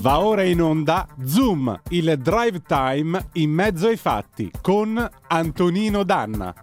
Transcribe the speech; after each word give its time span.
Va 0.00 0.20
ora 0.20 0.42
in 0.44 0.62
onda 0.62 1.06
Zoom, 1.26 1.78
il 1.90 2.16
drive 2.16 2.62
time 2.66 3.28
in 3.34 3.50
mezzo 3.50 3.86
ai 3.86 3.98
fatti 3.98 4.50
con 4.62 5.10
Antonino 5.26 6.04
Danna. 6.04 6.54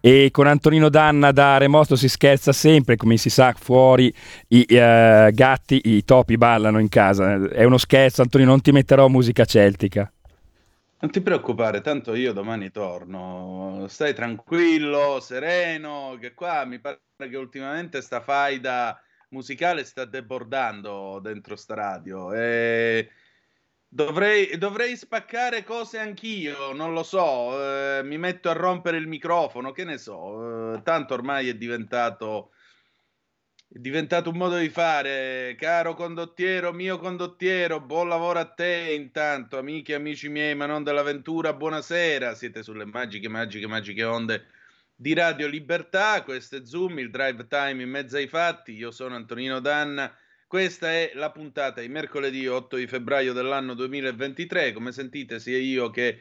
E 0.00 0.30
con 0.30 0.46
Antonino 0.46 0.88
Danna 0.88 1.30
da 1.30 1.58
remoto 1.58 1.94
si 1.94 2.08
scherza 2.08 2.54
sempre, 2.54 2.96
come 2.96 3.18
si 3.18 3.28
sa, 3.28 3.52
fuori 3.52 4.10
i 4.48 4.64
uh, 4.70 5.30
gatti, 5.30 5.82
i 5.84 6.04
topi 6.04 6.38
ballano 6.38 6.78
in 6.78 6.88
casa. 6.88 7.34
È 7.50 7.64
uno 7.64 7.76
scherzo, 7.76 8.22
Antonino, 8.22 8.48
non 8.48 8.62
ti 8.62 8.72
metterò 8.72 9.06
musica 9.08 9.44
celtica. 9.44 10.10
Non 11.00 11.10
ti 11.10 11.20
preoccupare, 11.20 11.82
tanto 11.82 12.14
io 12.14 12.32
domani 12.32 12.70
torno. 12.70 13.84
Stai 13.88 14.14
tranquillo, 14.14 15.20
sereno, 15.20 16.16
che 16.18 16.32
qua 16.32 16.64
mi 16.64 16.78
pare 16.78 17.00
che 17.18 17.36
ultimamente 17.36 18.00
sta 18.00 18.22
faida 18.22 18.98
musicale 19.30 19.84
sta 19.84 20.04
debordando 20.04 21.18
dentro 21.20 21.56
sta 21.56 21.74
radio. 21.74 22.32
E 22.32 23.10
dovrei, 23.88 24.56
dovrei 24.58 24.96
spaccare 24.96 25.64
cose 25.64 25.98
anch'io, 25.98 26.72
non 26.72 26.92
lo 26.92 27.02
so. 27.02 27.98
Eh, 27.98 28.02
mi 28.04 28.18
metto 28.18 28.50
a 28.50 28.54
rompere 28.54 28.96
il 28.98 29.06
microfono, 29.06 29.72
che 29.72 29.84
ne 29.84 29.98
so. 29.98 30.74
Eh, 30.74 30.82
tanto 30.82 31.14
ormai 31.14 31.48
è 31.48 31.54
diventato. 31.54 32.52
È 33.70 33.78
diventato 33.78 34.30
un 34.30 34.38
modo 34.38 34.56
di 34.56 34.70
fare, 34.70 35.54
caro 35.58 35.92
condottiero, 35.92 36.72
mio 36.72 36.98
condottiero, 36.98 37.80
buon 37.82 38.08
lavoro 38.08 38.38
a 38.38 38.46
te 38.46 38.94
intanto, 38.94 39.58
amiche 39.58 39.92
e 39.92 39.96
amici 39.96 40.30
miei, 40.30 40.54
ma 40.54 40.64
non 40.64 40.82
dell'avventura, 40.82 41.52
buonasera, 41.52 42.34
siete 42.34 42.62
sulle 42.62 42.86
magiche, 42.86 43.28
magiche, 43.28 43.66
magiche 43.66 44.04
onde 44.04 44.46
di 45.00 45.14
Radio 45.14 45.46
Libertà, 45.46 46.24
questo 46.24 46.56
è 46.56 46.64
Zoom, 46.64 46.98
il 46.98 47.10
drive 47.10 47.46
time 47.46 47.84
in 47.84 47.88
mezzo 47.88 48.16
ai 48.16 48.26
fatti, 48.26 48.72
io 48.72 48.90
sono 48.90 49.14
Antonino 49.14 49.60
Danna, 49.60 50.12
questa 50.48 50.90
è 50.90 51.12
la 51.14 51.30
puntata 51.30 51.80
di 51.80 51.88
mercoledì 51.88 52.48
8 52.48 52.74
di 52.74 52.88
febbraio 52.88 53.32
dell'anno 53.32 53.74
2023, 53.74 54.72
come 54.72 54.90
sentite 54.90 55.38
sia 55.38 55.56
io 55.56 55.90
che 55.90 56.18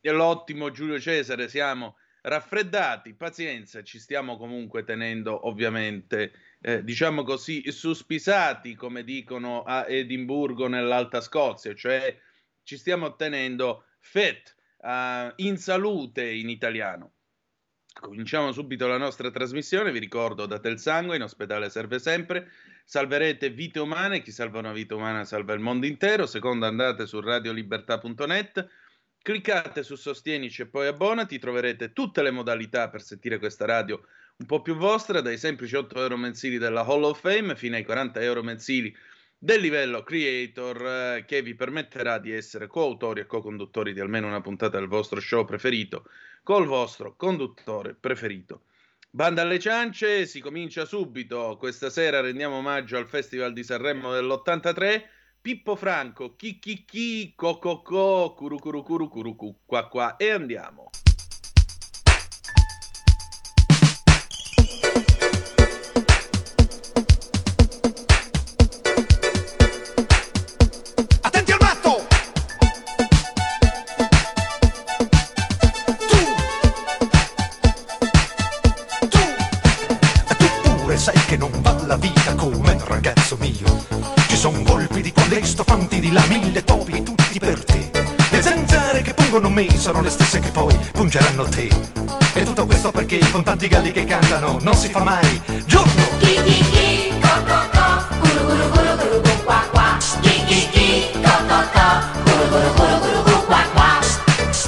l'ottimo 0.00 0.72
Giulio 0.72 0.98
Cesare 0.98 1.48
siamo 1.48 1.96
raffreddati, 2.22 3.14
pazienza, 3.14 3.84
ci 3.84 4.00
stiamo 4.00 4.36
comunque 4.36 4.82
tenendo 4.82 5.46
ovviamente, 5.46 6.32
eh, 6.60 6.82
diciamo 6.82 7.22
così, 7.22 7.70
suspisati, 7.70 8.74
come 8.74 9.04
dicono 9.04 9.62
a 9.62 9.86
Edimburgo 9.86 10.66
nell'Alta 10.66 11.20
Scozia, 11.20 11.72
cioè 11.72 12.18
ci 12.64 12.76
stiamo 12.76 13.14
tenendo 13.14 13.84
fit, 14.00 14.56
uh, 14.78 15.32
in 15.36 15.56
salute 15.56 16.28
in 16.28 16.48
italiano. 16.48 17.12
Cominciamo 18.00 18.52
subito 18.52 18.86
la 18.86 18.96
nostra 18.96 19.28
trasmissione, 19.28 19.90
vi 19.90 19.98
ricordo 19.98 20.46
date 20.46 20.68
il 20.68 20.78
sangue, 20.78 21.16
in 21.16 21.22
ospedale 21.22 21.68
serve 21.68 21.98
sempre, 21.98 22.48
salverete 22.84 23.50
vite 23.50 23.80
umane, 23.80 24.22
chi 24.22 24.30
salva 24.30 24.60
una 24.60 24.72
vita 24.72 24.94
umana 24.94 25.24
salva 25.24 25.52
il 25.52 25.60
mondo 25.60 25.84
intero, 25.84 26.24
secondo 26.26 26.64
andate 26.64 27.06
su 27.06 27.20
radiolibertà.net, 27.20 28.68
cliccate 29.20 29.82
su 29.82 29.96
Sostienici 29.96 30.62
e 30.62 30.66
poi 30.66 30.86
abbonati, 30.86 31.40
troverete 31.40 31.92
tutte 31.92 32.22
le 32.22 32.30
modalità 32.30 32.88
per 32.88 33.02
sentire 33.02 33.40
questa 33.40 33.66
radio 33.66 34.00
un 34.36 34.46
po' 34.46 34.62
più 34.62 34.76
vostra, 34.76 35.20
dai 35.20 35.36
semplici 35.36 35.74
8 35.74 36.00
euro 36.00 36.16
mensili 36.16 36.58
della 36.58 36.84
Hall 36.84 37.02
of 37.02 37.20
Fame 37.20 37.56
fino 37.56 37.74
ai 37.74 37.84
40 37.84 38.20
euro 38.20 38.44
mensili 38.44 38.94
del 39.38 39.60
livello 39.60 40.02
creator 40.02 40.86
eh, 40.86 41.24
che 41.24 41.42
vi 41.42 41.54
permetterà 41.54 42.18
di 42.18 42.32
essere 42.32 42.66
coautori 42.66 43.20
e 43.20 43.26
co-conduttori 43.26 43.92
di 43.92 44.00
almeno 44.00 44.26
una 44.26 44.40
puntata 44.40 44.78
del 44.78 44.88
vostro 44.88 45.20
show 45.20 45.44
preferito 45.44 46.04
col 46.42 46.66
vostro 46.66 47.14
conduttore 47.14 47.94
preferito. 47.94 48.62
Banda 49.10 49.42
alle 49.42 49.58
ciance, 49.58 50.26
si 50.26 50.40
comincia 50.40 50.84
subito. 50.84 51.56
Questa 51.58 51.88
sera 51.88 52.20
rendiamo 52.20 52.56
omaggio 52.56 52.96
al 52.96 53.06
Festival 53.06 53.52
di 53.52 53.62
Sanremo 53.62 54.12
dell'83. 54.12 55.02
Pippo 55.40 55.76
Franco, 55.76 56.34
chi 56.34 56.58
chi 56.58 56.84
chi, 56.84 57.32
co 57.34 57.58
co 57.58 57.80
co, 57.80 58.34
curu 58.34 58.58
curu 58.58 58.82
curu 58.82 59.08
curu 59.08 59.36
cu, 59.36 59.60
qua 59.64 59.88
qua 59.88 60.16
e 60.16 60.30
andiamo. 60.30 60.90
Le 90.08 90.14
stesse 90.14 90.40
che 90.40 90.50
poi 90.50 90.74
pungeranno 90.92 91.44
te. 91.44 91.68
E 92.32 92.42
tutto 92.42 92.64
questo 92.64 92.90
perché 92.90 93.18
con 93.30 93.42
tanti 93.42 93.68
galli 93.68 93.92
che 93.92 94.04
cantano 94.04 94.58
non 94.62 94.74
si 94.74 94.88
fa 94.88 95.00
mai 95.00 95.40
giorno. 95.66 96.02
Chi 96.18 96.40
chi 96.44 96.64
chi, 96.70 97.12
co 97.20 97.28
co 97.46 97.58
co, 97.72 98.16
guru 98.20 98.46
guru 98.46 98.70
guru 98.70 98.96
guru 98.96 99.20
gu 99.20 99.44
qua 99.44 99.62
qua. 99.70 99.96
Chi 100.20 100.44
chi 100.46 100.68
chi, 100.70 101.10
co 101.12 101.30
co 101.46 101.60
co, 101.74 101.88
guru 102.24 102.48
guru 102.48 102.74
guru 102.74 102.98
guru 103.00 103.22
gu 103.22 103.44
qua 103.44 103.62
qua. 103.74 103.98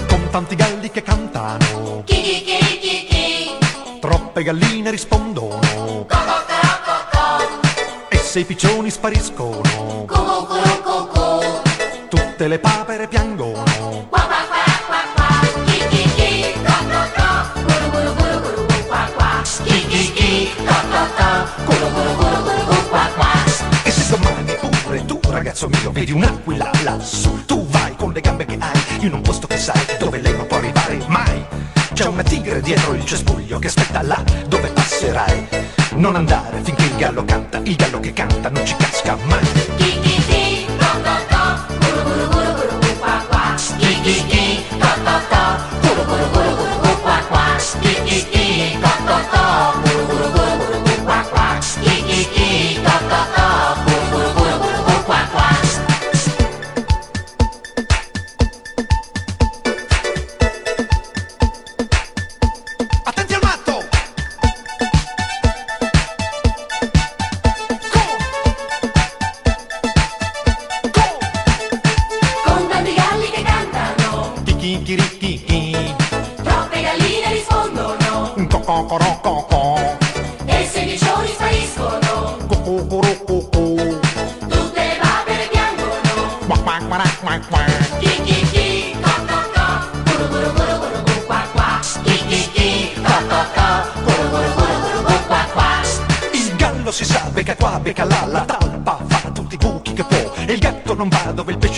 Con 0.08 0.28
tanti 0.30 0.54
galli 0.56 0.90
che 0.90 1.02
cantano. 1.02 2.02
Chi 2.04 2.20
chi 2.20 2.42
chi 2.44 2.78
chi 2.78 3.06
chi. 3.08 3.98
Troppe 3.98 4.42
galline 4.42 4.90
rispondono. 4.90 5.58
Co 5.58 6.06
co 6.06 6.36
co 6.50 6.60
co 6.84 6.96
co. 7.12 8.08
E 8.10 8.16
se 8.18 8.40
i 8.40 8.44
piccioni 8.44 8.90
spariscono. 8.90 10.04
Cu 10.06 10.22
cu 10.22 10.46
cu 10.46 10.60
cu 10.82 11.06
cu. 11.08 11.28
Tutte 12.10 12.48
le 12.48 12.58
papere 12.58 12.99
un'aquila 26.90 26.96
lassù, 26.96 27.44
tu 27.44 27.66
vai 27.68 27.94
con 27.96 28.12
le 28.12 28.20
gambe 28.20 28.44
che 28.44 28.56
hai 28.58 29.04
in 29.04 29.12
un 29.12 29.20
posto 29.20 29.46
che 29.46 29.56
sai 29.56 29.80
dove 29.98 30.20
lei 30.20 30.36
non 30.36 30.46
può 30.46 30.56
arrivare 30.56 30.98
mai. 31.06 31.44
C'è 31.92 32.06
una 32.06 32.22
tigre 32.22 32.60
dietro 32.60 32.94
il 32.94 33.04
cespuglio 33.04 33.58
che 33.58 33.68
aspetta 33.68 34.02
là 34.02 34.22
dove 34.48 34.68
passerai. 34.68 35.48
Non 35.94 36.16
andare 36.16 36.60
finché 36.62 36.84
il 36.84 36.96
gallo 36.96 37.24
canta, 37.24 37.60
il 37.62 37.76
gallo 37.76 38.00
che 38.00 38.12
canta 38.12 38.48
non 38.48 38.64
ci 38.64 38.74
casca 38.76 39.16
mai. 39.24 40.09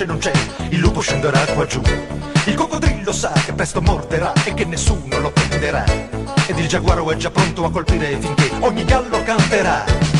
Pesce 0.03 0.05
non 0.05 0.19
c'è, 0.19 0.33
il 0.71 0.79
lupo 0.79 1.01
scenderà 1.01 1.41
qua 1.55 1.67
giù. 1.67 1.81
Il 2.47 2.55
coccodrillo 2.55 3.13
sa 3.13 3.33
che 3.45 3.53
presto 3.53 3.81
morderà 3.81 4.33
e 4.45 4.55
che 4.55 4.65
nessuno 4.65 5.19
lo 5.19 5.31
prenderà. 5.31 5.85
Ed 6.47 6.59
il 6.59 6.69
giaguaro 6.69 7.11
è 7.11 7.17
già 7.17 7.31
pronto 7.31 7.65
a 7.65 7.71
colpire 7.71 8.17
finché 8.19 8.51
ogni 8.61 8.85
gallo 8.85 9.23
canterà. 9.23 10.12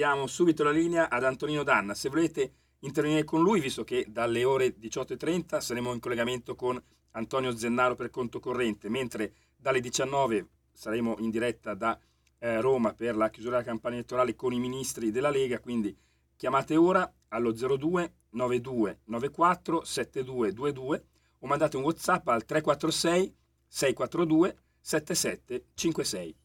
Ridiamo 0.00 0.26
subito 0.26 0.64
la 0.64 0.70
linea 0.70 1.10
ad 1.10 1.24
Antonino 1.24 1.62
Danna. 1.62 1.92
Se 1.92 2.08
volete 2.08 2.52
intervenire 2.78 3.22
con 3.22 3.42
lui, 3.42 3.60
visto 3.60 3.84
che 3.84 4.06
dalle 4.08 4.44
ore 4.44 4.74
18.30 4.78 5.60
saremo 5.60 5.92
in 5.92 6.00
collegamento 6.00 6.54
con 6.54 6.82
Antonio 7.10 7.54
Zennaro 7.54 7.96
per 7.96 8.08
conto 8.08 8.40
corrente, 8.40 8.88
mentre 8.88 9.34
dalle 9.54 9.80
19 9.80 10.46
saremo 10.72 11.16
in 11.18 11.28
diretta 11.28 11.74
da 11.74 12.00
eh, 12.38 12.62
Roma 12.62 12.94
per 12.94 13.14
la 13.14 13.28
chiusura 13.28 13.58
della 13.58 13.68
campagna 13.68 13.96
elettorale 13.96 14.34
con 14.34 14.54
i 14.54 14.58
ministri 14.58 15.10
della 15.10 15.28
Lega, 15.28 15.60
quindi 15.60 15.94
chiamate 16.34 16.76
ora 16.76 17.12
allo 17.28 17.52
02 17.52 18.12
92 18.30 19.00
94 19.04 19.84
7222 19.84 21.04
o 21.40 21.46
mandate 21.46 21.76
un 21.76 21.82
WhatsApp 21.82 22.26
al 22.28 22.46
346 22.46 23.34
642 23.66 24.56
7756. 24.80 26.39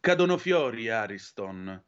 Cadono 0.00 0.38
fiori, 0.38 0.88
Ariston. 0.88 1.84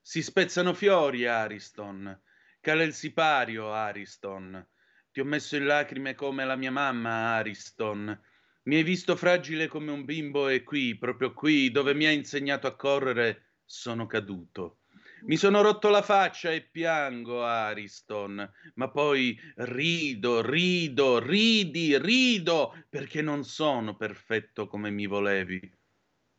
Si 0.00 0.20
spezzano 0.20 0.74
fiori, 0.74 1.26
Ariston. 1.26 2.20
Cala 2.60 2.82
il 2.82 2.92
sipario, 2.92 3.72
Ariston. 3.72 4.66
Ti 5.12 5.20
ho 5.20 5.24
messo 5.24 5.54
in 5.54 5.66
lacrime 5.66 6.16
come 6.16 6.44
la 6.44 6.56
mia 6.56 6.72
mamma, 6.72 7.36
Ariston. 7.36 8.20
Mi 8.64 8.74
hai 8.74 8.82
visto 8.82 9.14
fragile 9.14 9.68
come 9.68 9.92
un 9.92 10.04
bimbo 10.04 10.48
e 10.48 10.64
qui, 10.64 10.98
proprio 10.98 11.32
qui, 11.32 11.70
dove 11.70 11.94
mi 11.94 12.04
hai 12.04 12.16
insegnato 12.16 12.66
a 12.66 12.74
correre, 12.74 13.52
sono 13.64 14.06
caduto. 14.06 14.80
Mi 15.26 15.36
sono 15.36 15.62
rotto 15.62 15.88
la 15.88 16.02
faccia 16.02 16.50
e 16.50 16.62
piango, 16.62 17.44
Ariston, 17.44 18.52
ma 18.74 18.90
poi 18.90 19.38
rido, 19.54 20.42
rido, 20.42 21.20
ridi, 21.20 21.96
rido, 21.96 22.74
perché 22.88 23.22
non 23.22 23.44
sono 23.44 23.94
perfetto 23.94 24.66
come 24.66 24.90
mi 24.90 25.06
volevi. 25.06 25.80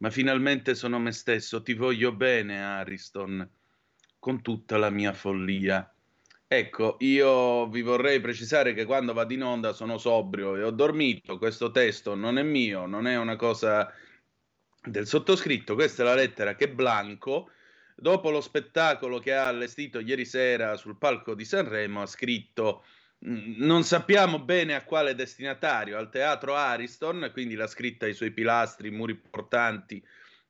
Ma 0.03 0.09
finalmente 0.09 0.75
sono 0.75 0.99
me 0.99 1.13
stesso, 1.13 1.63
ti 1.63 1.73
voglio 1.75 2.11
bene, 2.11 2.61
Ariston, 2.61 3.49
con 4.19 4.41
tutta 4.41 4.75
la 4.75 4.89
mia 4.89 5.13
follia. 5.13 5.89
Ecco, 6.45 6.97
io 6.99 7.69
vi 7.69 7.81
vorrei 7.81 8.19
precisare 8.19 8.73
che 8.73 8.83
quando 8.83 9.13
vado 9.13 9.31
in 9.31 9.43
onda 9.43 9.71
sono 9.71 9.97
sobrio 9.97 10.57
e 10.57 10.63
ho 10.63 10.71
dormito. 10.71 11.37
Questo 11.37 11.71
testo 11.71 12.15
non 12.15 12.37
è 12.37 12.43
mio, 12.43 12.85
non 12.85 13.07
è 13.07 13.15
una 13.17 13.37
cosa 13.37 13.89
del 14.83 15.07
sottoscritto. 15.07 15.73
Questa 15.73 16.03
è 16.03 16.05
la 16.05 16.15
lettera 16.15 16.55
che 16.55 16.69
Blanco, 16.69 17.51
dopo 17.95 18.29
lo 18.29 18.41
spettacolo 18.41 19.19
che 19.19 19.33
ha 19.33 19.47
allestito 19.47 20.01
ieri 20.01 20.25
sera 20.25 20.75
sul 20.75 20.97
palco 20.97 21.33
di 21.33 21.45
Sanremo, 21.45 22.01
ha 22.01 22.07
scritto. 22.07 22.83
"Mm, 23.27 23.55
Non 23.57 23.83
sappiamo 23.83 24.39
bene 24.39 24.75
a 24.75 24.83
quale 24.83 25.15
destinatario, 25.15 25.97
al 25.97 26.09
teatro 26.09 26.55
Ariston, 26.55 27.29
quindi 27.33 27.55
l'ha 27.55 27.67
scritta 27.67 28.05
ai 28.05 28.13
suoi 28.13 28.31
pilastri, 28.31 28.91
muri 28.91 29.15
portanti 29.15 30.03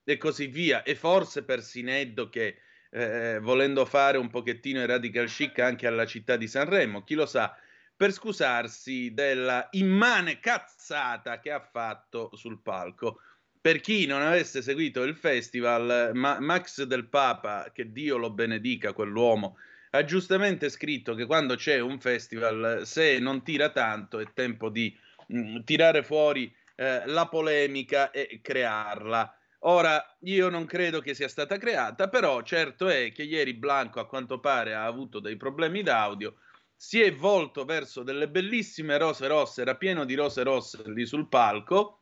e 0.03 0.17
così 0.17 0.47
via, 0.47 0.83
e 0.83 0.95
forse 0.95 1.43
per 1.43 1.61
Sineddo 1.61 2.29
che 2.29 2.57
eh, 2.91 3.39
volendo 3.41 3.85
fare 3.85 4.17
un 4.17 4.29
pochettino 4.29 4.81
i 4.81 4.85
radical 4.85 5.27
chic 5.27 5.59
anche 5.59 5.87
alla 5.87 6.05
città 6.05 6.35
di 6.35 6.47
Sanremo, 6.47 7.03
chi 7.03 7.15
lo 7.15 7.25
sa, 7.25 7.55
per 7.95 8.11
scusarsi 8.11 9.13
della 9.13 9.67
immane 9.71 10.39
cazzata 10.39 11.39
che 11.39 11.51
ha 11.51 11.59
fatto 11.61 12.31
sul 12.35 12.61
palco. 12.61 13.21
Per 13.61 13.79
chi 13.79 14.05
non 14.05 14.21
avesse 14.21 14.61
seguito 14.61 15.03
il 15.03 15.15
festival, 15.15 16.11
Ma- 16.13 16.39
Max 16.39 16.83
del 16.83 17.07
Papa, 17.07 17.71
che 17.73 17.91
Dio 17.91 18.17
lo 18.17 18.29
benedica, 18.31 18.91
quell'uomo, 18.93 19.57
ha 19.95 20.03
giustamente 20.05 20.69
scritto 20.69 21.13
che 21.13 21.25
quando 21.27 21.55
c'è 21.55 21.79
un 21.79 21.99
festival, 21.99 22.81
se 22.83 23.19
non 23.19 23.43
tira 23.43 23.69
tanto, 23.69 24.19
è 24.19 24.25
tempo 24.33 24.69
di 24.69 24.95
mm, 25.31 25.59
tirare 25.63 26.01
fuori 26.01 26.53
eh, 26.75 27.05
la 27.05 27.27
polemica 27.27 28.09
e 28.09 28.39
crearla. 28.41 29.37
Ora, 29.65 30.03
io 30.21 30.49
non 30.49 30.65
credo 30.65 30.99
che 30.99 31.13
sia 31.13 31.27
stata 31.27 31.57
creata, 31.57 32.09
però 32.09 32.41
certo 32.41 32.89
è 32.89 33.11
che 33.11 33.23
ieri 33.23 33.53
Blanco 33.53 33.99
a 33.99 34.07
quanto 34.07 34.39
pare 34.39 34.73
ha 34.73 34.85
avuto 34.85 35.19
dei 35.19 35.37
problemi 35.37 35.83
d'audio, 35.83 36.37
si 36.75 36.99
è 36.99 37.13
volto 37.13 37.63
verso 37.63 38.01
delle 38.01 38.27
bellissime 38.27 38.97
rose 38.97 39.27
rosse, 39.27 39.61
era 39.61 39.75
pieno 39.75 40.05
di 40.05 40.15
rose 40.15 40.41
rosse 40.41 40.81
lì 40.87 41.05
sul 41.05 41.29
palco, 41.29 42.01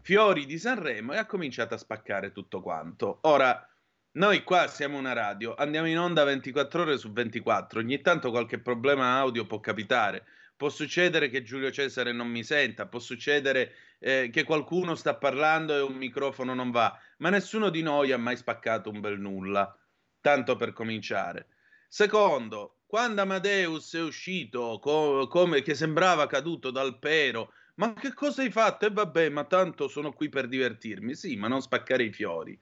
fiori 0.00 0.46
di 0.46 0.58
Sanremo 0.58 1.12
e 1.12 1.18
ha 1.18 1.26
cominciato 1.26 1.74
a 1.74 1.78
spaccare 1.78 2.32
tutto 2.32 2.62
quanto. 2.62 3.18
Ora, 3.22 3.68
noi 4.16 4.42
qua 4.44 4.66
siamo 4.66 4.96
una 4.96 5.12
radio, 5.12 5.54
andiamo 5.54 5.88
in 5.88 5.98
onda 5.98 6.24
24 6.24 6.82
ore 6.82 6.96
su 6.96 7.12
24, 7.12 7.80
ogni 7.80 8.00
tanto 8.00 8.30
qualche 8.30 8.58
problema 8.58 9.18
audio 9.18 9.44
può 9.44 9.60
capitare. 9.60 10.24
Può 10.56 10.70
succedere 10.70 11.28
che 11.28 11.42
Giulio 11.42 11.70
Cesare 11.70 12.12
non 12.12 12.28
mi 12.28 12.42
senta, 12.42 12.86
può 12.86 12.98
succedere 12.98 13.74
eh, 13.98 14.30
che 14.32 14.44
qualcuno 14.44 14.94
sta 14.94 15.16
parlando 15.16 15.76
e 15.76 15.82
un 15.82 15.96
microfono 15.96 16.54
non 16.54 16.70
va, 16.70 16.98
ma 17.18 17.28
nessuno 17.28 17.68
di 17.68 17.82
noi 17.82 18.10
ha 18.10 18.16
mai 18.16 18.38
spaccato 18.38 18.88
un 18.88 19.00
bel 19.00 19.20
nulla, 19.20 19.78
tanto 20.22 20.56
per 20.56 20.72
cominciare. 20.72 21.48
Secondo, 21.86 22.78
quando 22.86 23.20
Amadeus 23.20 23.96
è 23.96 24.00
uscito 24.00 24.78
co- 24.80 25.26
come 25.26 25.60
che 25.60 25.74
sembrava 25.74 26.26
caduto 26.26 26.70
dal 26.70 26.98
pero, 26.98 27.52
ma 27.74 27.92
che 27.92 28.14
cosa 28.14 28.40
hai 28.40 28.50
fatto? 28.50 28.86
E 28.86 28.90
vabbè, 28.90 29.28
ma 29.28 29.44
tanto 29.44 29.88
sono 29.88 30.14
qui 30.14 30.30
per 30.30 30.48
divertirmi. 30.48 31.14
Sì, 31.14 31.36
ma 31.36 31.48
non 31.48 31.60
spaccare 31.60 32.04
i 32.04 32.12
fiori. 32.12 32.58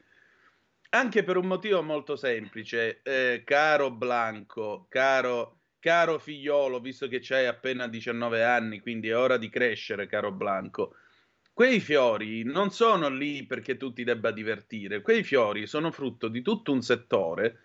Anche 0.95 1.25
per 1.25 1.37
un 1.37 1.47
motivo 1.47 1.83
molto 1.83 2.15
semplice, 2.15 3.01
eh, 3.03 3.43
caro 3.45 3.91
Blanco, 3.91 4.87
caro, 4.89 5.63
caro 5.81 6.21
figliolo, 6.21 6.79
visto 6.79 7.09
che 7.09 7.19
c'hai 7.21 7.47
appena 7.47 7.89
19 7.89 8.45
anni, 8.45 8.79
quindi 8.79 9.09
è 9.09 9.17
ora 9.17 9.37
di 9.37 9.49
crescere, 9.49 10.07
caro 10.07 10.31
Blanco. 10.31 10.95
Quei 11.53 11.81
fiori 11.81 12.45
non 12.45 12.71
sono 12.71 13.09
lì 13.09 13.45
perché 13.45 13.77
tu 13.77 13.93
ti 13.93 14.05
debba 14.05 14.31
divertire, 14.31 15.03
quei 15.03 15.25
fiori 15.25 15.67
sono 15.67 15.91
frutto 15.91 16.29
di 16.29 16.43
tutto 16.43 16.71
un 16.71 16.81
settore 16.81 17.59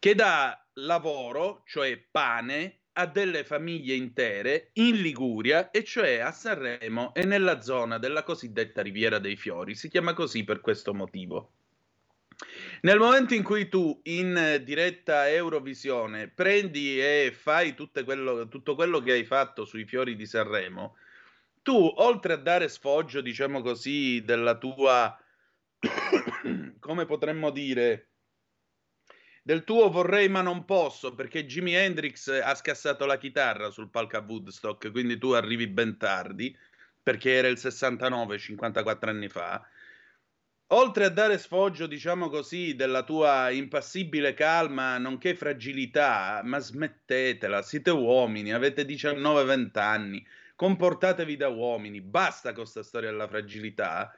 che 0.00 0.16
dà 0.16 0.60
lavoro, 0.72 1.62
cioè 1.66 1.96
pane, 2.10 2.80
a 2.94 3.06
delle 3.06 3.44
famiglie 3.44 3.94
intere 3.94 4.70
in 4.72 4.96
Liguria, 5.00 5.70
e 5.70 5.84
cioè 5.84 6.18
a 6.18 6.32
Sanremo 6.32 7.14
e 7.14 7.24
nella 7.24 7.60
zona 7.60 7.98
della 7.98 8.24
cosiddetta 8.24 8.82
Riviera 8.82 9.20
dei 9.20 9.36
Fiori. 9.36 9.76
Si 9.76 9.88
chiama 9.88 10.14
così 10.14 10.42
per 10.42 10.60
questo 10.60 10.92
motivo. 10.92 11.52
Nel 12.84 12.98
momento 12.98 13.32
in 13.32 13.42
cui 13.42 13.70
tu 13.70 13.98
in 14.04 14.60
diretta 14.62 15.26
Eurovisione 15.30 16.28
prendi 16.28 17.00
e 17.00 17.32
fai 17.34 17.74
quello- 18.04 18.46
tutto 18.48 18.74
quello 18.74 19.00
che 19.00 19.12
hai 19.12 19.24
fatto 19.24 19.64
sui 19.64 19.86
fiori 19.86 20.14
di 20.16 20.26
Sanremo, 20.26 20.94
tu 21.62 21.74
oltre 21.96 22.34
a 22.34 22.36
dare 22.36 22.68
sfoggio, 22.68 23.22
diciamo 23.22 23.62
così, 23.62 24.22
della 24.22 24.58
tua, 24.58 25.18
come 26.78 27.06
potremmo 27.06 27.48
dire, 27.48 28.10
del 29.42 29.64
tuo 29.64 29.88
vorrei 29.88 30.28
ma 30.28 30.42
non 30.42 30.66
posso, 30.66 31.14
perché 31.14 31.46
Jimi 31.46 31.72
Hendrix 31.74 32.28
ha 32.28 32.54
scassato 32.54 33.06
la 33.06 33.16
chitarra 33.16 33.70
sul 33.70 33.88
palco 33.88 34.18
a 34.18 34.24
Woodstock, 34.28 34.90
quindi 34.90 35.16
tu 35.16 35.30
arrivi 35.30 35.68
ben 35.68 35.96
tardi, 35.96 36.54
perché 37.02 37.32
era 37.32 37.48
il 37.48 37.56
69, 37.56 38.38
54 38.38 39.08
anni 39.08 39.30
fa. 39.30 39.66
Oltre 40.68 41.04
a 41.04 41.08
dare 41.10 41.38
sfoggio, 41.38 41.86
diciamo 41.86 42.28
così, 42.28 42.74
della 42.74 43.02
tua 43.04 43.50
impassibile 43.50 44.34
calma, 44.34 44.98
nonché 44.98 45.34
fragilità, 45.34 46.40
ma 46.44 46.58
smettetela, 46.58 47.62
siete 47.62 47.90
uomini, 47.90 48.52
avete 48.52 48.84
19-20 48.84 49.78
anni, 49.78 50.26
comportatevi 50.56 51.36
da 51.36 51.48
uomini, 51.48 52.00
basta 52.00 52.52
con 52.52 52.62
questa 52.62 52.82
storia 52.82 53.10
della 53.10 53.28
fragilità. 53.28 54.12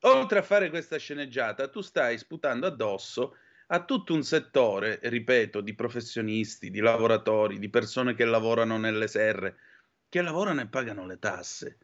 Oltre 0.00 0.40
a 0.40 0.42
fare 0.42 0.70
questa 0.70 0.98
sceneggiata, 0.98 1.68
tu 1.68 1.80
stai 1.80 2.18
sputando 2.18 2.66
addosso 2.66 3.36
a 3.68 3.84
tutto 3.84 4.12
un 4.12 4.22
settore, 4.24 4.98
ripeto, 5.02 5.60
di 5.60 5.74
professionisti, 5.74 6.70
di 6.70 6.80
lavoratori, 6.80 7.58
di 7.58 7.70
persone 7.70 8.14
che 8.14 8.24
lavorano 8.24 8.76
nelle 8.76 9.06
serre, 9.08 9.56
che 10.08 10.20
lavorano 10.20 10.60
e 10.62 10.68
pagano 10.68 11.06
le 11.06 11.18
tasse. 11.18 11.78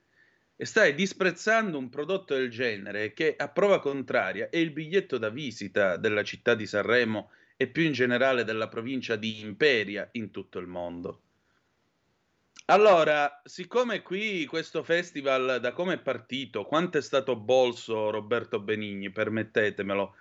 E 0.60 0.64
stai 0.64 0.92
disprezzando 0.92 1.78
un 1.78 1.88
prodotto 1.88 2.34
del 2.34 2.50
genere 2.50 3.12
che 3.12 3.36
a 3.36 3.48
prova 3.48 3.78
contraria 3.78 4.50
è 4.50 4.56
il 4.56 4.72
biglietto 4.72 5.16
da 5.16 5.28
visita 5.28 5.96
della 5.96 6.24
città 6.24 6.56
di 6.56 6.66
Sanremo 6.66 7.30
e 7.56 7.68
più 7.68 7.84
in 7.84 7.92
generale 7.92 8.42
della 8.42 8.66
provincia 8.66 9.14
di 9.14 9.38
Imperia 9.38 10.08
in 10.12 10.32
tutto 10.32 10.58
il 10.58 10.66
mondo. 10.66 11.22
Allora, 12.66 13.40
siccome 13.44 14.02
qui 14.02 14.46
questo 14.46 14.82
festival, 14.82 15.60
da 15.60 15.70
come 15.70 15.94
è 15.94 15.98
partito, 15.98 16.64
quanto 16.64 16.98
è 16.98 17.02
stato 17.02 17.36
bolso 17.36 18.10
Roberto 18.10 18.58
Benigni, 18.58 19.10
permettetemelo, 19.10 20.16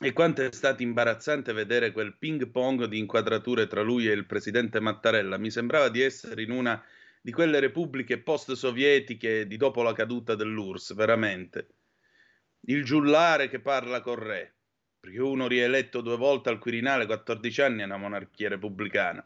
e 0.00 0.14
quanto 0.14 0.42
è 0.42 0.50
stato 0.50 0.82
imbarazzante 0.82 1.52
vedere 1.52 1.92
quel 1.92 2.16
ping 2.16 2.48
pong 2.48 2.86
di 2.86 2.98
inquadrature 2.98 3.66
tra 3.66 3.82
lui 3.82 4.08
e 4.08 4.12
il 4.12 4.24
presidente 4.24 4.80
Mattarella, 4.80 5.36
mi 5.36 5.50
sembrava 5.50 5.90
di 5.90 6.00
essere 6.00 6.40
in 6.42 6.52
una 6.52 6.82
di 7.24 7.30
quelle 7.30 7.60
repubbliche 7.60 8.18
post-sovietiche 8.18 9.46
di 9.46 9.56
dopo 9.56 9.82
la 9.82 9.92
caduta 9.92 10.34
dell'URSS, 10.34 10.94
veramente. 10.94 11.68
Il 12.62 12.84
giullare 12.84 13.48
che 13.48 13.60
parla 13.60 14.00
col 14.00 14.18
re, 14.18 14.56
perché 14.98 15.20
uno 15.20 15.46
rieletto 15.46 16.00
due 16.00 16.16
volte 16.16 16.48
al 16.48 16.58
Quirinale, 16.58 17.06
14 17.06 17.62
anni, 17.62 17.82
è 17.82 17.84
una 17.84 17.96
monarchia 17.96 18.48
repubblicana. 18.48 19.24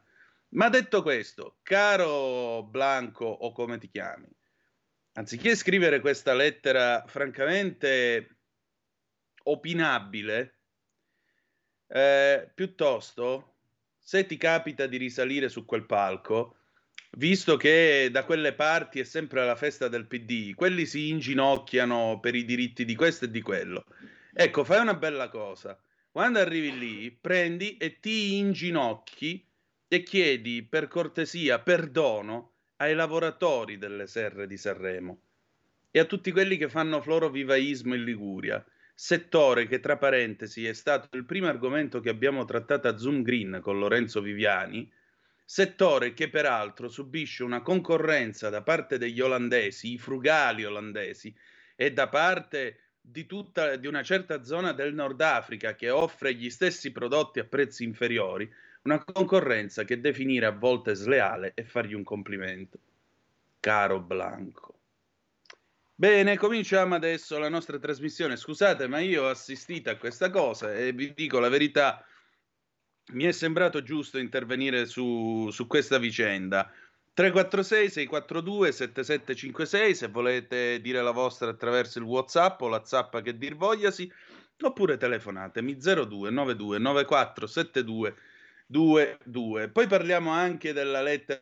Ma 0.51 0.69
detto 0.69 1.01
questo, 1.01 1.59
caro 1.63 2.65
Blanco 2.65 3.25
o 3.25 3.51
come 3.53 3.79
ti 3.79 3.89
chiami, 3.89 4.29
anziché 5.15 5.57
scrivere 5.57 6.01
questa 6.01 6.35
lettera 6.35 7.03
francamente 7.07 8.41
opinabile, 9.45 10.59
eh, 11.89 12.51
piuttosto, 12.55 13.55
se 13.99 14.27
ti 14.27 14.37
capita 14.37 14.87
di 14.87 14.99
risalire 14.99 15.49
su 15.49 15.65
quel 15.65 15.87
palco, 15.87 16.57
visto 17.13 17.57
che 17.57 18.09
da 18.11 18.25
quelle 18.25 18.53
parti 18.53 19.01
è 19.01 19.05
sempre 19.05 19.45
la 19.45 19.57
festa 19.57 19.89
del 19.89 20.07
PD, 20.07 20.55
quelli 20.55 20.87
si 20.87 21.09
inginocchiano 21.09 22.19
per 22.21 22.35
i 22.35 22.45
diritti 22.45 22.85
di 22.85 22.95
questo 22.95 23.27
e 23.27 23.31
di 23.31 23.41
quello. 23.41 23.85
Ecco, 24.33 24.65
fai 24.65 24.81
una 24.81 24.95
bella 24.95 25.29
cosa. 25.29 25.79
Quando 26.11 26.39
arrivi 26.39 26.79
lì, 26.79 27.11
prendi 27.11 27.77
e 27.77 28.01
ti 28.01 28.37
inginocchi 28.37 29.45
e 29.89 30.03
chiedi 30.03 30.63
per 30.63 30.89
cortesia 30.89 31.59
perdono 31.61 32.53
ai 32.77 32.95
lavoratori 32.95 33.79
delle 33.79 34.07
serre 34.07 34.47
di 34.47 34.57
Sanremo 34.57 35.21
e 35.91 35.99
a 35.99 36.05
tutti 36.05 36.33
quelli 36.33 36.57
che 36.57 36.69
fanno 36.69 37.01
florovivaismo 37.01 37.95
in 37.95 38.05
Liguria, 38.05 38.63
settore 38.95 39.67
che 39.67 39.81
tra 39.81 39.97
parentesi 39.97 40.67
è 40.67 40.73
stato 40.73 41.17
il 41.17 41.25
primo 41.25 41.47
argomento 41.47 42.01
che 42.01 42.11
abbiamo 42.11 42.45
trattato 42.45 42.89
a 42.89 42.99
Zoom 42.99 43.23
Green 43.23 43.61
con 43.63 43.79
Lorenzo 43.79 44.21
Viviani, 44.21 44.91
settore 45.49 46.13
che 46.13 46.29
peraltro 46.29 46.89
subisce 46.89 47.45
una 47.45 47.63
concorrenza 47.63 48.51
da 48.51 48.63
parte 48.63 48.99
degli 48.99 49.21
olandesi, 49.21 49.93
i 49.93 49.99
frugali 49.99 50.65
olandesi, 50.65 51.33
e 51.77 51.93
da 51.93 52.09
parte 52.09 52.81
di, 53.01 53.27
tutta, 53.27 53.77
di 53.77 53.87
una 53.87 54.03
certa 54.03 54.43
zona 54.43 54.73
del 54.73 54.93
Nord 54.93 55.21
Africa 55.21 55.77
che 55.77 55.89
offre 55.91 56.35
gli 56.35 56.51
stessi 56.51 56.91
prodotti 56.91 57.39
a 57.39 57.45
prezzi 57.45 57.85
inferiori, 57.85 58.53
una 58.83 59.03
concorrenza 59.05 59.85
che 59.85 60.01
definire 60.01 60.47
a 60.47 60.51
volte 60.51 60.95
sleale 60.95 61.53
e 61.55 61.65
fargli 61.65 61.95
un 61.95 62.03
complimento. 62.03 62.79
Caro 63.61 64.01
Blanco. 64.01 64.75
Bene, 65.95 66.37
cominciamo 66.37 66.95
adesso 66.95 67.39
la 67.39 67.49
nostra 67.49 67.79
trasmissione. 67.79 68.37
Scusate, 68.37 68.87
ma 68.87 68.99
io 68.99 69.25
ho 69.25 69.29
assistito 69.29 69.91
a 69.91 69.97
questa 69.97 70.29
cosa 70.31 70.75
e 70.75 70.93
vi 70.93 71.15
dico 71.15 71.39
la 71.39 71.49
verità, 71.49 72.05
mi 73.13 73.25
è 73.25 73.33
sembrato 73.33 73.83
giusto 73.83 74.19
intervenire 74.19 74.87
su, 74.87 75.49
su 75.51 75.67
questa 75.67 75.99
vicenda. 75.99 76.71
346 77.17 77.91
642 77.91 78.73
7756 78.73 79.95
se 79.95 80.09
volete 80.09 80.81
dire 80.83 81.01
la 81.01 81.13
vostra 81.13 81.49
attraverso 81.49 81.99
il 81.99 82.05
whatsapp 82.05 82.61
o 82.61 82.69
la 82.69 82.85
zappa 82.85 83.23
che 83.23 83.39
dir 83.39 83.57
vogliasi 83.57 84.13
oppure 84.61 84.99
telefonatemi 84.99 85.79
02 85.79 86.29
92 86.29 86.79
94 86.79 87.47
72 87.47 88.17
22 88.67 89.71
poi 89.71 89.87
parliamo 89.87 90.31
anche 90.31 90.75
della 90.75 91.01
lettera 91.01 91.41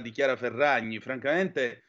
di 0.00 0.10
Chiara 0.12 0.36
Ferragni 0.36 1.00
francamente 1.00 1.84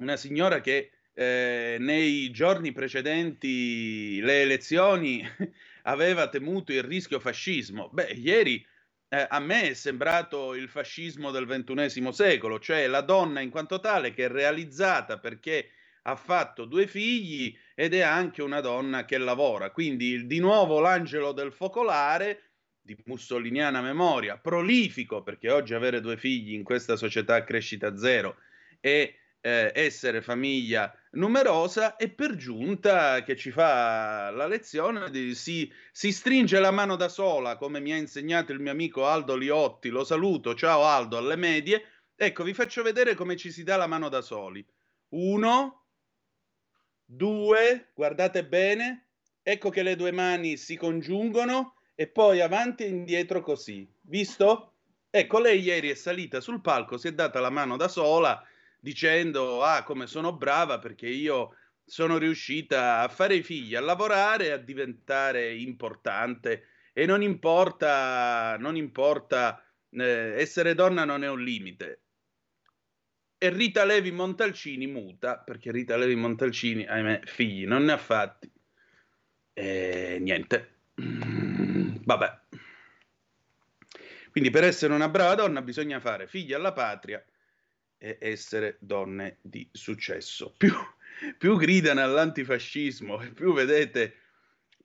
una 0.00 0.16
signora 0.16 0.60
che 0.60 0.90
eh, 1.12 1.76
nei 1.78 2.28
giorni 2.32 2.72
precedenti 2.72 4.20
le 4.20 4.42
elezioni 4.42 5.22
aveva 5.82 6.28
temuto 6.28 6.72
il 6.72 6.82
rischio 6.82 7.20
fascismo. 7.20 7.88
Beh, 7.92 8.12
ieri 8.12 8.64
eh, 9.08 9.26
a 9.28 9.40
me 9.40 9.70
è 9.70 9.74
sembrato 9.74 10.54
il 10.54 10.68
fascismo 10.68 11.30
del 11.30 11.46
ventunesimo 11.46 12.12
secolo, 12.12 12.58
cioè 12.58 12.86
la 12.86 13.00
donna 13.00 13.40
in 13.40 13.50
quanto 13.50 13.80
tale 13.80 14.12
che 14.12 14.26
è 14.26 14.28
realizzata 14.28 15.18
perché 15.18 15.70
ha 16.02 16.16
fatto 16.16 16.64
due 16.64 16.86
figli 16.86 17.56
ed 17.74 17.94
è 17.94 18.00
anche 18.00 18.42
una 18.42 18.60
donna 18.60 19.04
che 19.04 19.18
lavora. 19.18 19.70
Quindi 19.70 20.26
di 20.26 20.38
nuovo 20.38 20.80
l'angelo 20.80 21.32
del 21.32 21.52
focolare 21.52 22.42
di 22.80 22.96
mussoliniana 23.04 23.82
memoria, 23.82 24.38
prolifico 24.38 25.22
perché 25.22 25.50
oggi 25.50 25.74
avere 25.74 26.00
due 26.00 26.16
figli 26.16 26.54
in 26.54 26.62
questa 26.62 26.96
società 26.96 27.34
a 27.34 27.44
crescita 27.44 27.96
zero 27.96 28.36
è 28.80 29.14
eh, 29.40 29.72
essere 29.74 30.20
famiglia 30.20 30.92
numerosa 31.12 31.96
e 31.96 32.10
per 32.10 32.36
giunta 32.36 33.22
che 33.22 33.36
ci 33.36 33.50
fa 33.50 34.30
la 34.30 34.46
lezione 34.46 35.10
di, 35.10 35.34
si, 35.34 35.72
si, 35.92 36.12
stringe 36.12 36.58
la 36.58 36.70
mano 36.70 36.96
da 36.96 37.08
sola, 37.08 37.56
come 37.56 37.80
mi 37.80 37.92
ha 37.92 37.96
insegnato 37.96 38.52
il 38.52 38.60
mio 38.60 38.72
amico 38.72 39.06
Aldo 39.06 39.36
Liotti, 39.36 39.88
lo 39.88 40.04
saluto, 40.04 40.54
ciao 40.54 40.84
Aldo, 40.84 41.16
alle 41.16 41.36
medie. 41.36 41.82
Ecco, 42.16 42.42
vi 42.42 42.52
faccio 42.52 42.82
vedere 42.82 43.14
come 43.14 43.36
ci 43.36 43.52
si 43.52 43.62
dà 43.62 43.76
la 43.76 43.86
mano 43.86 44.08
da 44.08 44.20
soli. 44.20 44.64
Uno, 45.10 45.86
due, 47.04 47.90
guardate 47.94 48.44
bene, 48.44 49.10
ecco 49.42 49.70
che 49.70 49.82
le 49.82 49.96
due 49.96 50.10
mani 50.10 50.56
si 50.56 50.76
congiungono 50.76 51.74
e 51.94 52.08
poi 52.08 52.40
avanti 52.40 52.84
e 52.84 52.88
indietro 52.88 53.40
così. 53.40 53.88
Visto? 54.02 54.72
Ecco, 55.10 55.38
lei 55.38 55.60
ieri 55.60 55.90
è 55.90 55.94
salita 55.94 56.40
sul 56.40 56.60
palco, 56.60 56.98
si 56.98 57.08
è 57.08 57.12
data 57.12 57.40
la 57.40 57.50
mano 57.50 57.76
da 57.76 57.88
sola 57.88 58.44
dicendo 58.80 59.62
ah 59.62 59.82
come 59.82 60.06
sono 60.06 60.32
brava 60.32 60.78
perché 60.78 61.08
io 61.08 61.54
sono 61.84 62.18
riuscita 62.18 63.00
a 63.00 63.08
fare 63.08 63.36
i 63.36 63.42
figli, 63.42 63.74
a 63.74 63.80
lavorare, 63.80 64.52
a 64.52 64.58
diventare 64.58 65.54
importante 65.54 66.68
e 66.92 67.06
non 67.06 67.22
importa, 67.22 68.56
non 68.58 68.76
importa 68.76 69.64
eh, 69.90 70.34
essere 70.36 70.74
donna 70.74 71.04
non 71.04 71.24
è 71.24 71.28
un 71.28 71.42
limite. 71.42 72.00
E 73.38 73.50
Rita 73.50 73.84
Levi 73.84 74.10
Montalcini 74.10 74.86
muta 74.86 75.38
perché 75.38 75.70
Rita 75.70 75.96
Levi 75.96 76.16
Montalcini, 76.16 76.84
ahimè, 76.86 77.22
figli 77.24 77.66
non 77.66 77.84
ne 77.84 77.92
ha 77.92 77.98
fatti. 77.98 78.50
E 79.52 80.18
niente. 80.20 80.80
Vabbè. 80.94 82.38
Quindi 84.30 84.50
per 84.50 84.64
essere 84.64 84.92
una 84.92 85.08
brava 85.08 85.36
donna 85.36 85.62
bisogna 85.62 86.00
fare 86.00 86.26
figli 86.26 86.52
alla 86.52 86.72
patria 86.72 87.24
e 87.98 88.16
essere 88.20 88.76
donne 88.80 89.38
di 89.42 89.68
successo. 89.72 90.54
Più, 90.56 90.72
più 91.36 91.56
gridano 91.56 92.00
all'antifascismo, 92.00 93.18
più 93.34 93.52
vedete, 93.52 94.14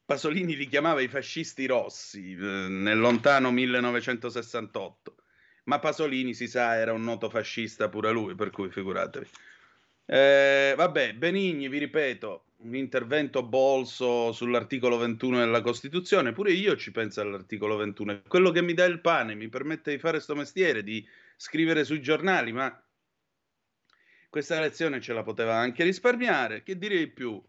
Pasolini 0.06 0.56
li 0.56 0.68
chiamava 0.68 1.02
i 1.02 1.08
fascisti 1.08 1.66
rossi 1.66 2.32
eh, 2.32 2.36
nel 2.36 3.00
lontano 3.00 3.52
1968, 3.52 5.16
ma 5.66 5.80
Pasolini 5.80 6.34
si 6.34 6.48
sa 6.48 6.76
era 6.76 6.92
un 6.92 7.04
noto 7.04 7.30
fascista 7.30 7.88
pure 7.88 8.12
lui, 8.12 8.36
per 8.36 8.50
cui 8.50 8.70
figuratevi. 8.70 9.28
Eh, 10.06 10.74
vabbè, 10.76 11.14
Benigni, 11.14 11.70
vi 11.70 11.78
ripeto, 11.78 12.46
un 12.64 12.76
intervento 12.76 13.44
bolso 13.44 14.34
sull'articolo 14.34 14.98
21 14.98 15.40
della 15.40 15.62
Costituzione, 15.62 16.34
pure 16.34 16.52
io 16.52 16.76
ci 16.76 16.92
penso 16.92 17.22
all'articolo 17.22 17.78
21, 17.78 18.24
quello 18.28 18.52
che 18.52 18.62
mi 18.62 18.74
dà 18.74 18.84
il 18.86 19.00
pane, 19.00 19.36
mi 19.36 19.48
permette 19.48 19.92
di 19.92 20.00
fare 20.00 20.16
questo 20.16 20.36
mestiere, 20.36 20.84
di 20.84 21.06
scrivere 21.38 21.86
sui 21.86 22.02
giornali, 22.02 22.52
ma 22.52 22.83
questa 24.34 24.60
lezione 24.60 25.00
ce 25.00 25.14
la 25.14 25.22
poteva 25.22 25.54
anche 25.54 25.84
risparmiare. 25.84 26.64
Che 26.64 26.76
direi 26.76 27.06
più? 27.06 27.40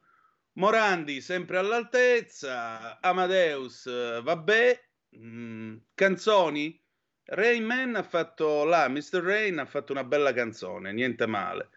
Morandi 0.57 1.23
sempre 1.23 1.57
all'altezza, 1.57 3.01
Amadeus 3.01 4.21
vabbè, 4.21 4.85
mm, 5.17 5.77
canzoni. 5.95 6.79
Rayman 7.25 7.97
ha 7.97 8.03
fatto 8.03 8.65
là, 8.65 8.87
Mr. 8.91 9.23
Rain 9.23 9.61
ha 9.61 9.65
fatto 9.65 9.93
una 9.93 10.05
bella 10.05 10.35
canzone, 10.35 10.93
niente 10.93 11.25
male. 11.25 11.71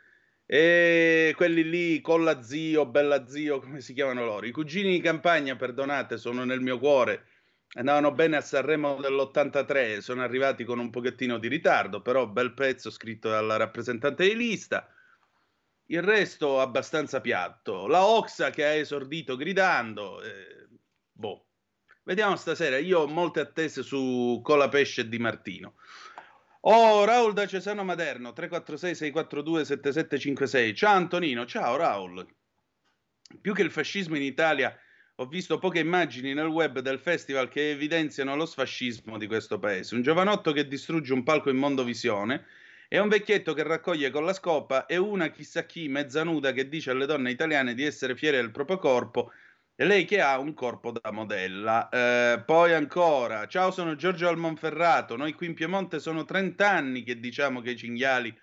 E 0.46 1.34
quelli 1.38 1.64
lì, 1.64 2.02
Colla 2.02 2.42
Zio, 2.42 2.86
Bella 2.86 3.26
Zio, 3.28 3.62
come 3.62 3.80
si 3.80 3.94
chiamano 3.94 4.26
loro? 4.26 4.46
I 4.46 4.52
cugini 4.52 4.92
di 4.92 5.00
campagna, 5.00 5.56
perdonate, 5.56 6.18
sono 6.18 6.44
nel 6.44 6.60
mio 6.60 6.80
cuore. 6.80 7.28
Andavano 7.76 8.12
bene 8.12 8.36
a 8.36 8.42
Sanremo 8.42 9.00
dell'83, 9.00 10.00
sono 10.00 10.22
arrivati 10.22 10.66
con 10.66 10.80
un 10.80 10.90
pochettino 10.90 11.38
di 11.38 11.48
ritardo, 11.48 12.02
però 12.02 12.28
bel 12.28 12.54
pezzo 12.54 12.90
scritto 12.90 13.30
dalla 13.30 13.56
rappresentante 13.56 14.26
di 14.26 14.36
lista 14.36 14.92
il 15.88 16.02
resto 16.02 16.60
abbastanza 16.60 17.22
piatto. 17.22 17.88
La 17.88 18.06
Oxa 18.06 18.50
che 18.50 18.66
ha 18.66 18.74
esordito 18.74 19.36
gridando, 19.36 20.22
eh, 20.22 20.68
boh. 21.12 21.46
Vediamo 22.04 22.36
stasera, 22.38 22.78
io 22.78 23.02
ho 23.02 23.08
molte 23.08 23.42
attese 23.42 23.84
su 23.84 24.40
Colapesce 24.42 25.10
Di 25.10 25.20
Martino. 25.20 25.76
Oh, 26.62 27.04
Raul 27.06 27.34
da 27.34 27.46
Cesano 27.46 27.84
Maderno, 27.84 28.32
346-642-7756. 28.32 30.74
Ciao 30.74 30.96
Antonino, 30.96 31.46
ciao 31.46 31.76
Raul. 31.76 32.26
Più 33.42 33.54
che 33.54 33.62
il 33.62 33.72
fascismo 33.72 34.16
in 34.16 34.24
Italia, 34.24 34.74
ho 35.16 35.28
visto 35.28 35.60
poche 35.60 35.80
immagini 35.80 36.34
nel 36.34 36.48
web 36.48 36.80
del 36.80 37.00
festival 37.00 37.50
che 37.50 37.72
evidenziano 37.72 38.36
lo 38.36 38.46
sfascismo 38.46 39.18
di 39.18 39.28
questo 39.28 39.60
paese. 39.60 39.96
Un 39.96 40.02
giovanotto 40.02 40.54
che 40.54 40.66
distrugge 40.68 41.12
un 41.14 41.24
palco 41.24 41.50
in 41.50 41.58
mondovisione 41.58 42.46
e 42.90 43.00
un 43.00 43.10
vecchietto 43.10 43.54
che 43.54 43.64
raccoglie 43.64 44.10
con 44.10 44.26
la 44.26 44.34
scopa 44.34 44.86
e 44.86 44.98
una 44.98 45.30
chissà 45.30 45.66
chi 45.66 45.88
mezza 45.88 46.24
nuda 46.24 46.52
che 46.52 46.70
dice 46.70 46.92
alle 46.92 47.06
donne 47.06 47.32
italiane 47.32 47.74
di 47.74 47.84
essere 47.84 48.16
fiere 48.16 48.38
del 48.38 48.52
proprio 48.52 48.78
corpo 48.78 49.32
e 49.76 49.86
lei 49.86 50.06
che 50.06 50.22
ha 50.22 50.40
un 50.40 50.54
corpo 50.54 50.92
da 50.92 51.12
modella. 51.12 51.90
Eh, 51.90 52.42
poi 52.46 52.74
ancora, 52.74 53.46
ciao 53.48 53.72
sono 53.72 53.96
Giorgio 53.96 54.28
Almonferrato, 54.28 55.16
noi 55.16 55.34
qui 55.34 55.48
in 55.48 55.54
Piemonte 55.54 56.00
sono 56.00 56.26
30 56.26 56.68
anni 56.70 57.04
che 57.04 57.20
diciamo 57.20 57.62
che 57.62 57.72
i 57.72 57.78
cinghiali 57.78 58.36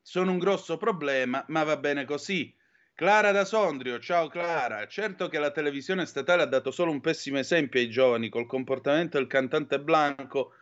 sono 0.00 0.30
un 0.30 0.38
grosso 0.38 0.76
problema, 0.76 1.44
ma 1.48 1.64
va 1.64 1.76
bene 1.76 2.04
così. 2.04 2.54
Clara 2.94 3.32
da 3.32 3.44
Sondrio, 3.44 3.98
ciao 3.98 4.28
Clara. 4.28 4.86
Certo 4.86 5.28
che 5.28 5.38
la 5.38 5.50
televisione 5.50 6.06
statale 6.06 6.42
ha 6.42 6.46
dato 6.46 6.70
solo 6.70 6.92
un 6.92 7.00
pessimo 7.00 7.38
esempio 7.38 7.80
ai 7.80 7.90
giovani 7.90 8.28
col 8.28 8.46
comportamento 8.46 9.18
del 9.18 9.26
cantante 9.26 9.80
Blanco 9.80 10.52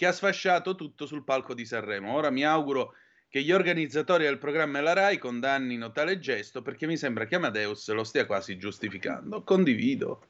che 0.00 0.06
ha 0.06 0.12
sfasciato 0.12 0.76
tutto 0.76 1.04
sul 1.04 1.24
palco 1.24 1.52
di 1.52 1.66
Sanremo. 1.66 2.14
Ora 2.14 2.30
mi 2.30 2.42
auguro 2.42 2.94
che 3.28 3.42
gli 3.42 3.52
organizzatori 3.52 4.24
del 4.24 4.38
programma 4.38 4.78
e 4.78 4.80
la 4.80 4.94
RAI 4.94 5.18
condannino 5.18 5.92
tale 5.92 6.18
gesto 6.18 6.62
perché 6.62 6.86
mi 6.86 6.96
sembra 6.96 7.26
che 7.26 7.34
Amadeus 7.34 7.86
lo 7.90 8.02
stia 8.02 8.24
quasi 8.24 8.56
giustificando. 8.56 9.42
Condivido. 9.42 10.28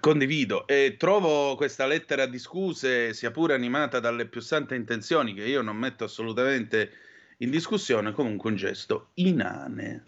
Condivido 0.00 0.66
e 0.66 0.96
trovo 0.98 1.54
questa 1.56 1.86
lettera 1.86 2.26
di 2.26 2.38
scuse, 2.38 3.14
sia 3.14 3.30
pure 3.30 3.54
animata 3.54 4.00
dalle 4.00 4.26
più 4.26 4.42
sante 4.42 4.74
intenzioni, 4.74 5.32
che 5.32 5.46
io 5.46 5.62
non 5.62 5.78
metto 5.78 6.04
assolutamente 6.04 6.92
in 7.38 7.48
discussione 7.48 8.12
comunque 8.12 8.50
un 8.50 8.56
gesto 8.56 9.12
inane. 9.14 10.04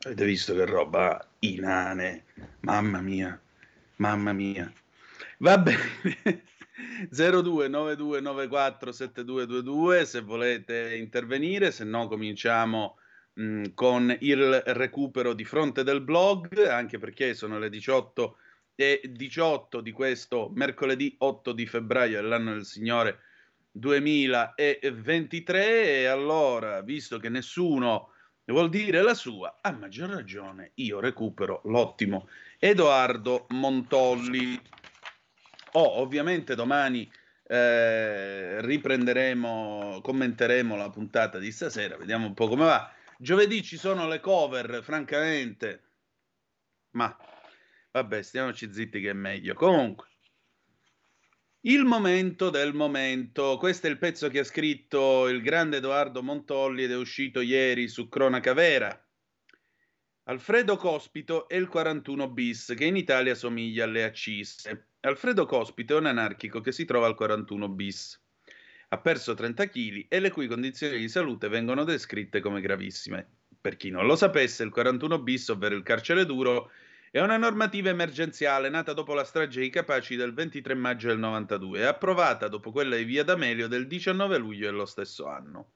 Avete 0.00 0.24
visto 0.24 0.52
che 0.52 0.64
roba 0.64 1.24
inane? 1.38 2.24
Mamma 2.62 3.00
mia, 3.00 3.40
mamma 3.98 4.32
mia. 4.32 4.72
Va 5.38 5.58
bene. 5.58 6.44
0292947222 7.10 10.02
se 10.02 10.20
volete 10.20 10.94
intervenire, 10.96 11.70
se 11.70 11.84
no 11.84 12.08
cominciamo 12.08 12.98
mh, 13.34 13.42
mm, 13.42 13.64
con 13.74 14.16
il 14.20 14.62
recupero 14.66 15.34
di 15.34 15.44
fronte 15.44 15.84
del 15.84 16.00
blog, 16.00 16.66
anche 16.66 16.98
perché 16.98 17.34
sono 17.34 17.58
le 17.58 17.68
18 17.68 18.36
e 18.74 19.02
18 19.04 19.80
di 19.80 19.90
questo 19.90 20.50
mercoledì 20.54 21.16
8 21.18 21.52
di 21.52 21.66
febbraio 21.66 22.20
dell'anno 22.20 22.52
del 22.52 22.64
Signore 22.64 23.22
2023 23.72 26.00
e 26.00 26.06
allora, 26.06 26.80
visto 26.82 27.18
che 27.18 27.28
nessuno 27.28 28.12
vuol 28.44 28.68
dire 28.70 29.02
la 29.02 29.14
sua, 29.14 29.58
a 29.60 29.72
maggior 29.72 30.10
ragione 30.10 30.70
io 30.74 31.00
recupero 31.00 31.62
l'ottimo 31.64 32.28
Edoardo 32.58 33.46
Montolli. 33.50 34.60
Oh, 35.72 36.00
ovviamente 36.00 36.54
domani 36.54 37.10
eh, 37.50 38.60
riprenderemo, 38.60 40.00
commenteremo 40.02 40.76
la 40.76 40.90
puntata 40.90 41.38
di 41.38 41.50
stasera, 41.50 41.96
vediamo 41.96 42.26
un 42.26 42.34
po' 42.34 42.48
come 42.48 42.64
va. 42.64 42.92
Giovedì 43.18 43.62
ci 43.62 43.76
sono 43.76 44.06
le 44.06 44.20
cover, 44.20 44.82
francamente, 44.82 45.82
ma 46.90 47.16
vabbè, 47.90 48.22
stiamoci 48.22 48.72
zitti 48.72 49.00
che 49.00 49.10
è 49.10 49.14
meglio. 49.14 49.54
Comunque, 49.54 50.06
il 51.62 51.84
momento 51.84 52.50
del 52.50 52.72
momento, 52.72 53.56
questo 53.56 53.88
è 53.88 53.90
il 53.90 53.98
pezzo 53.98 54.28
che 54.28 54.38
ha 54.38 54.44
scritto 54.44 55.26
il 55.26 55.42
grande 55.42 55.78
Edoardo 55.78 56.22
Montolli 56.22 56.84
ed 56.84 56.92
è 56.92 56.96
uscito 56.96 57.40
ieri 57.40 57.88
su 57.88 58.08
Cronaca 58.08 58.52
Vera. 58.52 59.02
Alfredo 60.24 60.76
Cospito 60.76 61.48
è 61.48 61.56
il 61.56 61.68
41 61.68 62.30
bis, 62.30 62.74
che 62.76 62.84
in 62.84 62.96
Italia 62.96 63.34
somiglia 63.34 63.84
alle 63.84 64.04
accise. 64.04 64.87
Alfredo 65.00 65.46
Cospito 65.46 65.94
è 65.94 66.00
un 66.00 66.06
anarchico 66.06 66.60
che 66.60 66.72
si 66.72 66.84
trova 66.84 67.06
al 67.06 67.14
41 67.14 67.68
bis. 67.68 68.20
Ha 68.88 68.98
perso 68.98 69.32
30 69.32 69.68
kg 69.68 70.06
e 70.08 70.18
le 70.18 70.30
cui 70.32 70.48
condizioni 70.48 70.98
di 70.98 71.08
salute 71.08 71.46
vengono 71.48 71.84
descritte 71.84 72.40
come 72.40 72.60
gravissime. 72.60 73.28
Per 73.60 73.76
chi 73.76 73.90
non 73.90 74.06
lo 74.06 74.16
sapesse, 74.16 74.64
il 74.64 74.70
41 74.70 75.20
bis, 75.20 75.48
ovvero 75.50 75.76
il 75.76 75.84
carcere 75.84 76.26
duro, 76.26 76.72
è 77.12 77.20
una 77.20 77.36
normativa 77.36 77.90
emergenziale 77.90 78.68
nata 78.70 78.92
dopo 78.92 79.14
la 79.14 79.22
strage 79.22 79.60
di 79.60 79.70
Capaci 79.70 80.16
del 80.16 80.34
23 80.34 80.74
maggio 80.74 81.08
del 81.08 81.18
92 81.18 81.78
e 81.78 81.84
approvata 81.84 82.48
dopo 82.48 82.72
quella 82.72 82.96
di 82.96 83.04
Via 83.04 83.22
D'Amelio 83.22 83.68
del 83.68 83.86
19 83.86 84.36
luglio 84.38 84.66
dello 84.68 84.84
stesso 84.84 85.28
anno. 85.28 85.74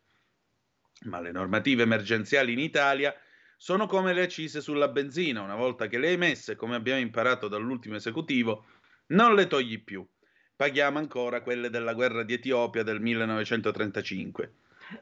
Ma 1.05 1.21
le 1.21 1.31
normative 1.31 1.85
emergenziali 1.85 2.53
in 2.53 2.59
Italia 2.59 3.15
sono 3.57 3.87
come 3.87 4.13
le 4.15 4.23
accise 4.23 4.61
sulla 4.61 4.89
benzina, 4.89 5.43
una 5.43 5.55
volta 5.55 5.87
che 5.87 5.99
le 5.99 6.09
hai 6.09 6.17
messe, 6.17 6.57
come 6.57 6.75
abbiamo 6.75 7.01
imparato 7.01 7.47
dall'ultimo 7.47 7.95
esecutivo, 7.95 8.67
non 9.13 9.35
le 9.35 9.47
togli 9.47 9.83
più. 9.83 10.07
Paghiamo 10.55 10.99
ancora 10.99 11.43
quelle 11.43 11.71
della 11.71 11.95
guerra 11.95 12.23
di 12.23 12.35
Etiopia 12.35 12.83
del 12.83 13.01
1935. 13.01 14.53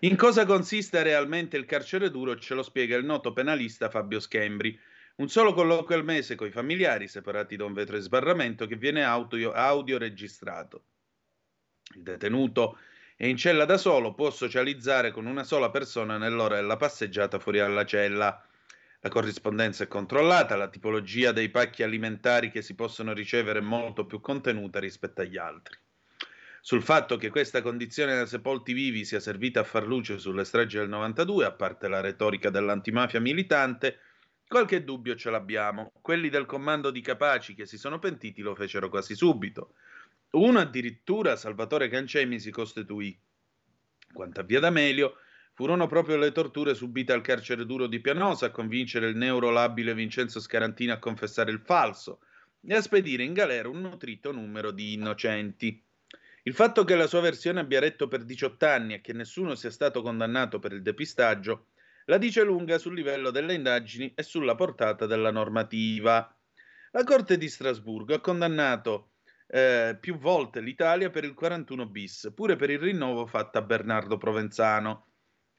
In 0.00 0.16
cosa 0.16 0.46
consiste 0.46 1.02
realmente 1.02 1.56
il 1.56 1.64
carcere 1.64 2.10
duro 2.10 2.38
ce 2.38 2.54
lo 2.54 2.62
spiega 2.62 2.96
il 2.96 3.04
noto 3.04 3.32
penalista 3.32 3.90
Fabio 3.90 4.20
Schembri, 4.20 4.78
un 5.16 5.28
solo 5.28 5.52
colloquio 5.52 5.98
al 5.98 6.04
mese 6.04 6.34
con 6.34 6.46
i 6.46 6.52
familiari, 6.52 7.08
separati 7.08 7.56
da 7.56 7.64
un 7.64 7.72
vetro 7.72 7.96
di 7.96 8.02
sbarramento, 8.02 8.66
che 8.66 8.76
viene 8.76 9.02
audio, 9.02 9.52
audio 9.52 9.98
registrato. 9.98 10.84
Il 11.94 12.02
detenuto 12.02 12.78
è 13.16 13.26
in 13.26 13.36
cella 13.36 13.64
da 13.64 13.76
solo, 13.76 14.14
può 14.14 14.30
socializzare 14.30 15.10
con 15.10 15.26
una 15.26 15.44
sola 15.44 15.70
persona 15.70 16.16
nell'ora 16.16 16.54
della 16.54 16.76
passeggiata 16.76 17.38
fuori 17.38 17.58
dalla 17.58 17.84
cella. 17.84 18.42
La 19.00 19.08
corrispondenza 19.08 19.84
è 19.84 19.88
controllata, 19.88 20.56
la 20.56 20.68
tipologia 20.68 21.32
dei 21.32 21.48
pacchi 21.48 21.82
alimentari 21.82 22.50
che 22.50 22.62
si 22.62 22.74
possono 22.74 23.12
ricevere 23.12 23.60
è 23.60 23.62
molto 23.62 24.06
più 24.06 24.20
contenuta 24.20 24.78
rispetto 24.78 25.22
agli 25.22 25.38
altri. 25.38 25.76
Sul 26.60 26.82
fatto 26.82 27.16
che 27.16 27.30
questa 27.30 27.62
condizione 27.62 28.14
da 28.14 28.26
sepolti 28.26 28.74
vivi 28.74 29.04
sia 29.06 29.20
servita 29.20 29.60
a 29.60 29.64
far 29.64 29.86
luce 29.86 30.18
sulle 30.18 30.44
stragi 30.44 30.76
del 30.76 30.88
92, 30.88 31.46
a 31.46 31.52
parte 31.52 31.88
la 31.88 32.00
retorica 32.00 32.50
dell'antimafia 32.50 33.20
militante, 33.20 33.98
Qualche 34.50 34.82
dubbio 34.82 35.14
ce 35.14 35.30
l'abbiamo. 35.30 35.92
Quelli 36.00 36.28
del 36.28 36.44
comando 36.44 36.90
di 36.90 37.00
Capaci 37.00 37.54
che 37.54 37.66
si 37.66 37.78
sono 37.78 38.00
pentiti 38.00 38.42
lo 38.42 38.56
fecero 38.56 38.88
quasi 38.88 39.14
subito. 39.14 39.74
Uno 40.30 40.58
addirittura, 40.58 41.36
Salvatore 41.36 41.88
Cancemi, 41.88 42.40
si 42.40 42.50
costituì. 42.50 43.16
Quanto 44.12 44.40
a 44.40 44.42
Via 44.42 44.58
D'Amelio, 44.58 45.18
furono 45.60 45.86
proprio 45.86 46.16
le 46.16 46.32
torture 46.32 46.74
subite 46.74 47.12
al 47.12 47.20
carcere 47.20 47.66
duro 47.66 47.86
di 47.86 48.00
Pianosa 48.00 48.46
a 48.46 48.50
convincere 48.50 49.10
il 49.10 49.16
neurolabile 49.16 49.92
Vincenzo 49.92 50.40
Scarantino 50.40 50.94
a 50.94 50.98
confessare 50.98 51.50
il 51.50 51.60
falso 51.60 52.20
e 52.66 52.74
a 52.74 52.80
spedire 52.80 53.24
in 53.24 53.34
galera 53.34 53.68
un 53.68 53.82
nutrito 53.82 54.32
numero 54.32 54.70
di 54.70 54.94
innocenti. 54.94 55.84
Il 56.44 56.54
fatto 56.54 56.82
che 56.84 56.94
la 56.94 57.06
sua 57.06 57.20
versione 57.20 57.60
abbia 57.60 57.78
retto 57.78 58.08
per 58.08 58.24
18 58.24 58.64
anni 58.64 58.94
e 58.94 59.00
che 59.02 59.12
nessuno 59.12 59.54
sia 59.54 59.70
stato 59.70 60.00
condannato 60.00 60.58
per 60.58 60.72
il 60.72 60.80
depistaggio 60.80 61.66
la 62.06 62.16
dice 62.16 62.42
lunga 62.42 62.78
sul 62.78 62.94
livello 62.94 63.30
delle 63.30 63.52
indagini 63.52 64.14
e 64.14 64.22
sulla 64.22 64.54
portata 64.54 65.04
della 65.04 65.30
normativa. 65.30 66.34
La 66.92 67.04
Corte 67.04 67.36
di 67.36 67.50
Strasburgo 67.50 68.14
ha 68.14 68.20
condannato 68.20 69.10
eh, 69.46 69.94
più 70.00 70.16
volte 70.16 70.62
l'Italia 70.62 71.10
per 71.10 71.24
il 71.24 71.34
41 71.34 71.84
bis, 71.84 72.32
pure 72.34 72.56
per 72.56 72.70
il 72.70 72.78
rinnovo 72.78 73.26
fatto 73.26 73.58
a 73.58 73.62
Bernardo 73.62 74.16
Provenzano. 74.16 75.04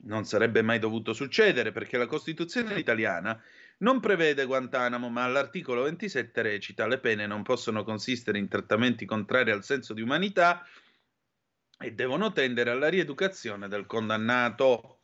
Non 0.04 0.26
sarebbe 0.26 0.62
mai 0.62 0.80
dovuto 0.80 1.14
succedere 1.14 1.72
perché 1.72 1.98
la 1.98 2.08
Costituzione 2.08 2.78
italiana 2.80 3.40
non 3.80 4.00
prevede 4.00 4.46
Guantanamo, 4.46 5.10
ma 5.10 5.24
all'articolo 5.24 5.84
27 5.84 6.42
recita 6.42 6.88
le 6.88 7.00
pene 7.00 7.28
non 7.28 7.44
possono 7.44 7.84
consistere 7.84 8.38
in 8.38 8.48
trattamenti 8.48 9.06
contrari 9.06 9.52
al 9.52 9.64
senso 9.64 9.94
di 9.94 10.02
umanità 10.02 10.66
e 11.80 11.92
devono 11.94 12.32
tendere 12.32 12.70
alla 12.70 12.90
rieducazione 12.90 13.68
del 13.68 13.86
condannato. 13.86 15.00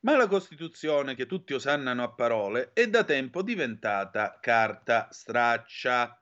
Ma 0.00 0.16
la 0.16 0.28
Costituzione, 0.28 1.14
che 1.14 1.26
tutti 1.26 1.54
osannano 1.54 2.02
a 2.02 2.12
parole, 2.12 2.70
è 2.72 2.88
da 2.88 3.04
tempo 3.04 3.42
diventata 3.42 4.38
carta 4.40 5.08
straccia. 5.10 6.17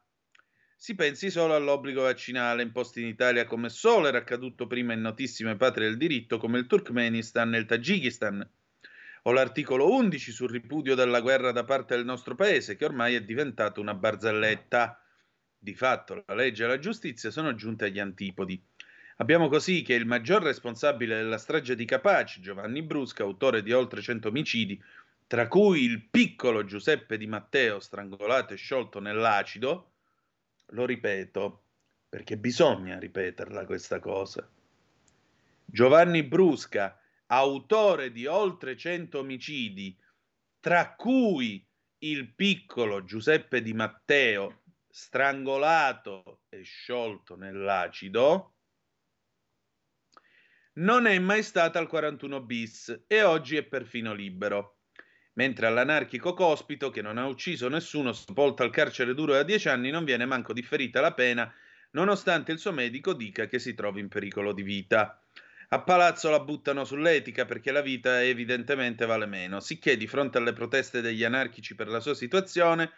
Si 0.79 0.95
pensi 0.95 1.31
solo 1.31 1.55
all'obbligo 1.55 2.03
vaccinale 2.03 2.63
imposto 2.63 3.01
in 3.01 3.07
Italia 3.07 3.47
come 3.47 3.71
solo 3.71 4.09
era 4.09 4.19
accaduto 4.19 4.67
prima 4.67 4.93
in 4.93 5.01
notissime 5.01 5.57
patrie 5.57 5.89
del 5.89 5.97
diritto 5.97 6.37
come 6.37 6.59
il 6.59 6.67
Turkmenistan 6.67 7.55
e 7.55 7.59
il 7.59 7.65
Tagikistan, 7.65 8.47
o 9.23 9.33
l'articolo 9.33 9.91
11 9.91 10.31
sul 10.31 10.51
ripudio 10.51 10.95
della 10.95 11.23
guerra 11.23 11.51
da 11.51 11.65
parte 11.65 11.97
del 11.97 12.05
nostro 12.05 12.35
paese, 12.35 12.77
che 12.77 12.85
ormai 12.85 13.15
è 13.15 13.25
diventato 13.25 13.81
una 13.81 13.95
barzelletta. 13.95 15.03
Di 15.59 15.75
fatto 15.75 16.23
la 16.27 16.35
legge 16.35 16.65
e 16.65 16.67
la 16.69 16.79
giustizia 16.79 17.31
sono 17.31 17.55
giunte 17.55 17.87
agli 17.87 17.99
antipodi. 17.99 18.63
Abbiamo 19.17 19.49
così 19.49 19.81
che 19.81 19.95
il 19.95 20.05
maggior 20.05 20.43
responsabile 20.43 21.17
della 21.17 21.39
strage 21.39 21.75
di 21.75 21.87
Capaci, 21.87 22.43
Giovanni 22.43 22.83
Brusca, 22.83 23.23
autore 23.23 23.63
di 23.63 23.73
oltre 23.73 24.03
100 24.03 24.29
omicidi, 24.29 24.81
tra 25.27 25.49
cui 25.49 25.85
il 25.85 26.07
piccolo 26.09 26.65
Giuseppe 26.67 27.17
Di 27.17 27.27
Matteo 27.27 27.81
strangolato 27.81 28.53
e 28.53 28.57
sciolto 28.57 29.01
nell'acido, 29.01 29.93
lo 30.71 30.85
ripeto, 30.85 31.65
perché 32.09 32.37
bisogna 32.37 32.99
ripeterla 32.99 33.65
questa 33.65 33.99
cosa. 34.01 34.49
Giovanni 35.65 36.23
Brusca, 36.23 36.99
autore 37.27 38.13
di 38.13 38.27
oltre 38.27 38.77
100 38.77 39.19
omicidi, 39.19 39.99
tra 40.61 40.95
cui 40.95 41.65
il 41.99 42.35
piccolo 42.35 43.05
Giuseppe 43.05 43.63
Di 43.63 43.73
Matteo, 43.73 44.63
strangolato 44.89 46.43
e 46.49 46.63
sciolto 46.63 47.37
nell'acido, 47.37 48.55
non 50.75 51.07
è 51.07 51.19
mai 51.19 51.43
stata 51.43 51.79
al 51.79 51.87
41 51.87 52.43
bis 52.43 53.05
e 53.07 53.23
oggi 53.23 53.57
è 53.57 53.63
perfino 53.63 54.13
libero. 54.13 54.76
Mentre 55.37 55.67
all'anarchico 55.67 56.33
Cospito, 56.33 56.89
che 56.89 57.03
non 57.03 57.19
ha 57.19 57.27
ucciso 57.27 57.69
nessuno, 57.69 58.13
sepolto 58.13 58.63
al 58.63 58.71
carcere 58.71 59.13
duro 59.13 59.35
da 59.35 59.43
dieci 59.43 59.69
anni, 59.69 59.91
non 59.91 60.05
viene 60.05 60.25
manco 60.25 60.55
differita 60.55 61.03
la 61.03 61.13
pena, 61.13 61.53
nonostante 61.91 62.53
il 62.53 62.59
suo 62.59 62.73
medico 62.73 63.13
dica 63.13 63.47
che 63.47 63.59
si 63.59 63.75
trovi 63.75 64.01
in 64.01 64.09
pericolo 64.09 64.53
di 64.55 64.63
vita. 64.63 65.23
A 65.69 65.83
palazzo 65.83 66.31
la 66.31 66.41
buttano 66.41 66.85
sull'etica 66.85 67.45
perché 67.45 67.71
la 67.71 67.83
vita 67.83 68.23
evidentemente 68.23 69.05
vale 69.05 69.27
meno, 69.27 69.61
sicché 69.61 69.99
di 69.99 70.07
fronte 70.07 70.39
alle 70.39 70.55
proteste 70.55 71.03
degli 71.03 71.23
anarchici 71.23 71.75
per 71.75 71.89
la 71.89 72.01
sua 72.01 72.15
situazione, 72.15 72.91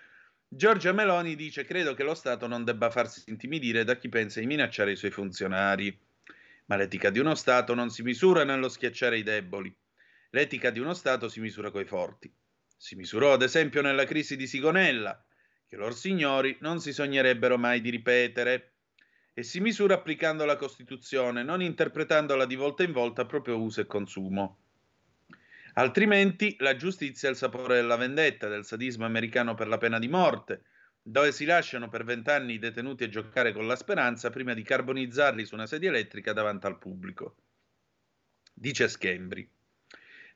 Giorgia 0.46 0.92
Meloni 0.92 1.34
dice 1.34 1.64
credo 1.64 1.94
che 1.94 2.04
lo 2.04 2.14
Stato 2.14 2.46
non 2.46 2.62
debba 2.62 2.88
farsi 2.88 3.24
intimidire 3.26 3.82
da 3.82 3.96
chi 3.96 4.08
pensa 4.08 4.38
di 4.38 4.46
minacciare 4.46 4.92
i 4.92 4.96
suoi 4.96 5.10
funzionari. 5.10 5.98
Ma 6.66 6.76
l'etica 6.76 7.10
di 7.10 7.18
uno 7.18 7.34
Stato 7.34 7.74
non 7.74 7.90
si 7.90 8.02
misura 8.02 8.44
nello 8.44 8.68
schiacciare 8.68 9.18
i 9.18 9.24
deboli. 9.24 9.74
L'etica 10.30 10.70
di 10.70 10.78
uno 10.78 10.94
Stato 10.94 11.28
si 11.28 11.40
misura 11.40 11.70
coi 11.70 11.84
forti. 11.84 12.32
Si 12.76 12.94
misurò 12.96 13.32
ad 13.32 13.42
esempio 13.42 13.80
nella 13.80 14.04
crisi 14.04 14.36
di 14.36 14.46
Sigonella, 14.46 15.24
che 15.66 15.76
lor 15.76 15.94
signori 15.94 16.56
non 16.60 16.80
si 16.80 16.92
sognerebbero 16.92 17.58
mai 17.58 17.80
di 17.80 17.90
ripetere 17.90 18.74
e 19.32 19.42
si 19.42 19.60
misura 19.60 19.94
applicando 19.94 20.44
la 20.44 20.56
Costituzione, 20.56 21.42
non 21.42 21.62
interpretandola 21.62 22.44
di 22.44 22.56
volta 22.56 22.82
in 22.82 22.92
volta 22.92 23.22
a 23.22 23.26
proprio 23.26 23.60
uso 23.60 23.80
e 23.80 23.86
consumo. 23.86 24.60
Altrimenti 25.74 26.56
la 26.58 26.74
giustizia 26.74 27.28
è 27.28 27.30
il 27.30 27.36
sapore 27.36 27.76
della 27.76 27.96
vendetta, 27.96 28.48
del 28.48 28.64
sadismo 28.64 29.04
americano 29.04 29.54
per 29.54 29.68
la 29.68 29.78
pena 29.78 29.98
di 29.98 30.08
morte, 30.08 30.64
dove 31.00 31.32
si 31.32 31.44
lasciano 31.44 31.88
per 31.88 32.04
vent'anni 32.04 32.54
i 32.54 32.58
detenuti 32.58 33.04
a 33.04 33.08
giocare 33.08 33.52
con 33.52 33.66
la 33.66 33.76
speranza 33.76 34.28
prima 34.30 34.54
di 34.54 34.62
carbonizzarli 34.62 35.44
su 35.46 35.54
una 35.54 35.66
sedia 35.66 35.88
elettrica 35.88 36.32
davanti 36.32 36.66
al 36.66 36.78
pubblico. 36.78 37.36
Dice 38.52 38.88
Schembri. 38.88 39.48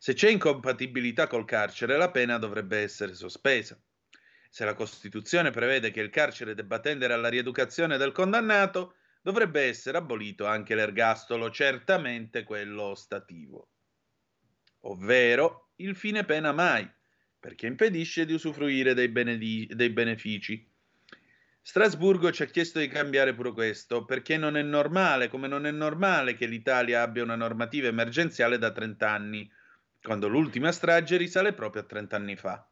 Se 0.02 0.14
c'è 0.14 0.30
incompatibilità 0.30 1.28
col 1.28 1.44
carcere, 1.44 1.96
la 1.96 2.10
pena 2.10 2.36
dovrebbe 2.36 2.78
essere 2.78 3.14
sospesa. 3.14 3.80
Se 4.50 4.64
la 4.64 4.74
Costituzione 4.74 5.52
prevede 5.52 5.92
che 5.92 6.00
il 6.00 6.10
carcere 6.10 6.56
debba 6.56 6.80
tendere 6.80 7.12
alla 7.12 7.28
rieducazione 7.28 7.98
del 7.98 8.10
condannato, 8.10 8.96
dovrebbe 9.22 9.60
essere 9.60 9.98
abolito 9.98 10.44
anche 10.44 10.74
l'ergastolo, 10.74 11.52
certamente 11.52 12.42
quello 12.42 12.82
ostativo. 12.82 13.68
Ovvero 14.80 15.70
il 15.76 15.94
fine 15.94 16.24
pena 16.24 16.50
mai, 16.50 16.90
perché 17.38 17.68
impedisce 17.68 18.26
di 18.26 18.32
usufruire 18.32 18.94
dei, 18.94 19.08
benedi- 19.08 19.68
dei 19.72 19.90
benefici. 19.90 20.68
Strasburgo 21.62 22.32
ci 22.32 22.42
ha 22.42 22.46
chiesto 22.46 22.80
di 22.80 22.88
cambiare 22.88 23.34
pure 23.34 23.52
questo, 23.52 24.04
perché 24.04 24.36
non 24.36 24.56
è 24.56 24.62
normale, 24.62 25.28
come 25.28 25.46
non 25.46 25.64
è 25.64 25.70
normale 25.70 26.34
che 26.34 26.46
l'Italia 26.46 27.02
abbia 27.02 27.22
una 27.22 27.36
normativa 27.36 27.86
emergenziale 27.86 28.58
da 28.58 28.72
30 28.72 29.08
anni, 29.08 29.48
quando 30.02 30.28
l'ultima 30.28 30.72
strage 30.72 31.16
risale 31.16 31.52
proprio 31.52 31.82
a 31.82 31.86
30 31.86 32.16
anni 32.16 32.36
fa. 32.36 32.68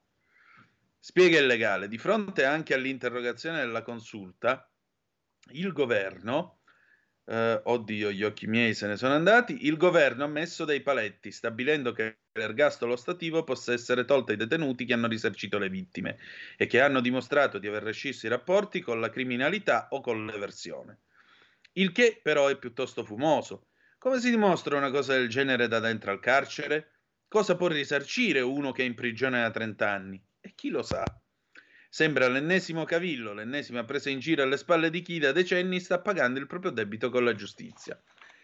Spiega 0.99 1.39
il 1.39 1.47
legale, 1.47 1.89
di 1.89 1.97
fronte 1.97 2.45
anche 2.45 2.75
all'interrogazione 2.75 3.59
della 3.59 3.83
consulta, 3.83 4.71
il 5.53 5.73
governo, 5.73 6.61
eh, 7.25 7.61
oddio 7.65 8.11
gli 8.11 8.25
occhi 8.25 8.47
miei 8.47 8.75
se 8.75 8.87
ne 8.87 8.97
sono 8.97 9.15
andati, 9.15 9.67
il 9.67 9.77
governo 9.77 10.25
ha 10.25 10.29
messo 10.29 10.65
dei 10.65 10.83
paletti 10.83 11.31
stabilendo 11.31 11.93
che 11.93 12.19
l'ergastolo 12.33 12.97
stativo 12.97 13.45
possa 13.45 13.73
essere 13.73 14.05
tolto 14.05 14.33
ai 14.33 14.37
detenuti 14.37 14.85
che 14.85 14.93
hanno 14.93 15.07
risarcito 15.07 15.59
le 15.59 15.69
vittime 15.69 16.19
e 16.57 16.67
che 16.67 16.81
hanno 16.81 17.01
dimostrato 17.01 17.59
di 17.59 17.69
aver 17.69 17.85
rescisso 17.85 18.27
i 18.27 18.31
rapporti 18.31 18.81
con 18.81 19.01
la 19.01 19.11
criminalità 19.11 19.89
o 19.91 20.01
con 20.01 20.27
l'eversione. 20.27 21.01
Il 21.73 21.93
che 21.93 22.19
però 22.21 22.49
è 22.49 22.59
piuttosto 22.59 23.05
fumoso. 23.05 23.69
Come 23.99 24.19
si 24.19 24.31
dimostra 24.31 24.77
una 24.77 24.91
cosa 24.91 25.15
del 25.15 25.29
genere 25.29 25.69
da 25.69 25.79
dentro 25.79 26.11
al 26.11 26.21
carcere? 26.21 27.00
Cosa 27.31 27.55
può 27.55 27.69
risarcire 27.69 28.41
uno 28.41 28.73
che 28.73 28.83
è 28.83 28.85
in 28.85 28.97
prigione 28.97 29.41
da 29.41 29.53
30 29.53 29.89
anni? 29.89 30.21
E 30.41 30.53
chi 30.57 30.69
lo 30.69 30.83
sa? 30.83 31.05
Sembra 31.89 32.27
l'ennesimo 32.27 32.83
cavillo, 32.83 33.33
l'ennesima 33.33 33.85
presa 33.85 34.11
in 34.11 34.19
giro 34.19 34.43
alle 34.43 34.57
spalle 34.57 34.91
di 34.91 35.01
chi 35.01 35.21
da 35.21 35.31
decenni 35.31 35.79
sta 35.79 36.01
pagando 36.01 36.41
il 36.41 36.49
proprio 36.49 36.73
debito 36.73 37.09
con 37.09 37.23
la 37.23 37.33
giustizia. 37.33 37.97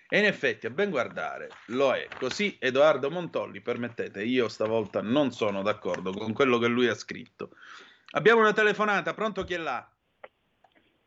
E 0.08 0.20
in 0.20 0.24
effetti, 0.24 0.66
a 0.66 0.70
ben 0.70 0.90
guardare, 0.90 1.48
lo 1.70 1.94
è. 1.94 2.06
Così 2.16 2.56
Edoardo 2.60 3.10
Montolli, 3.10 3.60
permettete, 3.60 4.22
io 4.22 4.46
stavolta 4.46 5.02
non 5.02 5.32
sono 5.32 5.62
d'accordo 5.62 6.12
con 6.12 6.32
quello 6.32 6.58
che 6.58 6.68
lui 6.68 6.86
ha 6.86 6.94
scritto. 6.94 7.56
Abbiamo 8.12 8.40
una 8.40 8.52
telefonata, 8.52 9.14
pronto 9.14 9.42
chi 9.42 9.54
è 9.54 9.58
là? 9.58 9.84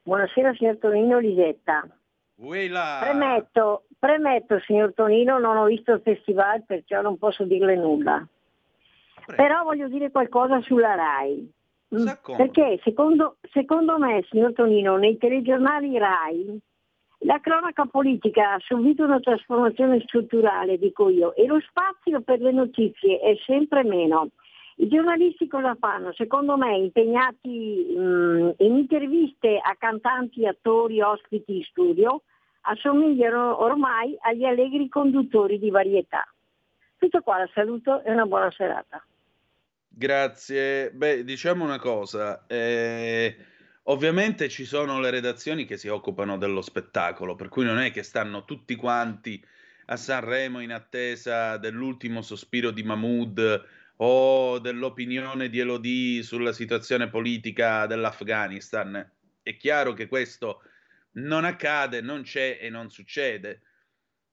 Buonasera 0.01 0.53
signor 0.55 0.79
Tonino 0.79 1.17
Lisetta. 1.19 1.87
Premetto, 2.35 3.85
premetto 3.99 4.59
signor 4.61 4.93
Tonino, 4.93 5.37
non 5.37 5.57
ho 5.57 5.65
visto 5.65 5.91
il 5.91 6.01
festival 6.01 6.63
perciò 6.63 7.01
non 7.01 7.17
posso 7.17 7.43
dirle 7.43 7.75
nulla. 7.75 8.25
Prego. 9.25 9.43
Però 9.43 9.63
voglio 9.63 9.87
dire 9.89 10.09
qualcosa 10.09 10.61
sulla 10.61 10.95
RAI. 10.95 11.51
Mm, 11.93 11.97
S'accomoda. 11.97 12.43
Perché 12.43 12.79
secondo, 12.83 13.35
secondo 13.51 13.97
me, 13.99 14.25
signor 14.29 14.53
Tonino, 14.53 14.95
nei 14.97 15.17
telegiornali 15.17 15.97
RAI 15.97 16.61
la 17.23 17.39
cronaca 17.41 17.85
politica 17.85 18.53
ha 18.53 18.59
subito 18.59 19.03
una 19.03 19.19
trasformazione 19.19 19.99
strutturale, 20.01 20.77
dico 20.77 21.09
io, 21.09 21.35
e 21.35 21.45
lo 21.45 21.59
spazio 21.59 22.21
per 22.21 22.39
le 22.39 22.53
notizie 22.53 23.19
è 23.19 23.35
sempre 23.45 23.83
meno. 23.83 24.29
I 24.77 24.87
giornalisti 24.87 25.47
cosa 25.47 25.75
fanno? 25.77 26.13
Secondo 26.13 26.55
me 26.55 26.77
impegnati 26.77 27.93
mm, 27.97 28.49
in 28.59 28.77
interviste 28.77 29.59
a 29.61 29.75
cantanti, 29.77 30.45
attori, 30.45 31.01
ospiti 31.01 31.57
in 31.57 31.63
studio, 31.63 32.21
assomigliano 32.61 33.61
ormai 33.61 34.17
agli 34.21 34.45
allegri 34.45 34.89
conduttori 34.89 35.59
di 35.59 35.69
varietà. 35.69 36.27
Tutto 36.97 37.21
qua, 37.21 37.47
saluto 37.53 38.03
e 38.03 38.11
una 38.11 38.25
buona 38.25 38.51
serata. 38.51 39.03
Grazie. 39.87 40.91
Beh, 40.91 41.23
diciamo 41.23 41.63
una 41.63 41.79
cosa, 41.79 42.45
eh, 42.47 43.35
ovviamente 43.83 44.49
ci 44.49 44.65
sono 44.65 44.99
le 44.99 45.09
redazioni 45.09 45.65
che 45.65 45.77
si 45.77 45.87
occupano 45.87 46.37
dello 46.37 46.61
spettacolo, 46.61 47.35
per 47.35 47.49
cui 47.49 47.65
non 47.65 47.79
è 47.79 47.91
che 47.91 48.03
stanno 48.03 48.45
tutti 48.45 48.75
quanti 48.75 49.43
a 49.87 49.95
Sanremo 49.97 50.59
in 50.61 50.71
attesa 50.71 51.57
dell'ultimo 51.57 52.21
sospiro 52.21 52.71
di 52.71 52.83
Mahmood 52.83 53.65
o 53.97 54.59
dell'opinione 54.59 55.49
di 55.49 55.59
Elodie 55.59 56.21
sulla 56.23 56.53
situazione 56.53 57.09
politica 57.09 57.85
dell'Afghanistan. 57.87 59.11
È 59.41 59.57
chiaro 59.57 59.93
che 59.93 60.07
questo 60.07 60.61
non 61.19 61.45
accade, 61.45 62.01
non 62.01 62.23
c'è 62.23 62.57
e 62.61 62.69
non 62.69 62.89
succede. 62.89 63.61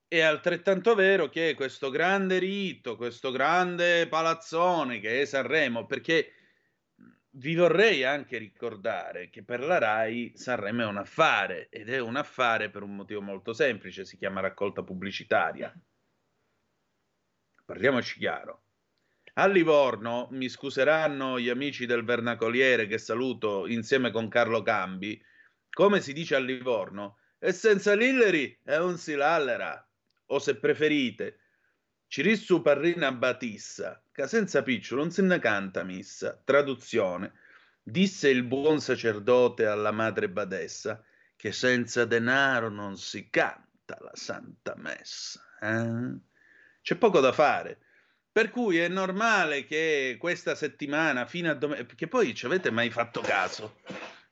È 0.08 0.20
altrettanto 0.20 0.94
vero 0.94 1.28
che 1.28 1.54
questo 1.54 1.90
grande 1.90 2.38
rito, 2.38 2.96
questo 2.96 3.30
grande 3.30 4.06
palazzone 4.08 5.00
che 5.00 5.20
è 5.20 5.24
Sanremo, 5.24 5.86
perché 5.86 6.32
vi 7.36 7.54
vorrei 7.54 8.04
anche 8.04 8.38
ricordare 8.38 9.28
che 9.28 9.42
per 9.42 9.60
la 9.60 9.78
RAI 9.78 10.32
Sanremo 10.36 10.82
è 10.82 10.86
un 10.86 10.96
affare 10.96 11.68
ed 11.68 11.90
è 11.90 11.98
un 11.98 12.16
affare 12.16 12.70
per 12.70 12.82
un 12.82 12.94
motivo 12.94 13.20
molto 13.20 13.52
semplice, 13.52 14.04
si 14.04 14.16
chiama 14.16 14.40
raccolta 14.40 14.82
pubblicitaria. 14.82 15.74
Parliamoci 17.64 18.18
chiaro. 18.18 18.62
A 19.34 19.46
Livorno, 19.48 20.28
mi 20.30 20.48
scuseranno 20.48 21.38
gli 21.38 21.50
amici 21.50 21.84
del 21.84 22.04
Vernacoliere 22.04 22.86
che 22.86 22.96
saluto 22.96 23.66
insieme 23.66 24.10
con 24.10 24.28
Carlo 24.28 24.62
Cambi, 24.62 25.20
come 25.76 26.00
si 26.00 26.14
dice 26.14 26.34
a 26.36 26.38
Livorno, 26.38 27.18
e 27.38 27.52
senza 27.52 27.92
Lilleri 27.92 28.58
è 28.64 28.78
un 28.78 28.96
silallera 28.96 29.86
o 30.28 30.38
se 30.38 30.56
preferite, 30.56 31.40
Cirissu 32.08 32.62
Parrina 32.62 33.12
Batissa, 33.12 34.02
che 34.10 34.26
senza 34.26 34.62
picciolo 34.62 35.02
non 35.02 35.10
se 35.10 35.20
ne 35.20 35.38
canta 35.38 35.82
missa. 35.82 36.40
Traduzione. 36.42 37.34
Disse 37.82 38.30
il 38.30 38.44
buon 38.44 38.80
sacerdote 38.80 39.66
alla 39.66 39.90
madre 39.90 40.30
badessa 40.30 41.04
che 41.36 41.52
senza 41.52 42.06
denaro 42.06 42.70
non 42.70 42.96
si 42.96 43.28
canta 43.28 43.98
la 44.00 44.14
santa 44.14 44.74
messa. 44.78 45.44
eh? 45.60 46.18
C'è 46.80 46.96
poco 46.96 47.20
da 47.20 47.32
fare. 47.32 47.80
Per 48.32 48.48
cui 48.48 48.78
è 48.78 48.88
normale 48.88 49.66
che 49.66 50.16
questa 50.18 50.54
settimana, 50.54 51.26
fino 51.26 51.50
a 51.50 51.54
domenica, 51.54 51.84
perché 51.84 52.08
poi 52.08 52.34
ci 52.34 52.46
avete 52.46 52.70
mai 52.70 52.88
fatto 52.88 53.20
caso? 53.20 53.80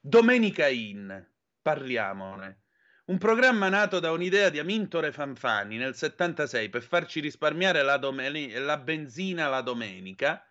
Domenica 0.01 0.69
In, 0.69 1.33
parliamone. 1.65 2.65
Un 3.07 3.17
programma 3.17 3.71
nato 3.71 4.01
da 4.01 4.13
un'idea 4.13 4.51
di 4.51 4.59
Amintore 4.59 5.13
Fanfani 5.13 5.79
nel 5.79 5.95
76 5.95 6.69
per 6.69 6.83
farci 6.83 7.21
risparmiare 7.21 7.83
la, 7.83 7.97
domeni- 7.97 8.53
la 8.53 8.77
benzina 8.77 9.49
la 9.49 9.63
domenica, 9.63 10.47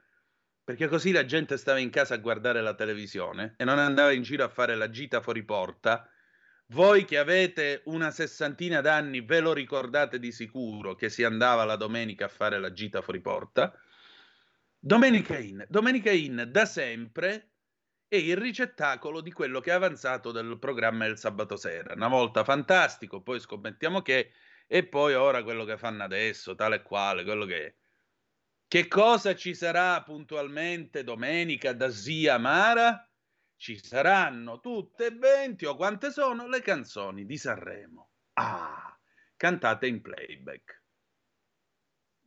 perché 0.64 0.88
così 0.88 1.12
la 1.12 1.24
gente 1.26 1.58
stava 1.58 1.78
in 1.78 1.92
casa 1.92 2.16
a 2.16 2.18
guardare 2.18 2.62
la 2.62 2.74
televisione 2.74 3.54
e 3.58 3.64
non 3.64 3.78
andava 3.78 4.12
in 4.12 4.24
giro 4.24 4.44
a 4.44 4.50
fare 4.50 4.76
la 4.76 4.90
gita 4.90 5.22
fuori 5.22 5.44
porta. 5.44 6.10
Voi 6.68 7.06
che 7.06 7.20
avete 7.20 7.84
una 7.86 8.10
sessantina 8.10 8.82
d'anni 8.82 9.22
ve 9.22 9.40
lo 9.40 9.54
ricordate 9.54 10.18
di 10.18 10.32
sicuro 10.32 10.96
che 10.96 11.10
si 11.10 11.24
andava 11.24 11.64
la 11.64 11.76
domenica 11.76 12.26
a 12.26 12.30
fare 12.30 12.58
la 12.58 12.74
gita 12.74 13.04
fuori 13.04 13.22
porta. 13.22 13.72
Domenica 14.80 15.38
In. 15.38 15.64
Domenica 15.70 16.10
In 16.10 16.48
da 16.50 16.66
sempre 16.66 17.53
è 18.14 18.18
il 18.18 18.38
ricettacolo 18.38 19.22
di 19.22 19.32
quello 19.32 19.60
che 19.60 19.72
è 19.72 19.74
avanzato 19.74 20.32
del 20.32 20.60
programma 20.60 21.06
del 21.06 21.18
sabato 21.18 21.56
sera. 21.56 21.96
Una 21.96 22.10
volta 22.10 22.44
fantastico, 22.44 23.24
poi 23.24 23.40
scommettiamo 23.40 24.04
che, 24.04 24.34
e 24.68 24.86
poi 24.86 25.16
ora 25.16 25.42
quello 25.42 25.66
che 25.66 25.80
fanno 25.80 26.04
adesso, 26.04 26.54
tale 26.54 26.76
e 26.76 26.82
quale, 26.84 27.24
quello 27.24 27.46
che 27.46 27.66
è. 27.66 27.76
Che 28.68 28.88
cosa 28.88 29.36
ci 29.36 29.56
sarà 29.56 30.04
puntualmente 30.04 31.04
domenica 31.04 31.74
da 31.74 31.90
Zia 31.90 32.38
Mara? 32.38 33.10
Ci 33.56 33.84
saranno 33.84 34.60
tutte 34.60 35.08
e 35.08 35.12
20 35.12 35.66
o 35.66 35.76
quante 35.76 36.12
sono 36.12 36.48
le 36.48 36.62
canzoni 36.62 37.26
di 37.26 37.38
Sanremo. 37.38 38.12
Ah, 38.34 38.96
cantate 39.36 39.88
in 39.88 40.04
playback. 40.04 40.84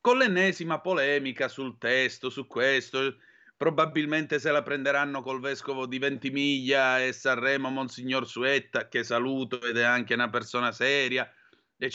Con 0.01 0.19
l'ennesima 0.19 0.81
polemica 0.81 1.47
sul 1.47 1.79
testo, 1.79 2.29
su 2.29 2.49
questo, 2.49 3.19
probabilmente 3.57 4.39
se 4.39 4.51
la 4.51 4.63
prenderanno 4.63 5.23
col 5.23 5.41
vescovo 5.41 5.87
di 5.87 5.99
Ventimiglia 5.99 7.03
e 7.03 7.13
Sanremo 7.13 7.71
Monsignor 7.71 8.27
Suetta, 8.27 8.89
che 8.89 9.03
saluto 9.03 9.63
ed 9.63 9.79
è 9.79 9.83
anche 9.83 10.15
una 10.15 10.29
persona 10.29 10.73
seria. 10.73 11.31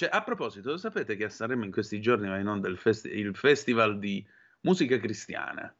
a 0.10 0.24
proposito, 0.24 0.78
sapete 0.78 1.15
che 1.15 1.26
a 1.26 1.30
Sanremo 1.30 1.65
in 1.65 1.71
questi 1.71 2.02
giorni 2.02 2.28
va 2.28 2.38
in 2.38 2.47
onda 2.47 2.67
il, 2.67 2.78
festi- 2.78 3.10
il 3.10 3.36
festival 3.36 4.00
di 4.00 4.26
musica 4.62 4.97
cristiana? 5.00 5.74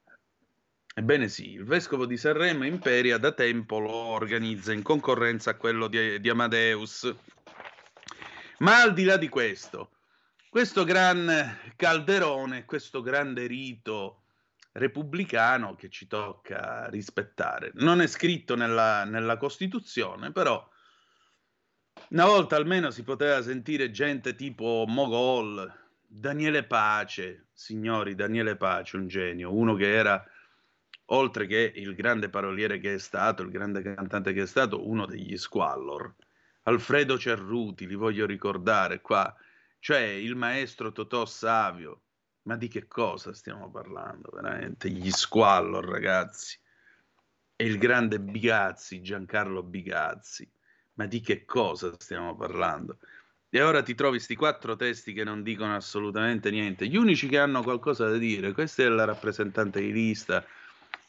Ebbene 0.94 1.30
sì, 1.30 1.54
il 1.54 1.64
vescovo 1.64 2.06
di 2.06 2.18
Sanremo 2.18 2.66
Imperia 2.66 3.18
da 3.18 3.32
tempo 3.32 3.80
lo 3.80 3.92
organizza 3.92 4.74
in 4.74 4.82
concorrenza 4.82 5.52
a 5.52 5.56
quello 5.56 5.88
di, 5.88 6.20
di 6.20 6.30
Amadeus. 6.30 7.16
Ma 8.60 8.82
al 8.82 8.94
di 8.94 9.06
là 9.06 9.18
di 9.18 9.30
questo, 9.30 9.92
questo 10.50 10.84
gran 10.84 11.58
calderone, 11.76 12.66
questo 12.66 13.02
grande 13.02 13.48
rito 13.48 14.21
repubblicano 14.74 15.76
che 15.76 15.90
ci 15.90 16.08
tocca 16.08 16.88
rispettare. 16.90 17.72
Non 17.76 18.02
è 18.02 18.08
scritto 18.08 18.56
nella, 18.56 19.04
nella 19.04 19.38
Costituzione, 19.38 20.32
però 20.32 20.68
una 22.10 22.26
volta 22.26 22.56
almeno 22.56 22.90
si 22.92 23.04
poteva 23.04 23.42
sentire 23.42 23.92
gente 23.92 24.36
tipo 24.36 24.86
Mogol, 24.88 25.72
Daniele 26.08 26.64
Pace, 26.64 27.48
signori, 27.54 28.16
Daniele 28.16 28.56
Pace, 28.56 28.98
un 28.98 29.08
genio, 29.08 29.54
uno 29.54 29.76
che 29.76 29.94
era, 29.94 30.26
oltre 31.06 31.48
che 31.48 31.72
il 31.76 31.96
grande 31.96 32.30
paroliere 32.30 32.80
che 32.80 32.96
è 32.96 32.98
stato, 32.98 33.44
il 33.44 33.50
grande 33.50 33.82
cantante 33.82 34.34
che 34.34 34.44
è 34.44 34.48
stato, 34.48 34.88
uno 34.88 35.06
degli 35.06 35.38
Squallor. 35.38 36.14
Alfredo 36.64 37.18
Cerruti, 37.18 37.88
li 37.88 37.96
voglio 37.96 38.26
ricordare 38.26 39.02
qua, 39.02 39.34
cioè 39.80 40.00
il 40.00 40.36
maestro 40.36 40.92
Totò 40.92 41.26
Savio, 41.26 42.02
ma 42.52 42.58
di 42.58 42.68
che 42.68 42.86
cosa 42.86 43.34
stiamo 43.34 43.72
parlando, 43.72 44.30
veramente? 44.34 44.90
Gli 44.90 45.10
Squallor, 45.10 45.86
ragazzi. 45.86 46.60
E 47.56 47.66
il 47.66 47.78
grande 47.78 48.20
Bigazzi, 48.20 49.02
Giancarlo 49.02 49.64
Bigazzi. 49.64 50.50
Ma 50.96 51.06
di 51.06 51.22
che 51.22 51.46
cosa 51.46 51.94
stiamo 51.98 52.36
parlando? 52.36 52.98
E 53.50 53.62
ora 53.62 53.82
ti 53.82 53.96
trovi 53.96 54.18
questi 54.18 54.36
quattro 54.36 54.76
testi 54.76 55.14
che 55.14 55.24
non 55.24 55.44
dicono 55.44 55.76
assolutamente 55.76 56.52
niente. 56.52 56.88
Gli 56.88 56.98
unici 56.98 57.30
che 57.30 57.40
hanno 57.40 57.64
qualcosa 57.64 58.10
da 58.10 58.18
dire, 58.18 58.52
questa 58.52 58.84
è 58.84 58.88
la 58.90 59.06
rappresentante 59.06 59.80
di 59.80 59.94
lista. 59.94 60.44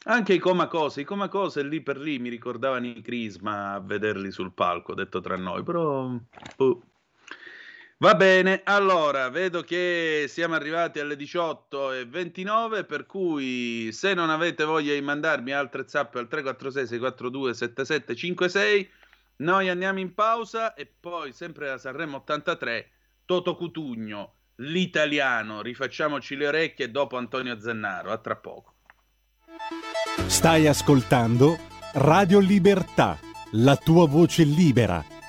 Anche 0.05 0.33
i 0.33 0.39
Comacose, 0.39 1.01
i 1.01 1.05
Comacose 1.05 1.61
lì 1.63 1.81
per 1.81 1.97
lì 1.97 2.19
mi 2.19 2.29
ricordavano 2.29 2.85
i 2.87 3.01
Crisma 3.01 3.73
a 3.73 3.79
vederli 3.81 4.31
sul 4.31 4.53
palco, 4.53 4.93
detto 4.93 5.19
tra 5.19 5.35
noi, 5.35 5.61
però... 5.61 6.17
Boh. 6.55 6.83
Va 7.97 8.15
bene, 8.15 8.61
allora 8.65 9.29
vedo 9.29 9.61
che 9.61 10.25
siamo 10.27 10.55
arrivati 10.55 10.99
alle 10.99 11.15
18.29, 11.15 12.85
per 12.85 13.05
cui 13.05 13.91
se 13.93 14.13
non 14.13 14.29
avete 14.29 14.65
voglia 14.65 14.93
di 14.93 15.01
mandarmi 15.01 15.53
altre 15.53 15.87
zappe 15.87 16.19
al 16.19 16.27
346 16.27 16.87
642 16.87 17.53
7756, 17.53 18.89
noi 19.37 19.69
andiamo 19.69 19.99
in 19.99 20.13
pausa 20.13 20.73
e 20.73 20.85
poi 20.99 21.31
sempre 21.31 21.67
da 21.67 21.77
Sanremo 21.77 22.17
83, 22.17 22.89
Toto 23.25 23.55
Cutugno, 23.55 24.33
l'italiano, 24.55 25.61
rifacciamoci 25.61 26.35
le 26.35 26.47
orecchie 26.47 26.91
dopo 26.91 27.15
Antonio 27.15 27.59
Zennaro, 27.59 28.11
a 28.11 28.17
tra 28.17 28.35
poco. 28.35 28.73
Stai 30.25 30.67
ascoltando 30.67 31.57
Radio 31.93 32.39
Libertà, 32.39 33.17
la 33.51 33.77
tua 33.77 34.07
voce 34.07 34.43
libera 34.43 35.12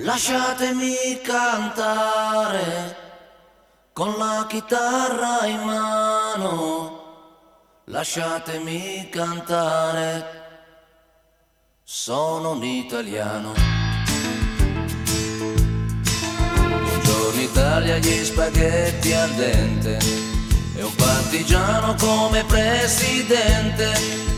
Lasciatemi 0.00 1.20
cantare 1.24 2.96
con 3.92 4.14
la 4.16 4.46
chitarra 4.48 5.44
in 5.44 5.60
mano. 5.62 6.96
Lasciatemi 7.86 9.08
cantare, 9.10 10.46
sono 11.82 12.52
un 12.52 12.62
italiano. 12.62 13.54
Buongiorno 16.54 17.40
Italia, 17.40 17.98
gli 17.98 18.24
spaghetti 18.24 19.12
al 19.12 19.30
dente 19.30 19.98
e 20.76 20.82
un 20.82 20.94
partigiano 20.94 21.94
come 21.94 22.44
presidente 22.44 24.37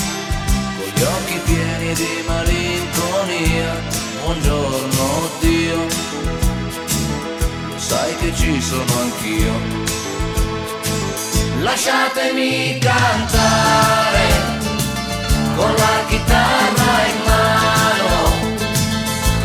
gli 1.01 1.03
occhi 1.03 1.39
pieni 1.45 1.93
di 1.95 2.23
malinconia, 2.27 3.73
buongiorno 4.21 5.29
Dio, 5.39 5.87
sai 7.75 8.15
che 8.17 8.31
ci 8.35 8.61
sono 8.61 8.99
anch'io. 8.99 9.53
Lasciatemi 11.61 12.77
cantare 12.77 14.27
con 15.55 15.73
la 15.73 16.05
chitarra 16.07 17.05
in 17.07 17.19
mano, 17.25 18.09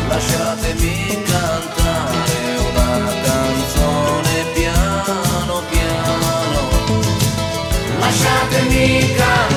lasciatemi 0.09 1.23
cantare 1.23 2.57
una 2.69 3.11
canzone 3.23 4.45
piano 4.53 5.63
piano, 5.71 6.69
lasciatemi 7.97 9.15
cantare 9.15 9.56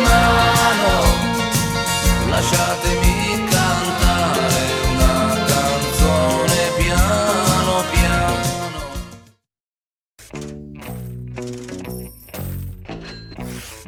lasciatemi 2.41 3.45
cantare 3.49 4.63
una 4.89 5.45
canzone 5.45 6.55
piano 6.77 7.83
piano. 7.91 8.39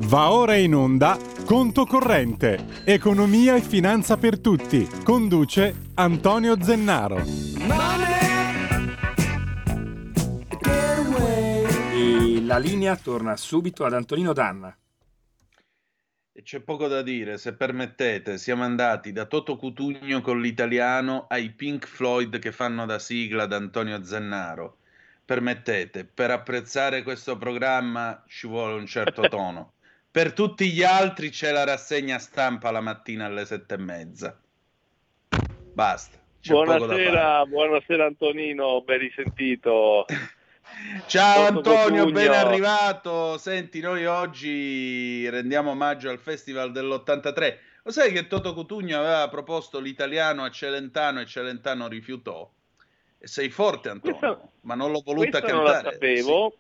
Va 0.01 0.31
ora 0.31 0.55
in 0.55 0.75
onda 0.75 1.17
Conto 1.45 1.85
Corrente, 1.85 2.83
Economia 2.85 3.55
e 3.55 3.61
Finanza 3.61 4.17
per 4.17 4.39
Tutti. 4.39 4.87
Conduce 5.03 5.89
Antonio 5.95 6.55
Zennaro. 6.61 7.23
E 11.91 12.41
la 12.43 12.57
linea 12.59 12.95
torna 12.95 13.35
subito 13.35 13.83
ad 13.83 13.93
Antonino 13.93 14.31
Danna. 14.31 14.77
C'è 16.43 16.59
poco 16.59 16.89
da 16.89 17.01
dire, 17.01 17.37
se 17.37 17.53
permettete, 17.53 18.37
siamo 18.37 18.63
andati 18.63 19.13
da 19.13 19.23
Toto 19.23 19.55
Cutugno 19.55 20.19
con 20.19 20.41
l'italiano 20.41 21.25
ai 21.29 21.51
Pink 21.51 21.87
Floyd 21.87 22.37
che 22.39 22.51
fanno 22.51 22.85
da 22.85 22.99
sigla 22.99 23.43
ad 23.43 23.53
Antonio 23.53 24.03
Zennaro. 24.03 24.79
Permettete, 25.23 26.03
per 26.03 26.31
apprezzare 26.31 27.01
questo 27.01 27.37
programma 27.37 28.21
ci 28.27 28.47
vuole 28.47 28.73
un 28.73 28.85
certo 28.85 29.21
tono. 29.29 29.71
Per 30.11 30.33
tutti 30.33 30.69
gli 30.69 30.83
altri 30.83 31.29
c'è 31.29 31.53
la 31.53 31.63
rassegna 31.63 32.19
stampa 32.19 32.71
la 32.71 32.81
mattina 32.81 33.25
alle 33.27 33.45
sette 33.45 33.75
e 33.75 33.77
mezza. 33.77 34.37
Basta. 35.73 36.17
Buonasera, 36.45 37.45
buonasera 37.45 38.05
Antonino, 38.05 38.81
ben 38.81 38.99
risentito. 38.99 40.05
Ciao 41.07 41.45
Antonio, 41.47 42.09
ben 42.11 42.31
arrivato. 42.31 43.37
Senti, 43.37 43.79
noi 43.79 44.05
oggi 44.05 45.29
rendiamo 45.29 45.71
omaggio 45.71 46.09
al 46.09 46.19
Festival 46.19 46.71
dell'83. 46.71 47.57
Lo 47.83 47.91
sai 47.91 48.11
che 48.11 48.27
Toto 48.27 48.53
Cutugno 48.53 48.97
aveva 48.99 49.27
proposto 49.29 49.79
l'italiano 49.79 50.43
a 50.43 50.49
Celentano 50.49 51.19
e 51.21 51.25
Celentano 51.25 51.87
rifiutò? 51.87 52.49
E 53.19 53.27
sei 53.27 53.49
forte 53.49 53.89
Antonio, 53.89 54.17
Questa- 54.19 54.49
ma 54.61 54.75
non 54.75 54.91
l'ho 54.91 55.01
voluta 55.03 55.39
Questa 55.39 55.53
non 55.53 55.63
la 55.63 55.71
cantare. 55.73 55.93
sapevo, 55.93 56.55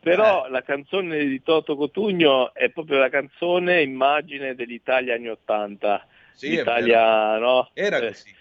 però 0.00 0.46
Eh. 0.46 0.50
la 0.50 0.62
canzone 0.62 1.24
di 1.24 1.42
Toto 1.42 1.76
Cotugno 1.76 2.52
è 2.54 2.70
proprio 2.70 2.98
la 2.98 3.08
canzone 3.10 3.82
immagine 3.82 4.54
dell'Italia 4.54 5.14
anni 5.14 5.28
80. 5.28 6.06
Sì, 6.32 6.46
sì, 6.48 6.56
L'Italia, 6.56 7.36
no? 7.38 7.70
Era 7.74 7.98
Eh, 7.98 8.08
così. 8.08 8.34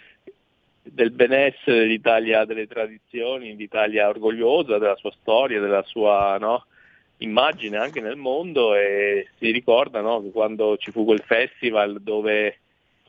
Del 0.83 1.11
benessere, 1.11 1.85
l'Italia 1.85 2.45
delle 2.45 2.67
tradizioni, 2.67 3.55
l'Italia 3.55 4.09
orgogliosa 4.09 4.77
della 4.77 4.95
sua 4.95 5.11
storia, 5.21 5.59
della 5.59 5.83
sua 5.83 6.37
no, 6.39 6.65
immagine 7.17 7.77
anche 7.77 8.01
nel 8.01 8.15
mondo 8.15 8.75
e 8.75 9.27
si 9.37 9.51
ricorda 9.51 10.01
no, 10.01 10.21
che 10.21 10.31
quando 10.31 10.77
ci 10.77 10.91
fu 10.91 11.05
quel 11.05 11.21
festival 11.21 12.01
dove 12.01 12.57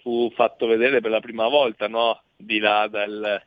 fu 0.01 0.31
fatto 0.35 0.67
vedere 0.67 1.01
per 1.01 1.11
la 1.11 1.21
prima 1.21 1.49
volta 1.49 1.89
no, 1.89 2.21
di 2.37 2.59
là 2.59 2.89
dal 2.89 3.43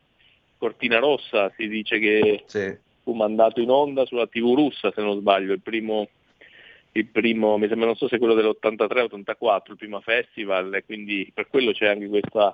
Cortina 0.58 1.00
Rossa, 1.00 1.52
si 1.56 1.68
dice 1.68 2.00
che 2.00 2.44
Sì. 2.48 2.76
fu 3.04 3.14
mandato 3.14 3.60
in 3.62 3.70
onda 3.70 4.06
sulla 4.06 4.26
TV 4.28 4.56
russa 4.56 4.92
se 4.92 5.02
non 5.02 5.20
sbaglio, 5.20 5.54
il 5.54 5.62
primo, 5.62 6.08
il 6.94 7.06
primo 7.08 7.58
mi 7.58 7.68
sembra 7.68 7.86
non 7.86 7.96
so 7.96 8.08
se 8.08 8.18
quello 8.18 8.34
dell'83-84, 8.34 9.72
il 9.72 9.78
primo 9.78 10.00
festival 10.00 10.74
e 10.74 10.84
quindi 10.84 11.30
per 11.32 11.48
quello 11.48 11.72
c'è 11.74 11.88
anche 11.88 12.08
questa 12.08 12.52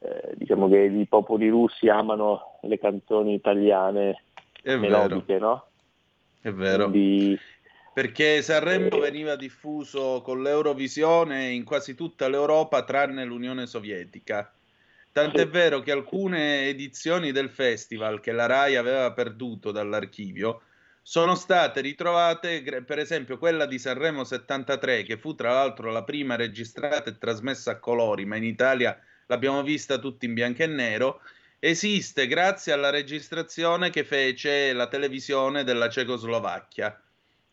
eh, 0.00 0.32
diciamo 0.34 0.68
che 0.68 0.78
i 0.78 1.06
popoli 1.06 1.48
russi 1.48 1.88
amano 1.88 2.58
le 2.62 2.78
canzoni 2.78 3.34
italiane 3.34 4.24
È 4.62 4.76
vero, 4.76 4.78
melodiche, 4.78 5.38
no? 5.38 5.68
è 6.40 6.50
vero. 6.52 6.90
Quindi 6.90 7.38
Perché 7.96 8.42
Sanremo 8.42 8.96
Eh. 8.96 9.00
veniva 9.00 9.36
diffuso 9.36 10.20
con 10.22 10.42
l'Eurovisione 10.42 11.48
in 11.48 11.64
quasi 11.64 11.94
tutta 11.94 12.28
l'Europa 12.28 12.84
tranne 12.84 13.24
l'Unione 13.24 13.66
Sovietica. 13.66 14.52
Tant'è 15.12 15.44
Sì. 15.44 15.48
vero 15.48 15.80
che 15.80 15.92
alcune 15.92 16.68
edizioni 16.68 17.32
del 17.32 17.48
festival 17.48 18.20
che 18.20 18.32
la 18.32 18.44
RAI 18.44 18.76
aveva 18.76 19.10
perduto 19.14 19.70
dall'archivio 19.70 20.60
sono 21.00 21.34
state 21.36 21.80
ritrovate, 21.80 22.62
per 22.84 22.98
esempio 22.98 23.38
quella 23.38 23.64
di 23.64 23.78
Sanremo 23.78 24.24
73, 24.24 25.04
che 25.04 25.16
fu 25.16 25.34
tra 25.34 25.52
l'altro 25.52 25.90
la 25.90 26.04
prima 26.04 26.36
registrata 26.36 27.08
e 27.08 27.16
trasmessa 27.16 27.70
a 27.70 27.78
colori, 27.78 28.26
ma 28.26 28.36
in 28.36 28.44
Italia 28.44 28.98
l'abbiamo 29.26 29.62
vista 29.62 29.98
tutti 29.98 30.26
in 30.26 30.34
bianco 30.34 30.62
e 30.62 30.66
nero, 30.66 31.20
esiste 31.58 32.26
grazie 32.26 32.72
alla 32.72 32.90
registrazione 32.90 33.90
che 33.90 34.04
fece 34.04 34.72
la 34.72 34.88
televisione 34.88 35.64
della 35.64 35.88
Cecoslovacchia, 35.88 37.00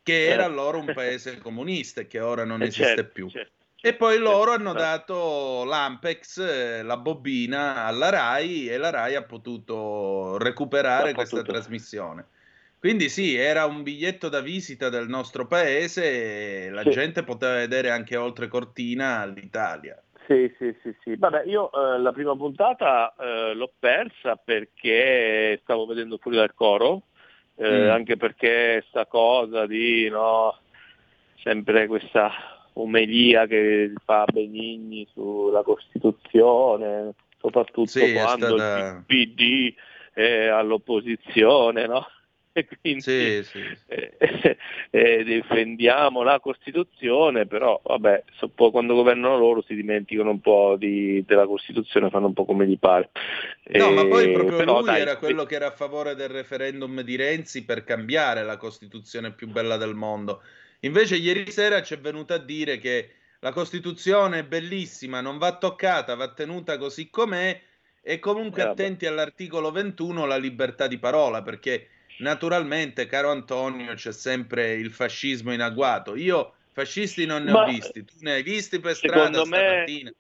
che 0.03 0.27
era 0.27 0.43
Eh. 0.43 0.45
allora 0.45 0.77
un 0.77 0.91
paese 0.91 1.38
comunista 1.41 2.01
e 2.01 2.07
che 2.07 2.19
ora 2.19 2.43
non 2.45 2.62
eh, 2.62 2.67
esiste 2.67 2.95
certo, 2.95 3.12
più. 3.12 3.29
certo. 3.29 3.51
E 3.86 3.95
poi 3.95 4.17
loro 4.17 4.51
Certo. 4.51 4.69
hanno 4.69 4.73
dato 4.73 5.63
l'Ampex, 5.65 6.38
eh, 6.39 6.83
la 6.83 6.97
bobina 6.97 7.83
alla 7.86 8.09
RAI 8.09 8.69
e 8.69 8.77
la 8.77 8.89
RAI 8.91 9.15
ha 9.15 9.23
potuto 9.23 10.38
recuperare 10.38 11.12
Ha 11.12 11.13
questa 11.13 11.41
potuto. 11.41 11.53
trasmissione. 11.53 12.27
Quindi 12.79 13.09
sì, 13.09 13.36
era 13.36 13.65
un 13.65 13.81
biglietto 13.83 14.27
da 14.29 14.41
visita 14.41 14.89
del 14.89 15.07
nostro 15.07 15.47
paese 15.47 16.65
e 16.65 16.69
la 16.69 16.86
gente 16.86 17.23
poteva 17.23 17.53
vedere 17.55 17.89
anche 17.91 18.15
oltre 18.17 18.47
cortina 18.49 19.25
l'Italia. 19.25 20.03
Sì, 20.27 20.53
sì, 20.57 20.75
sì, 20.81 20.95
sì. 21.03 21.15
Vabbè, 21.17 21.43
io 21.45 21.69
eh, 21.71 21.99
la 21.99 22.12
prima 22.12 22.36
puntata 22.36 23.13
eh, 23.19 23.53
l'ho 23.53 23.71
persa 23.77 24.36
perché 24.36 25.59
stavo 25.63 25.86
vedendo 25.86 26.17
fuori 26.17 26.38
dal 26.38 26.53
coro, 26.53 27.03
eh, 27.55 27.88
Mm. 27.88 27.89
anche 27.89 28.17
perché 28.17 28.83
sta 28.89 29.05
cosa 29.05 29.65
di 29.65 30.07
no, 30.09 30.57
sempre 31.41 31.88
questa 31.88 32.31
omelia 32.73 33.45
che 33.47 33.93
fa 34.03 34.25
Benigni 34.31 35.07
sulla 35.13 35.62
Costituzione, 35.62 37.13
soprattutto 37.39 37.86
Sì, 37.88 38.13
quando 38.13 38.57
stata- 38.57 38.77
il 38.77 39.03
PD 39.05 39.73
è 40.13 40.45
all'opposizione, 40.47 41.86
no? 41.88 42.07
E 42.56 42.66
quindi 42.82 43.04
Sì, 43.04 43.44
sì. 43.44 43.78
eh, 43.88 44.18
eh, 44.92 45.24
difendiamo 45.24 46.22
la 46.24 46.39
Costituzione, 46.39 47.48
però 47.48 47.82
vabbè, 47.84 48.24
so- 48.34 48.50
poi 48.50 48.72
quando 48.72 48.94
governano 48.94 49.38
loro 49.38 49.62
si 49.63 49.76
dimenticano 49.76 50.30
un 50.32 50.39
po' 50.42 50.76
di- 50.78 51.24
della 51.26 51.46
Costituzione, 51.48 52.10
fanno 52.10 52.28
un 52.28 52.34
po' 52.34 52.46
come 52.46 52.68
gli 52.68 52.78
pare. 52.78 53.10
No, 53.76 53.92
ma 53.92 54.06
poi 54.08 54.30
Eh, 54.30 54.30
proprio 54.30 54.62
però 54.63 54.82
lui 54.82 54.84
dai, 54.84 55.02
era 55.02 55.18
quello 55.18 55.46
che 55.46 55.56
era 55.56 55.68
a 55.68 55.72
favore 55.76 56.13
del 56.16 56.30
referendum 56.30 57.02
di 57.02 57.16
Renzi 57.16 57.66
per 57.66 57.84
cambiare 57.84 58.44
la 58.44 58.58
Costituzione 58.58 59.34
più 59.34 59.48
bella 59.48 59.78
del 59.78 59.96
mondo. 59.96 60.44
Invece 60.82 61.16
ieri 61.16 61.50
sera 61.52 61.82
ci 61.82 61.96
è 61.96 62.00
venuto 62.00 62.34
a 62.34 62.38
dire 62.38 62.78
che 62.78 63.16
la 63.39 63.52
Costituzione 63.52 64.39
è 64.39 64.44
bellissima, 64.46 65.22
non 65.22 65.38
va 65.39 65.58
toccata, 65.58 66.13
va 66.16 66.32
tenuta 66.34 66.78
così 66.78 67.10
com'è 67.10 67.60
e 68.01 68.20
comunque 68.20 68.62
Eh, 68.62 68.64
attenti 68.64 69.06
all'articolo 69.08 69.72
21, 69.72 70.26
la 70.26 70.38
libertà 70.38 70.86
di 70.88 70.99
parola, 70.99 71.41
perché 71.41 71.88
naturalmente, 72.20 73.05
caro 73.05 73.32
Antonio, 73.32 73.93
c'è 73.93 74.11
sempre 74.11 74.74
il 74.74 74.91
fascismo 74.91 75.53
in 75.53 75.61
agguato. 75.61 76.16
Io 76.16 76.53
fascisti 76.72 77.26
non 77.26 77.43
ne 77.43 77.51
ho 77.51 77.55
Ma- 77.55 77.66
visti, 77.66 78.03
tu 78.03 78.16
ne 78.20 78.34
hai 78.34 78.43
visti 78.43 78.80
per 78.80 78.95
strada 78.95 79.43
Secondo 79.43 79.45
me, 79.45 79.61
stamattina? 79.61 80.14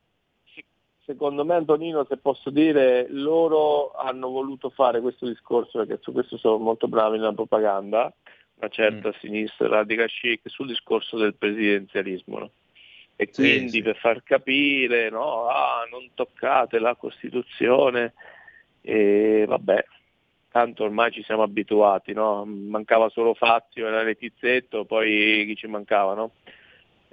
secondo 1.05 1.45
me 1.45 1.55
Antonino, 1.55 2.05
se 2.05 2.17
posso 2.17 2.49
dire, 2.49 3.07
loro 3.09 3.91
hanno 3.91 4.29
voluto 4.29 4.69
fare 4.69 5.01
questo 5.01 5.27
discorso, 5.27 5.79
perché 5.79 5.99
su 6.01 6.11
questo 6.11 6.37
sono 6.37 6.57
molto 6.57 6.87
bravi 6.87 7.17
nella 7.17 7.33
propaganda, 7.33 8.13
una 8.55 8.69
certa 8.69 9.09
Mm. 9.09 9.19
sinistra 9.19 9.67
radical 9.67 10.07
chic, 10.07 10.41
sul 10.45 10.67
discorso 10.67 11.17
del 11.17 11.35
presidenzialismo. 11.35 12.39
no? 12.39 12.51
E 13.15 13.27
Sì, 13.31 13.33
quindi 13.33 13.69
sì. 13.69 13.81
per 13.81 13.97
far 13.97 14.23
capire, 14.23 15.09
no, 15.09 15.47
ah, 15.47 15.85
non 15.89 16.09
toccate 16.13 16.79
la 16.79 16.95
Costituzione, 16.95 18.13
e 18.81 19.45
vabbè, 19.47 19.85
tanto 20.53 20.83
ormai 20.83 21.11
ci 21.11 21.23
siamo 21.23 21.41
abituati, 21.41 22.13
no? 22.13 22.45
mancava 22.45 23.09
solo 23.09 23.33
Fazio 23.33 23.87
e 23.87 24.03
Letizzetto, 24.03 24.85
poi 24.85 25.45
chi 25.47 25.55
ci 25.55 25.67
mancava, 25.67 26.13
no? 26.13 26.33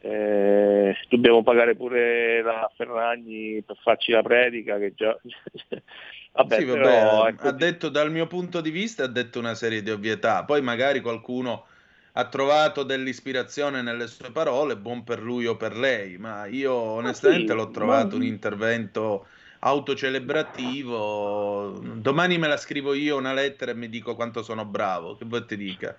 eh, 0.02 0.94
dobbiamo 1.08 1.42
pagare 1.42 1.74
pure 1.76 2.42
la 2.42 2.70
Ferragni 2.76 3.62
per 3.62 3.76
farci 3.82 4.12
la 4.12 4.22
predica 4.22 4.78
che 4.78 4.92
già... 4.94 5.18
vabbè, 6.32 6.62
Sì, 6.62 6.64
vabbè, 6.66 6.88
però, 6.88 7.26
ha- 7.26 7.26
ecco, 7.26 7.48
ha 7.48 7.52
detto 7.52 7.88
dal 7.88 8.10
mio 8.10 8.26
punto 8.26 8.60
di 8.60 8.70
vista, 8.70 9.04
ha 9.04 9.06
detto 9.06 9.38
una 9.38 9.54
serie 9.54 9.82
di 9.82 9.90
ovvietà. 9.90 10.44
Poi 10.44 10.60
magari 10.62 11.00
qualcuno 11.00 11.66
ha 12.14 12.28
trovato 12.28 12.82
dell'ispirazione 12.82 13.82
nelle 13.82 14.08
sue 14.08 14.32
parole, 14.32 14.76
buon 14.76 15.04
per 15.04 15.20
lui 15.22 15.46
o 15.46 15.56
per 15.56 15.76
lei, 15.76 16.18
ma 16.18 16.46
io 16.46 16.72
onestamente 16.74 17.52
sì, 17.52 17.54
l'ho 17.54 17.70
trovato 17.70 18.16
ma- 18.16 18.16
un 18.16 18.24
intervento 18.24 19.28
autocelebrativo. 19.60 21.80
Domani 21.96 22.38
me 22.38 22.48
la 22.48 22.56
scrivo 22.56 22.94
io 22.94 23.16
una 23.16 23.32
lettera 23.32 23.72
e 23.72 23.74
mi 23.74 23.88
dico 23.88 24.14
quanto 24.14 24.42
sono 24.42 24.64
bravo, 24.64 25.16
che 25.16 25.24
vuoi 25.24 25.44
ti 25.46 25.56
dica? 25.56 25.96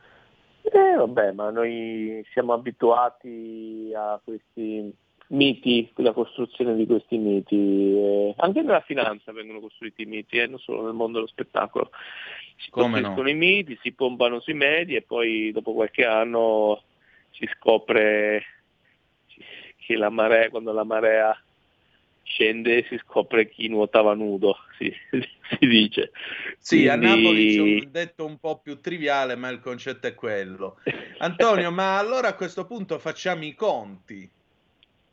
Eh, 0.64 0.95
vabbè, 0.95 1.32
ma 1.32 1.49
noi 1.49 2.24
siamo 2.32 2.53
abituati 2.53 3.91
a 3.95 4.20
questi 4.24 4.93
miti, 5.28 5.91
la 5.95 6.12
costruzione 6.12 6.76
di 6.76 6.86
questi 6.86 7.18
miti. 7.18 7.55
eh, 7.55 8.34
Anche 8.38 8.62
nella 8.62 8.82
finanza 8.82 9.32
vengono 9.32 9.59
costruiti 9.59 10.03
i 10.03 10.05
miti, 10.05 10.38
eh, 10.38 10.47
non 10.47 10.59
solo 10.59 10.84
nel 10.84 10.93
mondo 10.93 11.18
dello 11.18 11.28
spettacolo. 11.28 11.89
Si 12.57 12.70
Come 12.70 12.88
no? 12.88 12.91
costruiscono 12.91 13.30
i 13.30 13.34
miti, 13.34 13.80
si 13.82 13.91
pompano 13.93 14.39
sui 14.39 14.53
media 14.53 14.97
e 14.97 15.01
poi 15.01 15.51
dopo 15.51 15.74
qualche 15.74 16.05
anno 16.05 16.84
si 17.32 17.49
scopre 17.55 18.43
che 19.78 19.95
la 19.95 20.09
marea, 20.09 20.49
quando 20.49 20.72
la 20.72 20.84
marea 20.84 21.36
scende 22.24 22.86
si 22.88 22.97
scopre 23.03 23.49
chi 23.49 23.67
nuotava 23.67 24.13
nudo, 24.13 24.55
si, 24.78 24.91
si 25.11 25.67
dice. 25.67 26.11
Sì, 26.57 26.88
a 26.88 26.97
Quindi- 26.97 27.22
Napoli 27.24 27.55
c'è 27.55 27.61
un 27.86 27.91
detto 27.91 28.26
un 28.26 28.38
po' 28.39 28.59
più 28.59 28.80
triviale, 28.80 29.36
ma 29.36 29.49
il 29.49 29.59
concetto 29.59 30.07
è 30.07 30.13
quello. 30.15 30.78
Antonio, 31.19 31.72
ma 31.72 31.97
allora 31.97 32.30
a 32.30 32.36
questo 32.36 32.65
punto 32.65 32.99
facciamo 32.99 33.43
i 33.45 33.53
conti. 33.53 34.30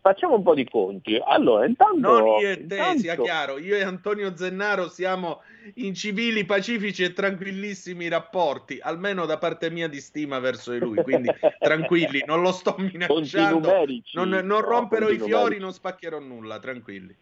Facciamo 0.08 0.36
un 0.36 0.42
po' 0.42 0.54
di 0.54 0.66
conti. 0.66 1.20
Allora, 1.22 1.66
intanto... 1.66 2.18
Non 2.18 2.40
io 2.40 2.48
e 2.48 2.66
te, 2.66 2.76
intanto- 2.76 2.98
sia 3.00 3.14
chiaro, 3.14 3.58
io 3.58 3.76
e 3.76 3.82
Antonio 3.82 4.34
Zennaro 4.34 4.88
siamo 4.88 5.42
in 5.74 5.92
civili, 5.92 6.46
pacifici 6.46 7.02
e 7.02 7.12
tranquillissimi 7.12 8.08
rapporti, 8.08 8.78
almeno 8.80 9.26
da 9.26 9.36
parte 9.36 9.68
mia 9.70 9.86
di 9.86 10.00
stima 10.00 10.38
verso 10.38 10.72
di 10.72 10.78
lui, 10.78 11.02
quindi 11.02 11.28
tranquilli, 11.60 12.24
non 12.26 12.40
lo 12.40 12.52
sto 12.52 12.74
minacciando, 12.78 13.70
non, 14.12 14.28
non 14.30 14.46
No, 14.46 14.60
romperò 14.60 15.08
conti 15.08 15.22
i 15.22 15.26
fiori, 15.26 15.58
non 15.58 15.74
spaccherò 15.74 16.18
nulla, 16.20 16.58
tranquilli. 16.58 17.14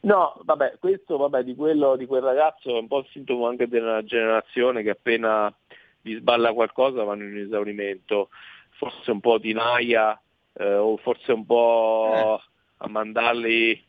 No, 0.00 0.40
vabbè, 0.42 0.76
questo 0.80 1.18
vabbè, 1.18 1.42
di, 1.42 1.54
quello, 1.54 1.96
di 1.96 2.06
quel 2.06 2.22
ragazzo 2.22 2.74
è 2.74 2.78
un 2.78 2.88
po' 2.88 3.00
il 3.00 3.06
sintomo 3.12 3.48
anche 3.48 3.68
della 3.68 4.02
generazione 4.02 4.82
che 4.82 4.90
appena 4.90 5.54
gli 6.00 6.16
sballa 6.16 6.54
qualcosa 6.54 7.04
vanno 7.04 7.24
in 7.24 7.36
esaurimento, 7.36 8.30
forse 8.70 9.10
un 9.10 9.20
po' 9.20 9.36
di 9.36 9.52
naia 9.52 10.18
eh, 10.60 10.74
o 10.74 10.96
forse 10.98 11.32
un 11.32 11.46
po' 11.46 12.40
a 12.76 12.88
mandarli 12.88 13.82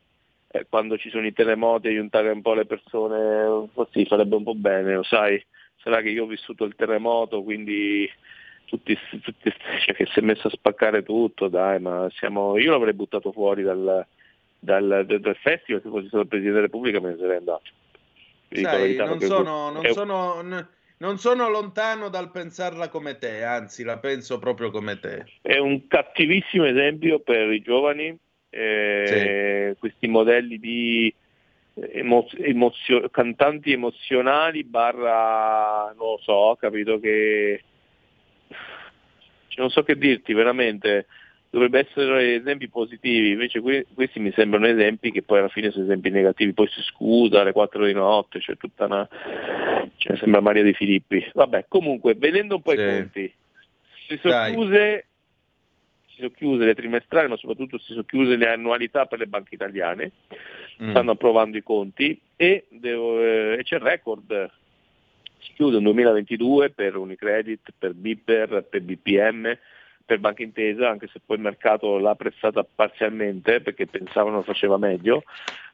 eh, 0.47 0.65
quando 0.69 0.97
ci 0.97 1.09
sono 1.09 1.26
i 1.26 1.34
terremoti, 1.34 1.88
aiutare 1.88 2.30
un 2.32 2.41
po' 2.41 2.53
le 2.53 2.65
persone, 2.65 3.67
forse 3.74 3.99
gli 3.99 4.05
farebbe 4.05 4.36
un 4.36 4.43
po' 4.43 4.55
bene, 4.55 4.95
lo 4.95 5.03
sai, 5.03 5.43
sarà 5.78 6.01
che 6.01 6.09
io 6.09 6.24
ho 6.24 6.28
vissuto 6.28 6.63
il 6.63 6.76
terremoto, 6.76 7.43
quindi 7.43 8.09
tutti, 8.65 8.97
tutti 9.22 9.53
cioè, 9.86 9.93
che 9.93 10.05
si 10.05 10.19
è 10.19 10.22
messo 10.22 10.47
a 10.47 10.51
spaccare 10.51 11.03
tutto, 11.03 11.49
dai, 11.49 11.80
ma 11.80 12.07
siamo, 12.11 12.57
io 12.57 12.72
l'avrei 12.72 12.93
buttato 12.93 13.34
fuori 13.34 13.63
dal, 13.63 14.05
dal, 14.57 15.05
dal- 15.05 15.38
festival, 15.41 15.82
se 15.82 15.89
fossi 15.89 16.07
stato 16.07 16.24
il 16.24 16.30
Presidente 16.30 16.55
della 16.55 16.67
Repubblica 16.67 17.01
me 17.01 17.11
ne 17.11 17.17
sarei 17.17 17.38
andato. 17.38 17.63
Sai, 18.53 18.95
non 18.95 19.19
sono, 19.19 19.69
non, 19.69 19.86
sono, 19.93 20.41
n- 20.41 20.67
non 21.02 21.18
sono 21.18 21.49
lontano 21.49 22.10
dal 22.10 22.30
pensarla 22.30 22.88
come 22.88 23.18
te, 23.18 23.43
anzi 23.43 23.84
la 23.84 23.97
penso 23.97 24.38
proprio 24.38 24.70
come 24.70 24.99
te. 24.99 25.26
è 25.41 25.58
un 25.58 25.88
cattivissimo 25.88 26.66
esempio 26.66 27.20
per 27.20 27.52
i 27.52 27.62
giovani, 27.62 28.16
eh, 28.52 29.76
questi 29.80 30.08
modelli 30.08 30.60
di 30.60 31.14
emo- 31.74 32.30
emozio- 32.38 33.10
cantanti 33.10 33.72
emozionali 33.72 34.64
barra, 34.64 35.91
non 35.97 36.12
lo 36.12 36.20
so, 36.22 36.56
capito 36.60 36.99
che 36.99 37.64
non 39.56 39.72
so 39.72 39.82
che 39.82 39.97
dirti, 39.97 40.34
veramente 40.34 41.08
dovrebbe 41.52 41.80
essere 41.88 42.36
esempi 42.36 42.70
positivi, 42.70 43.32
invece 43.32 43.60
que- 43.60 43.86
questi 43.93 44.20
mi 44.20 44.32
sembrano 44.32 44.68
esempi 44.68 45.12
che 45.12 45.22
poi 45.22 45.39
alla 45.39 45.49
fine 45.49 45.70
sono 45.70 45.84
esempi 45.84 46.10
negativi, 46.10 46.54
poi 46.54 46.68
si 46.70 46.82
scusa 46.82 47.41
alle 47.41 47.52
4 47.52 47.86
di 47.86 47.93
notte, 47.93 48.39
c'è 48.39 48.56
tutta 48.58 48.86
una... 48.86 49.08
cioè, 49.97 50.16
sembra 50.18 50.39
Maria 50.41 50.64
De 50.64 50.74
Filippi. 50.74 51.30
Vabbè, 51.34 51.66
comunque, 51.68 52.16
vedendo 52.16 52.56
un 52.56 52.62
po' 52.62 52.72
Sì. 52.72 52.80
i 52.82 52.86
conti, 52.86 53.34
si 54.08 54.18
sono 54.22 54.34
chiuse 54.52 55.06
si 56.08 56.18
sono 56.18 56.32
chiuse 56.32 56.66
le 56.66 56.76
trimestrali, 56.76 57.28
ma 57.30 57.36
soprattutto 57.38 57.78
si 57.80 57.91
sono 57.93 58.04
chiuse 58.04 58.36
le 58.38 58.47
annualità 58.49 59.06
per 59.06 59.20
le 59.20 59.28
banche 59.28 59.56
italiane, 59.56 60.12
Mm. 60.82 60.89
stanno 60.91 61.12
approvando 61.12 61.58
i 61.58 61.64
conti 61.64 62.20
e, 62.36 62.66
devo- 62.70 63.22
eh, 63.22 63.58
e 63.60 63.64
c'è 63.64 63.76
il 63.76 63.82
record. 63.82 64.49
Si 65.39 65.54
chiude 65.54 65.78
un 65.78 65.84
2022 65.84 66.70
per 66.72 66.95
Unicredit, 66.95 67.74
per 67.78 67.93
Bipper, 67.93 68.66
per 68.70 68.82
BPM, 68.82 69.58
per 70.12 70.20
Banca 70.20 70.43
Intesa, 70.43 70.89
anche 70.89 71.07
se 71.07 71.22
poi 71.26 71.38
il 71.38 71.41
mercato 71.43 71.97
l'ha 71.97 72.09
apprezzata 72.09 72.66
parzialmente 72.66 73.62
perché 73.62 73.88
pensavano 73.88 74.41
faceva 74.41 74.78
meglio, 74.78 75.24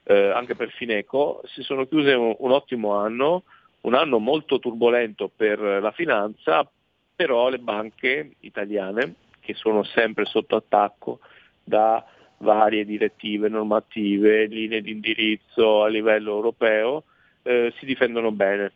eh, 0.03 0.29
anche 0.29 0.53
per 0.53 0.69
Fineco, 0.69 1.41
si 1.45 1.63
sono 1.63 1.88
chiuse 1.88 2.13
un, 2.13 2.35
un 2.38 2.51
ottimo 2.51 2.93
anno, 2.93 3.45
un 3.81 3.95
anno 3.95 4.19
molto 4.19 4.59
turbolento 4.59 5.27
per 5.35 5.59
la 5.59 5.91
finanza, 5.91 6.69
però 7.15 7.49
le 7.49 7.57
banche 7.57 8.35
italiane, 8.41 9.15
che 9.39 9.55
sono 9.55 9.81
sempre 9.81 10.25
sotto 10.25 10.55
attacco 10.55 11.17
da 11.63 12.05
varie 12.38 12.85
direttive 12.85 13.49
normative, 13.49 14.45
linee 14.45 14.81
di 14.81 14.91
indirizzo 14.91 15.81
a 15.81 15.88
livello 15.88 16.29
europeo, 16.29 17.05
eh, 17.41 17.73
si 17.79 17.88
difendono 17.88 18.31
bene. 18.31 18.71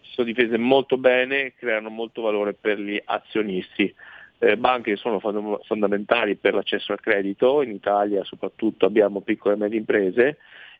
Si 0.00 0.14
sono 0.14 0.26
difese 0.26 0.58
molto 0.58 0.96
bene, 0.96 1.54
creano 1.54 1.90
molto 1.90 2.22
valore 2.22 2.54
per 2.54 2.80
gli 2.80 3.00
azionisti. 3.04 3.94
Eh, 4.38 4.58
banche 4.58 4.92
che 4.92 4.96
sono 4.98 5.18
fond- 5.18 5.64
fondamentali 5.64 6.36
per 6.36 6.52
l'accesso 6.52 6.92
al 6.92 7.00
credito, 7.00 7.62
in 7.62 7.70
Italia 7.70 8.22
soprattutto 8.22 8.84
abbiamo 8.84 9.22
piccole 9.22 9.54
e 9.54 9.58
medie 9.58 9.78
imprese 9.78 10.38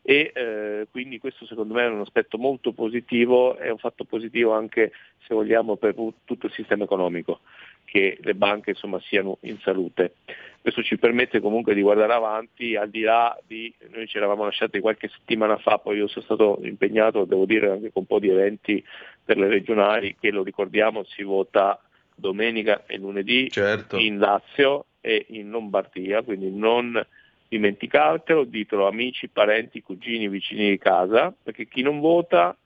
e 0.09 0.31
eh, 0.33 0.87
quindi 0.93 1.19
questo 1.19 1.47
secondo 1.47 1.75
me 1.75 1.83
è 1.83 1.89
un 1.89 1.99
aspetto 1.99 2.39
molto 2.39 2.71
positivo, 2.71 3.57
è 3.57 3.71
un 3.71 3.79
fatto 3.79 4.05
positivo 4.05 4.53
anche 4.53 4.93
se 5.27 5.35
vogliamo 5.35 5.75
per 5.75 5.97
tutto 6.25 6.47
il 6.47 6.53
sistema 6.53 6.85
economico, 6.85 7.41
che 7.85 8.17
le 8.21 8.35
banche 8.37 8.71
insomma 8.71 9.01
siano 9.01 9.39
in 9.41 9.59
salute. 9.59 10.15
Questo 10.63 10.85
ci 10.85 10.97
permette 10.97 11.41
comunque 11.41 11.75
di 11.75 11.83
guardare 11.83 12.13
avanti 12.13 12.77
al 12.77 12.89
di 12.89 13.01
là 13.01 13.37
di, 13.45 13.75
noi 13.91 14.07
ci 14.07 14.17
eravamo 14.17 14.45
lasciati 14.45 14.79
qualche 14.79 15.09
settimana 15.09 15.57
fa, 15.57 15.79
poi 15.79 15.97
io 15.97 16.07
sono 16.07 16.25
stato 16.25 16.61
impegnato, 16.63 17.25
devo 17.25 17.45
dire, 17.45 17.71
anche 17.71 17.91
con 17.91 18.03
un 18.03 18.07
po' 18.07 18.21
di 18.21 18.29
eventi 18.29 18.85
per 19.25 19.39
le 19.39 19.49
regionali, 19.49 20.15
che 20.21 20.31
lo 20.31 20.45
ricordiamo 20.45 21.03
si 21.03 21.25
vota 21.25 21.81
domenica 22.17 22.85
e 22.87 22.97
lunedì 22.97 23.51
Certo. 23.51 23.99
in 23.99 24.19
Lazio 24.19 24.87
e 25.01 25.27
in 25.31 25.51
Lombardia, 25.51 26.23
quindi 26.23 26.51
non 26.51 27.01
dimenticatelo, 27.49 28.45
ditelo 28.45 28.89
amici, 28.89 29.29
parenti, 29.29 29.83
cugini, 29.83 30.29
vicini 30.29 30.71
di 30.71 30.79
casa, 30.79 31.33
perché 31.41 31.69
chi 31.69 31.83
non 31.83 32.01
vota 32.01 32.57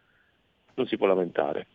non 0.75 0.87
si 0.87 0.97
può 0.97 1.07
lamentare. 1.07 1.67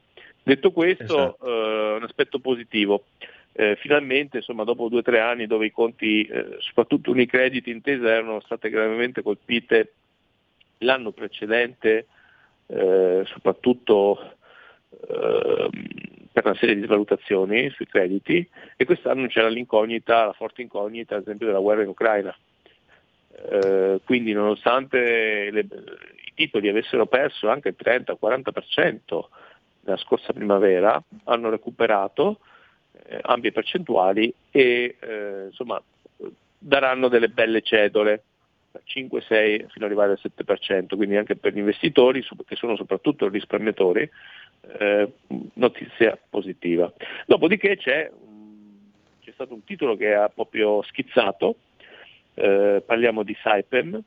Detto 0.41 0.71
questo, 0.71 1.03
Esatto. 1.03 1.45
eh, 1.45 1.95
un 1.97 2.03
aspetto 2.03 2.39
positivo. 2.39 3.05
Eh, 3.51 3.76
finalmente, 3.78 4.38
insomma, 4.38 4.63
dopo 4.63 4.89
due 4.89 4.99
o 4.99 5.03
tre 5.03 5.19
anni 5.19 5.47
dove 5.47 5.67
i 5.67 5.71
conti, 5.71 6.23
eh, 6.26 6.57
soprattutto 6.59 7.11
Unicredit 7.11 7.67
Intesa, 7.67 8.09
erano 8.09 8.41
state 8.41 8.69
gravemente 8.69 9.21
colpite 9.21 9.93
l'anno 10.80 11.11
precedente, 11.11 12.07
eh, 12.67 13.23
soprattutto 13.26 14.34
ehm, 15.07 15.69
per 16.36 16.47
una 16.47 16.55
serie 16.55 16.75
di 16.75 16.86
valutazioni 16.86 17.69
sui 17.69 17.88
crediti, 17.88 18.45
e 18.75 18.83
quest'anno 18.83 19.27
c'era 19.27 19.47
l'incognita, 19.47 20.25
la 20.25 20.33
forte 20.33 20.61
incognita, 20.61 21.15
ad 21.15 21.21
esempio, 21.21 21.45
della 21.45 21.59
guerra 21.59 21.83
in 21.83 21.88
Ucraina. 21.88 22.36
Eh, 23.51 24.01
quindi 24.03 24.33
nonostante 24.33 25.49
le- 25.49 25.67
i 26.25 26.33
titoli 26.33 26.67
avessero 26.67 27.05
perso 27.05 27.47
anche 27.47 27.69
il 27.69 27.75
30-40% 27.77 29.29
nella 29.86 29.97
scorsa 29.97 30.33
primavera, 30.33 31.01
hanno 31.23 31.49
recuperato 31.49 32.39
eh, 33.05 33.17
ampie 33.21 33.53
percentuali 33.53 34.33
e 34.51 34.97
eh, 34.99 35.45
insomma 35.45 35.81
daranno 36.57 37.07
delle 37.07 37.29
belle 37.29 37.61
cedole, 37.61 38.23
5-6 38.83 39.67
fino 39.69 39.69
ad 39.69 39.83
arrivare 39.83 40.11
al 40.11 40.19
7%, 40.21 40.97
quindi 40.97 41.15
anche 41.15 41.38
per 41.38 41.53
gli 41.53 41.59
investitori 41.59 42.25
che 42.45 42.55
sono 42.57 42.75
soprattutto 42.75 43.29
risparmiatori, 43.29 44.09
eh, 44.79 45.11
notizia 45.53 46.17
positiva. 46.29 46.91
Dopodiché 47.25 47.77
c'è, 47.77 48.09
mm, 48.11 48.75
c'è 49.23 49.31
stato 49.33 49.53
un 49.53 49.63
titolo 49.63 49.95
che 49.95 50.13
ha 50.13 50.29
proprio 50.29 50.81
schizzato, 50.83 51.57
eh, 52.35 52.83
parliamo 52.85 53.23
di 53.23 53.35
Saipem, 53.41 54.01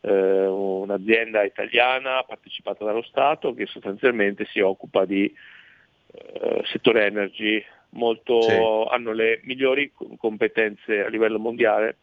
eh, 0.00 0.46
un'azienda 0.46 1.42
italiana 1.44 2.22
partecipata 2.22 2.84
dallo 2.84 3.02
Stato 3.02 3.52
che 3.54 3.66
sostanzialmente 3.66 4.46
si 4.46 4.60
occupa 4.60 5.04
di 5.04 5.32
eh, 6.12 6.62
settore 6.64 7.06
energy, 7.06 7.62
molto, 7.90 8.40
Sì. 8.42 8.94
hanno 8.94 9.12
le 9.12 9.40
migliori 9.44 9.92
com- 9.92 10.16
competenze 10.16 11.04
a 11.04 11.08
livello 11.08 11.38
mondiale 11.38 11.98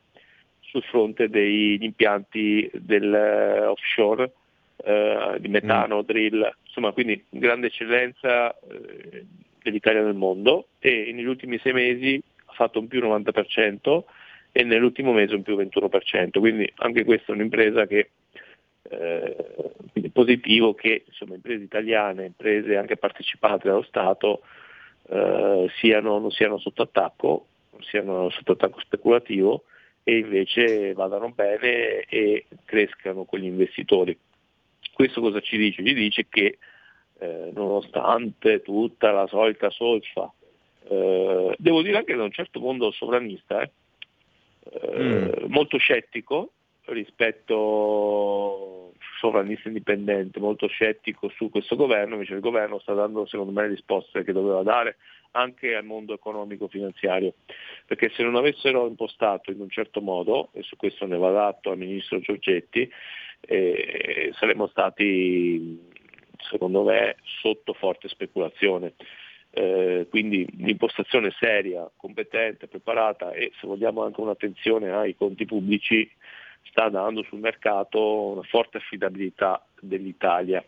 sul 0.61 0.83
fronte 0.83 1.29
degli 1.29 1.83
impianti 1.83 2.69
del 2.73 3.13
eh, 3.13 3.65
offshore, 3.65 4.31
eh, 4.83 5.37
di 5.39 5.47
metano, 5.47 6.01
drill, 6.03 6.49
insomma 6.77 6.91
quindi 6.91 7.25
grande 7.29 7.67
eccellenza 7.67 8.55
eh, 8.59 9.25
dell'Italia 9.63 10.03
nel 10.03 10.13
mondo 10.13 10.67
e 10.77 11.11
negli 11.11 11.25
ultimi 11.25 11.57
sei 11.57 11.73
mesi 11.73 12.21
ha 12.45 12.53
fatto 12.53 12.79
un 12.79 12.87
più 12.87 13.01
90% 13.01 14.03
e 14.51 14.63
nell'ultimo 14.63 15.11
mese 15.11 15.35
un 15.35 15.41
più 15.41 15.57
21%, 15.57 16.39
quindi 16.39 16.71
anche 16.77 17.03
questa 17.03 17.31
è 17.31 17.35
un'impresa 17.35 17.85
che 17.87 18.11
eh, 18.89 19.35
quindi 19.91 20.09
positivo 20.11 20.73
che 20.73 21.03
insomma, 21.05 21.35
imprese 21.35 21.63
italiane, 21.63 22.25
imprese 22.25 22.77
anche 22.77 22.95
partecipate 22.95 23.67
dallo 23.67 23.81
Stato 23.81 24.41
eh, 25.09 25.67
siano, 25.79 26.19
non 26.19 26.31
siano 26.31 26.57
sotto 26.59 26.83
attacco, 26.83 27.47
non 27.71 27.81
siano 27.83 28.29
sotto 28.29 28.53
attacco 28.53 28.79
speculativo 28.79 29.63
e 30.03 30.19
invece 30.19 30.93
vadano 30.93 31.31
bene 31.31 32.01
e 32.03 32.45
crescano 32.65 33.25
con 33.25 33.39
gli 33.39 33.45
investitori. 33.45 34.17
Questo 34.97 35.21
cosa 35.21 35.39
ci 35.41 35.57
dice? 35.57 35.85
Ci 35.85 35.93
dice 35.93 36.25
che 36.27 36.57
eh, 37.19 37.51
nonostante 37.53 38.63
tutta 38.63 39.11
la 39.11 39.27
solita 39.27 39.69
solfa, 39.69 40.33
eh, 40.89 41.53
devo 41.55 41.83
dire 41.83 41.97
anche 41.97 42.15
da 42.15 42.23
un 42.23 42.31
certo 42.31 42.59
mondo 42.59 42.89
sovranista, 42.89 43.61
eh, 43.61 43.71
mm. 44.97 45.29
molto 45.49 45.77
scettico 45.77 46.53
rispetto 46.85 47.93
sovranista 49.19 49.67
indipendente, 49.67 50.39
molto 50.39 50.65
scettico 50.65 51.29
su 51.29 51.51
questo 51.51 51.75
governo, 51.75 52.15
invece 52.15 52.33
il 52.33 52.39
governo 52.39 52.79
sta 52.79 52.95
dando 52.95 53.27
secondo 53.27 53.51
me 53.51 53.61
le 53.61 53.75
risposte 53.75 54.23
che 54.23 54.33
doveva 54.33 54.63
dare 54.63 54.97
anche 55.37 55.75
al 55.75 55.85
mondo 55.85 56.13
economico 56.13 56.67
finanziario, 56.67 57.35
perché 57.85 58.09
se 58.09 58.23
non 58.23 58.35
avessero 58.35 58.87
impostato 58.87 59.51
in 59.51 59.61
un 59.61 59.69
certo 59.69 60.01
modo, 60.01 60.49
e 60.53 60.63
su 60.63 60.75
questo 60.75 61.05
ne 61.05 61.17
va 61.17 61.31
dato 61.31 61.71
al 61.71 61.77
ministro 61.77 62.19
Giorgetti, 62.19 62.89
eh, 63.41 64.31
saremmo 64.33 64.67
stati 64.67 65.79
secondo 66.49 66.83
me 66.83 67.17
sotto 67.41 67.73
forte 67.73 68.07
speculazione. 68.07 68.93
Eh, 69.51 70.07
quindi 70.09 70.45
un'impostazione 70.59 71.31
seria, 71.39 71.89
competente, 71.95 72.67
preparata 72.67 73.31
e 73.31 73.51
se 73.59 73.65
vogliamo 73.65 74.03
anche 74.03 74.21
un'attenzione 74.21 74.91
ai 74.91 75.15
conti 75.15 75.45
pubblici 75.45 76.09
sta 76.63 76.89
dando 76.89 77.23
sul 77.23 77.39
mercato 77.39 78.31
una 78.31 78.43
forte 78.43 78.77
affidabilità 78.77 79.65
dell'Italia 79.79 80.63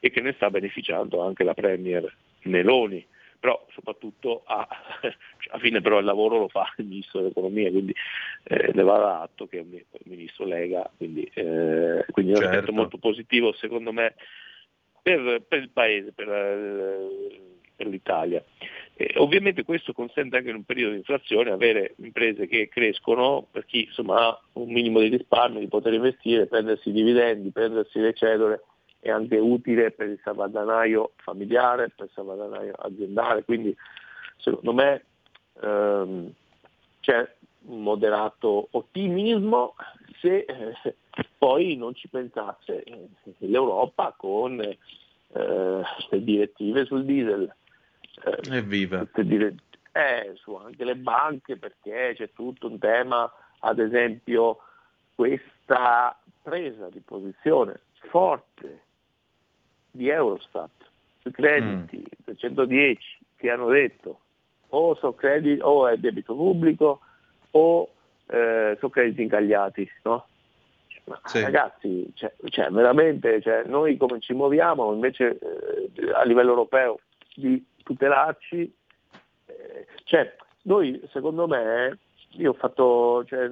e 0.00 0.10
che 0.10 0.20
ne 0.20 0.32
sta 0.32 0.50
beneficiando 0.50 1.22
anche 1.22 1.44
la 1.44 1.54
Premier 1.54 2.12
Meloni 2.42 3.06
però 3.44 3.62
soprattutto 3.74 4.40
a, 4.46 4.66
a 5.52 5.58
fine 5.58 5.82
però 5.82 5.98
il 5.98 6.06
lavoro 6.06 6.38
lo 6.38 6.48
fa 6.48 6.72
il 6.78 6.86
Ministro 6.86 7.20
dell'Economia, 7.20 7.70
quindi 7.70 7.94
eh, 8.44 8.70
ne 8.72 8.82
va 8.82 9.20
atto 9.20 9.46
che 9.46 9.58
è 9.58 9.60
un 9.60 9.78
Ministro 10.04 10.46
Lega, 10.46 10.90
quindi, 10.96 11.30
eh, 11.34 12.06
quindi 12.10 12.32
è 12.32 12.36
un 12.36 12.40
certo. 12.40 12.56
aspetto 12.56 12.72
molto 12.72 12.96
positivo 12.96 13.52
secondo 13.52 13.92
me 13.92 14.14
per, 15.02 15.44
per 15.46 15.58
il 15.58 15.68
Paese, 15.68 16.12
per, 16.12 16.26
eh, 16.26 17.40
per 17.76 17.86
l'Italia. 17.86 18.42
Eh, 18.94 19.12
ovviamente 19.16 19.62
questo 19.62 19.92
consente 19.92 20.38
anche 20.38 20.48
in 20.48 20.56
un 20.56 20.64
periodo 20.64 20.92
di 20.92 20.98
inflazione 20.98 21.50
avere 21.50 21.96
imprese 21.98 22.46
che 22.46 22.70
crescono, 22.70 23.46
per 23.50 23.66
chi 23.66 23.84
insomma, 23.84 24.26
ha 24.26 24.40
un 24.54 24.72
minimo 24.72 25.00
di 25.00 25.08
risparmio, 25.08 25.60
di 25.60 25.68
poter 25.68 25.92
investire, 25.92 26.46
prendersi 26.46 26.88
i 26.88 26.92
dividendi, 26.92 27.50
prendersi 27.50 27.98
le 27.98 28.14
cedole 28.14 28.62
è 29.04 29.10
anche 29.10 29.36
utile 29.36 29.90
per 29.90 30.08
il 30.08 30.18
salvadanaio 30.24 31.12
familiare, 31.16 31.90
per 31.94 32.06
il 32.06 32.12
salvadanaio 32.14 32.72
aziendale, 32.72 33.44
quindi 33.44 33.76
secondo 34.38 34.72
me 34.72 35.04
ehm, 35.60 36.32
c'è 37.00 37.30
un 37.66 37.82
moderato 37.82 38.68
ottimismo 38.70 39.74
se 40.20 40.46
eh, 40.48 40.94
poi 41.36 41.76
non 41.76 41.94
ci 41.94 42.08
pensasse 42.08 42.82
l'Europa 43.40 44.14
con 44.16 44.58
eh, 44.62 44.76
le 46.08 46.24
direttive 46.24 46.86
sul 46.86 47.04
diesel. 47.04 47.54
Eh, 48.24 48.56
Evviva! 48.56 49.06
Dire- 49.16 49.56
eh, 49.92 50.32
su 50.36 50.54
anche 50.54 50.82
le 50.82 50.96
banche 50.96 51.58
perché 51.58 52.14
c'è 52.16 52.30
tutto 52.32 52.68
un 52.68 52.78
tema, 52.78 53.30
ad 53.58 53.78
esempio 53.80 54.60
questa 55.14 56.18
presa 56.42 56.88
di 56.88 57.00
posizione 57.00 57.80
forte 58.08 58.92
di 59.94 60.08
Eurostat 60.08 60.70
sui 61.20 61.30
crediti 61.30 61.98
mm. 61.98 62.24
del 62.24 62.36
110 62.36 63.18
che 63.36 63.50
hanno 63.50 63.68
detto 63.68 64.20
o 64.70 64.94
sono 64.96 65.14
crediti 65.14 65.60
o 65.62 65.86
è 65.86 65.96
debito 65.96 66.34
pubblico 66.34 67.00
o 67.52 67.88
eh, 68.26 68.76
sono 68.78 68.90
crediti 68.90 69.22
incagliati, 69.22 69.88
no? 70.02 70.26
Ma 71.04 71.20
sì. 71.24 71.42
ragazzi, 71.42 72.10
cioè, 72.14 72.32
cioè, 72.46 72.70
veramente 72.70 73.40
cioè, 73.42 73.64
noi 73.66 73.96
come 73.96 74.20
ci 74.20 74.32
muoviamo 74.32 74.92
invece 74.92 75.38
eh, 75.38 76.10
a 76.12 76.24
livello 76.24 76.50
europeo 76.50 77.00
di 77.34 77.62
tutelarci, 77.82 78.74
eh, 79.46 79.86
cioè, 80.04 80.34
noi 80.62 81.00
secondo 81.12 81.46
me, 81.46 81.98
io 82.30 82.50
ho 82.50 82.54
fatto, 82.54 83.22
cioè, 83.26 83.50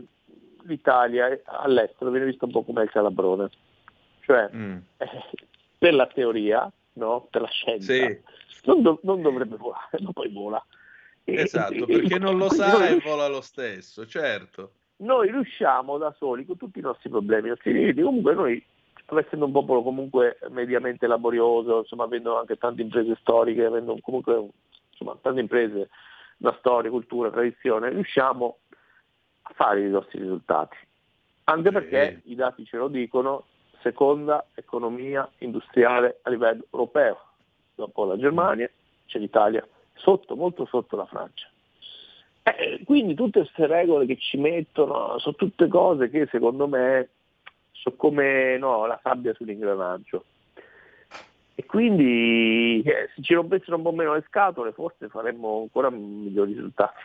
l'Italia 0.62 1.38
all'estero 1.44 2.10
viene 2.10 2.26
vista 2.26 2.46
un 2.46 2.52
po' 2.52 2.62
come 2.62 2.84
il 2.84 2.90
calabrone, 2.90 3.50
cioè 4.20 4.48
mm. 4.52 4.76
Eh, 4.96 5.08
per 5.82 5.94
la 5.94 6.06
teoria, 6.06 6.72
no? 6.92 7.26
per 7.28 7.40
la 7.40 7.48
scienza, 7.48 7.92
sì. 7.92 8.20
non, 8.66 8.82
do- 8.82 9.00
non, 9.02 9.20
dovrebbe 9.20 9.56
volare, 9.56 9.98
ma 10.00 10.12
poi 10.12 10.28
vola. 10.30 10.64
Esatto, 11.24 11.74
e, 11.74 11.86
perché 11.86 12.14
e, 12.14 12.18
non 12.20 12.36
lo 12.36 12.48
sa 12.54 12.86
e 12.88 13.00
vola 13.00 13.26
lo 13.26 13.40
stesso, 13.40 14.06
certo. 14.06 14.74
Noi 14.98 15.32
riusciamo 15.32 15.98
da 15.98 16.14
soli, 16.16 16.46
con 16.46 16.56
tutti 16.56 16.78
i 16.78 16.82
nostri 16.82 17.10
problemi, 17.10 17.46
i 17.46 17.50
nostri 17.50 17.72
limiti, 17.72 18.00
comunque 18.00 18.32
noi, 18.32 18.64
essendo 19.18 19.46
un 19.46 19.50
popolo 19.50 19.82
comunque 19.82 20.38
mediamente 20.50 21.08
laborioso, 21.08 21.78
insomma, 21.78 22.04
avendo 22.04 22.38
anche 22.38 22.56
tante 22.56 22.82
imprese 22.82 23.16
storiche, 23.20 23.64
avendo 23.64 23.98
comunque 24.02 24.50
insomma, 24.90 25.18
tante 25.20 25.40
imprese 25.40 25.88
da 26.36 26.54
storia, 26.60 26.90
cultura, 26.90 27.32
tradizione, 27.32 27.88
riusciamo 27.88 28.58
a 29.42 29.52
fare 29.54 29.80
i 29.80 29.90
nostri 29.90 30.20
risultati. 30.20 30.76
Anche 31.44 31.72
perché 31.72 32.20
i 32.26 32.36
dati 32.36 32.64
ce 32.64 32.76
lo 32.76 32.86
dicono, 32.86 33.46
seconda 33.82 34.46
economia 34.54 35.28
industriale 35.38 36.20
a 36.22 36.30
livello 36.30 36.64
europeo. 36.70 37.20
Dopo 37.74 38.04
la 38.04 38.16
Germania 38.16 38.70
c'è 39.06 39.18
l'Italia, 39.18 39.66
sotto, 39.94 40.36
molto 40.36 40.66
sotto 40.66 40.96
la 40.96 41.06
Francia. 41.06 41.48
Eh, 42.44 42.82
quindi 42.84 43.14
tutte 43.14 43.40
queste 43.40 43.66
regole 43.66 44.06
che 44.06 44.16
ci 44.16 44.36
mettono 44.36 45.18
sono 45.18 45.36
tutte 45.36 45.68
cose 45.68 46.10
che 46.10 46.26
secondo 46.30 46.66
me 46.66 47.08
sono 47.70 47.94
come 47.96 48.58
no, 48.58 48.86
la 48.86 48.98
sabbia 49.02 49.32
sull'ingranaggio. 49.34 50.24
E 51.54 51.64
quindi 51.66 52.82
eh, 52.84 53.10
se 53.14 53.22
ci 53.22 53.34
rompessero 53.34 53.76
un 53.76 53.82
po' 53.82 53.92
meno 53.92 54.14
le 54.14 54.24
scatole 54.26 54.72
forse 54.72 55.08
faremmo 55.08 55.60
ancora 55.60 55.90
migliori 55.90 56.54
risultati. 56.54 57.00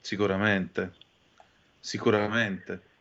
Sicuramente, 0.00 0.92
sicuramente. 1.80 2.94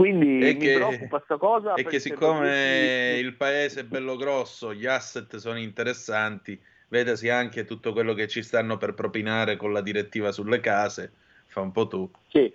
Quindi 0.00 0.38
e 0.38 0.54
mi 0.54 0.56
che, 0.56 0.74
preoccupa 0.76 1.18
questa 1.18 1.36
cosa. 1.36 1.74
E 1.74 1.84
che 1.84 2.00
siccome 2.00 3.18
il 3.18 3.34
paese 3.34 3.80
è 3.80 3.84
bello 3.84 4.16
grosso, 4.16 4.72
gli 4.72 4.86
asset 4.86 5.36
sono 5.36 5.58
interessanti, 5.58 6.58
vedasi 6.88 7.28
anche 7.28 7.66
tutto 7.66 7.92
quello 7.92 8.14
che 8.14 8.26
ci 8.26 8.42
stanno 8.42 8.78
per 8.78 8.94
propinare 8.94 9.56
con 9.56 9.74
la 9.74 9.82
direttiva 9.82 10.32
sulle 10.32 10.60
case, 10.60 11.12
fa 11.48 11.60
un 11.60 11.70
po' 11.70 11.86
tu. 11.86 12.10
Sì, 12.28 12.50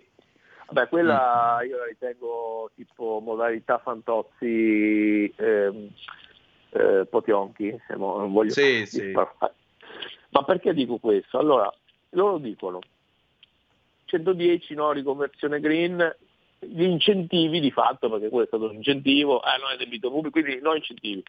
Vabbè, 0.71 0.87
quella 0.89 1.59
mm. 1.61 1.67
io 1.67 1.77
la 1.77 1.85
ritengo 1.85 2.71
tipo 2.73 3.21
modalità 3.23 3.77
Fantozzi 3.77 5.31
ehm, 5.37 5.89
eh, 6.71 7.05
Potionchi, 7.07 7.79
non 7.89 8.31
voglio 8.31 8.49
sì, 8.49 8.85
sì. 8.89 9.11
Ma 9.11 10.43
perché 10.43 10.73
dico 10.73 10.97
questo? 10.97 11.37
Allora, 11.37 11.71
loro 12.09 12.39
dicono 12.39 12.79
110 14.05 14.73
no, 14.73 14.91
riconversione 14.91 15.59
green, 15.59 16.15
gli 16.60 16.84
incentivi 16.84 17.60
di 17.60 17.72
fatto, 17.72 18.10
perché 18.10 18.30
quello 18.30 18.45
è 18.45 18.47
stato 18.47 18.66
un 18.66 18.76
incentivo, 18.76 19.41
eh, 19.43 19.60
non 19.60 19.72
è 19.72 19.78
debito 19.78 20.10
pubblico, 20.10 20.39
quindi 20.39 20.62
no 20.62 20.74
incentivi. 20.74 21.24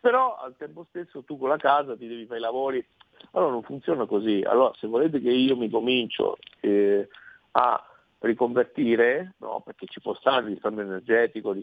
Però 0.00 0.36
al 0.36 0.54
tempo 0.56 0.86
stesso 0.90 1.22
tu 1.24 1.38
con 1.38 1.48
la 1.48 1.56
casa 1.56 1.96
ti 1.96 2.06
devi 2.06 2.26
fare 2.26 2.38
i 2.38 2.42
lavori, 2.42 2.86
allora 3.32 3.52
non 3.52 3.62
funziona 3.62 4.06
così. 4.06 4.42
Allora 4.46 4.72
se 4.78 4.86
volete 4.86 5.20
che 5.20 5.30
io 5.30 5.56
mi 5.56 5.68
comincio 5.68 6.36
eh, 6.60 7.08
a 7.52 7.90
riconvertire, 8.20 9.34
no, 9.38 9.62
perché 9.64 9.86
ci 9.86 10.00
può 10.00 10.14
stare 10.14 10.42
il 10.42 10.52
risparmio 10.52 10.82
energetico, 10.82 11.54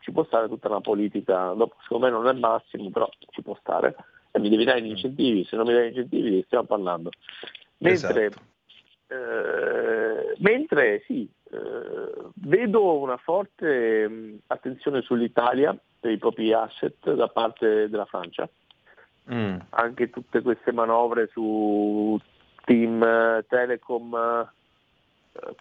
ci 0.00 0.12
può 0.12 0.24
stare 0.24 0.48
tutta 0.48 0.68
una 0.68 0.80
politica, 0.80 1.52
dopo 1.52 1.76
secondo 1.82 2.06
me 2.06 2.12
non 2.12 2.26
è 2.26 2.32
il 2.32 2.38
massimo, 2.38 2.90
però 2.90 3.08
ci 3.30 3.42
può 3.42 3.56
stare, 3.60 3.94
e 4.30 4.38
mi 4.38 4.48
devi 4.48 4.64
dare 4.64 4.82
gli 4.82 4.90
incentivi, 4.90 5.44
se 5.44 5.56
non 5.56 5.66
mi 5.66 5.72
dai 5.72 5.84
gli 5.86 5.88
incentivi 5.88 6.30
di 6.30 6.42
stiamo 6.46 6.64
parlando. 6.64 7.10
Mentre, 7.78 8.26
esatto. 8.26 8.42
eh, 9.08 9.97
mentre 10.38 11.02
sì, 11.06 11.28
eh, 11.50 12.30
vedo 12.34 12.98
una 12.98 13.16
forte 13.16 14.08
mh, 14.08 14.38
attenzione 14.48 15.02
sull'Italia 15.02 15.76
per 16.00 16.10
i 16.10 16.18
propri 16.18 16.52
asset 16.52 17.12
da 17.12 17.28
parte 17.28 17.88
della 17.88 18.06
Francia. 18.06 18.48
Mm. 19.32 19.56
Anche 19.70 20.10
tutte 20.10 20.40
queste 20.40 20.72
manovre 20.72 21.28
su 21.32 22.18
Team 22.64 23.44
Telecom 23.46 24.48
eh, 25.32 25.54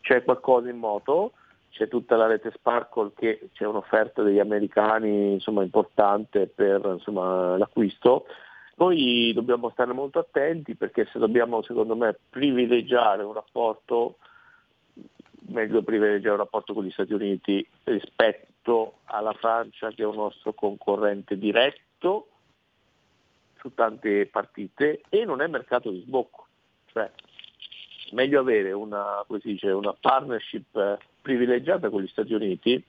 c'è 0.00 0.24
qualcosa 0.24 0.68
in 0.68 0.78
moto, 0.78 1.32
c'è 1.70 1.88
tutta 1.88 2.16
la 2.16 2.26
rete 2.26 2.50
Sparkle 2.52 3.12
che 3.14 3.50
c'è 3.52 3.66
un'offerta 3.66 4.22
degli 4.22 4.38
americani 4.38 5.32
insomma, 5.32 5.62
importante 5.62 6.46
per 6.46 6.80
insomma, 6.84 7.56
l'acquisto. 7.56 8.26
Noi 8.78 9.32
dobbiamo 9.32 9.70
stare 9.70 9.92
molto 9.92 10.18
attenti 10.18 10.74
perché 10.74 11.08
se 11.10 11.18
dobbiamo 11.18 11.62
secondo 11.62 11.96
me 11.96 12.16
privilegiare 12.28 13.22
un 13.22 13.32
rapporto, 13.32 14.18
meglio 15.48 15.82
privilegiare 15.82 16.32
un 16.32 16.42
rapporto 16.42 16.74
con 16.74 16.84
gli 16.84 16.90
Stati 16.90 17.14
Uniti 17.14 17.66
rispetto 17.84 18.98
alla 19.04 19.32
Francia 19.32 19.90
che 19.90 20.02
è 20.02 20.06
un 20.06 20.16
nostro 20.16 20.52
concorrente 20.52 21.38
diretto 21.38 22.28
su 23.58 23.72
tante 23.72 24.26
partite 24.26 25.00
e 25.08 25.24
non 25.24 25.40
è 25.40 25.46
mercato 25.46 25.90
di 25.90 26.02
sbocco. 26.02 26.46
Cioè, 26.92 27.10
meglio 28.12 28.40
avere 28.40 28.72
una, 28.72 29.24
dice, 29.42 29.70
una 29.70 29.94
partnership 29.98 30.76
eh, 30.76 30.98
privilegiata 31.22 31.88
con 31.88 32.02
gli 32.02 32.08
Stati 32.08 32.34
Uniti, 32.34 32.82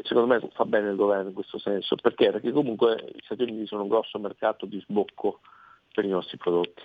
e 0.00 0.02
secondo 0.04 0.32
me 0.32 0.48
fa 0.54 0.64
bene 0.64 0.88
il 0.88 0.96
governo 0.96 1.28
in 1.28 1.34
questo 1.34 1.58
senso, 1.58 1.94
perché? 1.96 2.30
Perché 2.30 2.52
comunque 2.52 3.10
gli 3.12 3.20
Stati 3.22 3.42
Uniti 3.42 3.66
sono 3.66 3.82
un 3.82 3.88
grosso 3.88 4.18
mercato 4.18 4.64
di 4.64 4.80
sbocco 4.80 5.40
per 5.92 6.04
i 6.04 6.08
nostri 6.08 6.38
prodotti. 6.38 6.82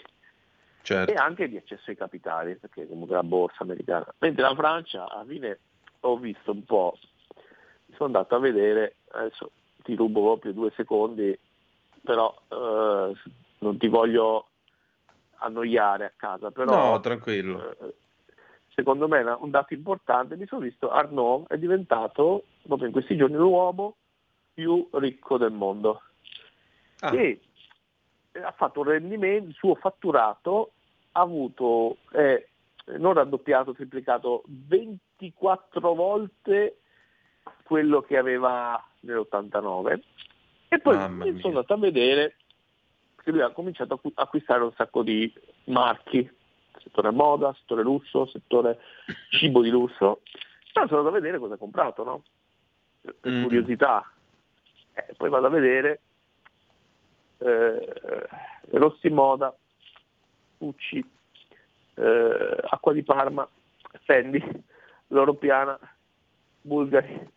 Certo. 0.81 1.11
E 1.11 1.15
anche 1.15 1.47
di 1.47 1.55
accesso 1.55 1.89
ai 1.89 1.95
capitali, 1.95 2.55
perché 2.55 2.87
comunque 2.87 3.15
la 3.15 3.23
borsa 3.23 3.63
americana. 3.63 4.05
Mentre 4.19 4.43
la 4.43 4.53
Francia, 4.53 5.09
alla 5.09 5.25
fine 5.25 5.59
ho 6.01 6.17
visto 6.17 6.51
un 6.51 6.63
po', 6.65 6.97
mi 7.85 7.95
sono 7.95 8.05
andato 8.07 8.35
a 8.35 8.39
vedere, 8.39 8.97
adesso 9.11 9.51
ti 9.83 9.95
rubo 9.95 10.21
proprio 10.21 10.51
due 10.51 10.71
secondi, 10.75 11.37
però 12.03 12.35
eh, 12.49 13.13
non 13.59 13.77
ti 13.77 13.87
voglio 13.87 14.47
annoiare 15.37 16.05
a 16.05 16.11
casa, 16.15 16.51
però 16.51 16.91
No, 16.91 16.99
tranquillo. 16.99 17.75
eh, 17.79 17.93
secondo 18.75 19.07
me 19.07 19.21
un 19.21 19.49
dato 19.49 19.73
importante, 19.73 20.35
mi 20.35 20.45
sono 20.45 20.61
visto 20.61 20.91
Arnaud 20.91 21.47
è 21.47 21.57
diventato 21.57 22.43
proprio 22.61 22.87
in 22.87 22.93
questi 22.93 23.15
giorni 23.15 23.37
l'uomo 23.37 23.95
più 24.53 24.87
ricco 24.93 25.37
del 25.37 25.51
mondo. 25.51 26.01
Ah. 26.99 27.15
E 27.15 27.39
ha 28.43 28.51
fatto 28.51 28.81
un 28.81 28.87
rendimento, 28.87 29.49
il 29.49 29.55
suo 29.55 29.75
fatturato 29.75 30.73
ha 31.13 31.21
avuto, 31.21 31.97
è 32.11 32.45
non 32.97 33.13
raddoppiato, 33.13 33.73
triplicato 33.73 34.43
24 34.45 35.93
volte 35.93 36.79
quello 37.63 38.01
che 38.01 38.17
aveva 38.17 38.83
nell'89 39.01 39.99
e 40.67 40.79
poi 40.79 40.95
sono 40.95 41.47
andato 41.47 41.73
a 41.73 41.77
vedere 41.77 42.35
che 43.23 43.31
lui 43.31 43.41
ha 43.41 43.51
cominciato 43.51 43.93
a 43.93 43.95
acqu- 43.95 44.19
acquistare 44.19 44.63
un 44.63 44.73
sacco 44.73 45.01
di 45.01 45.31
marchi, 45.65 46.29
settore 46.81 47.11
moda, 47.11 47.53
settore 47.59 47.83
lusso, 47.83 48.27
settore 48.27 48.79
cibo 49.29 49.61
di 49.61 49.69
lusso. 49.69 50.21
Però 50.73 50.87
sono 50.87 50.99
andato 50.99 51.15
a 51.15 51.19
vedere 51.19 51.39
cosa 51.39 51.53
ha 51.55 51.57
comprato, 51.57 52.03
no? 52.03 52.23
Per, 53.01 53.31
Mm. 53.31 53.43
curiosità. 53.43 54.11
Eh, 54.93 55.13
poi 55.17 55.29
vado 55.29 55.47
a 55.47 55.49
vedere 55.49 55.99
eh, 57.39 57.93
Rossi 58.71 59.09
Moda, 59.09 59.55
Ucci, 60.59 61.03
eh, 61.95 62.57
Acqua 62.69 62.93
di 62.93 63.03
Parma, 63.03 63.47
Fendi, 64.03 64.41
Loro 65.07 65.33
Piana, 65.35 65.77
Bulgari. 66.61 67.29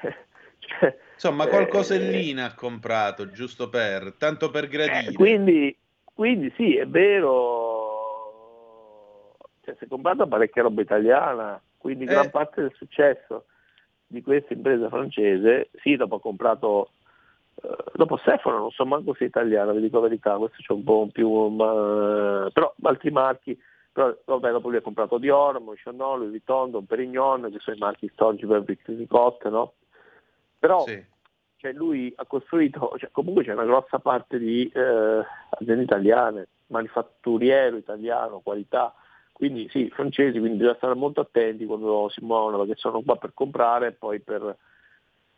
Cioè, 0.68 0.96
Insomma, 1.14 1.46
eh, 1.46 1.48
qualcosellina 1.48 2.44
ha 2.46 2.54
comprato, 2.54 3.30
giusto 3.30 3.68
per, 3.68 4.14
tanto 4.18 4.50
per 4.50 4.68
gradire. 4.68 5.12
eh, 5.12 5.14
quindi, 5.14 5.76
quindi 6.04 6.52
sì, 6.56 6.76
è 6.76 6.86
vero, 6.86 7.67
cioè, 9.68 9.76
si 9.76 9.84
è 9.84 9.88
comprata 9.88 10.26
parecchia 10.26 10.62
roba 10.62 10.80
italiana, 10.80 11.60
quindi 11.76 12.04
Eh. 12.04 12.08
gran 12.08 12.30
parte 12.30 12.62
del 12.62 12.72
successo 12.74 13.44
di 14.06 14.22
questa 14.22 14.54
impresa 14.54 14.88
francese, 14.88 15.68
sì, 15.82 15.96
dopo 15.96 16.14
ha 16.16 16.20
comprato, 16.20 16.92
eh, 17.62 17.76
dopo 17.92 18.16
Sephora 18.16 18.56
non 18.56 18.70
so 18.70 18.86
manco 18.86 19.12
se 19.14 19.24
è 19.24 19.28
italiana, 19.28 19.72
vi 19.72 19.82
dico 19.82 19.96
la 19.96 20.08
verità, 20.08 20.36
questo 20.38 20.56
c'è 20.62 20.72
un 20.72 20.84
po' 20.84 21.08
più, 21.12 21.48
ma, 21.48 22.48
però 22.50 22.72
altri 22.82 23.10
marchi, 23.10 23.60
però 23.92 24.16
vabbè, 24.24 24.52
dopo 24.52 24.68
lui 24.68 24.78
ha 24.78 24.82
comprato 24.82 25.18
Dior, 25.18 25.60
Monchanol, 25.60 26.18
Louis 26.18 26.30
Vuitton, 26.30 26.70
Don 26.70 26.86
Perignon, 26.86 27.50
che 27.50 27.58
sono 27.58 27.76
i 27.76 27.80
marchi 27.80 28.08
storici 28.14 28.46
per 28.46 28.62
Victoricotte, 28.62 29.50
no? 29.50 29.74
Però 30.58 30.84
Sì. 30.86 31.04
cioè 31.56 31.72
lui 31.72 32.10
ha 32.16 32.24
costruito, 32.24 32.94
cioè 32.96 33.10
comunque 33.10 33.44
c'è 33.44 33.52
una 33.52 33.64
grossa 33.64 33.98
parte 33.98 34.38
di 34.38 34.70
eh, 34.72 35.22
aziende 35.50 35.82
italiane, 35.82 36.48
manifatturiero 36.68 37.76
italiano, 37.76 38.40
qualità, 38.40 38.94
quindi 39.38 39.68
sì, 39.70 39.88
francesi, 39.88 40.40
quindi 40.40 40.58
bisogna 40.58 40.76
stare 40.78 40.94
molto 40.94 41.20
attenti 41.20 41.64
quando 41.64 42.08
si 42.10 42.24
muovono 42.24 42.58
perché 42.58 42.74
sono 42.74 43.02
qua 43.02 43.16
per 43.16 43.30
comprare 43.32 43.86
e 43.86 43.92
poi 43.92 44.18
per, 44.18 44.56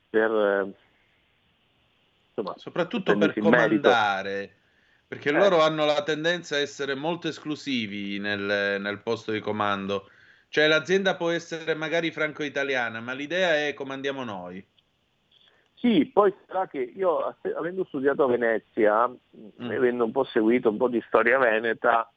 per 0.09 0.31
eh, 0.31 0.73
insomma, 2.29 2.57
Soprattutto 2.57 3.15
per 3.19 3.39
comandare, 3.39 4.57
perché 5.07 5.29
Eh. 5.29 5.33
loro 5.33 5.61
hanno 5.61 5.85
la 5.85 6.03
tendenza 6.03 6.57
a 6.57 6.61
essere 6.61 6.95
molto 6.95 7.29
esclusivi 7.29 8.19
nel, 8.19 8.81
nel 8.81 9.01
posto 9.03 9.33
di 9.33 9.41
comando. 9.41 10.09
Cioè 10.49 10.67
l'azienda 10.67 11.15
può 11.15 11.29
essere 11.29 11.75
magari 11.75 12.11
franco-italiana, 12.11 13.01
ma 13.01 13.13
l'idea 13.13 13.67
è 13.67 13.75
comandiamo 13.75 14.25
noi. 14.25 14.67
Sì, 15.75 16.07
poi 16.07 16.35
sarà 16.47 16.67
che 16.69 16.79
io, 16.79 17.37
avendo 17.57 17.85
studiato 17.85 18.25
a 18.25 18.29
Venezia, 18.29 19.09
Mm. 19.09 19.71
avendo 19.71 20.05
un 20.05 20.11
po' 20.11 20.25
seguito 20.25 20.71
un 20.71 20.79
po' 20.79 20.89
di 20.89 21.03
storia 21.07 21.39
veneta, 21.39 22.11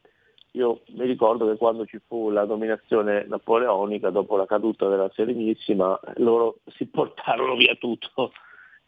io 0.56 0.82
mi 0.92 1.06
ricordo 1.06 1.48
che 1.48 1.56
quando 1.56 1.84
ci 1.84 2.00
fu 2.06 2.30
la 2.30 2.44
dominazione 2.44 3.24
napoleonica, 3.26 4.10
dopo 4.10 4.36
la 4.36 4.46
caduta 4.46 4.88
della 4.88 5.10
Serenissima, 5.12 5.98
loro 6.16 6.58
si 6.76 6.86
portarono 6.90 7.56
via 7.56 7.74
tutto, 7.74 8.32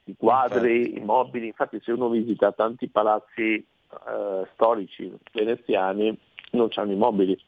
i 0.04 0.16
quadri, 0.16 0.96
i 0.96 1.00
mobili, 1.00 1.46
infatti 1.46 1.80
se 1.82 1.90
uno 1.90 2.08
visita 2.08 2.52
tanti 2.52 2.88
palazzi 2.88 3.54
eh, 3.54 4.46
storici 4.52 5.12
veneziani 5.32 6.16
non 6.52 6.68
hanno 6.74 6.92
i 6.92 6.96
mobili 6.96 7.38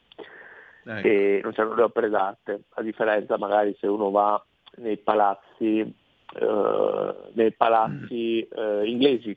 Ecco. 0.85 1.07
e 1.07 1.41
non 1.43 1.53
c'hanno 1.53 1.75
le 1.75 1.83
opere 1.83 2.09
d'arte, 2.09 2.62
a 2.71 2.83
differenza 2.83 3.39
magari 3.39 3.77
se 3.79 3.87
uno 3.87 4.11
va 4.11 4.45
nei 4.77 4.97
palazzi, 4.97 5.81
eh, 5.81 7.14
nei 7.35 7.53
palazzi 7.53 8.41
eh, 8.41 8.83
inglesi. 8.85 9.37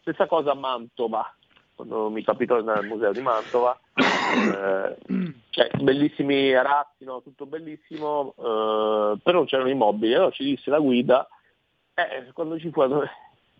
Stessa 0.00 0.26
cosa 0.26 0.52
a 0.52 0.54
Mantova, 0.54 1.34
quando 1.74 2.10
mi 2.10 2.22
capitò 2.22 2.56
al 2.56 2.84
museo 2.84 3.12
di 3.12 3.20
Mantova, 3.20 3.78
eh, 4.34 4.96
cioè, 5.50 5.70
bellissimi 5.80 6.54
arazzi, 6.54 7.04
no? 7.04 7.22
tutto 7.22 7.46
bellissimo, 7.46 8.34
eh, 8.36 9.18
però 9.22 9.44
c'erano 9.44 9.70
i 9.70 9.74
mobili, 9.74 10.14
allora 10.14 10.30
ci 10.30 10.44
disse 10.44 10.70
la 10.70 10.78
guida, 10.78 11.28
eh, 11.94 12.32
quando 12.32 12.58
ci 12.58 12.70
fu 12.70 12.82
la 12.82 13.08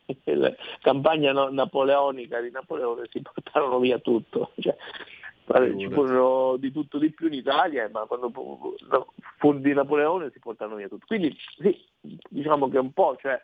campagna 0.80 1.32
no- 1.32 1.50
napoleonica 1.50 2.40
di 2.40 2.50
Napoleone 2.50 3.08
si 3.10 3.20
portarono 3.20 3.78
via 3.78 3.98
tutto, 3.98 4.52
cioè, 4.60 4.76
ci 5.76 5.88
furono 5.90 6.56
di 6.56 6.70
tutto 6.72 6.98
di 6.98 7.10
più 7.10 7.26
in 7.28 7.34
Italia, 7.34 7.88
ma 7.90 8.04
quando 8.06 8.30
fu 8.30 9.54
di 9.54 9.72
Napoleone 9.72 10.30
si 10.30 10.38
portarono 10.38 10.76
via 10.76 10.88
tutto. 10.88 11.06
Quindi 11.06 11.34
sì, 11.58 11.84
diciamo 12.28 12.68
che 12.68 12.78
un 12.78 12.92
po' 12.92 13.16
c'è 13.18 13.40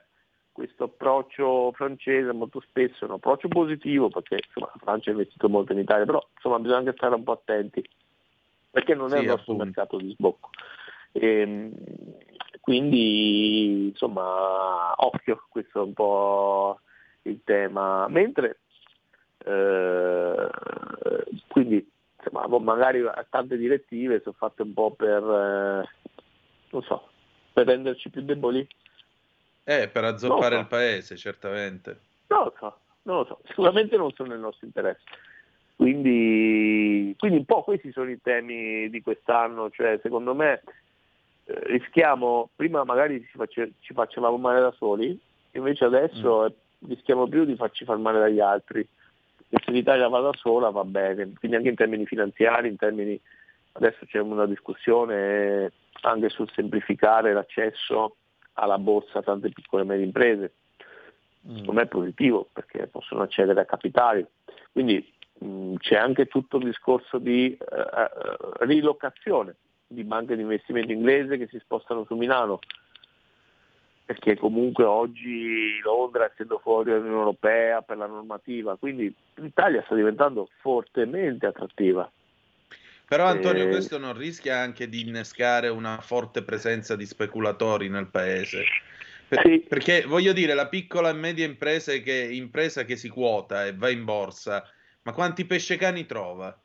questo 0.55 0.85
approccio 0.85 1.73
francese 1.73 2.31
molto 2.33 2.61
spesso 2.61 3.05
è 3.05 3.09
un 3.09 3.15
approccio 3.15 3.49
positivo 3.49 4.09
perché 4.09 4.37
insomma, 4.37 4.71
la 4.73 4.81
Francia 4.81 5.11
ha 5.11 5.15
investito 5.15 5.49
molto 5.49 5.73
in 5.73 5.81
Italia, 5.81 6.05
però 6.05 6.25
insomma 6.33 6.61
bisogna 6.61 6.79
anche 6.79 6.93
stare 6.93 7.17
un 7.17 7.25
po' 7.25 7.33
attenti 7.33 7.85
perché 8.71 8.95
non 8.95 9.13
è 9.13 9.17
Sì, 9.17 9.23
il 9.23 9.27
nostro 9.27 9.53
appunto. 9.53 9.65
mercato 9.65 9.97
di 9.97 10.13
sbocco. 10.13 10.51
Ehm, 11.11 11.73
quindi 12.61 13.89
insomma 13.89 14.95
occhio, 14.97 15.45
questo 15.49 15.81
è 15.81 15.85
un 15.85 15.93
po' 15.93 16.79
il 17.23 17.41
tema. 17.43 18.07
Mentre 18.09 18.59
eh, 19.45 20.49
quindi 21.49 21.91
insomma, 22.17 22.47
boh, 22.47 22.61
magari 22.61 23.03
tante 23.29 23.57
direttive 23.57 24.21
sono 24.21 24.37
fatte 24.39 24.63
un 24.63 24.73
po' 24.73 24.93
per 24.93 25.23
eh, 25.23 25.89
non 26.71 26.83
so, 26.83 27.09
per 27.53 27.67
renderci 27.67 28.09
più 28.11 28.23
deboli. 28.23 28.65
Eh, 29.65 29.89
per 29.89 30.05
azzoppare 30.05 30.57
No, 30.57 30.61
il 30.61 30.67
paese, 30.67 31.17
certamente. 31.17 31.99
Non 32.29 32.45
lo 32.45 32.55
so, 32.59 32.79
non 33.03 33.17
lo 33.19 33.25
so, 33.25 33.41
sicuramente 33.47 33.97
non 33.97 34.13
sono 34.13 34.29
nel 34.31 34.39
nostro 34.39 34.67
interesse. 34.67 35.03
Quindi, 35.77 37.15
quindi 37.19 37.39
un 37.39 37.45
po' 37.45 37.65
questi 37.65 37.91
sono 37.91 38.11
i 38.11 38.21
temi 38.23 38.89
di 38.91 39.03
quest'anno, 39.03 39.71
cioè 39.71 39.99
secondo 40.03 40.35
me 40.35 40.63
eh, 41.47 41.61
rischiamo, 41.65 42.51
prima 42.55 42.85
magari 42.85 43.21
ci, 43.29 43.37
face- 43.37 43.73
ci 43.81 43.93
facevamo 43.93 44.37
male 44.37 44.61
da 44.61 44.73
soli, 44.73 45.19
invece 45.53 45.85
adesso 45.85 46.47
eh, 46.47 46.55
rischiamo 46.87 47.27
più 47.27 47.45
di 47.45 47.57
farci 47.57 47.85
far 47.85 47.97
male 47.97 48.21
dagli 48.21 48.41
altri. 48.41 48.87
E 49.49 49.61
se 49.65 49.71
l'Italia 49.71 50.09
va 50.09 50.21
da 50.21 50.33
sola 50.35 50.71
va 50.71 50.85
bene, 50.85 51.33
quindi 51.39 51.57
anche 51.57 51.71
in 51.71 51.75
termini 51.75 52.07
finanziari, 52.07 52.69
in 52.69 52.77
termini 52.77 53.19
adesso 53.73 54.05
c'è 54.07 54.21
una 54.21 54.47
discussione 54.47 55.73
anche 56.03 56.29
sul 56.29 56.51
semplificare 56.53 57.33
l'accesso 57.33 58.17
alla 58.55 58.79
borsa 58.79 59.23
tante 59.23 59.51
piccole 59.51 59.83
e 59.83 59.87
medie 59.87 60.05
imprese. 60.05 60.55
Secondo 61.47 61.73
me 61.73 61.83
è 61.83 61.87
positivo 61.87 62.49
perché 62.53 62.87
possono 62.87 63.23
accedere 63.23 63.61
a 63.61 63.67
capitali. 63.67 64.27
Quindi 64.73 65.07
mh, 65.39 65.75
c'è 65.77 65.97
anche 65.97 66.27
tutto 66.27 66.57
il 66.57 66.65
discorso 66.65 67.19
di 67.19 67.57
eh, 67.57 68.11
rilocazione 68.61 69.57
di 69.87 70.05
banche 70.05 70.37
di 70.37 70.43
investimento 70.43 70.93
inglese 70.93 71.39
che 71.39 71.47
si 71.47 71.59
spostano 71.61 72.05
su 72.05 72.17
Milano, 72.17 72.59
perché 74.05 74.37
comunque 74.37 74.85
oggi 74.85 75.81
Londra, 75.81 76.31
essendo 76.31 76.59
fuori 76.59 76.91
dall'Unione 76.91 77.19
Europea 77.19 77.83
per 77.83 77.97
la 77.97 78.07
normativa, 78.07 78.77
quindi 78.77 79.15
l'Italia 79.37 79.83
sta 79.85 79.95
diventando 79.95 80.49
fortemente 80.61 81.47
attrattiva. 81.47 82.11
Però 83.07 83.27
Antonio, 83.27 83.65
Eh, 83.65 83.69
questo 83.69 83.99
non 83.99 84.17
rischia 84.17 84.59
anche 84.59 84.89
di 84.89 85.07
innescare 85.07 85.69
una 85.69 85.99
forte 86.01 86.43
presenza 86.43 86.97
di 86.97 87.05
speculatori 87.05 87.89
nel 87.89 88.09
paese? 88.09 88.65
Per- 89.29 89.65
Perché 89.69 90.05
voglio 90.07 90.33
dire, 90.33 90.55
la 90.55 90.69
piccola 90.69 91.11
e 91.11 91.15
media 91.15 91.45
impresa 91.45 91.93
che, 91.93 92.29
impresa 92.31 92.85
che 92.85 92.97
si 92.97 93.09
quota 93.09 93.67
e 93.67 93.75
va 93.75 93.91
in 93.91 94.05
borsa, 94.05 94.65
ma 95.03 95.13
quanti 95.13 95.45
pescecani 95.45 96.07
trova? 96.07 96.57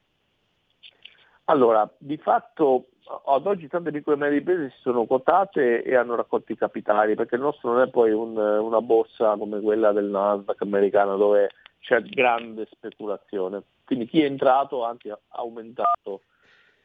Allora, 1.45 1.89
di 1.97 2.17
fatto 2.17 2.89
ad 3.25 3.47
oggi 3.47 3.67
tante 3.67 3.91
piccole 3.91 4.15
e 4.15 4.19
medie 4.19 4.37
imprese 4.37 4.69
si 4.75 4.81
sono 4.81 5.05
quotate 5.05 5.81
e 5.81 5.95
hanno 5.95 6.15
raccolto 6.15 6.51
i 6.51 6.57
capitali, 6.57 7.15
perché 7.15 7.35
il 7.35 7.41
nostro 7.41 7.73
non 7.73 7.81
è 7.81 7.89
poi 7.89 8.11
un- 8.11 8.37
una 8.37 8.81
borsa 8.81 9.35
come 9.35 9.59
quella 9.61 9.91
del 9.91 10.05
Nasdaq 10.05 10.61
americana 10.61 11.15
dove 11.15 11.49
c'è 11.79 12.01
grande 12.01 12.67
speculazione. 12.71 13.63
Quindi 13.89 14.05
chi 14.05 14.21
è 14.21 14.25
entrato 14.25 14.85
ha 14.85 14.89
anche 14.89 15.17
aumentato 15.29 16.21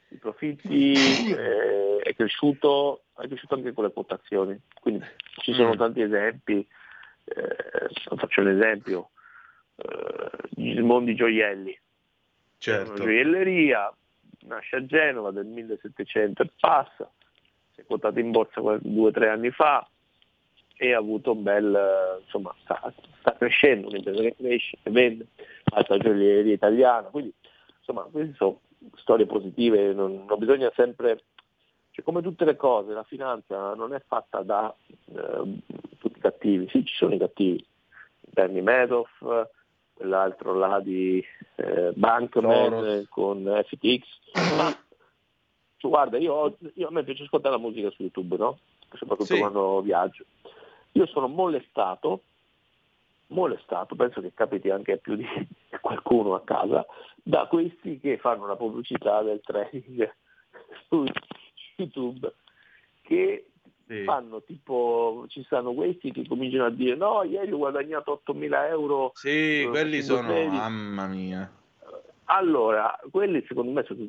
i 0.09 0.17
profitti, 0.17 0.95
eh, 1.37 1.99
è 1.99 2.15
cresciuto, 2.15 3.03
è 3.15 3.27
cresciuto 3.27 3.57
anche 3.57 3.75
con 3.75 3.85
le 3.85 3.93
quotazioni. 3.93 4.59
Quindi 4.81 5.05
ci 5.43 5.53
sono 5.53 5.75
Mm. 5.75 5.77
tanti 5.77 6.01
esempi, 6.01 6.67
eh, 7.25 8.17
faccio 8.17 8.41
un 8.41 8.49
esempio, 8.49 9.11
eh, 9.77 10.31
il 10.57 10.83
mondo 10.83 11.11
di 11.11 11.15
gioielli. 11.15 11.79
Certo. 12.57 12.93
Una 12.93 13.05
gioielleria, 13.05 13.95
nasce 14.47 14.77
a 14.77 14.87
Genova 14.87 15.31
del 15.31 15.45
1700 15.45 16.43
e 16.43 16.51
passa, 16.59 17.13
si 17.75 17.83
è 17.83 17.85
quotata 17.85 18.19
in 18.19 18.31
borsa 18.31 18.63
qual- 18.63 18.81
due 18.81 19.09
o 19.09 19.13
tre 19.13 19.29
anni 19.29 19.51
fa 19.51 19.87
e 20.77 20.93
ha 20.93 20.99
avuto 20.99 21.33
un 21.33 21.43
bel, 21.43 22.21
insomma, 22.23 22.55
sta, 22.63 22.93
sta 23.21 23.33
crescendo, 23.37 23.89
un'impresa 23.89 24.23
che 24.23 24.35
cresce, 24.37 24.79
che 24.83 24.91
vende, 24.91 25.27
altra 25.73 25.99
gioielleria 25.99 26.53
italiana, 26.53 27.09
quindi 27.09 27.33
insomma 27.79 28.03
queste 28.03 28.35
sono 28.35 28.61
storie 28.97 29.27
positive, 29.27 29.93
non, 29.93 30.25
non 30.27 30.39
bisogna 30.39 30.71
sempre, 30.75 31.25
cioè, 31.91 32.05
come 32.05 32.23
tutte 32.23 32.45
le 32.45 32.57
cose, 32.57 32.93
la 32.93 33.05
finanza 33.05 33.75
non 33.75 33.95
è 33.95 34.03
fatta 34.07 34.43
da 34.43 34.75
eh, 34.89 35.59
tutti 35.99 36.19
i 36.19 36.21
cattivi, 36.21 36.69
sì 36.69 36.85
ci 36.85 36.95
sono 36.97 37.15
i 37.15 37.19
cattivi, 37.19 37.65
Bernie 38.21 38.63
Madoff, 38.63 39.11
quell'altro 39.95 40.55
là 40.55 40.81
di 40.81 41.25
eh, 41.57 41.93
Bankman 41.95 42.71
Soros. 42.71 43.09
con 43.09 43.63
FTX, 43.69 44.03
ma 44.57 44.77
guarda, 45.81 46.19
io, 46.19 46.57
io- 46.75 46.89
a 46.89 46.91
me 46.91 47.05
piace 47.05 47.23
ascoltare 47.23 47.55
la 47.55 47.61
musica 47.61 47.91
su 47.91 48.03
YouTube, 48.03 48.37
no? 48.37 48.59
soprattutto 48.97 49.35
Sì. 49.35 49.39
quando 49.39 49.81
viaggio. 49.81 50.25
Io 50.97 51.07
sono 51.07 51.27
molestato, 51.27 52.23
molestato, 53.29 53.95
penso 53.97 54.21
che 54.21 54.33
capiti 54.33 54.71
anche 54.71 54.93
a 54.93 54.97
più 54.97 55.17
di 55.17 55.27
qualcuno 55.81 56.35
a 56.35 56.43
casa, 56.43 56.87
da 57.23 57.47
questi 57.47 57.99
che 57.99 58.19
fanno 58.19 58.47
la 58.47 58.57
pubblicità 58.57 59.23
del 59.23 59.41
trading 59.43 60.15
su 60.89 61.05
YouTube, 61.77 62.33
che 63.03 63.47
fanno 64.05 64.43
tipo, 64.43 65.25
ci 65.29 65.43
stanno 65.45 65.73
questi 65.73 66.11
che 66.11 66.27
cominciano 66.27 66.67
a 66.67 66.71
dire 66.71 66.95
no, 66.95 67.23
ieri 67.23 67.53
ho 67.53 67.59
guadagnato 67.59 68.23
8.000 68.27 68.69
euro. 68.69 69.11
Sì, 69.15 69.63
eh, 69.63 69.69
quelli 69.69 70.01
sono, 70.01 70.29
trading." 70.29 70.53
mamma 70.53 71.07
mia. 71.07 71.53
Allora, 72.27 72.99
quelli 73.11 73.45
secondo 73.47 73.73
me 73.73 73.83
sono, 73.85 74.01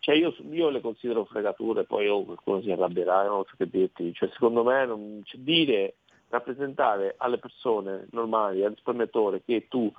cioè 0.00 0.14
io, 0.14 0.34
io 0.50 0.70
le 0.70 0.80
considero 0.80 1.24
fregature, 1.24 1.84
poi 1.84 2.08
oh, 2.08 2.24
qualcuno 2.24 2.62
si 2.62 2.70
arrabbierà, 2.70 3.24
non 3.24 3.44
so 3.44 3.54
che 3.56 3.68
dirti, 3.68 4.12
cioè 4.14 4.28
secondo 4.32 4.62
me 4.62 4.86
non, 4.86 5.22
cioè, 5.24 5.40
dire, 5.40 5.96
rappresentare 6.28 7.14
alle 7.18 7.38
persone 7.38 8.06
normali, 8.12 8.64
al 8.64 8.70
risparmiatore 8.70 9.42
che 9.44 9.66
tu 9.68 9.92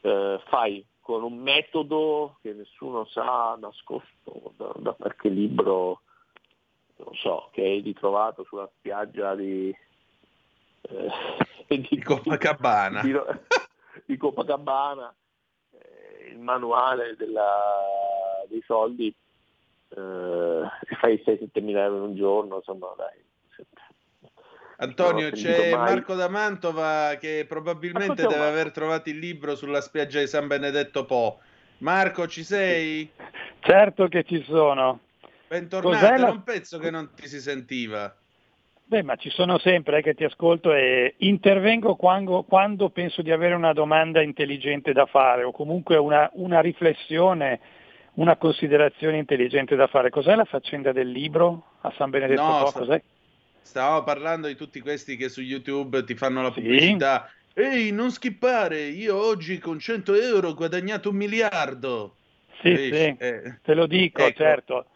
eh, 0.00 0.40
fai 0.48 0.84
con 1.00 1.22
un 1.22 1.38
metodo 1.38 2.36
che 2.42 2.52
nessuno 2.52 3.06
sa, 3.06 3.56
nascosto 3.58 4.52
da, 4.56 4.72
da 4.76 4.92
qualche 4.92 5.28
libro, 5.28 6.02
non 6.96 7.14
so, 7.14 7.48
che 7.52 7.62
hai 7.62 7.80
ritrovato 7.80 8.44
sulla 8.44 8.68
spiaggia 8.76 9.34
di, 9.34 9.74
eh, 10.82 11.08
di, 11.88 12.02
Copacabana. 12.02 13.02
di, 13.02 13.14
di 14.04 14.16
Copacabana, 14.16 15.14
eh, 15.70 16.30
il 16.32 16.40
manuale 16.40 17.14
della- 17.16 18.44
dei 18.48 18.62
soldi, 18.66 19.14
eh, 19.90 20.62
fai 21.00 21.22
6-7 21.24 21.60
mila 21.60 21.84
euro 21.84 21.96
in 21.96 22.02
un 22.02 22.14
giorno, 22.16 22.56
insomma 22.56 22.88
dai. 22.96 23.26
Antonio, 24.80 25.30
c'è 25.30 25.74
Marco 25.76 26.14
da 26.14 26.28
Mantova 26.28 27.16
che 27.18 27.44
probabilmente 27.48 28.26
deve 28.26 28.46
aver 28.46 28.70
trovato 28.70 29.08
il 29.08 29.18
libro 29.18 29.56
sulla 29.56 29.80
spiaggia 29.80 30.20
di 30.20 30.28
San 30.28 30.46
Benedetto 30.46 31.04
Po. 31.04 31.40
Marco, 31.78 32.28
ci 32.28 32.44
sei? 32.44 33.10
Certo 33.60 34.06
che 34.06 34.22
ci 34.22 34.42
sono. 34.44 35.00
Bentornato, 35.48 35.96
Cos'è 35.96 36.16
la- 36.18 36.30
un 36.30 36.42
pezzo 36.44 36.78
che 36.78 36.90
non 36.90 37.10
ti 37.14 37.26
si 37.26 37.40
sentiva. 37.40 38.14
Beh, 38.84 39.02
ma 39.02 39.16
ci 39.16 39.30
sono 39.30 39.58
sempre 39.58 39.98
eh, 39.98 40.02
che 40.02 40.14
ti 40.14 40.24
ascolto 40.24 40.72
e 40.72 41.14
intervengo 41.18 41.96
quando, 41.96 42.44
quando 42.44 42.88
penso 42.88 43.20
di 43.20 43.30
avere 43.32 43.54
una 43.54 43.72
domanda 43.72 44.22
intelligente 44.22 44.92
da 44.92 45.04
fare 45.06 45.42
o 45.42 45.50
comunque 45.52 45.96
una, 45.96 46.30
una 46.34 46.60
riflessione, 46.60 47.60
una 48.18 48.36
considerazione 48.36 49.16
intelligente 49.18 49.76
da 49.76 49.86
fare. 49.86 50.10
Cos'è 50.10 50.34
la 50.34 50.44
faccenda 50.44 50.92
del 50.92 51.08
libro 51.10 51.72
a 51.82 51.92
San 51.96 52.10
Benedetto 52.10 52.42
No, 52.42 52.64
Po? 52.64 52.72
Cos'è? 52.72 53.02
Stavamo 53.60 54.02
parlando 54.02 54.46
di 54.46 54.56
tutti 54.56 54.80
questi 54.80 55.16
che 55.16 55.28
su 55.28 55.40
YouTube 55.40 56.04
ti 56.04 56.14
fanno 56.14 56.42
la 56.42 56.50
pubblicità. 56.50 57.30
Ehi, 57.54 57.90
non 57.92 58.10
skippare, 58.10 58.82
io 58.82 59.16
oggi 59.20 59.58
con 59.58 59.78
100 59.78 60.14
euro 60.14 60.48
ho 60.48 60.54
guadagnato 60.54 61.10
un 61.10 61.16
miliardo. 61.16 62.14
Sì, 62.60 62.70
Capisci? 62.70 62.92
sì, 62.94 63.16
Eh, 63.18 63.58
te 63.62 63.74
lo 63.74 63.86
dico, 63.86 64.22
ecco. 64.22 64.36
certo. 64.36 64.86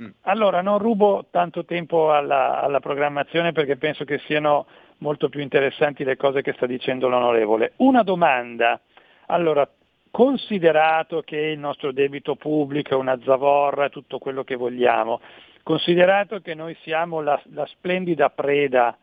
Mm. 0.00 0.08
Allora, 0.22 0.60
non 0.60 0.78
rubo 0.78 1.26
tanto 1.30 1.64
tempo 1.64 2.12
alla, 2.12 2.60
alla 2.60 2.80
programmazione 2.80 3.52
perché 3.52 3.76
penso 3.76 4.04
che 4.04 4.18
siano 4.26 4.66
molto 4.98 5.28
più 5.28 5.40
interessanti 5.40 6.04
le 6.04 6.16
cose 6.16 6.42
che 6.42 6.52
sta 6.54 6.66
dicendo 6.66 7.08
l'onorevole. 7.08 7.72
Una 7.76 8.02
domanda. 8.02 8.80
Allora, 9.26 9.68
considerato 10.14 11.22
che 11.22 11.36
il 11.36 11.58
nostro 11.58 11.90
debito 11.90 12.36
pubblico 12.36 12.94
è 12.94 12.96
una 12.96 13.18
zavorra, 13.24 13.88
tutto 13.88 14.20
quello 14.20 14.44
che 14.44 14.54
vogliamo, 14.54 15.20
considerato 15.64 16.38
che 16.38 16.54
noi 16.54 16.76
siamo 16.82 17.20
la, 17.20 17.42
la 17.46 17.66
splendida 17.66 18.30
preda, 18.30 18.96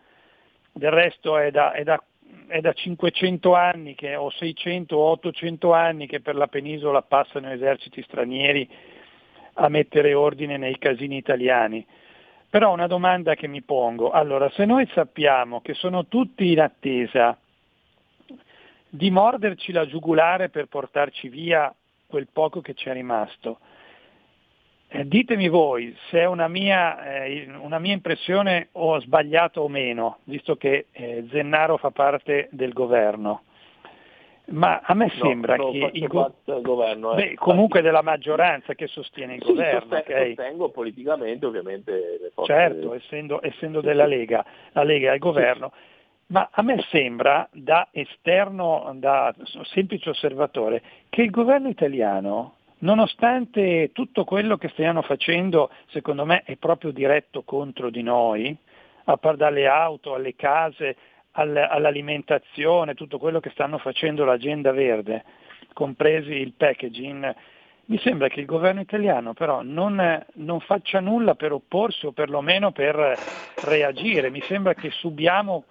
del 0.71 0.89
resto 0.91 1.37
è 1.37 1.51
da, 1.51 1.73
è 1.73 1.83
da- 1.83 2.01
è 2.47 2.61
da 2.61 2.71
500 2.71 3.53
anni 3.53 3.93
che, 3.93 4.15
o 4.15 4.29
600 4.29 4.95
o 4.95 5.11
800 5.11 5.73
anni 5.73 6.07
che 6.07 6.21
per 6.21 6.35
la 6.35 6.47
penisola 6.47 7.01
passano 7.01 7.51
eserciti 7.51 8.01
stranieri 8.03 8.69
a 9.55 9.67
mettere 9.67 10.13
ordine 10.13 10.55
nei 10.55 10.77
casini 10.77 11.17
italiani. 11.17 11.85
Però 12.49 12.71
una 12.71 12.87
domanda 12.87 13.35
che 13.35 13.47
mi 13.47 13.61
pongo, 13.61 14.11
allora 14.11 14.49
se 14.51 14.63
noi 14.63 14.87
sappiamo 14.93 15.59
che 15.59 15.73
sono 15.73 16.05
tutti 16.05 16.53
in 16.53 16.61
attesa 16.61 17.37
di 18.93 19.09
morderci 19.09 19.71
la 19.71 19.87
giugulare 19.87 20.49
per 20.49 20.65
portarci 20.65 21.29
via 21.29 21.73
quel 22.07 22.27
poco 22.31 22.59
che 22.59 22.73
ci 22.73 22.89
è 22.89 22.93
rimasto, 22.93 23.59
eh, 24.89 25.07
ditemi 25.07 25.47
voi 25.47 25.95
se 26.09 26.19
è 26.19 26.25
una 26.25 26.49
mia, 26.49 27.23
eh, 27.23 27.49
una 27.57 27.79
mia 27.79 27.93
impressione 27.93 28.67
o 28.73 28.95
ho 28.95 28.99
sbagliato 28.99 29.61
o 29.61 29.69
meno, 29.69 30.17
visto 30.25 30.57
che 30.57 30.87
eh, 30.91 31.25
Zennaro 31.31 31.77
fa 31.77 31.91
parte 31.91 32.49
del 32.51 32.73
governo. 32.73 33.43
Ma 34.47 34.81
a 34.83 34.93
me 34.93 35.05
No, 35.15 35.23
sembra 35.23 35.55
che 35.55 35.89
il 35.93 36.07
go- 36.07 36.33
governo. 36.61 37.13
eh. 37.13 37.15
Beh, 37.29 37.35
comunque 37.35 37.81
della 37.81 38.01
maggioranza 38.01 38.73
che 38.73 38.87
sostiene 38.87 39.35
il 39.35 39.41
Sì, 39.43 39.53
governo, 39.53 39.95
sosten- 39.95 40.19
ok? 40.19 40.25
sostengo 40.35 40.69
politicamente 40.69 41.45
ovviamente 41.45 41.91
le 42.19 42.31
forze 42.33 42.51
Certo, 42.51 42.93
essendo, 42.93 43.39
essendo 43.41 43.79
della 43.79 44.05
Lega, 44.05 44.43
la 44.73 44.83
Lega 44.83 45.11
è 45.11 45.13
il 45.13 45.19
governo, 45.19 45.71
ma 46.31 46.49
a 46.51 46.61
me 46.61 46.81
sembra 46.89 47.47
da 47.51 47.89
esterno, 47.91 48.91
da 48.95 49.33
semplice 49.63 50.09
osservatore, 50.09 50.81
che 51.09 51.21
il 51.21 51.29
governo 51.29 51.67
italiano, 51.67 52.55
nonostante 52.79 53.91
tutto 53.91 54.23
quello 54.23 54.57
che 54.57 54.69
stiano 54.69 55.01
facendo, 55.01 55.69
secondo 55.89 56.25
me 56.25 56.43
è 56.43 56.55
proprio 56.55 56.91
diretto 56.91 57.43
contro 57.43 57.89
di 57.89 58.01
noi, 58.01 58.55
a 59.05 59.17
par 59.17 59.35
dalle 59.35 59.67
auto, 59.67 60.13
alle 60.13 60.35
case, 60.35 60.95
al- 61.31 61.67
all'alimentazione, 61.69 62.93
tutto 62.93 63.17
quello 63.17 63.41
che 63.41 63.49
stanno 63.49 63.77
facendo 63.77 64.23
l'agenda 64.23 64.71
verde, 64.71 65.25
compresi 65.73 66.31
il 66.31 66.53
packaging, 66.53 67.35
Mi 67.85 67.99
sembra 67.99 68.27
che 68.29 68.39
il 68.39 68.45
governo 68.45 68.81
italiano 68.81 69.33
però 69.33 69.61
non, 69.63 70.25
non, 70.33 70.59
faccia 70.61 70.99
nulla 70.99 71.35
per 71.35 71.51
opporsi 71.51 72.05
o 72.05 72.11
perlomeno 72.11 72.71
per 72.71 73.19
reagire. 73.61 74.29
Mi 74.29 74.41
sembra 74.47 74.73
che 74.73 74.91
subiamo 74.91 75.65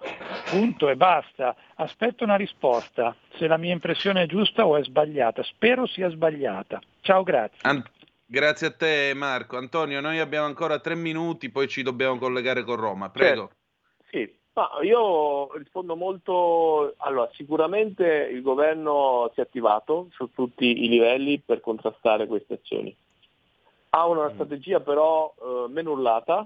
punto 0.49 0.89
e 0.89 0.95
basta. 0.95 1.55
Aspetto 1.75 2.23
una 2.23 2.35
risposta, 2.35 3.15
se 3.37 3.47
la 3.47 3.57
mia 3.57 3.73
impressione 3.73 4.23
è 4.23 4.27
giusta 4.27 4.65
o 4.67 4.77
è 4.77 4.83
sbagliata. 4.83 5.41
Spero 5.43 5.87
sia 5.87 6.09
sbagliata. 6.09 6.79
Ciao, 7.01 7.23
grazie. 7.23 7.59
An- 7.61 7.83
grazie 8.25 8.67
a 8.67 8.71
te 8.71 9.13
Marco. 9.15 9.57
Antonio, 9.57 9.99
noi 10.01 10.19
abbiamo 10.19 10.45
ancora 10.45 10.79
tre 10.79 10.95
minuti, 10.95 11.49
poi 11.49 11.67
ci 11.67 11.81
dobbiamo 11.81 12.17
collegare 12.17 12.63
con 12.63 12.75
Roma. 12.75 13.09
Prego. 13.09 13.47
Certo. 13.47 13.59
Sì, 14.11 14.40
ma 14.53 14.69
io 14.81 15.53
rispondo 15.57 15.95
molto, 15.95 16.93
allora 16.97 17.29
sicuramente 17.33 18.05
il 18.05 18.41
governo 18.41 19.31
si 19.33 19.39
è 19.39 19.43
attivato 19.43 20.07
su 20.11 20.31
tutti 20.33 20.83
i 20.83 20.89
livelli 20.89 21.39
per 21.39 21.61
contrastare 21.61 22.27
queste 22.27 22.55
azioni. 22.55 22.95
Ha 23.89 24.07
una 24.07 24.29
mm. 24.29 24.33
strategia 24.33 24.79
però 24.81 25.33
eh, 25.39 25.65
meno 25.69 25.91
urlata, 25.91 26.45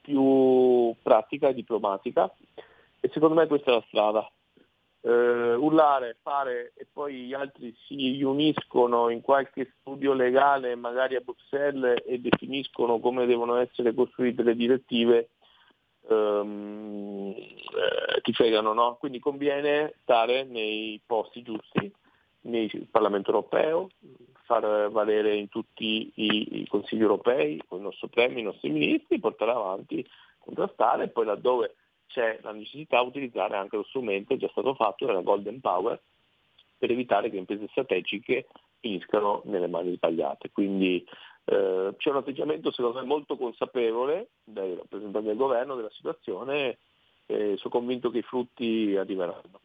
più 0.00 0.94
pratica 1.02 1.48
e 1.48 1.54
diplomatica 1.54 2.32
e 3.00 3.10
secondo 3.12 3.34
me 3.34 3.46
questa 3.46 3.72
è 3.72 3.74
la 3.74 3.84
strada. 3.88 4.30
Eh, 5.04 5.54
urlare, 5.54 6.16
fare 6.22 6.72
e 6.76 6.86
poi 6.90 7.24
gli 7.24 7.34
altri 7.34 7.74
si 7.86 7.96
riuniscono 8.12 9.08
in 9.08 9.20
qualche 9.20 9.74
studio 9.80 10.12
legale, 10.12 10.76
magari 10.76 11.16
a 11.16 11.20
Bruxelles, 11.20 12.02
e 12.06 12.20
definiscono 12.20 13.00
come 13.00 13.26
devono 13.26 13.56
essere 13.56 13.92
costruite 13.92 14.44
le 14.44 14.54
direttive 14.54 15.30
ehm, 16.08 17.34
eh, 17.34 18.20
ti 18.22 18.32
fregano, 18.32 18.72
no? 18.72 18.96
Quindi 18.98 19.18
conviene 19.18 19.94
stare 20.02 20.44
nei 20.44 21.00
posti 21.04 21.42
giusti, 21.42 21.92
nel 22.42 22.88
Parlamento 22.90 23.30
europeo, 23.30 23.88
far 24.44 24.90
valere 24.90 25.36
in 25.36 25.48
tutti 25.48 26.12
i, 26.14 26.60
i 26.60 26.66
consigli 26.66 27.00
europei, 27.00 27.62
con 27.66 27.78
il 27.78 27.84
nostro 27.84 28.08
premio, 28.08 28.38
i 28.38 28.44
nostri 28.44 28.70
ministri, 28.70 29.20
portare 29.20 29.52
avanti, 29.52 30.06
contrastare 30.38 31.04
e 31.04 31.08
poi 31.08 31.26
laddove 31.26 31.76
c'è 32.08 32.38
la 32.42 32.52
necessità 32.52 33.00
utilizzare 33.00 33.56
anche 33.56 33.76
lo 33.76 33.84
strumento 33.84 34.36
già 34.36 34.48
stato 34.50 34.74
fatto 34.74 35.06
della 35.06 35.22
Golden 35.22 35.60
Power 35.60 36.00
per 36.76 36.90
evitare 36.90 37.30
che 37.30 37.38
imprese 37.38 37.68
strategiche 37.70 38.48
finiscano 38.80 39.42
nelle 39.46 39.68
mani 39.68 39.94
sbagliate. 39.94 40.50
Quindi 40.50 41.06
eh, 41.44 41.94
c'è 41.96 42.10
un 42.10 42.16
atteggiamento 42.16 42.70
secondo 42.70 43.00
me 43.00 43.06
molto 43.06 43.36
consapevole 43.36 44.28
dai 44.44 44.76
rappresentanti 44.76 45.26
del 45.26 45.36
governo 45.36 45.74
della 45.74 45.90
situazione 45.90 46.78
e 47.26 47.56
sono 47.56 47.74
convinto 47.74 48.10
che 48.10 48.18
i 48.18 48.22
frutti 48.22 48.94
arriveranno. 48.96 49.60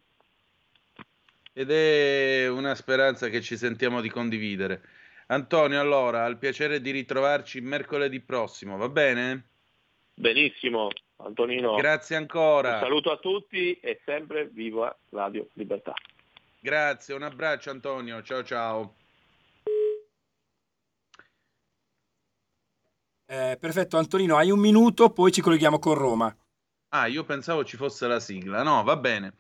Ed 1.54 1.72
è 1.72 2.48
una 2.48 2.76
speranza 2.76 3.30
che 3.30 3.42
ci 3.42 3.58
sentiamo 3.58 4.02
di 4.02 4.10
condividere. 4.10 4.82
Antonio, 5.28 5.80
allora, 5.80 6.24
al 6.24 6.38
piacere 6.38 6.82
di 6.82 6.92
ritrovarci 6.92 7.60
mercoledì 7.62 8.20
prossimo, 8.22 8.78
va 8.78 8.90
bene? 8.90 9.44
Benissimo, 10.14 10.90
Antonino. 11.18 11.76
Grazie 11.76 12.16
ancora. 12.16 12.76
Un 12.76 12.80
saluto 12.80 13.12
a 13.12 13.18
tutti 13.18 13.78
e 13.80 14.00
sempre 14.06 14.48
viva 14.48 14.96
Radio 15.10 15.48
Libertà. 15.54 15.94
Grazie, 16.60 17.14
un 17.14 17.24
abbraccio 17.24 17.70
Antonio, 17.70 18.22
ciao 18.24 18.44
ciao. 18.44 18.96
Eh, 23.30 23.58
perfetto, 23.60 23.98
Antonino, 23.98 24.38
hai 24.38 24.52
un 24.52 24.60
minuto, 24.60 25.10
poi 25.10 25.34
ci 25.34 25.42
colleghiamo 25.42 25.80
con 25.80 25.96
Roma. 25.96 26.34
Ah, 26.90 27.08
io 27.08 27.26
pensavo 27.26 27.66
ci 27.66 27.76
fosse 27.76 28.08
la 28.08 28.22
sigla. 28.22 28.64
No, 28.64 28.84
va 28.84 28.96
bene. 28.96 29.34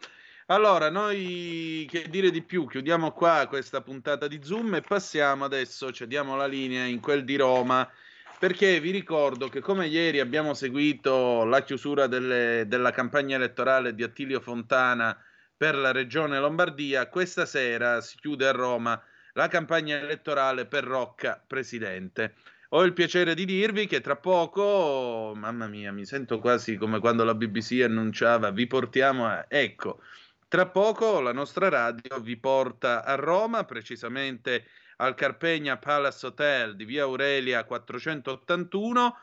Allora, 0.47 0.89
noi 0.89 1.87
che 1.89 2.09
dire 2.09 2.29
di 2.29 2.41
più? 2.41 2.67
Chiudiamo 2.67 3.11
qua 3.11 3.47
questa 3.47 3.81
puntata 3.81 4.27
di 4.27 4.41
Zoom 4.43 4.75
e 4.75 4.81
passiamo 4.81 5.45
adesso, 5.45 5.91
cediamo 5.93 6.35
la 6.35 6.47
linea 6.47 6.83
in 6.83 6.99
quel 6.99 7.23
di 7.23 7.37
Roma, 7.37 7.89
perché 8.37 8.81
vi 8.81 8.91
ricordo 8.91 9.47
che 9.47 9.61
come 9.61 9.87
ieri 9.87 10.19
abbiamo 10.19 10.53
seguito 10.53 11.45
la 11.45 11.63
chiusura 11.63 12.07
delle, 12.07 12.65
della 12.67 12.91
campagna 12.91 13.37
elettorale 13.37 13.95
di 13.95 14.03
Attilio 14.03 14.41
Fontana 14.41 15.17
per 15.55 15.75
la 15.75 15.91
regione 15.93 16.39
Lombardia, 16.39 17.07
questa 17.07 17.45
sera 17.45 18.01
si 18.01 18.17
chiude 18.17 18.47
a 18.47 18.51
Roma 18.51 19.01
la 19.33 19.47
campagna 19.47 19.97
elettorale 19.97 20.65
per 20.65 20.83
Rocca 20.83 21.41
Presidente. 21.45 22.35
Ho 22.71 22.83
il 22.83 22.91
piacere 22.91 23.33
di 23.33 23.45
dirvi 23.45 23.87
che 23.87 24.01
tra 24.01 24.17
poco, 24.17 25.31
mamma 25.33 25.67
mia, 25.67 25.93
mi 25.93 26.05
sento 26.05 26.39
quasi 26.39 26.75
come 26.75 26.99
quando 26.99 27.23
la 27.23 27.33
BBC 27.33 27.81
annunciava 27.81 28.51
vi 28.51 28.67
portiamo 28.67 29.25
a... 29.25 29.45
Ecco, 29.47 30.01
tra 30.49 30.67
poco 30.67 31.21
la 31.21 31.31
nostra 31.31 31.69
radio 31.69 32.19
vi 32.19 32.35
porta 32.35 33.05
a 33.05 33.15
Roma, 33.15 33.63
precisamente 33.63 34.65
al 34.97 35.15
Carpegna 35.15 35.77
Palace 35.77 36.25
Hotel 36.25 36.75
di 36.75 36.83
via 36.83 37.03
Aurelia 37.03 37.63
481, 37.63 39.15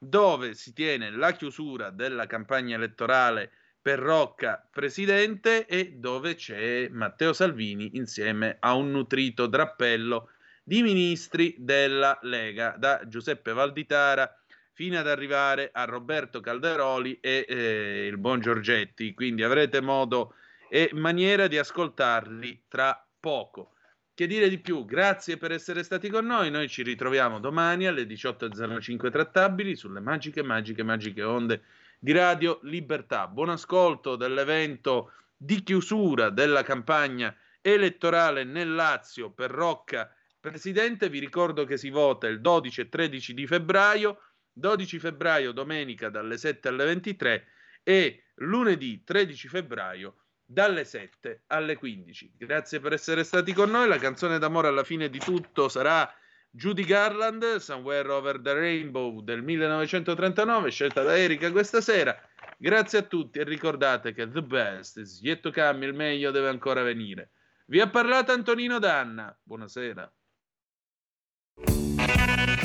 dove 0.00 0.54
si 0.54 0.72
tiene 0.72 1.12
la 1.12 1.30
chiusura 1.30 1.90
della 1.90 2.26
campagna 2.26 2.74
elettorale 2.74 3.52
per 3.80 4.00
Rocca 4.00 4.68
presidente 4.68 5.66
e 5.66 5.92
dove 5.92 6.34
c'è 6.34 6.88
Matteo 6.88 7.32
Salvini 7.32 7.96
insieme 7.96 8.56
a 8.58 8.74
un 8.74 8.90
nutrito 8.90 9.46
drappello 9.46 10.30
di 10.68 10.82
ministri 10.82 11.54
della 11.56 12.18
Lega, 12.20 12.74
da 12.76 13.00
Giuseppe 13.06 13.54
Valditara 13.54 14.30
fino 14.74 14.98
ad 14.98 15.08
arrivare 15.08 15.70
a 15.72 15.84
Roberto 15.84 16.40
Calderoli 16.40 17.18
e 17.22 17.46
eh, 17.48 18.06
il 18.06 18.18
buon 18.18 18.40
Giorgetti. 18.40 19.14
Quindi 19.14 19.42
avrete 19.42 19.80
modo 19.80 20.34
e 20.68 20.90
maniera 20.92 21.46
di 21.46 21.56
ascoltarli 21.56 22.64
tra 22.68 23.02
poco. 23.18 23.72
Che 24.12 24.26
dire 24.26 24.50
di 24.50 24.58
più? 24.58 24.84
Grazie 24.84 25.38
per 25.38 25.52
essere 25.52 25.82
stati 25.82 26.10
con 26.10 26.26
noi. 26.26 26.50
Noi 26.50 26.68
ci 26.68 26.82
ritroviamo 26.82 27.40
domani 27.40 27.86
alle 27.86 28.02
18.05 28.02 29.10
trattabili 29.10 29.74
sulle 29.74 30.00
magiche, 30.00 30.42
magiche, 30.42 30.82
magiche 30.82 31.22
onde 31.22 31.62
di 31.98 32.12
Radio 32.12 32.58
Libertà. 32.64 33.26
Buon 33.26 33.48
ascolto 33.48 34.16
dell'evento 34.16 35.12
di 35.34 35.62
chiusura 35.62 36.28
della 36.28 36.62
campagna 36.62 37.34
elettorale 37.62 38.44
nel 38.44 38.74
Lazio 38.74 39.30
per 39.30 39.50
Rocca 39.50 40.12
Presidente, 40.40 41.08
vi 41.08 41.18
ricordo 41.18 41.64
che 41.64 41.76
si 41.76 41.90
vota 41.90 42.28
il 42.28 42.40
12 42.40 42.82
e 42.82 42.88
13 42.88 43.34
di 43.34 43.46
febbraio, 43.46 44.20
12 44.52 44.98
febbraio 44.98 45.52
domenica 45.52 46.10
dalle 46.10 46.38
7 46.38 46.68
alle 46.68 46.84
23 46.84 47.46
e 47.82 48.24
lunedì 48.36 49.02
13 49.02 49.48
febbraio 49.48 50.16
dalle 50.44 50.84
7 50.84 51.42
alle 51.48 51.76
15. 51.76 52.34
Grazie 52.36 52.80
per 52.80 52.92
essere 52.92 53.24
stati 53.24 53.52
con 53.52 53.70
noi. 53.70 53.88
La 53.88 53.98
canzone 53.98 54.38
d'amore 54.38 54.68
alla 54.68 54.84
fine 54.84 55.10
di 55.10 55.18
tutto 55.18 55.68
sarà 55.68 56.08
Judy 56.50 56.84
Garland, 56.84 57.56
Somewhere 57.56 58.10
Over 58.10 58.40
the 58.40 58.54
Rainbow 58.54 59.20
del 59.20 59.42
1939, 59.42 60.70
scelta 60.70 61.02
da 61.02 61.18
Erika 61.18 61.50
questa 61.50 61.80
sera. 61.80 62.16
Grazie 62.56 63.00
a 63.00 63.02
tutti 63.02 63.38
e 63.38 63.44
ricordate 63.44 64.12
che 64.12 64.30
the 64.30 64.42
best 64.42 64.98
is 64.98 65.20
yet 65.20 65.40
to 65.40 65.50
come, 65.50 65.84
il 65.84 65.94
meglio 65.94 66.30
deve 66.30 66.48
ancora 66.48 66.82
venire. 66.82 67.30
Vi 67.66 67.80
ha 67.80 67.88
parlato 67.90 68.32
Antonino 68.32 68.78
Danna. 68.78 69.36
Buonasera. 69.42 70.10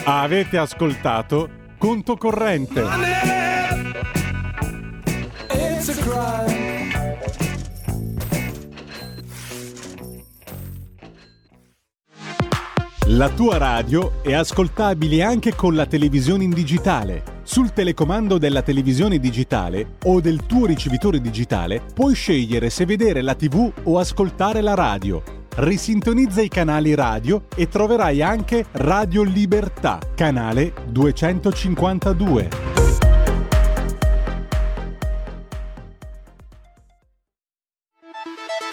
Avete 0.06 0.58
ascoltato 0.58 1.50
Conto 1.78 2.18
Corrente. 2.18 2.84
La 13.06 13.30
tua 13.30 13.58
radio 13.58 14.22
è 14.22 14.34
ascoltabile 14.34 15.24
anche 15.24 15.56
con 15.56 15.74
la 15.74 15.86
televisione 15.86 16.44
in 16.44 16.50
digitale. 16.50 17.40
Sul 17.44 17.72
telecomando 17.72 18.38
della 18.38 18.62
televisione 18.62 19.20
digitale 19.20 19.96
o 20.04 20.20
del 20.20 20.46
tuo 20.46 20.66
ricevitore 20.66 21.22
digitale 21.22 21.82
puoi 21.94 22.14
scegliere 22.14 22.70
se 22.70 22.86
vedere 22.86 23.22
la 23.22 23.36
TV 23.36 23.72
o 23.84 23.98
ascoltare 23.98 24.60
la 24.60 24.74
radio 24.74 25.43
risintonizza 25.56 26.42
i 26.42 26.48
canali 26.48 26.96
radio 26.96 27.46
e 27.56 27.68
troverai 27.68 28.22
anche 28.22 28.66
Radio 28.72 29.24
Libertà, 29.24 30.00
canale 30.16 30.74
252. 30.88 32.50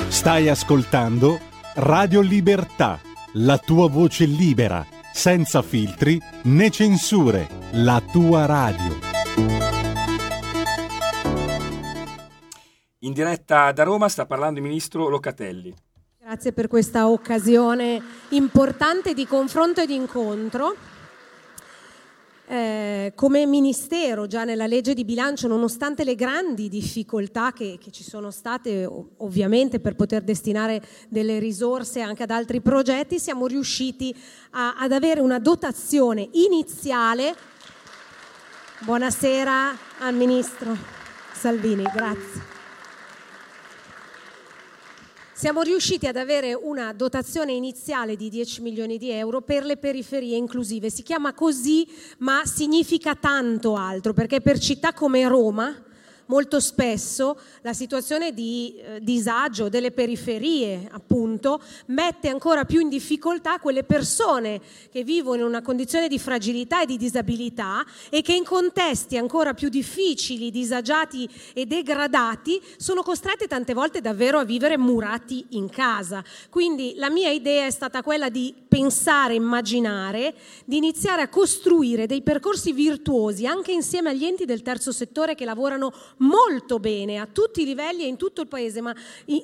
Stai 0.09 0.49
ascoltando 0.49 1.39
Radio 1.75 2.21
Libertà, 2.21 2.99
la 3.35 3.59
tua 3.59 3.89
voce 3.89 4.25
libera, 4.25 4.85
senza 5.13 5.63
filtri 5.63 6.21
né 6.45 6.71
censure, 6.71 7.49
la 7.73 8.03
tua 8.11 8.47
radio. 8.47 8.99
In 13.03 13.13
diretta 13.13 13.73
da 13.73 13.83
Roma 13.83 14.09
sta 14.09 14.27
parlando 14.27 14.59
il 14.59 14.65
ministro 14.65 15.09
Locatelli. 15.09 15.75
Grazie 16.23 16.53
per 16.53 16.69
questa 16.69 17.09
occasione 17.09 17.99
importante 18.31 19.15
di 19.15 19.27
confronto 19.27 19.81
e 19.81 19.87
di 19.87 19.95
incontro. 19.95 20.77
eh, 22.47 23.13
come 23.15 23.47
Ministero 23.47 24.27
già 24.27 24.45
nella 24.45 24.67
legge 24.67 24.93
di 24.93 25.07
bilancio, 25.07 25.49
nonostante 25.49 26.05
le 26.05 26.17
grandi 26.17 26.69
difficoltà 26.69 27.55
che, 27.55 27.79
che 27.81 27.91
ci 27.91 28.03
sono 28.03 28.31
state 28.31 28.87
ovviamente 29.17 29.81
per 29.81 29.97
poter 29.97 30.23
destinare 30.23 30.83
delle 31.09 31.39
risorse 31.39 32.03
anche 32.03 32.25
ad 32.25 32.31
altri 32.31 32.61
progetti, 32.61 33.19
siamo 33.19 33.47
riusciti 33.47 34.15
a, 34.51 34.75
ad 34.77 34.93
avere 34.93 35.21
una 35.21 35.39
dotazione 35.39 36.29
iniziale. 36.33 37.35
Buonasera 38.81 39.75
al 40.01 40.15
Ministro 40.15 40.77
Salvini, 41.33 41.85
grazie. 41.85 42.50
Siamo 45.41 45.63
riusciti 45.63 46.07
ad 46.07 46.17
avere 46.17 46.53
una 46.53 46.93
dotazione 46.93 47.53
iniziale 47.53 48.15
di 48.15 48.29
10 48.29 48.61
milioni 48.61 48.99
di 48.99 49.09
euro 49.09 49.41
per 49.41 49.65
le 49.65 49.79
periferie 49.79 50.37
inclusive. 50.37 50.91
Si 50.91 51.03
chiama 51.03 51.33
così, 51.33 51.89
ma 52.19 52.43
significa 52.45 53.15
tanto 53.15 53.75
altro, 53.75 54.13
perché 54.13 54.43
per 54.43 54.59
città 54.59 54.93
come 54.93 55.27
Roma, 55.27 55.75
molto 56.31 56.61
spesso 56.61 57.37
la 57.63 57.73
situazione 57.73 58.33
di 58.33 58.77
eh, 58.77 59.01
disagio 59.03 59.69
delle 59.69 59.91
periferie, 59.91 60.89
appunto, 60.93 61.61
mette 61.87 62.29
ancora 62.29 62.65
più 62.65 62.79
in 62.79 62.89
difficoltà 62.89 63.59
quelle 63.59 63.83
persone 63.83 64.61
che 64.93 65.03
vivono 65.03 65.41
in 65.41 65.49
una 65.49 65.61
condizione 65.61 66.07
di 66.07 66.21
fragilità 66.21 66.83
e 66.83 66.87
di 66.87 66.97
disabilità 66.97 67.85
e 68.11 68.23
che 68.23 68.33
in 68.33 68.45
contesti 68.45 69.17
ancora 69.17 69.55
più 69.55 69.69
difficili, 69.69 70.53
disagiati 70.53 71.29
e 71.53 71.67
degradati 71.67 72.63
sono 72.77 73.03
costrette 73.03 73.49
tante 73.49 73.75
volte 73.75 74.01
davvero 74.01 74.39
a 74.39 74.45
vivere 74.45 74.79
murati 74.79 75.45
in 75.51 75.69
casa. 75.69 76.23
Quindi 76.49 76.95
la 76.95 77.11
mia 77.11 77.31
idea 77.31 77.67
è 77.67 77.71
stata 77.73 78.05
quella 78.05 78.29
di 78.29 78.55
pensare, 78.69 79.35
immaginare, 79.35 80.35
di 80.65 80.77
iniziare 80.77 81.23
a 81.23 81.29
costruire 81.29 82.07
dei 82.07 82.23
percorsi 82.23 82.73
virtuosi 82.73 83.47
anche 83.47 83.73
insieme 83.73 84.11
agli 84.11 84.25
enti 84.25 84.45
del 84.45 84.63
terzo 84.63 84.93
settore 84.93 85.35
che 85.35 85.45
lavorano 85.45 85.93
molto 86.21 86.79
bene 86.79 87.19
a 87.19 87.27
tutti 87.27 87.63
i 87.63 87.65
livelli 87.65 88.05
e 88.05 88.07
in 88.07 88.17
tutto 88.17 88.41
il 88.41 88.49
paese, 88.49 88.81
ma 88.81 88.95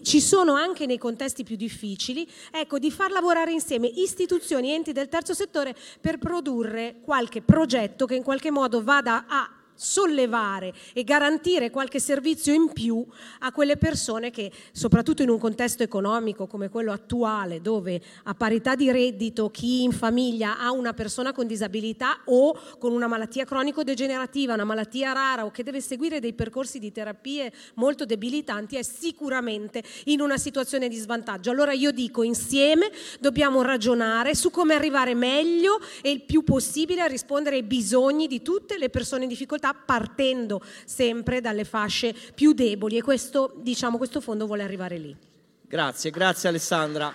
ci 0.03 0.21
sono 0.21 0.55
anche 0.55 0.87
nei 0.87 0.99
contesti 0.99 1.45
più 1.45 1.57
difficili, 1.57 2.29
ecco, 2.51 2.79
di 2.79 2.91
far 2.91 3.11
lavorare 3.11 3.53
insieme 3.53 3.87
istituzioni 3.87 4.71
e 4.71 4.75
enti 4.75 4.93
del 4.93 5.09
terzo 5.09 5.35
settore 5.35 5.75
per 6.01 6.19
produrre 6.19 6.97
qualche 7.03 7.43
progetto 7.43 8.07
che 8.07 8.15
in 8.15 8.23
qualche 8.23 8.51
modo 8.51 8.83
vada 8.83 9.27
a 9.29 9.56
sollevare 9.77 10.73
e 10.93 11.05
garantire 11.05 11.71
qualche 11.71 12.01
servizio 12.01 12.53
in 12.53 12.73
più 12.73 13.05
a 13.41 13.53
quelle 13.53 13.77
persone 13.77 14.31
che, 14.31 14.51
soprattutto 14.73 15.23
in 15.23 15.29
un 15.29 15.39
contesto 15.39 15.83
economico 15.83 16.47
come 16.47 16.69
quello 16.69 16.93
attuale, 16.93 17.61
dove 17.61 18.01
a 18.25 18.35
parità 18.35 18.75
di 18.75 18.91
reddito 18.91 19.51
chi 19.51 19.83
in 19.83 19.93
famiglia 19.93 20.59
ha 20.59 20.73
una 20.73 20.95
persona 20.95 21.33
con 21.33 21.47
disabilità 21.47 22.21
o 22.25 22.59
con 22.79 22.93
una 22.93 23.07
malattia 23.07 23.45
cronico-degenerativa, 23.45 24.55
una 24.55 24.65
malattia 24.65 25.13
rara 25.13 25.45
o 25.45 25.51
che 25.51 25.63
deve 25.63 25.81
seguire 25.81 26.21
dei 26.21 26.33
percorsi 26.33 26.79
di 26.79 26.91
terapie 26.91 27.53
molto 27.75 28.05
debilitanti, 28.05 28.77
è 28.77 28.83
sicuramente 28.83 29.83
in 30.05 30.21
una 30.21 30.39
situazione 30.39 30.89
di 30.89 30.97
svantaggio. 30.97 31.51
Allora 31.51 31.73
io 31.73 31.93
dico 31.93 32.23
insieme 32.23 32.91
dobbiamo 33.21 33.63
ragionare 33.63 34.35
su 34.35 34.51
come 34.51 34.75
arrivare 34.75 35.15
meglio 35.15 35.81
e 36.03 36.11
il 36.11 36.23
più 36.23 36.43
possibile 36.43 37.03
a 37.03 37.07
rispondere 37.07 37.57
ai 37.57 37.63
bisogni 37.63 38.27
di 38.27 38.43
tutte 38.43 38.79
le 38.79 38.89
persone 38.89 39.25
in 39.25 39.29
difficoltà 39.29 39.66
difficoltà 39.67 39.75
partendo 39.75 40.61
sempre 40.85 41.41
dalle 41.41 41.65
fasce 41.65 42.15
più 42.35 42.53
deboli 42.53 42.97
e 42.97 43.03
questo, 43.03 43.53
diciamo, 43.57 43.97
questo 43.97 44.21
fondo 44.21 44.47
vuole 44.47 44.63
arrivare 44.63 44.99
lì. 44.99 45.17
Grazie, 45.63 46.11
grazie 46.11 46.49
Alessandra. 46.49 47.13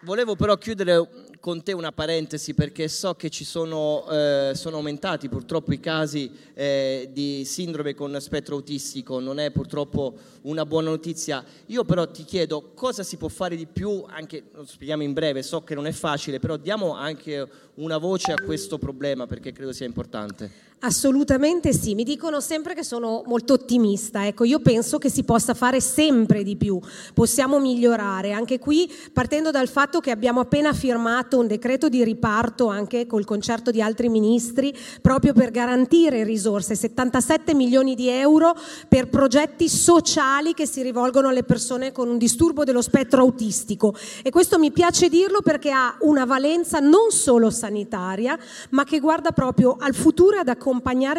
Volevo 0.00 0.36
però 0.36 0.56
chiudere 0.56 1.08
con 1.46 1.62
te 1.62 1.72
una 1.72 1.92
parentesi 1.92 2.54
perché 2.54 2.88
so 2.88 3.14
che 3.14 3.30
ci 3.30 3.44
sono, 3.44 4.04
eh, 4.10 4.50
sono 4.56 4.78
aumentati 4.78 5.28
purtroppo 5.28 5.72
i 5.72 5.78
casi 5.78 6.28
eh, 6.54 7.08
di 7.12 7.44
sindrome 7.44 7.94
con 7.94 8.16
spettro 8.18 8.56
autistico, 8.56 9.20
non 9.20 9.38
è 9.38 9.52
purtroppo 9.52 10.16
una 10.42 10.66
buona 10.66 10.90
notizia. 10.90 11.44
Io 11.66 11.84
però 11.84 12.10
ti 12.10 12.24
chiedo 12.24 12.72
cosa 12.74 13.04
si 13.04 13.16
può 13.16 13.28
fare 13.28 13.54
di 13.54 13.66
più, 13.66 14.04
anche 14.08 14.42
lo 14.54 14.66
spieghiamo 14.66 15.04
in 15.04 15.12
breve, 15.12 15.44
so 15.44 15.62
che 15.62 15.76
non 15.76 15.86
è 15.86 15.92
facile, 15.92 16.40
però 16.40 16.56
diamo 16.56 16.96
anche 16.96 17.48
una 17.74 17.98
voce 17.98 18.32
a 18.32 18.42
questo 18.44 18.76
problema 18.78 19.28
perché 19.28 19.52
credo 19.52 19.72
sia 19.72 19.86
importante. 19.86 20.50
Assolutamente 20.86 21.72
sì, 21.72 21.96
mi 21.96 22.04
dicono 22.04 22.38
sempre 22.38 22.72
che 22.72 22.84
sono 22.84 23.24
molto 23.26 23.54
ottimista, 23.54 24.24
ecco 24.24 24.44
io 24.44 24.60
penso 24.60 24.98
che 24.98 25.10
si 25.10 25.24
possa 25.24 25.52
fare 25.52 25.80
sempre 25.80 26.44
di 26.44 26.54
più, 26.54 26.78
possiamo 27.12 27.58
migliorare, 27.58 28.30
anche 28.30 28.60
qui 28.60 28.88
partendo 29.12 29.50
dal 29.50 29.66
fatto 29.66 29.98
che 29.98 30.12
abbiamo 30.12 30.38
appena 30.38 30.72
firmato 30.72 31.40
un 31.40 31.48
decreto 31.48 31.88
di 31.88 32.04
riparto 32.04 32.68
anche 32.68 33.08
col 33.08 33.24
concerto 33.24 33.72
di 33.72 33.82
altri 33.82 34.08
ministri 34.08 34.72
proprio 35.02 35.32
per 35.32 35.50
garantire 35.50 36.22
risorse, 36.22 36.76
77 36.76 37.52
milioni 37.52 37.96
di 37.96 38.08
euro 38.08 38.54
per 38.86 39.08
progetti 39.08 39.68
sociali 39.68 40.54
che 40.54 40.68
si 40.68 40.82
rivolgono 40.82 41.30
alle 41.30 41.42
persone 41.42 41.90
con 41.90 42.08
un 42.08 42.16
disturbo 42.16 42.62
dello 42.62 42.80
spettro 42.80 43.22
autistico. 43.22 43.92
E 44.22 44.30
questo 44.30 44.56
mi 44.56 44.70
piace 44.70 45.08
dirlo 45.08 45.40
perché 45.42 45.72
ha 45.72 45.96
una 46.02 46.24
valenza 46.24 46.78
non 46.78 47.10
solo 47.10 47.50
sanitaria 47.50 48.38
ma 48.70 48.84
che 48.84 49.00
guarda 49.00 49.32
proprio 49.32 49.74
al 49.80 49.92
futuro 49.92 50.38
ad 50.38 50.46
accompagnare 50.46 50.74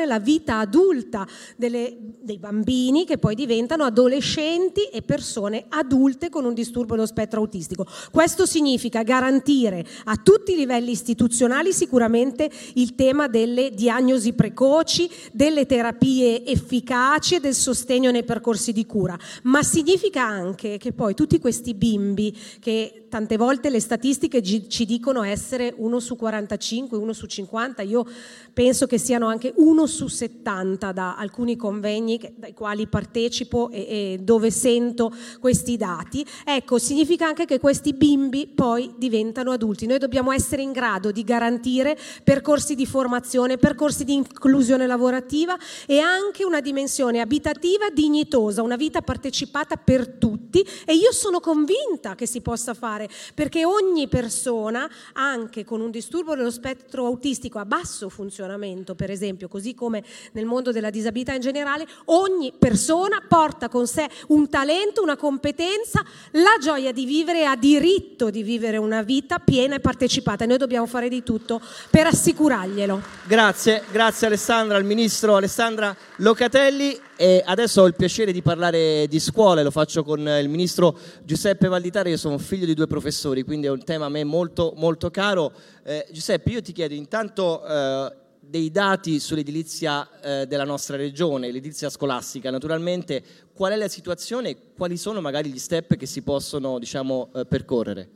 la 0.06 0.20
vita 0.20 0.60
adulta 0.60 1.28
delle, 1.56 1.96
dei 2.20 2.38
bambini 2.38 3.06
che 3.06 3.18
poi 3.18 3.36
diventano 3.36 3.84
adolescenti 3.84 4.84
e 4.86 5.02
persone 5.02 5.66
adulte 5.70 6.30
con 6.30 6.46
un 6.46 6.54
disturbo 6.54 6.96
dello 6.96 7.06
spettro 7.06 7.40
autistico. 7.40 7.86
Questo 8.12 8.46
significa 8.46 9.04
garantire 9.04 9.86
a 10.06 10.16
tutti 10.18 10.54
i 10.54 10.56
livelli 10.56 10.92
istituzionali 10.92 11.72
sicuramente 11.72 12.50
il 12.74 12.96
tema 12.96 13.28
delle 13.28 13.72
diagnosi 13.72 14.34
precoci, 14.34 15.10
delle 15.32 15.66
terapie 15.66 16.46
efficaci 16.46 17.36
e 17.36 17.40
del 17.40 17.54
sostegno 17.54 18.12
nei 18.12 18.24
percorsi 18.24 18.74
di 18.74 18.86
cura, 18.86 19.18
ma 19.44 19.64
significa 19.64 20.24
anche 20.24 20.78
che 20.78 20.92
poi 20.92 21.14
tutti 21.14 21.40
questi 21.40 21.74
bimbi 21.74 22.36
che 22.60 23.06
tante 23.10 23.38
volte 23.38 23.70
le 23.70 23.80
statistiche 23.80 24.42
ci 24.42 24.86
dicono 24.86 25.24
essere 25.24 25.74
uno 25.78 26.00
su 26.00 26.16
45, 26.16 26.98
uno 26.98 27.14
su 27.14 27.26
50, 27.26 27.82
io 27.84 28.06
penso 28.54 28.86
che 28.86 28.98
siano 28.98 29.28
anche 29.28 29.37
uno 29.56 29.86
su 29.86 30.08
70 30.08 30.92
da 30.92 31.16
alcuni 31.16 31.56
convegni 31.56 32.20
dai 32.36 32.54
quali 32.54 32.88
partecipo 32.88 33.70
e, 33.70 33.80
e 33.80 34.20
dove 34.22 34.52
sento 34.52 35.12
questi 35.40 35.78
dati. 35.78 36.26
Ecco, 36.44 36.78
significa 36.78 37.28
anche 37.28 37.46
che 37.46 37.60
questi 37.60 37.94
bimbi 37.94 38.48
poi 38.48 38.94
diventano 38.98 39.52
adulti. 39.52 39.86
Noi 39.86 40.00
dobbiamo 40.00 40.32
essere 40.32 40.62
in 40.62 40.72
grado 40.72 41.12
di 41.12 41.24
garantire 41.24 41.98
percorsi 42.24 42.76
di 42.76 42.86
formazione, 42.86 43.58
percorsi 43.58 44.04
di 44.04 44.14
inclusione 44.14 44.88
lavorativa 44.88 45.58
e 45.86 46.00
anche 46.00 46.44
una 46.44 46.62
dimensione 46.62 47.20
abitativa 47.20 47.90
dignitosa, 47.90 48.62
una 48.62 48.76
vita 48.76 49.02
partecipata 49.02 49.76
per 49.76 50.08
tutti 50.08 50.66
e 50.86 50.94
io 50.94 51.12
sono 51.12 51.40
convinta 51.40 52.16
che 52.16 52.26
si 52.26 52.42
possa 52.42 52.74
fare, 52.74 53.10
perché 53.34 53.66
ogni 53.66 54.08
persona, 54.08 54.90
anche 55.14 55.64
con 55.64 55.82
un 55.82 55.92
disturbo 55.92 56.36
dello 56.36 56.52
spettro 56.52 57.06
autistico 57.06 57.60
a 57.60 57.66
basso 57.66 58.10
funzionamento, 58.10 58.96
per 58.96 59.12
esempio, 59.12 59.27
così 59.48 59.74
come 59.74 60.04
nel 60.34 60.46
mondo 60.46 60.72
della 60.72 60.90
disabilità 60.90 61.34
in 61.34 61.42
generale, 61.42 61.86
ogni 62.06 62.54
persona 62.58 63.22
porta 63.28 63.70
con 63.70 63.88
sé 63.88 64.08
un 64.28 64.50
talento, 64.50 65.02
una 65.02 65.18
competenza, 65.18 66.04
la 66.32 66.56
gioia 66.62 66.92
di 66.92 67.06
vivere, 67.06 67.46
ha 67.46 67.56
diritto 67.56 68.30
di 68.30 68.44
vivere 68.44 68.78
una 68.78 69.02
vita 69.02 69.40
piena 69.40 69.76
e 69.76 69.80
partecipata 69.80 70.44
e 70.44 70.48
noi 70.48 70.58
dobbiamo 70.58 70.86
fare 70.86 71.10
di 71.10 71.24
tutto 71.24 71.62
per 71.90 72.08
assicurarglielo. 72.08 73.02
Grazie, 73.26 73.84
grazie 73.92 74.28
Alessandra, 74.28 74.78
al 74.78 74.86
ministro 74.86 75.36
Alessandra 75.36 75.96
Locatelli. 76.18 77.06
E 77.20 77.42
adesso 77.44 77.82
ho 77.82 77.88
il 77.88 77.96
piacere 77.96 78.32
di 78.32 78.44
parlare 78.44 79.08
di 79.08 79.20
scuole, 79.20 79.64
lo 79.64 79.72
faccio 79.72 80.04
con 80.04 80.20
il 80.20 80.48
ministro 80.50 80.96
Giuseppe 81.24 81.68
Valditare, 81.68 82.12
io 82.12 82.18
sono 82.18 82.38
figlio 82.38 82.68
di 82.68 82.76
due 82.76 82.86
professori, 82.86 83.42
quindi 83.42 83.66
è 83.66 83.72
un 83.72 83.84
tema 83.84 84.06
a 84.06 84.10
me 84.10 84.24
molto, 84.24 84.74
molto 84.76 85.10
caro. 85.10 85.52
Eh, 85.84 86.06
Giuseppe, 86.12 86.52
io 86.52 86.62
ti 86.62 86.74
chiedo 86.74 86.94
intanto 86.94 87.66
eh, 87.66 88.14
dei 88.50 88.72
dati 88.72 89.20
sull'edilizia 89.20 90.20
eh, 90.42 90.48
della 90.48 90.64
nostra 90.64 90.96
regione, 90.96 91.52
l'edilizia 91.52 91.90
scolastica, 91.90 92.50
naturalmente 92.50 93.24
qual 93.54 93.74
è 93.74 93.76
la 93.76 93.88
situazione 93.88 94.50
e 94.50 94.58
quali 94.76 94.98
sono 94.98 95.22
magari 95.22 95.52
gli 95.52 95.60
step 95.60 95.96
che 95.96 96.06
si 96.06 96.22
possono 96.22 96.80
diciamo, 96.80 97.30
eh, 97.34 97.46
percorrere? 97.46 98.10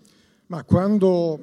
Ma 0.48 0.64
quando 0.64 1.40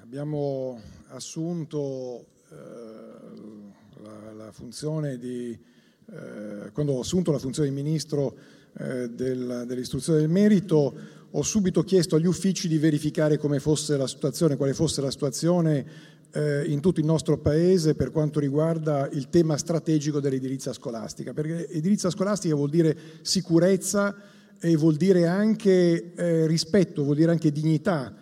abbiamo 0.00 0.80
assunto 1.08 2.26
eh, 2.50 4.02
la, 4.02 4.32
la 4.32 4.52
funzione 4.52 5.18
di 5.18 5.70
eh, 6.12 6.70
quando 6.72 6.92
ho 6.92 7.00
assunto 7.00 7.32
la 7.32 7.38
funzione 7.38 7.68
di 7.68 7.74
ministro 7.74 8.36
eh, 8.78 9.08
del, 9.08 9.64
dell'istruzione 9.66 10.20
del 10.20 10.28
merito, 10.28 10.94
ho 11.30 11.42
subito 11.42 11.82
chiesto 11.82 12.16
agli 12.16 12.26
uffici 12.26 12.68
di 12.68 12.76
verificare 12.76 13.38
come 13.38 13.60
fosse 13.60 13.96
la 13.96 14.06
situazione, 14.06 14.56
quale 14.56 14.74
fosse 14.74 15.00
la 15.00 15.10
situazione 15.10 16.20
eh, 16.32 16.64
in 16.66 16.80
tutto 16.80 17.00
il 17.00 17.06
nostro 17.06 17.38
paese 17.38 17.94
per 17.94 18.10
quanto 18.10 18.40
riguarda 18.40 19.08
il 19.12 19.28
tema 19.28 19.56
strategico 19.56 20.20
dell'edilizia 20.20 20.72
scolastica, 20.72 21.32
perché 21.32 21.68
edilizia 21.68 22.10
scolastica 22.10 22.54
vuol 22.54 22.70
dire 22.70 22.96
sicurezza 23.22 24.14
e 24.58 24.76
vuol 24.76 24.96
dire 24.96 25.26
anche 25.26 26.14
eh, 26.14 26.46
rispetto, 26.46 27.02
vuol 27.02 27.16
dire 27.16 27.30
anche 27.30 27.50
dignità 27.50 28.14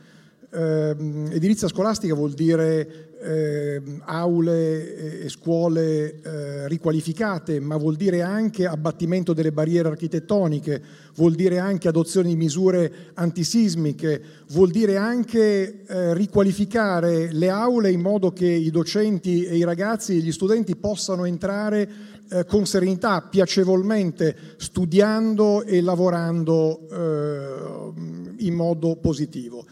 Ehm, 0.53 1.29
edilizia 1.31 1.69
scolastica 1.69 2.13
vuol 2.13 2.33
dire 2.33 3.11
ehm, 3.23 4.03
aule 4.05 5.23
e 5.23 5.29
scuole 5.29 6.21
eh, 6.23 6.69
riqualificate, 6.69 7.61
ma 7.61 7.77
vuol 7.77 7.95
dire 7.95 8.23
anche 8.23 8.67
abbattimento 8.67 9.33
delle 9.33 9.53
barriere 9.53 9.91
architettoniche, 9.91 10.83
vuol 11.15 11.37
dire 11.37 11.61
anche 11.61 11.87
adozione 11.87 12.29
di 12.29 12.37
misure 12.37 12.93
antisismiche, 13.15 14.21
vuol 14.49 14.71
dire 14.71 14.97
anche 14.97 15.85
eh, 15.87 16.15
riqualificare 16.15 17.33
le 17.33 17.49
aule 17.49 17.93
in 17.93 18.01
modo 18.01 18.33
che 18.33 18.49
i 18.49 18.71
docenti 18.71 19.45
e 19.45 19.57
i 19.57 19.63
ragazzi 19.65 20.17
e 20.17 20.21
gli 20.21 20.33
studenti 20.33 20.75
possano 20.75 21.27
entrare 21.27 21.89
eh, 22.29 22.45
con 22.45 22.67
serenità, 22.67 23.21
piacevolmente, 23.23 24.37
studiando 24.57 25.63
e 25.63 25.81
lavorando 25.81 26.89
eh, 26.91 28.45
in 28.45 28.55
modo 28.55 28.97
positivo 28.97 29.65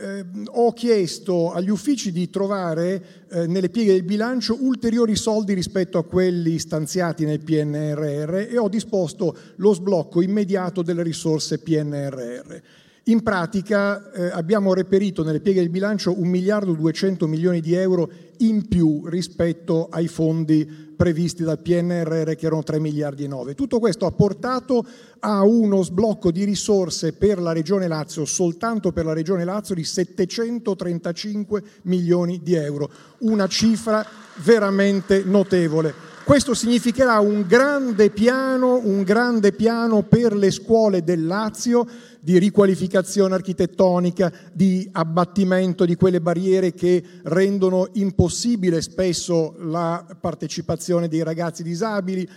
eh, 0.00 0.24
ho 0.46 0.72
chiesto 0.72 1.52
agli 1.52 1.68
uffici 1.68 2.10
di 2.10 2.30
trovare 2.30 3.26
eh, 3.30 3.46
nelle 3.46 3.68
pieghe 3.68 3.92
del 3.92 4.02
bilancio 4.02 4.56
ulteriori 4.58 5.14
soldi 5.14 5.52
rispetto 5.52 5.98
a 5.98 6.04
quelli 6.04 6.58
stanziati 6.58 7.24
nel 7.24 7.40
PNRR 7.40 8.48
e 8.50 8.56
ho 8.56 8.68
disposto 8.68 9.36
lo 9.56 9.74
sblocco 9.74 10.22
immediato 10.22 10.82
delle 10.82 11.02
risorse 11.02 11.58
PNRR. 11.58 12.56
In 13.04 13.22
pratica 13.22 14.10
eh, 14.12 14.30
abbiamo 14.30 14.72
reperito 14.72 15.22
nelle 15.22 15.40
pieghe 15.40 15.60
del 15.60 15.70
bilancio 15.70 16.18
1 16.18 16.28
miliardo 16.28 16.72
200 16.72 17.26
milioni 17.26 17.60
di 17.60 17.74
euro 17.74 18.10
in 18.38 18.68
più 18.68 19.06
rispetto 19.06 19.88
ai 19.90 20.06
fondi 20.06 20.89
previsti 21.00 21.44
dal 21.44 21.62
PNRR 21.62 22.34
che 22.34 22.44
erano 22.44 22.62
3 22.62 22.78
miliardi 22.78 23.24
e 23.24 23.26
9. 23.26 23.54
Tutto 23.54 23.78
questo 23.78 24.04
ha 24.04 24.10
portato 24.10 24.84
a 25.20 25.42
uno 25.44 25.82
sblocco 25.82 26.30
di 26.30 26.44
risorse 26.44 27.14
per 27.14 27.40
la 27.40 27.52
Regione 27.52 27.88
Lazio, 27.88 28.26
soltanto 28.26 28.92
per 28.92 29.06
la 29.06 29.14
Regione 29.14 29.44
Lazio, 29.44 29.74
di 29.74 29.82
735 29.82 31.62
milioni 31.84 32.42
di 32.42 32.52
euro, 32.52 32.90
una 33.20 33.46
cifra 33.46 34.06
veramente 34.44 35.22
notevole. 35.24 35.94
Questo 36.22 36.52
significherà 36.52 37.18
un 37.20 37.46
grande 37.48 38.10
piano, 38.10 38.78
un 38.84 39.02
grande 39.02 39.52
piano 39.52 40.02
per 40.02 40.34
le 40.34 40.50
scuole 40.50 41.02
del 41.02 41.26
Lazio 41.26 41.86
di 42.20 42.38
riqualificazione 42.38 43.34
architettonica, 43.34 44.32
di 44.52 44.88
abbattimento 44.92 45.84
di 45.84 45.96
quelle 45.96 46.20
barriere 46.20 46.72
che 46.72 47.02
rendono 47.24 47.88
impossibile 47.94 48.82
spesso 48.82 49.54
la 49.58 50.04
partecipazione 50.20 51.08
dei 51.08 51.22
ragazzi 51.22 51.62
disabili, 51.62 52.28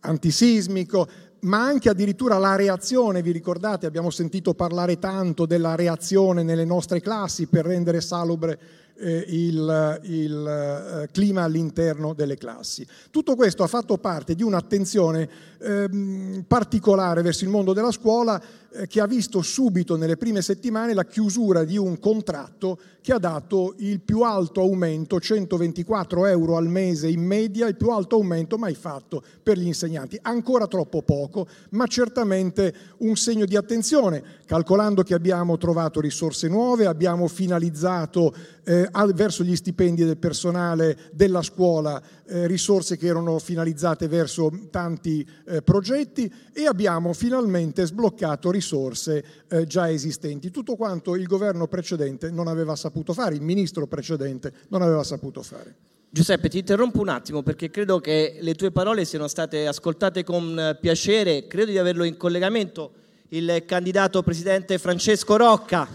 antisismico, 0.00 1.08
ma 1.40 1.64
anche 1.64 1.88
addirittura 1.88 2.36
la 2.36 2.54
reazione, 2.54 3.22
vi 3.22 3.32
ricordate, 3.32 3.86
abbiamo 3.86 4.10
sentito 4.10 4.52
parlare 4.52 4.98
tanto 4.98 5.46
della 5.46 5.74
reazione 5.74 6.42
nelle 6.42 6.66
nostre 6.66 7.00
classi 7.00 7.46
per 7.46 7.64
rendere 7.64 8.02
salubre 8.02 8.58
eh, 8.98 9.24
il, 9.28 10.00
il 10.02 10.46
eh, 10.46 11.08
clima 11.10 11.42
all'interno 11.44 12.12
delle 12.12 12.36
classi. 12.36 12.86
Tutto 13.10 13.34
questo 13.36 13.62
ha 13.62 13.66
fatto 13.66 13.96
parte 13.96 14.34
di 14.34 14.42
un'attenzione 14.42 15.28
ehm, 15.60 16.44
particolare 16.46 17.22
verso 17.22 17.44
il 17.44 17.50
mondo 17.50 17.72
della 17.72 17.90
scuola 17.90 18.40
eh, 18.72 18.86
che 18.86 19.00
ha 19.00 19.06
visto 19.06 19.42
subito 19.42 19.96
nelle 19.96 20.16
prime 20.16 20.42
settimane 20.42 20.94
la 20.94 21.04
chiusura 21.04 21.64
di 21.64 21.76
un 21.76 21.98
contratto 21.98 22.78
che 23.00 23.12
ha 23.12 23.18
dato 23.18 23.74
il 23.78 24.00
più 24.00 24.22
alto 24.22 24.60
aumento, 24.60 25.18
124 25.18 26.26
euro 26.26 26.56
al 26.56 26.68
mese 26.68 27.08
in 27.08 27.20
media, 27.20 27.66
il 27.66 27.76
più 27.76 27.90
alto 27.90 28.16
aumento 28.16 28.58
mai 28.58 28.74
fatto 28.74 29.22
per 29.42 29.58
gli 29.58 29.66
insegnanti. 29.66 30.18
Ancora 30.22 30.66
troppo 30.66 31.02
poco, 31.02 31.48
ma 31.70 31.86
certamente 31.86 32.74
un 32.98 33.16
segno 33.16 33.44
di 33.44 33.56
attenzione, 33.56 34.22
calcolando 34.46 35.02
che 35.02 35.14
abbiamo 35.14 35.56
trovato 35.56 36.00
risorse 36.00 36.46
nuove, 36.46 36.86
abbiamo 36.86 37.26
finalizzato 37.26 38.32
eh, 38.64 38.88
verso 39.14 39.42
gli 39.42 39.56
stipendi 39.56 40.04
del 40.04 40.18
personale 40.18 40.96
della 41.12 41.42
scuola 41.42 42.00
eh, 42.30 42.46
risorse 42.46 42.96
che 42.96 43.06
erano 43.06 43.38
finalizzate 43.40 44.06
verso 44.06 44.68
tanti 44.70 45.28
eh, 45.46 45.62
progetti 45.62 46.32
e 46.52 46.66
abbiamo 46.66 47.12
finalmente 47.12 47.84
sbloccato 47.84 48.52
risorse 48.52 49.24
eh, 49.48 49.66
già 49.66 49.90
esistenti. 49.90 50.50
Tutto 50.50 50.76
quanto 50.76 51.16
il 51.16 51.26
governo 51.26 51.66
precedente 51.66 52.30
non 52.30 52.46
aveva 52.46 52.76
saputo 52.76 53.12
fare, 53.12 53.34
il 53.34 53.42
ministro 53.42 53.88
precedente 53.88 54.52
non 54.68 54.82
aveva 54.82 55.02
saputo 55.02 55.42
fare. 55.42 55.74
Giuseppe, 56.08 56.48
ti 56.48 56.58
interrompo 56.58 57.00
un 57.00 57.08
attimo 57.08 57.42
perché 57.42 57.70
credo 57.70 58.00
che 58.00 58.38
le 58.40 58.54
tue 58.54 58.70
parole 58.70 59.04
siano 59.04 59.26
state 59.26 59.66
ascoltate 59.66 60.22
con 60.24 60.76
piacere. 60.80 61.46
Credo 61.48 61.70
di 61.70 61.78
averlo 61.78 62.04
in 62.04 62.16
collegamento 62.16 62.92
il 63.28 63.64
candidato 63.66 64.22
presidente 64.22 64.78
Francesco 64.78 65.36
Rocca. 65.36 65.86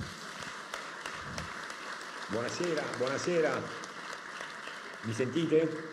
Buonasera, 2.27 2.83
buonasera. 2.97 3.61
Mi 5.03 5.13
sentite? 5.13 5.84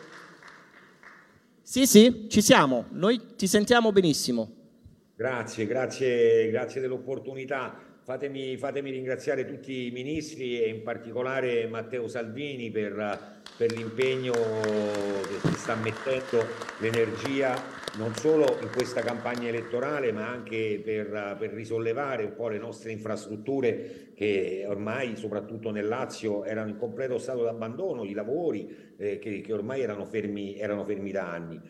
Sì, 1.72 1.86
sì, 1.86 2.26
ci 2.28 2.42
siamo, 2.42 2.84
noi 2.90 3.34
ti 3.34 3.46
sentiamo 3.46 3.92
benissimo. 3.92 4.46
Grazie, 5.16 5.66
grazie, 5.66 6.50
grazie 6.50 6.82
dell'opportunità. 6.82 7.91
Fatemi, 8.04 8.56
fatemi, 8.56 8.90
ringraziare 8.90 9.44
tutti 9.44 9.86
i 9.86 9.90
ministri 9.92 10.60
e 10.60 10.68
in 10.68 10.82
particolare 10.82 11.68
Matteo 11.68 12.08
Salvini 12.08 12.68
per, 12.72 13.40
per 13.56 13.70
l'impegno 13.70 14.32
che 14.32 15.48
si 15.48 15.54
sta 15.54 15.76
mettendo, 15.76 16.44
l'energia 16.80 17.54
non 17.98 18.12
solo 18.16 18.58
in 18.60 18.70
questa 18.72 19.02
campagna 19.02 19.46
elettorale 19.46 20.10
ma 20.10 20.26
anche 20.28 20.80
per, 20.82 21.36
per 21.38 21.50
risollevare 21.50 22.24
un 22.24 22.34
po' 22.34 22.48
le 22.48 22.58
nostre 22.58 22.90
infrastrutture 22.90 24.10
che 24.16 24.64
ormai 24.66 25.16
soprattutto 25.16 25.70
nel 25.70 25.86
Lazio 25.86 26.42
erano 26.42 26.70
in 26.70 26.78
completo 26.78 27.18
stato 27.18 27.44
d'abbandono, 27.44 28.02
i 28.02 28.14
lavori 28.14 28.94
eh, 28.96 29.20
che, 29.20 29.40
che, 29.40 29.52
ormai 29.52 29.80
erano 29.80 30.06
fermi, 30.06 30.58
erano 30.58 30.84
fermi 30.84 31.12
da 31.12 31.30
anni. 31.30 31.60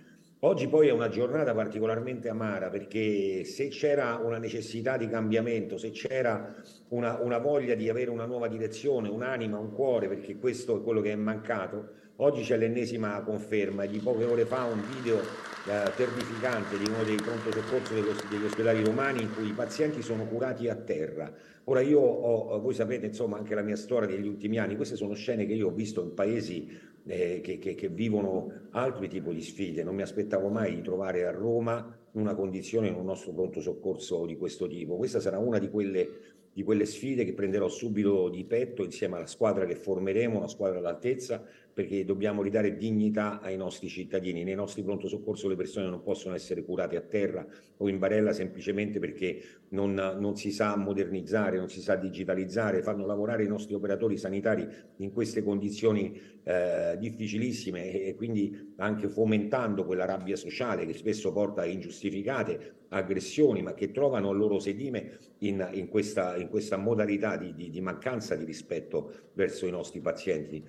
Oggi 0.45 0.67
poi 0.67 0.89
è 0.89 0.91
una 0.91 1.09
giornata 1.09 1.55
particolarmente 1.55 2.29
amara 2.29 2.69
perché 2.69 3.45
se 3.45 3.69
c'era 3.69 4.21
una 4.21 4.39
necessità 4.39 4.97
di 4.97 5.07
cambiamento, 5.07 5.79
se 5.79 5.91
c'era 5.91 6.53
una, 6.89 7.21
una, 7.21 7.39
voglia 7.39 7.77
di 7.77 7.89
avere 7.89 8.11
una 8.11 8.25
nuova 8.25 8.49
direzione, 8.49 9.09
un'anima, 9.09 9.57
un 9.57 9.71
cuore, 9.71 10.09
perché 10.09 10.39
questo 10.39 10.81
è 10.81 10.83
quello 10.83 11.01
che 11.01 11.13
è 11.13 11.15
mancato, 11.15 11.91
oggi 12.17 12.43
c'è 12.43 12.57
l'ennesima 12.57 13.23
conferma. 13.23 13.87
Di 13.87 14.01
poche 14.01 14.25
ore 14.25 14.45
fa 14.45 14.65
un 14.65 14.83
video 14.83 15.21
eh, 15.21 15.93
terrificante 15.95 16.77
di 16.77 16.87
uno 16.89 17.05
dei 17.05 17.15
pronto 17.15 17.53
soccorso 17.53 17.95
degli, 17.95 18.07
degli 18.29 18.45
ospedali 18.45 18.83
romani 18.83 19.23
in 19.23 19.33
cui 19.33 19.47
i 19.47 19.53
pazienti 19.53 20.03
sono 20.03 20.27
curati 20.27 20.69
a 20.69 20.75
terra. 20.75 21.33
Ora 21.67 21.83
io 21.83 22.01
ho, 22.01 22.61
voi 22.61 22.75
sapete 22.75 23.07
insomma 23.07 23.37
anche 23.37 23.55
la 23.55 23.63
mia 23.63 23.77
storia 23.77 24.09
degli 24.09 24.27
ultimi 24.27 24.59
anni, 24.59 24.75
queste 24.75 24.97
sono 24.97 25.15
scene 25.15 25.47
che 25.47 25.53
io 25.53 25.69
ho 25.69 25.73
visto 25.73 26.03
in 26.03 26.15
paesi 26.15 26.91
eh, 27.07 27.41
che, 27.43 27.59
che, 27.59 27.75
che, 27.75 27.89
vivono 27.89 28.69
altri 28.71 29.09
tipi 29.09 29.35
di 29.35 29.43
sfide. 29.43 29.83
Non 29.83 29.95
mi 29.95 30.03
aspettavo 30.03 30.49
mai 30.49 30.75
di 30.75 30.83
trovare 30.83 31.27
a 31.27 31.31
Roma 31.31 31.99
una 32.13 32.35
condizione 32.35 32.89
in 32.89 32.95
un 32.95 33.05
nostro 33.05 33.33
pronto 33.33 33.61
soccorso 33.61 34.27
di 34.27 34.37
questo 34.37 34.67
tipo. 34.67 34.97
Questa 34.97 35.21
sarà 35.21 35.39
una 35.39 35.59
di 35.59 35.71
quelle, 35.71 36.09
di 36.53 36.63
quelle 36.63 36.87
sfide 36.87 37.25
che 37.25 37.33
prenderò 37.33 37.69
subito 37.69 38.29
di 38.29 38.45
petto 38.45 38.85
insieme 38.85 39.17
alla 39.17 39.27
squadra 39.27 39.65
che 39.65 39.75
formeremo, 39.75 40.39
una 40.39 40.49
squadra 40.49 40.79
all'altezza, 40.79 41.45
perché 41.73 42.05
dobbiamo 42.05 42.43
ridare 42.43 42.77
dignità 42.77 43.41
ai 43.41 43.57
nostri 43.57 43.89
cittadini. 43.89 44.45
Nei 44.45 44.55
nostri 44.55 44.83
pronto 44.83 45.09
soccorso 45.09 45.49
le 45.49 45.57
persone 45.57 45.89
non 45.89 46.03
possono 46.03 46.35
essere 46.35 46.63
curate 46.63 46.97
a 46.97 47.01
terra 47.01 47.47
o 47.79 47.89
in 47.89 47.99
barella 47.99 48.33
semplicemente 48.33 48.99
perché 48.99 49.43
non, 49.71 49.95
non, 49.95 50.37
si 50.37 50.53
sa 50.53 50.77
modernizzare, 50.77 51.57
non 51.57 51.69
si 51.69 51.81
sa 51.81 51.97
digitalizzare, 51.97 52.83
fanno 52.83 53.07
lavorare 53.07 53.45
i 53.45 53.49
nostri 53.49 53.75
operatori 53.75 54.17
sanitari 54.17 54.69
in 54.97 55.13
queste 55.13 55.43
condizioni 55.43 56.19
eh, 56.45 56.97
difficilissime 56.99 57.91
e, 57.91 58.09
e 58.09 58.15
quindi 58.15 58.75
anche 58.77 59.09
fomentando 59.09 59.85
quella 59.85 60.05
rabbia 60.05 60.37
sociale 60.37 60.87
che 60.87 60.95
spesso 60.95 61.33
porta 61.33 61.63
a 61.63 61.67
ingiustificate 61.67 62.81
aggressioni, 62.89 63.63
ma 63.63 63.75
che 63.75 63.91
trovano 63.91 64.31
il 64.33 64.39
loro 64.39 64.59
sedime 64.59 65.19
in, 65.39 65.67
in, 65.73 65.89
questa, 65.89 66.37
in 66.37 66.49
questa, 66.49 66.77
modalità 66.77 67.37
di, 67.37 67.55
di, 67.55 67.71
di 67.71 67.81
mancanza 67.81 68.37
di 68.37 68.45
rispetto 68.45 69.31
verso 69.33 69.67
i 69.67 69.71
nostri 69.71 70.01
pazienti. 70.01 70.65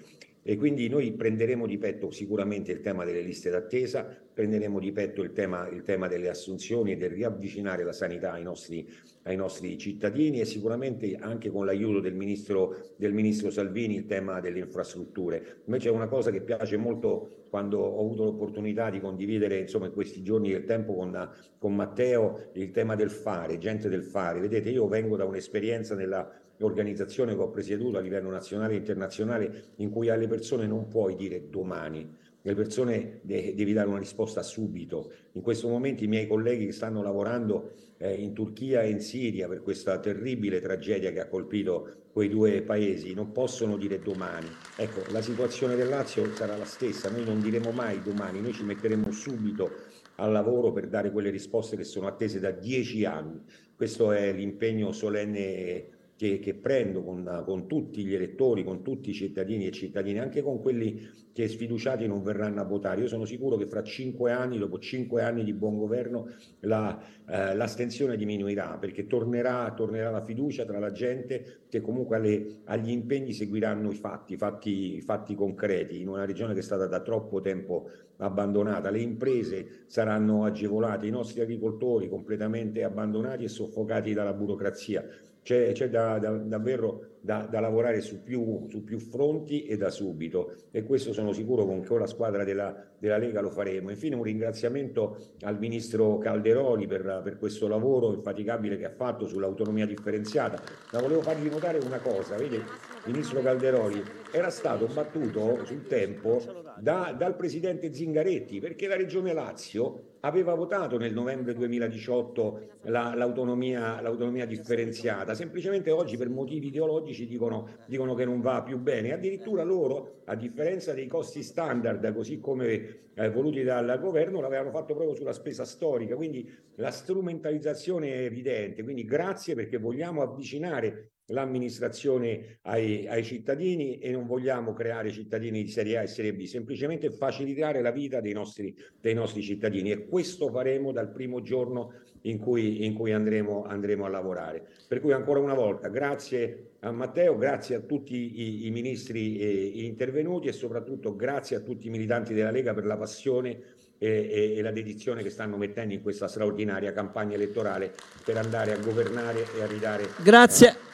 E 0.46 0.58
quindi 0.58 0.90
noi 0.90 1.14
prenderemo 1.14 1.66
di 1.66 1.78
petto 1.78 2.12
sicuramente 2.12 2.74
il 2.74 2.82
tema 2.82 3.06
delle 3.06 3.22
liste 3.22 3.50
d'attesa, 3.50 4.06
prenderemo 4.34 4.78
di 4.78 4.92
petto 4.92 5.22
il 5.24 5.32
tema, 5.32 5.70
il 5.70 5.84
tema 5.84 6.10
delle 6.10 6.28
assunzioni 6.28 6.92
e 6.92 6.98
del 6.98 7.12
riavvicinare 7.12 7.86
la 7.86 7.94
sanità 7.94 8.34
ai 8.34 8.44
nostri, 8.44 8.86
ai 9.24 9.38
nostri 9.38 9.78
cittadini 9.78 10.42
e 10.42 10.46
sicuramente 10.46 11.16
anche 11.16 11.50
con 11.50 11.66
l'aiuto 11.66 12.02
del 12.02 12.14
ministro, 12.14 12.76
del 12.98 13.14
ministro 13.14 13.50
Salvini 13.52 13.96
il 13.96 14.06
tema 14.06 14.42
delle 14.42 14.60
infrastrutture. 14.60 15.62
Invece 15.66 15.88
è 15.88 15.92
una 15.92 16.08
cosa 16.08 16.30
che 16.30 16.42
piace 16.42 16.76
molto 16.76 17.46
quando 17.50 17.80
ho 17.80 18.04
avuto 18.04 18.24
l'opportunità 18.24 18.90
di 18.90 19.00
condividere 19.00 19.60
insomma, 19.60 19.86
in 19.86 19.94
questi 19.94 20.24
giorni 20.24 20.52
del 20.52 20.66
tempo 20.66 20.96
con, 20.96 21.30
con 21.60 21.76
Matteo 21.76 22.50
il 22.54 22.72
tema 22.72 22.96
del 22.96 23.12
fare, 23.12 23.60
gente 23.60 23.90
del 23.90 24.04
fare. 24.04 24.40
Vedete, 24.40 24.72
io 24.72 24.88
vengo 24.88 25.16
da 25.16 25.24
un'esperienza 25.24 25.94
nella 25.94 26.43
organizzazione 26.66 27.36
che 27.36 27.42
ho 27.42 27.50
presieduto 27.50 27.98
a 27.98 28.02
livello 28.02 28.30
nazionale 28.30 28.74
e 28.74 28.78
internazionale 28.78 29.64
in 29.78 29.90
cui 29.90 30.10
alle 30.10 30.28
persone 30.28 30.68
non 30.68 30.88
puoi 30.88 31.16
dire 31.16 31.50
domani, 31.50 32.10
le 32.46 32.56
persone 32.56 33.20
de- 33.22 33.54
devi 33.56 33.74
dare 33.74 33.88
una 33.88 34.00
risposta 34.00 34.44
subito. 34.44 35.12
In 35.34 35.42
questo 35.42 35.70
momento 35.70 36.04
i 36.04 36.08
miei 36.08 36.28
colleghi 36.28 36.66
che 36.66 36.72
stanno 36.74 37.02
lavorando 37.02 37.72
eh, 37.98 38.14
in 38.14 38.34
Turchia 38.34 38.82
e 38.82 38.90
in 38.90 39.00
Siria 39.00 39.48
per 39.48 39.62
questa 39.62 39.98
terribile 40.00 40.60
tragedia 40.60 41.12
che 41.12 41.22
ha 41.22 41.28
colpito 41.28 42.08
quei 42.12 42.28
due 42.28 42.62
paesi, 42.62 43.14
non 43.14 43.32
possono 43.32 43.78
dire 43.78 44.00
domani. 44.00 44.48
Ecco, 44.76 45.02
la 45.12 45.22
situazione 45.22 45.76
del 45.76 45.88
Lazio 45.88 46.34
sarà 46.36 46.58
la 46.58 46.66
stessa, 46.66 47.10
noi 47.10 47.24
non 47.24 47.42
diremo 47.42 47.72
mai 47.72 48.02
domani, 48.02 48.42
noi 48.42 48.54
ci 48.54 48.64
metteremo 48.64 49.10
subito 49.12 49.72
al 50.16 50.32
lavoro 50.32 50.72
per 50.72 50.88
dare 50.90 51.12
quelle 51.12 51.30
risposte 51.30 51.78
che 51.78 51.84
sono 51.86 52.08
attese 52.08 52.40
da 52.40 52.52
dieci 52.52 53.06
anni. 53.06 53.42
Questo 53.76 54.12
è 54.12 54.32
l'impegno 54.34 54.92
solenne 54.92 55.93
che, 56.24 56.40
che 56.40 56.54
prendo 56.54 57.04
con, 57.04 57.44
con, 57.46 57.68
tutti 57.68 58.06
gli 58.06 58.14
elettori, 58.14 58.64
con 58.64 58.82
tutti 58.82 59.10
i 59.10 59.14
cittadini 59.14 59.68
e 59.68 59.72
cittadine, 59.72 60.22
anche 60.22 60.42
con 60.42 60.62
quelli 60.62 61.06
che 61.34 61.50
sfiduciati 61.50 62.08
non 62.08 62.24
verranno 62.24 62.62
a 62.62 62.64
votare. 62.64 63.02
Io 63.02 63.08
sono 63.08 63.26
sicuro 63.26 63.58
che 63.58 63.66
fra 63.66 63.84
cinque 63.84 64.32
anni, 64.32 64.58
dopo 64.58 64.80
cinque 64.80 65.22
anni 65.22 65.44
di 65.44 65.52
buon 65.52 65.78
governo, 65.78 66.30
la, 66.62 66.98
eh, 67.28 67.54
l'astensione 67.56 68.16
diminuirà 68.16 68.78
perché 68.80 69.06
tornerà, 69.06 69.70
tornerà, 69.76 70.12
la 70.12 70.24
fiducia 70.24 70.64
tra 70.64 70.80
la 70.80 70.92
gente 70.92 71.64
che 71.68 71.82
comunque 71.82 72.16
alle, 72.16 72.62
agli 72.66 72.92
impegni 72.92 73.34
seguiranno 73.34 73.92
i 73.92 73.96
fatti, 73.96 74.38
fatti, 74.38 75.02
fatti 75.02 75.36
concreti 75.36 76.00
in 76.00 76.08
una 76.08 76.24
regione 76.24 76.54
che 76.54 76.60
è 76.60 76.64
stata 76.64 76.88
da 76.88 77.02
troppo 77.02 77.42
tempo 77.42 77.90
abbandonata. 78.18 78.90
Le 78.90 79.02
imprese 79.02 79.84
saranno 79.88 80.46
agevolate, 80.46 81.06
i 81.06 81.12
nostri 81.12 81.42
agricoltori 81.42 82.08
completamente 82.08 82.82
abbandonati 82.86 83.44
e 83.44 83.50
soffocati 83.50 84.14
dalla 84.14 84.34
burocrazia 84.34 85.06
c'è, 85.44 85.74
c'è 85.74 85.90
da, 85.90 86.18
da, 86.20 86.32
davvero 86.32 87.18
da, 87.20 87.48
da 87.50 87.60
lavorare 87.60 88.02
su 88.02 88.24
più, 88.24 88.68
su 88.70 88.84
più, 88.84 89.00
fronti 89.00 89.66
e 89.66 89.78
da 89.78 89.90
subito 89.90 90.56
e 90.72 90.84
questo 90.84 91.14
sono 91.14 91.32
sicuro 91.32 91.66
che 91.66 91.86
con 91.86 92.00
la 92.00 92.08
squadra 92.08 92.44
della, 92.44 92.76
della, 92.98 93.18
Lega 93.18 93.40
lo 93.42 93.50
faremo. 93.50 93.90
Infine 93.90 94.16
un 94.16 94.24
ringraziamento 94.24 95.18
al 95.42 95.58
Ministro 95.58 96.18
Calderoli 96.18 96.88
per, 96.88 97.22
per, 97.24 97.38
questo 97.38 97.68
lavoro 97.68 98.14
infaticabile 98.14 98.78
che 98.78 98.86
ha 98.86 98.92
fatto 98.92 99.26
sull'autonomia 99.26 99.86
differenziata, 99.86 100.62
ma 100.92 101.00
volevo 101.00 101.22
fargli 101.22 101.50
notare 101.50 101.80
una 101.80 102.00
cosa, 102.00 102.36
vede, 102.36 102.62
Ministro 103.06 103.42
Calderoli, 103.42 104.02
era 104.32 104.50
stato 104.50 104.88
battuto 104.88 105.64
sul 105.66 105.86
tempo 105.88 106.42
da, 106.84 107.16
dal 107.18 107.38
Presidente 107.38 107.94
Zingaretti 107.94 108.60
perché 108.60 108.88
la 108.88 108.98
Regione 108.98 109.32
Lazio 109.32 110.18
aveva 110.20 110.54
votato 110.54 110.98
nel 110.98 111.14
novembre 111.14 111.54
2018 111.54 112.80
la, 112.84 113.14
l'autonomia, 113.16 114.02
l'autonomia, 114.02 114.46
differenziata, 114.46 115.34
semplicemente 115.34 115.92
oggi 115.92 116.18
per 116.18 116.30
motivi 116.30 116.68
ideologici 116.68 117.26
dicono, 117.26 117.70
dicono, 117.88 118.14
che 118.16 118.26
non 118.26 118.42
va 118.42 118.64
più 118.64 118.80
bene, 118.80 119.14
addirittura 119.14 119.64
loro, 119.64 120.22
a 120.26 120.36
differenza 120.36 120.94
dei 120.94 121.08
costi 121.08 121.42
standard, 121.42 122.14
così 122.14 122.40
come 122.42 123.12
eh, 123.14 123.30
voluti 123.30 123.64
dal 123.64 123.98
governo, 124.02 124.42
l'avevano 124.42 124.72
fatto 124.72 124.94
proprio 124.94 125.16
sulla 125.16 125.34
spesa 125.34 125.64
storica, 125.64 126.16
quindi 126.16 126.50
la 126.76 126.92
strumentalizzazione 126.92 128.14
è 128.14 128.24
evidente, 128.24 128.84
quindi 128.84 129.06
grazie 129.06 129.56
perché 129.56 129.78
vogliamo 129.78 130.22
avvicinare 130.22 131.13
l'amministrazione 131.28 132.60
ai, 132.64 133.08
ai, 133.08 133.24
cittadini 133.24 134.00
e 134.00 134.12
non 134.12 134.26
vogliamo 134.26 134.74
creare 134.74 135.12
cittadini 135.12 135.64
di 135.64 135.70
serie 135.70 135.98
A 135.98 136.02
e 136.02 136.08
serie 136.08 136.34
B, 136.34 136.44
semplicemente 136.44 137.10
facilitare 137.12 137.82
la 137.82 137.92
vita 137.92 138.20
dei 138.20 138.34
nostri, 138.34 138.76
dei 139.00 139.14
nostri 139.14 139.42
cittadini 139.42 139.92
e 139.92 140.06
questo 140.08 140.50
faremo 140.50 140.92
dal 140.92 141.12
primo 141.12 141.42
giorno 141.42 141.94
in 142.24 142.40
cui, 142.40 142.86
in 142.86 142.94
cui 142.94 143.12
andremo, 143.12 143.64
andremo, 143.64 144.06
a 144.06 144.10
lavorare. 144.10 144.68
Per 144.88 145.00
cui 145.00 145.14
ancora 145.14 145.40
una 145.40 145.54
volta 145.54 145.88
grazie 145.88 146.72
a 146.82 146.92
Matteo, 146.92 147.38
grazie 147.38 147.76
a 147.76 147.80
tutti 147.80 148.42
i, 148.42 148.68
i 148.68 148.72
ministri 148.72 149.38
eh, 149.40 149.86
intervenuti 149.86 150.48
e 150.48 150.52
soprattutto 150.52 151.16
grazie 151.16 151.56
a 151.58 151.60
tutti 151.62 151.88
i 151.88 151.90
militanti 151.90 152.34
della 152.34 152.52
Lega 152.52 152.74
per 152.74 152.86
la 152.86 152.98
passione 152.98 153.62
e, 153.98 154.56
e, 154.58 154.62
la 154.62 154.72
dedizione 154.72 155.24
che 155.24 155.30
stanno 155.30 155.56
mettendo 155.56 155.94
in 155.94 156.02
questa 156.02 156.28
straordinaria 156.28 156.92
campagna 156.92 157.36
elettorale 157.36 157.94
per 158.26 158.38
andare 158.38 158.74
a 158.74 158.78
governare 158.78 159.46
e 159.58 159.62
a 159.62 159.68
ridare. 159.68 160.10
Grazie. 160.22 160.93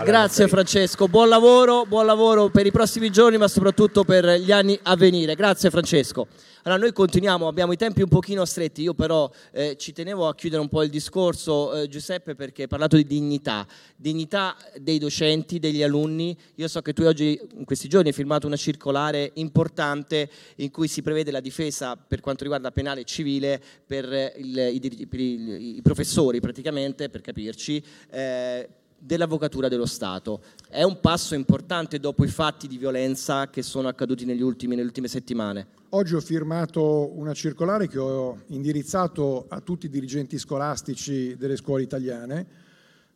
Eh, 0.00 0.04
Grazie 0.04 0.48
Francesco, 0.48 1.08
buon 1.08 1.28
lavoro, 1.28 1.84
buon 1.84 2.06
lavoro 2.06 2.48
per 2.48 2.64
i 2.64 2.70
prossimi 2.70 3.10
giorni 3.10 3.36
ma 3.36 3.48
soprattutto 3.48 4.02
per 4.02 4.40
gli 4.40 4.50
anni 4.50 4.78
a 4.84 4.96
venire. 4.96 5.34
Grazie 5.34 5.68
Francesco. 5.68 6.26
Allora 6.62 6.80
noi 6.80 6.92
continuiamo, 6.92 7.46
abbiamo 7.46 7.72
i 7.72 7.76
tempi 7.76 8.00
un 8.00 8.08
pochino 8.08 8.44
stretti, 8.46 8.82
io 8.82 8.94
però 8.94 9.30
eh, 9.52 9.76
ci 9.78 9.92
tenevo 9.92 10.26
a 10.26 10.34
chiudere 10.34 10.62
un 10.62 10.68
po' 10.68 10.82
il 10.82 10.90
discorso 10.90 11.74
eh, 11.74 11.88
Giuseppe 11.88 12.34
perché 12.34 12.62
hai 12.62 12.68
parlato 12.68 12.96
di 12.96 13.04
dignità, 13.04 13.66
dignità 13.94 14.56
dei 14.78 14.98
docenti, 14.98 15.58
degli 15.58 15.82
alunni. 15.82 16.36
Io 16.54 16.68
so 16.68 16.80
che 16.80 16.94
tu 16.94 17.02
oggi 17.02 17.38
in 17.56 17.64
questi 17.66 17.88
giorni 17.88 18.08
hai 18.08 18.14
firmato 18.14 18.46
una 18.46 18.56
circolare 18.56 19.32
importante 19.34 20.30
in 20.56 20.70
cui 20.70 20.88
si 20.88 21.02
prevede 21.02 21.30
la 21.30 21.40
difesa 21.40 21.96
per 21.96 22.20
quanto 22.20 22.42
riguarda 22.42 22.70
penale 22.70 23.02
e 23.02 23.04
civile 23.04 23.60
per, 23.86 24.32
il, 24.36 24.80
i, 24.82 25.06
per 25.06 25.20
i, 25.20 25.76
i, 25.76 25.82
professori 25.82 26.40
praticamente, 26.40 27.10
per 27.10 27.20
capirci. 27.20 27.82
Eh, 28.10 28.68
dell'Avvocatura 29.00 29.68
dello 29.68 29.86
Stato. 29.86 30.42
È 30.68 30.82
un 30.82 31.00
passo 31.00 31.34
importante 31.34 31.98
dopo 31.98 32.22
i 32.24 32.28
fatti 32.28 32.68
di 32.68 32.78
violenza 32.78 33.48
che 33.48 33.62
sono 33.62 33.88
accaduti 33.88 34.24
ultimi, 34.42 34.74
nelle 34.74 34.86
ultime 34.86 35.08
settimane. 35.08 35.66
Oggi 35.90 36.14
ho 36.14 36.20
firmato 36.20 37.10
una 37.18 37.32
circolare 37.32 37.88
che 37.88 37.98
ho 37.98 38.42
indirizzato 38.48 39.46
a 39.48 39.60
tutti 39.60 39.86
i 39.86 39.90
dirigenti 39.90 40.38
scolastici 40.38 41.36
delle 41.36 41.56
scuole 41.56 41.82
italiane 41.82 42.68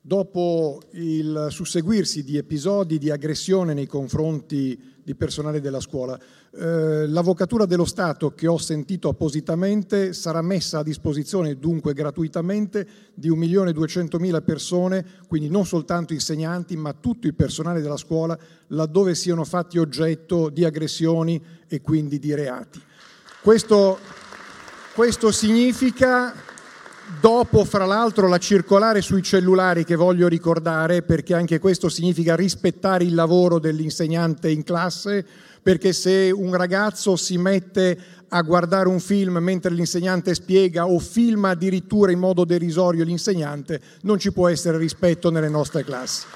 dopo 0.06 0.82
il 0.90 1.46
susseguirsi 1.48 2.24
di 2.24 2.36
episodi 2.36 2.98
di 2.98 3.10
aggressione 3.10 3.72
nei 3.72 3.86
confronti 3.86 4.93
di 5.04 5.14
personale 5.14 5.60
della 5.60 5.80
scuola. 5.80 6.18
Eh, 6.50 7.06
l'Avvocatura 7.06 7.66
dello 7.66 7.84
Stato 7.84 8.32
che 8.34 8.46
ho 8.46 8.56
sentito 8.56 9.08
appositamente 9.08 10.12
sarà 10.14 10.40
messa 10.40 10.78
a 10.78 10.82
disposizione 10.82 11.58
dunque 11.58 11.92
gratuitamente 11.92 12.86
di 13.14 13.30
1.200.000 13.30 14.42
persone, 14.42 15.04
quindi 15.28 15.50
non 15.50 15.66
soltanto 15.66 16.14
insegnanti 16.14 16.76
ma 16.76 16.94
tutto 16.94 17.26
il 17.26 17.34
personale 17.34 17.82
della 17.82 17.98
scuola 17.98 18.36
laddove 18.68 19.14
siano 19.14 19.44
fatti 19.44 19.78
oggetto 19.78 20.48
di 20.48 20.64
aggressioni 20.64 21.40
e 21.68 21.80
quindi 21.82 22.18
di 22.18 22.34
reati. 22.34 22.80
Questo, 23.42 23.98
questo 24.94 25.30
significa 25.30 26.34
Dopo, 27.20 27.64
fra 27.64 27.84
l'altro, 27.86 28.28
la 28.28 28.38
circolare 28.38 29.00
sui 29.00 29.22
cellulari 29.22 29.84
che 29.84 29.94
voglio 29.94 30.28
ricordare, 30.28 31.02
perché 31.02 31.34
anche 31.34 31.58
questo 31.58 31.88
significa 31.88 32.34
rispettare 32.34 33.04
il 33.04 33.14
lavoro 33.14 33.58
dell'insegnante 33.58 34.50
in 34.50 34.62
classe, 34.62 35.24
perché 35.62 35.92
se 35.92 36.30
un 36.30 36.54
ragazzo 36.54 37.16
si 37.16 37.38
mette 37.38 37.98
a 38.28 38.42
guardare 38.42 38.88
un 38.88 39.00
film 39.00 39.38
mentre 39.38 39.72
l'insegnante 39.72 40.34
spiega 40.34 40.86
o 40.86 40.98
filma 40.98 41.50
addirittura 41.50 42.10
in 42.10 42.18
modo 42.18 42.44
derisorio 42.44 43.04
l'insegnante, 43.04 43.80
non 44.02 44.18
ci 44.18 44.32
può 44.32 44.48
essere 44.48 44.76
rispetto 44.76 45.30
nelle 45.30 45.48
nostre 45.48 45.84
classi. 45.84 46.26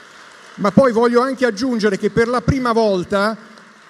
Ma 0.57 0.70
poi 0.70 0.93
voglio 0.93 1.20
anche 1.20 1.45
aggiungere 1.45 1.99
che 1.99 2.11
per 2.11 2.28
la 2.28 2.40
prima 2.40 2.73
volta 2.73 3.36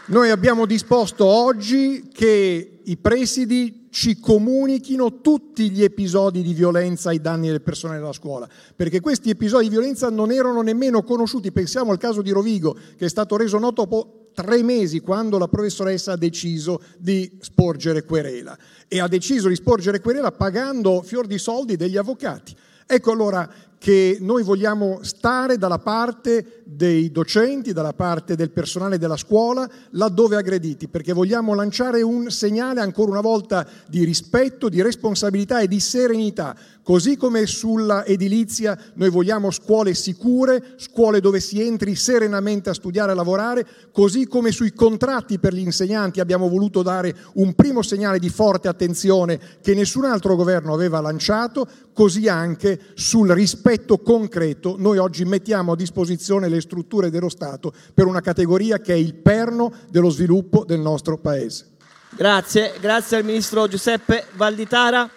noi 0.06 0.30
abbiamo 0.30 0.66
disposto 0.66 1.24
oggi 1.24 2.08
che 2.12 2.80
i 2.82 2.96
presidi 2.96 3.77
ci 3.90 4.20
comunichino 4.20 5.20
tutti 5.20 5.70
gli 5.70 5.82
episodi 5.82 6.42
di 6.42 6.52
violenza 6.52 7.08
ai 7.08 7.20
danni 7.20 7.48
del 7.48 7.62
personale 7.62 7.98
della 7.98 8.12
scuola, 8.12 8.48
perché 8.76 9.00
questi 9.00 9.30
episodi 9.30 9.64
di 9.64 9.70
violenza 9.70 10.10
non 10.10 10.30
erano 10.30 10.62
nemmeno 10.62 11.02
conosciuti. 11.02 11.52
Pensiamo 11.52 11.90
al 11.90 11.98
caso 11.98 12.22
di 12.22 12.30
Rovigo, 12.30 12.76
che 12.96 13.06
è 13.06 13.08
stato 13.08 13.36
reso 13.36 13.58
noto 13.58 13.78
dopo 13.78 14.30
tre 14.34 14.62
mesi 14.62 15.00
quando 15.00 15.38
la 15.38 15.48
professoressa 15.48 16.12
ha 16.12 16.16
deciso 16.16 16.80
di 16.98 17.38
sporgere 17.40 18.04
querela 18.04 18.56
e 18.86 19.00
ha 19.00 19.08
deciso 19.08 19.48
di 19.48 19.54
sporgere 19.54 20.00
querela 20.00 20.30
pagando 20.30 21.02
fior 21.02 21.26
di 21.26 21.38
soldi 21.38 21.76
degli 21.76 21.96
avvocati. 21.96 22.54
Ecco 22.86 23.12
allora 23.12 23.48
che 23.78 24.18
noi 24.20 24.42
vogliamo 24.42 24.98
stare 25.02 25.56
dalla 25.56 25.78
parte 25.78 26.62
dei 26.64 27.10
docenti, 27.12 27.72
dalla 27.72 27.92
parte 27.92 28.34
del 28.34 28.50
personale 28.50 28.98
della 28.98 29.16
scuola, 29.16 29.68
laddove 29.90 30.36
aggrediti, 30.36 30.88
perché 30.88 31.12
vogliamo 31.12 31.54
lanciare 31.54 32.02
un 32.02 32.28
segnale 32.30 32.80
ancora 32.80 33.12
una 33.12 33.20
volta 33.20 33.66
di 33.88 34.04
rispetto, 34.04 34.68
di 34.68 34.82
responsabilità 34.82 35.60
e 35.60 35.68
di 35.68 35.78
serenità. 35.80 36.56
Così 36.82 37.16
come 37.16 37.46
sulla 37.46 38.04
edilizia 38.04 38.76
noi 38.94 39.10
vogliamo 39.10 39.50
scuole 39.50 39.94
sicure, 39.94 40.74
scuole 40.76 41.20
dove 41.20 41.38
si 41.38 41.60
entri 41.60 41.94
serenamente 41.94 42.70
a 42.70 42.74
studiare 42.74 43.12
e 43.12 43.14
lavorare, 43.14 43.66
così 43.92 44.26
come 44.26 44.52
sui 44.52 44.72
contratti 44.72 45.38
per 45.38 45.52
gli 45.52 45.58
insegnanti 45.58 46.20
abbiamo 46.20 46.48
voluto 46.48 46.82
dare 46.82 47.14
un 47.34 47.54
primo 47.54 47.82
segnale 47.82 48.18
di 48.18 48.30
forte 48.30 48.68
attenzione 48.68 49.38
che 49.60 49.74
nessun 49.74 50.04
altro 50.04 50.34
governo 50.34 50.72
aveva 50.72 51.00
lanciato, 51.00 51.68
così 51.92 52.26
anche 52.26 52.80
sul 52.94 53.28
rispetto 53.30 53.67
concreto 54.02 54.76
noi 54.78 54.98
oggi 54.98 55.24
mettiamo 55.24 55.72
a 55.72 55.76
disposizione 55.76 56.48
le 56.48 56.60
strutture 56.60 57.10
dello 57.10 57.28
Stato 57.28 57.72
per 57.92 58.06
una 58.06 58.20
categoria 58.20 58.78
che 58.80 58.94
è 58.94 58.96
il 58.96 59.14
perno 59.14 59.72
dello 59.88 60.10
sviluppo 60.10 60.64
del 60.64 60.80
nostro 60.80 61.18
Paese. 61.18 61.76
Grazie, 62.10 62.74
grazie 62.80 63.18
al 63.18 63.24
Ministro 63.24 63.68
Giuseppe 63.68 64.24
Valditara. 64.34 65.10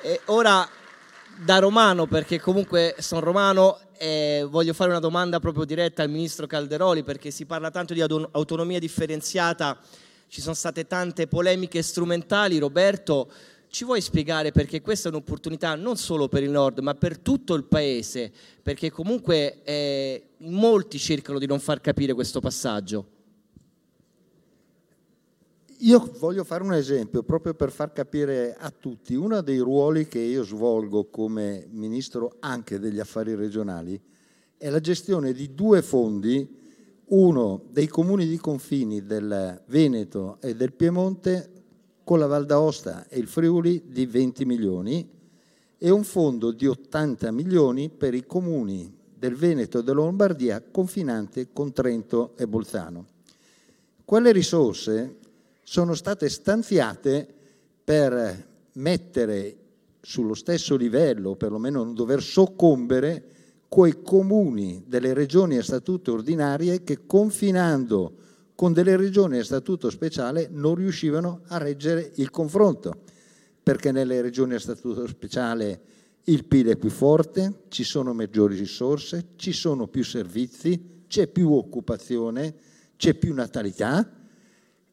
E 0.00 0.20
ora 0.26 0.68
da 1.44 1.58
romano, 1.58 2.06
perché 2.06 2.40
comunque 2.40 2.94
sono 2.98 3.20
romano, 3.20 3.78
e 3.98 4.46
voglio 4.48 4.72
fare 4.72 4.90
una 4.90 5.00
domanda 5.00 5.40
proprio 5.40 5.64
diretta 5.64 6.02
al 6.02 6.10
ministro 6.10 6.46
Calderoli, 6.46 7.02
perché 7.02 7.30
si 7.30 7.44
parla 7.44 7.70
tanto 7.70 7.94
di 7.94 8.00
autonomia 8.00 8.78
differenziata, 8.78 9.78
ci 10.28 10.40
sono 10.40 10.54
state 10.54 10.86
tante 10.86 11.26
polemiche 11.26 11.82
strumentali. 11.82 12.58
Roberto, 12.58 13.30
ci 13.72 13.86
vuoi 13.86 14.02
spiegare 14.02 14.52
perché 14.52 14.82
questa 14.82 15.08
è 15.08 15.12
un'opportunità 15.12 15.74
non 15.76 15.96
solo 15.96 16.28
per 16.28 16.42
il 16.42 16.50
nord, 16.50 16.80
ma 16.80 16.94
per 16.94 17.18
tutto 17.18 17.54
il 17.54 17.64
paese? 17.64 18.30
Perché 18.62 18.90
comunque 18.90 19.62
eh, 19.62 20.26
molti 20.40 20.98
cercano 20.98 21.38
di 21.38 21.46
non 21.46 21.58
far 21.58 21.80
capire 21.80 22.12
questo 22.12 22.38
passaggio. 22.38 23.06
Io 25.78 26.12
voglio 26.18 26.44
fare 26.44 26.62
un 26.62 26.74
esempio 26.74 27.22
proprio 27.22 27.54
per 27.54 27.72
far 27.72 27.94
capire 27.94 28.54
a 28.58 28.70
tutti. 28.70 29.14
Uno 29.14 29.40
dei 29.40 29.58
ruoli 29.58 30.06
che 30.06 30.18
io 30.18 30.44
svolgo 30.44 31.06
come 31.06 31.66
ministro 31.70 32.36
anche 32.40 32.78
degli 32.78 33.00
affari 33.00 33.34
regionali 33.34 33.98
è 34.58 34.68
la 34.68 34.80
gestione 34.80 35.32
di 35.32 35.54
due 35.54 35.80
fondi, 35.80 36.46
uno 37.06 37.64
dei 37.70 37.86
comuni 37.86 38.26
di 38.26 38.36
confini 38.36 39.06
del 39.06 39.62
Veneto 39.66 40.36
e 40.42 40.54
del 40.54 40.74
Piemonte 40.74 41.61
con 42.04 42.18
la 42.18 42.26
Val 42.26 42.46
d'Aosta 42.46 43.06
e 43.08 43.18
il 43.18 43.26
Friuli 43.26 43.82
di 43.86 44.06
20 44.06 44.44
milioni 44.44 45.08
e 45.78 45.90
un 45.90 46.04
fondo 46.04 46.52
di 46.52 46.66
80 46.66 47.30
milioni 47.32 47.90
per 47.90 48.14
i 48.14 48.24
comuni 48.26 48.92
del 49.14 49.34
Veneto 49.34 49.78
e 49.78 49.82
della 49.82 50.02
Lombardia 50.02 50.62
confinante 50.70 51.48
con 51.52 51.72
Trento 51.72 52.32
e 52.36 52.46
Bolzano. 52.46 53.06
Quelle 54.04 54.32
risorse 54.32 55.16
sono 55.62 55.94
state 55.94 56.28
stanziate 56.28 57.26
per 57.84 58.48
mettere 58.74 59.56
sullo 60.00 60.34
stesso 60.34 60.76
livello, 60.76 61.36
perlomeno 61.36 61.82
non 61.82 61.94
dover 61.94 62.22
soccombere, 62.22 63.24
quei 63.68 64.02
comuni 64.02 64.84
delle 64.86 65.14
regioni 65.14 65.56
a 65.56 65.62
statuto 65.62 66.12
ordinarie 66.12 66.82
che 66.84 67.06
confinando 67.06 68.12
con 68.54 68.72
delle 68.72 68.96
regioni 68.96 69.38
a 69.38 69.44
statuto 69.44 69.90
speciale 69.90 70.48
non 70.50 70.74
riuscivano 70.74 71.40
a 71.48 71.58
reggere 71.58 72.12
il 72.16 72.30
confronto, 72.30 73.02
perché 73.62 73.92
nelle 73.92 74.20
regioni 74.20 74.54
a 74.54 74.60
statuto 74.60 75.06
speciale 75.06 75.80
il 76.24 76.44
PIL 76.44 76.68
è 76.68 76.76
più 76.76 76.90
forte, 76.90 77.62
ci 77.68 77.84
sono 77.84 78.12
maggiori 78.12 78.56
risorse, 78.56 79.28
ci 79.36 79.52
sono 79.52 79.88
più 79.88 80.04
servizi, 80.04 81.04
c'è 81.08 81.26
più 81.26 81.52
occupazione, 81.52 82.54
c'è 82.96 83.14
più 83.14 83.34
natalità 83.34 84.08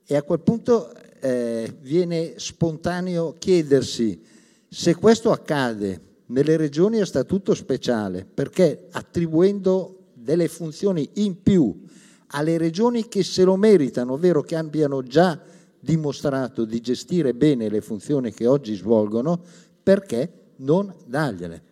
e 0.05 0.15
a 0.15 0.23
quel 0.23 0.39
punto 0.39 0.91
eh, 1.19 1.75
viene 1.81 2.33
spontaneo 2.37 3.35
chiedersi 3.37 4.19
se 4.67 4.95
questo 4.95 5.31
accade 5.31 6.01
nelle 6.27 6.57
regioni 6.57 6.99
a 6.99 7.05
statuto 7.05 7.53
speciale, 7.53 8.25
perché 8.25 8.87
attribuendo 8.91 10.07
delle 10.13 10.47
funzioni 10.47 11.09
in 11.15 11.41
più 11.41 11.85
alle 12.31 12.57
regioni 12.57 13.07
che 13.07 13.23
se 13.23 13.43
lo 13.43 13.55
meritano, 13.55 14.13
ovvero 14.13 14.41
che 14.41 14.55
abbiano 14.55 15.03
già 15.03 15.39
dimostrato 15.79 16.65
di 16.65 16.81
gestire 16.81 17.33
bene 17.33 17.69
le 17.69 17.81
funzioni 17.81 18.33
che 18.33 18.45
oggi 18.47 18.75
svolgono, 18.75 19.41
perché 19.81 20.31
non 20.57 20.93
dargliele? 21.05 21.63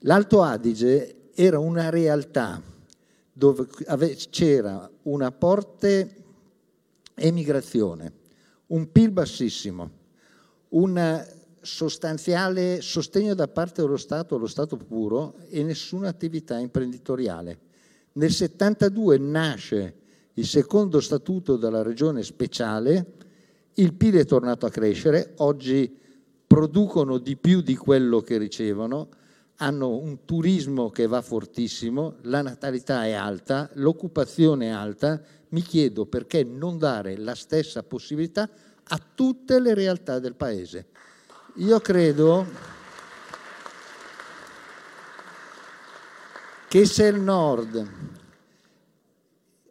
L'Alto 0.00 0.42
Adige 0.42 1.30
era 1.34 1.58
una 1.58 1.90
realtà 1.90 2.60
dove 3.32 3.66
c'era 4.30 4.90
una 5.02 5.32
porte 5.32 6.16
emigrazione, 7.14 8.12
un 8.68 8.90
PIL 8.90 9.10
bassissimo, 9.10 9.90
un 10.70 11.26
sostanziale 11.60 12.80
sostegno 12.80 13.34
da 13.34 13.48
parte 13.48 13.82
dello 13.82 13.96
Stato 13.96 14.34
allo 14.34 14.46
Stato 14.46 14.76
puro 14.76 15.36
e 15.48 15.62
nessuna 15.62 16.08
attività 16.08 16.58
imprenditoriale. 16.58 17.70
Nel 18.14 18.30
72 18.30 19.16
nasce 19.18 19.94
il 20.34 20.46
secondo 20.46 21.00
statuto 21.00 21.56
della 21.56 21.82
regione 21.82 22.22
speciale, 22.22 23.14
il 23.74 23.94
PIL 23.94 24.16
è 24.16 24.24
tornato 24.26 24.66
a 24.66 24.70
crescere, 24.70 25.32
oggi 25.36 25.98
producono 26.46 27.16
di 27.16 27.36
più 27.36 27.62
di 27.62 27.74
quello 27.74 28.20
che 28.20 28.36
ricevono, 28.36 29.08
hanno 29.56 29.96
un 29.96 30.24
turismo 30.26 30.90
che 30.90 31.06
va 31.06 31.22
fortissimo, 31.22 32.16
la 32.22 32.42
natalità 32.42 33.06
è 33.06 33.12
alta, 33.12 33.70
l'occupazione 33.74 34.66
è 34.66 34.70
alta, 34.70 35.22
mi 35.50 35.62
chiedo 35.62 36.04
perché 36.04 36.44
non 36.44 36.76
dare 36.76 37.16
la 37.16 37.34
stessa 37.34 37.82
possibilità 37.82 38.48
a 38.84 39.00
tutte 39.14 39.58
le 39.58 39.72
realtà 39.72 40.18
del 40.18 40.34
Paese. 40.34 40.88
Io 41.56 41.80
credo 41.80 42.46
che 46.72 46.86
se 46.86 47.04
il 47.04 47.20
Nord 47.20 47.86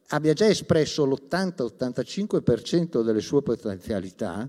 abbia 0.10 0.34
già 0.34 0.45
espresso 0.45 1.03
l'80-85% 1.03 3.02
delle 3.02 3.22
sue 3.22 3.41
potenzialità, 3.41 4.48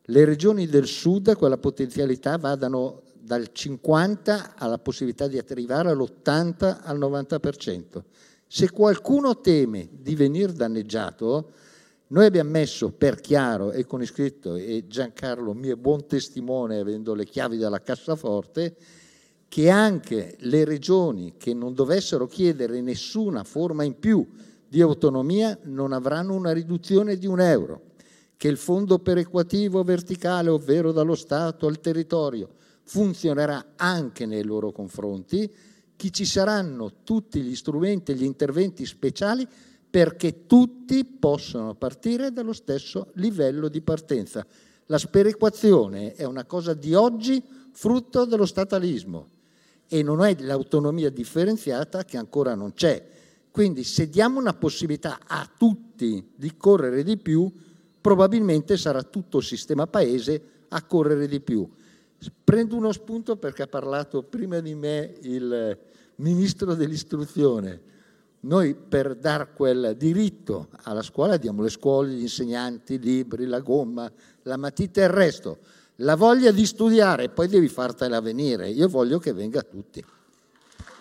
le 0.00 0.24
regioni 0.24 0.68
del 0.68 0.86
Sud 0.86 1.34
quella 1.34 1.58
potenzialità 1.58 2.38
vadano 2.38 3.02
dal 3.14 3.48
50 3.50 4.54
alla 4.56 4.78
possibilità 4.78 5.26
di 5.26 5.36
arrivare 5.36 5.90
all'80 5.90 6.82
al 6.84 6.96
90%. 6.96 8.02
Se 8.46 8.70
qualcuno 8.70 9.40
teme 9.40 9.88
di 9.90 10.14
venire 10.14 10.52
danneggiato, 10.52 11.50
noi 12.06 12.26
abbiamo 12.26 12.50
messo 12.50 12.92
per 12.92 13.20
chiaro 13.20 13.72
e 13.72 13.84
con 13.84 14.00
iscritto, 14.00 14.54
e 14.54 14.84
Giancarlo 14.86 15.52
mi 15.54 15.70
è 15.70 15.74
buon 15.74 16.06
testimone 16.06 16.78
avendo 16.78 17.14
le 17.14 17.24
chiavi 17.24 17.56
della 17.56 17.82
cassaforte, 17.82 18.76
che 19.54 19.70
anche 19.70 20.34
le 20.40 20.64
regioni 20.64 21.34
che 21.36 21.54
non 21.54 21.74
dovessero 21.74 22.26
chiedere 22.26 22.80
nessuna 22.80 23.44
forma 23.44 23.84
in 23.84 24.00
più 24.00 24.26
di 24.66 24.80
autonomia 24.80 25.56
non 25.66 25.92
avranno 25.92 26.34
una 26.34 26.50
riduzione 26.50 27.16
di 27.16 27.28
un 27.28 27.38
euro, 27.38 27.92
che 28.36 28.48
il 28.48 28.56
fondo 28.56 28.98
perequativo 28.98 29.84
verticale, 29.84 30.50
ovvero 30.50 30.90
dallo 30.90 31.14
Stato 31.14 31.68
al 31.68 31.78
territorio, 31.78 32.48
funzionerà 32.82 33.74
anche 33.76 34.26
nei 34.26 34.42
loro 34.42 34.72
confronti, 34.72 35.48
che 35.94 36.10
ci 36.10 36.24
saranno 36.24 37.04
tutti 37.04 37.40
gli 37.40 37.54
strumenti 37.54 38.10
e 38.10 38.16
gli 38.16 38.24
interventi 38.24 38.84
speciali 38.84 39.46
perché 39.88 40.46
tutti 40.46 41.04
possono 41.04 41.76
partire 41.76 42.32
dallo 42.32 42.54
stesso 42.54 43.12
livello 43.14 43.68
di 43.68 43.82
partenza. 43.82 44.44
La 44.86 44.98
sperequazione 44.98 46.14
è 46.14 46.24
una 46.24 46.44
cosa 46.44 46.74
di 46.74 46.92
oggi 46.92 47.40
frutto 47.70 48.24
dello 48.24 48.46
statalismo 48.46 49.28
e 49.88 50.02
non 50.02 50.22
è 50.22 50.36
l'autonomia 50.40 51.10
differenziata 51.10 52.04
che 52.04 52.16
ancora 52.16 52.54
non 52.54 52.72
c'è. 52.72 53.04
Quindi 53.50 53.84
se 53.84 54.08
diamo 54.08 54.40
una 54.40 54.54
possibilità 54.54 55.20
a 55.26 55.48
tutti 55.56 56.32
di 56.34 56.56
correre 56.56 57.02
di 57.04 57.16
più, 57.16 57.50
probabilmente 58.00 58.76
sarà 58.76 59.02
tutto 59.02 59.38
il 59.38 59.44
sistema 59.44 59.86
paese 59.86 60.42
a 60.68 60.82
correre 60.82 61.28
di 61.28 61.40
più. 61.40 61.68
Prendo 62.42 62.76
uno 62.76 62.92
spunto 62.92 63.36
perché 63.36 63.62
ha 63.62 63.66
parlato 63.66 64.22
prima 64.22 64.60
di 64.60 64.74
me 64.74 65.14
il 65.22 65.78
ministro 66.16 66.74
dell'istruzione. 66.74 67.92
Noi 68.40 68.74
per 68.74 69.14
dar 69.14 69.54
quel 69.54 69.94
diritto 69.96 70.68
alla 70.82 71.02
scuola 71.02 71.36
diamo 71.36 71.62
le 71.62 71.70
scuole, 71.70 72.10
gli 72.10 72.22
insegnanti, 72.22 72.94
i 72.94 72.98
libri, 72.98 73.46
la 73.46 73.60
gomma, 73.60 74.10
la 74.42 74.56
matita 74.56 75.00
e 75.00 75.04
il 75.04 75.10
resto. 75.10 75.58
La 75.98 76.16
voglia 76.16 76.50
di 76.50 76.66
studiare, 76.66 77.28
poi 77.28 77.46
devi 77.46 77.68
fartela 77.68 78.20
venire. 78.20 78.68
Io 78.68 78.88
voglio 78.88 79.20
che 79.20 79.32
venga 79.32 79.60
a 79.60 79.62
tutti. 79.62 80.04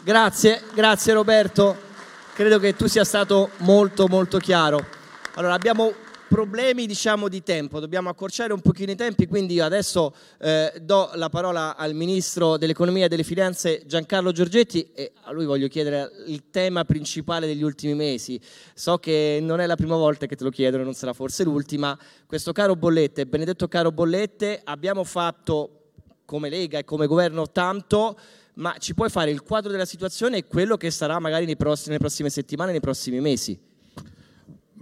Grazie, 0.03 0.61
grazie 0.73 1.13
Roberto. 1.13 1.75
Credo 2.33 2.59
che 2.59 2.75
tu 2.75 2.87
sia 2.87 3.03
stato 3.03 3.49
molto 3.57 4.07
molto 4.07 4.37
chiaro. 4.37 4.85
Allora 5.35 5.55
abbiamo 5.55 5.91
problemi 6.33 6.87
diciamo 6.87 7.27
di 7.27 7.43
tempo, 7.43 7.79
dobbiamo 7.79 8.09
accorciare 8.09 8.53
un 8.53 8.61
pochino 8.61 8.89
i 8.89 8.95
tempi, 8.95 9.27
quindi 9.27 9.53
io 9.53 9.65
adesso 9.65 10.15
eh, 10.39 10.73
do 10.81 11.11
la 11.13 11.29
parola 11.29 11.75
al 11.75 11.93
Ministro 11.93 12.57
dell'Economia 12.57 13.05
e 13.05 13.07
delle 13.07 13.21
Finanze 13.21 13.83
Giancarlo 13.85 14.31
Giorgetti 14.31 14.89
e 14.95 15.11
a 15.25 15.31
lui 15.31 15.45
voglio 15.45 15.67
chiedere 15.67 16.09
il 16.25 16.49
tema 16.49 16.85
principale 16.85 17.45
degli 17.45 17.61
ultimi 17.61 17.93
mesi. 17.93 18.41
So 18.73 18.97
che 18.97 19.37
non 19.43 19.59
è 19.59 19.67
la 19.67 19.75
prima 19.75 19.95
volta 19.95 20.25
che 20.25 20.35
te 20.35 20.43
lo 20.43 20.49
chiedono, 20.49 20.83
non 20.83 20.95
sarà 20.95 21.13
forse 21.13 21.43
l'ultima. 21.43 21.95
Questo 22.25 22.51
caro 22.51 22.75
Bollette, 22.75 23.27
benedetto 23.27 23.67
caro 23.67 23.91
Bollette, 23.91 24.59
abbiamo 24.63 25.03
fatto 25.03 25.91
come 26.25 26.49
Lega 26.49 26.79
e 26.79 26.83
come 26.83 27.05
governo 27.05 27.51
tanto, 27.51 28.17
ma 28.55 28.75
ci 28.79 28.95
puoi 28.95 29.11
fare 29.11 29.29
il 29.29 29.43
quadro 29.43 29.69
della 29.69 29.85
situazione 29.85 30.37
e 30.37 30.45
quello 30.45 30.77
che 30.77 30.89
sarà 30.89 31.19
magari 31.19 31.45
prossimi, 31.55 31.89
nelle 31.89 31.99
prossime 31.99 32.31
settimane, 32.31 32.71
nei 32.71 32.79
prossimi 32.79 33.19
mesi? 33.19 33.71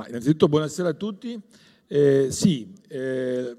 Ma 0.02 0.07
innanzitutto 0.07 0.48
buonasera 0.48 0.90
a 0.90 0.94
tutti. 0.94 1.40
Eh, 1.86 2.30
sì, 2.32 2.73
eh, 2.88 3.56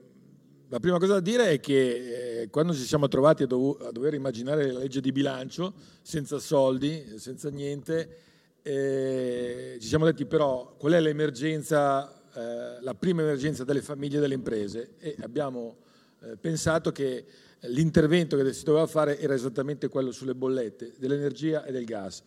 la 0.67 0.81
prima 0.81 0.99
cosa 0.99 1.13
da 1.13 1.21
dire 1.21 1.51
è 1.51 1.61
che 1.61 2.41
eh, 2.41 2.51
quando 2.51 2.75
ci 2.75 2.83
siamo 2.83 3.07
trovati 3.07 3.45
a, 3.45 3.47
dov- 3.47 3.81
a, 3.81 3.93
dover 3.93 4.15
immaginare 4.15 4.73
la 4.73 4.81
legge 4.81 5.01
di 5.01 5.13
bilancio 5.13 5.73
senza 6.03 6.41
soldi, 6.41 7.15
senza 7.17 7.49
niente, 7.49 8.17
eh, 8.61 9.77
ci 9.81 9.87
siamo 9.87 10.05
detti 10.05 10.27
però 10.27 10.75
qual 10.77 10.95
è 10.95 11.01
l'emergenza, 11.01 12.13
eh, 12.35 12.83
la 12.83 12.95
prima 12.95 13.23
emergenza 13.23 13.63
delle 13.63 13.81
famiglie 13.81 14.17
e 14.17 14.21
delle 14.21 14.35
imprese 14.35 14.95
e 14.99 15.15
abbiamo 15.21 15.77
eh, 16.23 16.37
pensato 16.39 16.91
che 16.91 17.25
l'intervento 17.63 18.37
che 18.37 18.53
si 18.53 18.65
doveva 18.65 18.87
fare 18.87 19.19
era 19.19 19.35
esattamente 19.35 19.89
quello 19.89 20.13
sulle 20.13 20.35
bollette 20.35 20.95
dell'energia 20.99 21.65
e 21.65 21.73
del 21.73 21.85
gas 21.85 22.23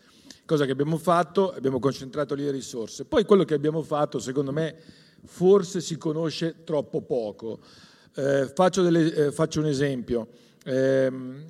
cosa 0.46 0.64
che 0.64 0.70
abbiamo 0.70 0.96
fatto, 0.96 1.52
abbiamo 1.52 1.78
concentrato 1.78 2.34
lì 2.34 2.44
le 2.44 2.52
risorse. 2.52 3.04
Poi 3.04 3.24
quello 3.24 3.44
che 3.44 3.52
abbiamo 3.52 3.82
fatto, 3.82 4.18
secondo 4.18 4.52
me, 4.52 4.74
forse 5.24 5.80
si 5.80 5.98
conosce 5.98 6.62
troppo 6.64 7.02
poco. 7.02 7.58
Eh, 8.14 8.50
faccio, 8.54 8.82
delle- 8.82 9.12
eh, 9.12 9.32
faccio 9.32 9.58
un 9.60 9.66
esempio. 9.66 10.28
Ehm, 10.64 11.44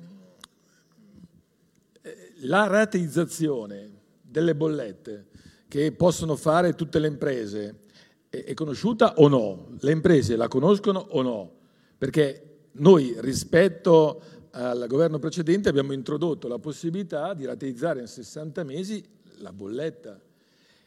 eh, 2.01 2.33
la 2.41 2.65
rateizzazione 2.65 3.91
delle 4.21 4.55
bollette 4.55 5.27
che 5.67 5.91
possono 5.91 6.35
fare 6.35 6.73
tutte 6.73 6.99
le 6.99 7.07
imprese 7.07 7.83
è, 8.29 8.43
è 8.45 8.53
conosciuta 8.55 9.13
o 9.17 9.27
no? 9.27 9.75
Le 9.79 9.91
imprese 9.91 10.35
la 10.35 10.47
conoscono 10.47 10.99
o 10.99 11.21
no? 11.21 11.51
Perché 11.97 12.46
noi 12.77 13.15
rispetto 13.19 14.21
al 14.51 14.85
governo 14.87 15.19
precedente 15.19 15.69
abbiamo 15.69 15.93
introdotto 15.93 16.47
la 16.47 16.57
possibilità 16.57 17.33
di 17.33 17.45
rateizzare 17.45 17.99
in 17.99 18.07
60 18.07 18.63
mesi 18.63 19.03
la 19.39 19.51
bolletta. 19.51 20.19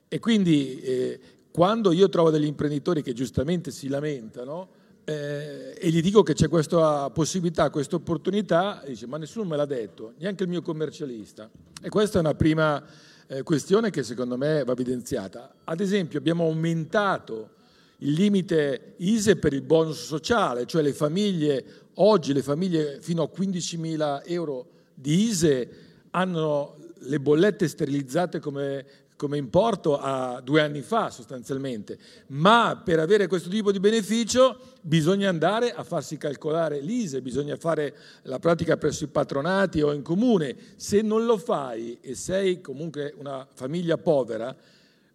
E 0.08 0.18
quindi 0.18 0.80
eh, 0.80 1.20
quando 1.50 1.92
io 1.92 2.08
trovo 2.08 2.30
degli 2.30 2.46
imprenditori 2.46 3.02
che 3.02 3.12
giustamente 3.12 3.70
si 3.70 3.88
lamentano 3.88 4.78
eh, 5.04 5.74
e 5.78 5.90
gli 5.90 6.00
dico 6.00 6.22
che 6.22 6.34
c'è 6.34 6.48
questa 6.48 7.10
possibilità, 7.10 7.70
questa 7.70 7.96
opportunità, 7.96 8.82
dice 8.84 9.06
ma 9.06 9.18
nessuno 9.18 9.48
me 9.48 9.56
l'ha 9.56 9.66
detto, 9.66 10.14
neanche 10.18 10.44
il 10.44 10.48
mio 10.48 10.62
commercialista. 10.62 11.48
E 11.80 11.88
questa 11.88 12.18
è 12.18 12.20
una 12.20 12.34
prima 12.34 12.82
eh, 13.26 13.42
questione 13.42 13.90
che 13.90 14.02
secondo 14.02 14.36
me 14.36 14.64
va 14.64 14.72
evidenziata. 14.72 15.54
Ad 15.64 15.80
esempio 15.80 16.18
abbiamo 16.18 16.44
aumentato 16.44 17.58
il 17.98 18.12
limite 18.12 18.94
ISE 18.98 19.36
per 19.36 19.52
il 19.52 19.62
bonus 19.62 20.04
sociale, 20.04 20.66
cioè 20.66 20.82
le 20.82 20.92
famiglie, 20.92 21.64
oggi 21.94 22.32
le 22.32 22.42
famiglie 22.42 22.98
fino 23.00 23.22
a 23.22 23.30
15.000 23.34 24.22
euro 24.26 24.66
di 24.94 25.28
ISE 25.28 25.68
hanno 26.10 26.76
le 27.00 27.20
bollette 27.20 27.68
sterilizzate 27.68 28.40
come, 28.40 28.84
come 29.16 29.36
importo 29.36 29.98
a 29.98 30.40
due 30.42 30.60
anni 30.60 30.82
fa 30.82 31.10
sostanzialmente, 31.10 31.98
ma 32.28 32.80
per 32.82 32.98
avere 32.98 33.26
questo 33.26 33.48
tipo 33.48 33.72
di 33.72 33.80
beneficio 33.80 34.58
bisogna 34.80 35.28
andare 35.28 35.72
a 35.72 35.82
farsi 35.84 36.16
calcolare 36.16 36.80
l'ISE, 36.80 37.22
bisogna 37.22 37.56
fare 37.56 37.94
la 38.22 38.38
pratica 38.38 38.76
presso 38.76 39.04
i 39.04 39.08
patronati 39.08 39.82
o 39.82 39.92
in 39.92 40.02
comune. 40.02 40.56
Se 40.76 41.02
non 41.02 41.24
lo 41.24 41.36
fai 41.36 41.98
e 42.00 42.14
sei 42.14 42.60
comunque 42.60 43.14
una 43.18 43.46
famiglia 43.52 43.98
povera, 43.98 44.54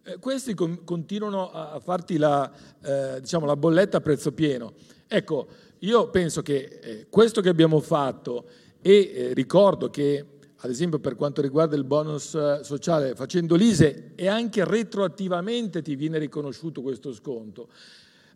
eh, 0.04 0.18
questi 0.18 0.54
con- 0.54 0.84
continuano 0.84 1.50
a 1.50 1.80
farti 1.80 2.16
la, 2.16 2.50
eh, 2.82 3.20
diciamo, 3.20 3.44
la 3.44 3.56
bolletta 3.56 3.96
a 3.96 4.00
prezzo 4.00 4.30
pieno. 4.30 4.74
Ecco, 5.08 5.46
io 5.80 6.08
penso 6.10 6.42
che 6.42 6.78
eh, 6.82 7.06
questo 7.10 7.40
che 7.40 7.48
abbiamo 7.48 7.80
fatto 7.80 8.46
e 8.80 9.12
eh, 9.14 9.34
ricordo 9.34 9.90
che 9.90 10.24
ad 10.58 10.70
esempio 10.70 10.98
per 10.98 11.16
quanto 11.16 11.42
riguarda 11.42 11.76
il 11.76 11.84
bonus 11.84 12.34
eh, 12.34 12.60
sociale, 12.62 13.14
facendo 13.14 13.54
l'ISE 13.54 14.12
e 14.14 14.26
anche 14.26 14.64
retroattivamente 14.64 15.82
ti 15.82 15.94
viene 15.96 16.18
riconosciuto 16.18 16.82
questo 16.82 17.12
sconto. 17.12 17.68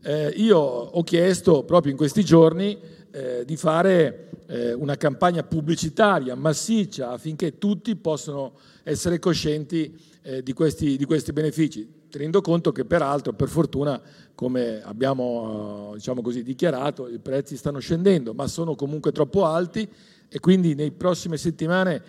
Eh, 0.03 0.29
io 0.37 0.59
ho 0.59 1.03
chiesto 1.03 1.65
proprio 1.65 1.93
in 1.93 1.99
questi 1.99 2.25
giorni 2.25 2.79
eh, 3.11 3.45
di 3.45 3.57
fare 3.57 4.31
eh, 4.47 4.73
una 4.73 4.97
campagna 4.97 5.43
pubblicitaria 5.43 6.35
massiccia 6.35 7.11
affinché 7.11 7.59
tutti 7.59 7.97
possano 7.97 8.55
essere 8.83 9.19
coscienti 9.19 10.09
di, 10.43 10.53
questi, 10.53 10.99
di 10.99 11.07
questi 11.07 11.33
benefici, 11.33 12.00
tenendo 12.11 12.41
conto 12.43 12.73
che 12.73 12.85
peraltro, 12.85 13.33
per 13.33 13.49
fortuna, 13.49 14.01
come 14.35 14.83
abbiamo 14.83 15.93
eh, 15.93 15.97
diciamo 15.97 16.21
così, 16.21 16.43
dichiarato, 16.43 17.09
i 17.09 17.19
prezzi 17.19 17.57
stanno 17.57 17.79
scendendo, 17.79 18.35
ma 18.35 18.47
sono 18.47 18.75
comunque 18.75 19.13
troppo 19.13 19.47
alti 19.47 19.89
e 20.29 20.41
quindi 20.41 20.75
nei 20.75 20.91
prossime 20.91 21.37
settimane 21.37 22.03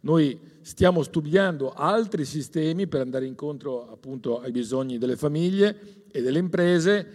noi 0.00 0.38
stiamo 0.62 1.02
studiando 1.02 1.72
altri 1.72 2.24
sistemi 2.24 2.86
per 2.86 3.00
andare 3.00 3.26
incontro 3.26 3.90
appunto 3.90 4.40
ai 4.40 4.52
bisogni 4.52 4.98
delle 4.98 5.16
famiglie 5.16 6.04
e 6.10 6.22
delle 6.22 6.38
imprese, 6.38 7.06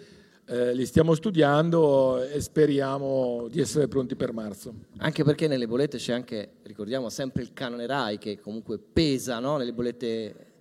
eh, 0.45 0.73
li 0.73 0.85
stiamo 0.85 1.13
studiando 1.15 2.21
e 2.23 2.41
speriamo 2.41 3.47
di 3.49 3.61
essere 3.61 3.87
pronti 3.87 4.15
per 4.15 4.33
marzo. 4.33 4.73
Anche 4.97 5.23
perché 5.23 5.47
nelle 5.47 5.67
bollette 5.67 5.97
c'è 5.97 6.13
anche, 6.13 6.55
ricordiamo, 6.63 7.09
sempre 7.09 7.41
il 7.43 7.53
canone 7.53 7.85
RAI 7.85 8.17
che 8.17 8.39
comunque 8.39 8.77
pesa 8.79 9.39
no? 9.39 9.57
nelle 9.57 9.73
bollette. 9.73 10.51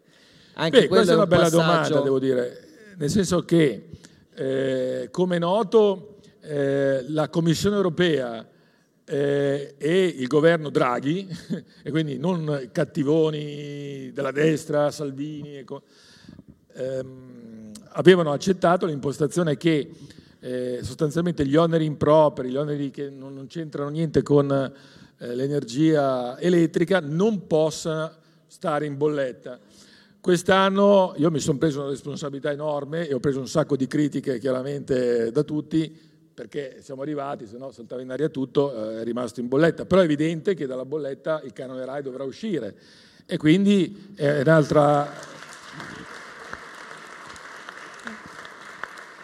Anche 0.54 0.80
Beh, 0.82 0.88
questa 0.88 1.12
è 1.12 1.14
una 1.14 1.24
un 1.24 1.28
bella 1.28 1.42
passaggio- 1.42 1.62
domanda, 1.62 2.00
devo 2.00 2.18
dire, 2.18 2.68
nel 2.98 3.10
senso 3.10 3.44
che, 3.44 3.88
eh, 4.34 5.08
come 5.10 5.36
è 5.36 5.38
noto, 5.38 6.16
eh, 6.42 7.04
la 7.08 7.28
Commissione 7.28 7.76
europea 7.76 8.46
eh, 9.04 9.74
e 9.78 10.04
il 10.04 10.26
governo 10.26 10.68
Draghi, 10.70 11.26
e 11.82 11.90
quindi 11.90 12.18
non 12.18 12.68
cattivoni 12.70 14.10
della 14.12 14.30
destra, 14.30 14.90
Salvini, 14.90 15.64
co- 15.64 15.82
ehm, 16.74 17.70
avevano 17.94 18.32
accettato 18.32 18.86
l'impostazione 18.86 19.56
che 19.56 19.90
eh, 20.40 20.80
sostanzialmente 20.82 21.46
gli 21.46 21.56
oneri 21.56 21.84
impropri, 21.84 22.50
gli 22.50 22.56
oneri 22.56 22.90
che 22.90 23.08
non, 23.08 23.32
non 23.34 23.46
c'entrano 23.46 23.90
niente 23.90 24.22
con 24.22 24.50
eh, 24.50 25.34
l'energia 25.34 26.38
elettrica, 26.38 27.00
non 27.00 27.46
possano 27.46 28.10
stare 28.46 28.86
in 28.86 28.96
bolletta. 28.96 29.58
Quest'anno 30.22 31.14
io 31.16 31.32
mi 31.32 31.40
sono 31.40 31.58
preso 31.58 31.80
una 31.80 31.90
responsabilità 31.90 32.52
enorme 32.52 33.08
e 33.08 33.12
ho 33.12 33.18
preso 33.18 33.40
un 33.40 33.48
sacco 33.48 33.74
di 33.74 33.88
critiche 33.88 34.38
chiaramente 34.38 35.32
da 35.32 35.42
tutti 35.42 35.92
perché 36.32 36.78
siamo 36.80 37.02
arrivati, 37.02 37.44
se 37.48 37.58
no 37.58 37.72
saltava 37.72 38.02
in 38.02 38.10
aria 38.12 38.28
tutto, 38.28 38.72
eh, 38.72 39.00
è 39.00 39.02
rimasto 39.02 39.40
in 39.40 39.48
bolletta. 39.48 39.84
Però 39.84 40.00
è 40.00 40.04
evidente 40.04 40.54
che 40.54 40.66
dalla 40.66 40.84
bolletta 40.84 41.40
il 41.42 41.52
canone 41.52 41.84
RAI 41.84 42.02
dovrà 42.02 42.22
uscire 42.22 42.72
e 43.26 43.36
quindi 43.36 44.12
è 44.14 44.42
un'altra... 44.42 45.12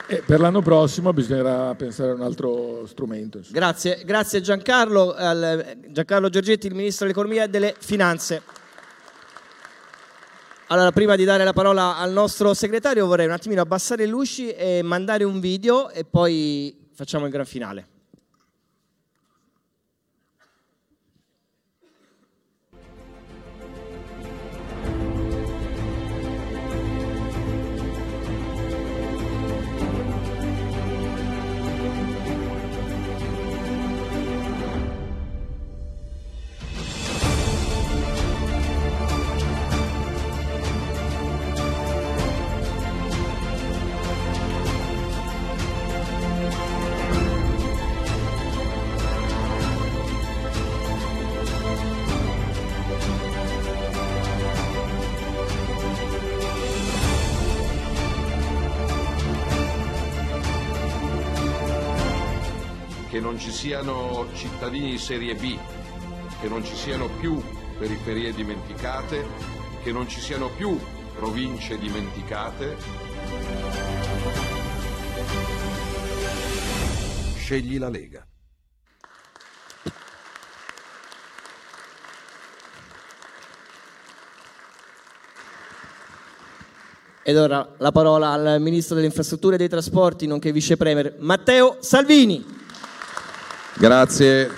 E 0.09 0.23
per 0.27 0.41
l'anno 0.41 0.63
prossimo 0.63 1.13
bisognerà 1.13 1.77
pensare 1.77 2.11
a 2.11 2.15
un 2.15 2.23
altro 2.23 2.87
strumento. 2.87 3.39
Grazie, 3.51 4.03
grazie 4.05 4.41
Giancarlo, 4.41 5.15
Giancarlo 5.91 6.29
Giorgetti, 6.29 6.67
il 6.67 6.75
Ministro 6.75 7.07
dell'Economia 7.07 7.45
e 7.45 7.49
delle 7.49 7.77
Finanze. 7.79 8.58
Allora, 10.71 10.93
prima 10.93 11.17
di 11.17 11.25
dare 11.25 11.45
la 11.45 11.55
parola 11.55 11.97
al 11.97 12.13
nostro 12.13 12.53
segretario, 12.53 13.07
vorrei 13.07 13.25
un 13.25 13.33
attimino 13.33 13.63
abbassare 13.63 14.05
le 14.05 14.11
luci 14.11 14.51
e 14.51 14.83
mandare 14.83 15.25
un 15.25 15.41
video 15.41 15.89
e 15.89 16.05
poi 16.05 16.91
facciamo 16.93 17.25
il 17.25 17.31
gran 17.31 17.47
finale. 17.47 17.98
Siano 63.59 64.25
cittadini 64.35 64.93
di 64.93 64.99
serie 64.99 65.35
B, 65.35 65.59
che 66.41 66.49
non 66.49 66.65
ci 66.65 66.77
siano 66.77 67.09
più 67.19 67.43
periferie 67.77 68.33
dimenticate, 68.33 69.27
che 69.83 69.91
non 69.91 70.09
ci 70.09 70.21
siano 70.21 70.49
più 70.51 70.79
province 71.17 71.77
dimenticate. 71.77 72.77
Scegli 77.37 77.81
la 77.81 77.89
Lega. 77.89 78.25
Ed 87.25 87.37
ora 87.37 87.75
la 87.77 87.91
parola 87.91 88.31
al 88.31 88.61
Ministro 88.61 88.95
delle 88.95 89.09
Infrastrutture 89.09 89.57
e 89.57 89.59
dei 89.59 89.69
Trasporti, 89.69 90.29
nonché 90.29 90.53
Vice 90.53 90.77
Premier 90.77 91.17
Matteo 91.19 91.79
Salvini. 91.81 92.58
Grazie. 93.79 94.51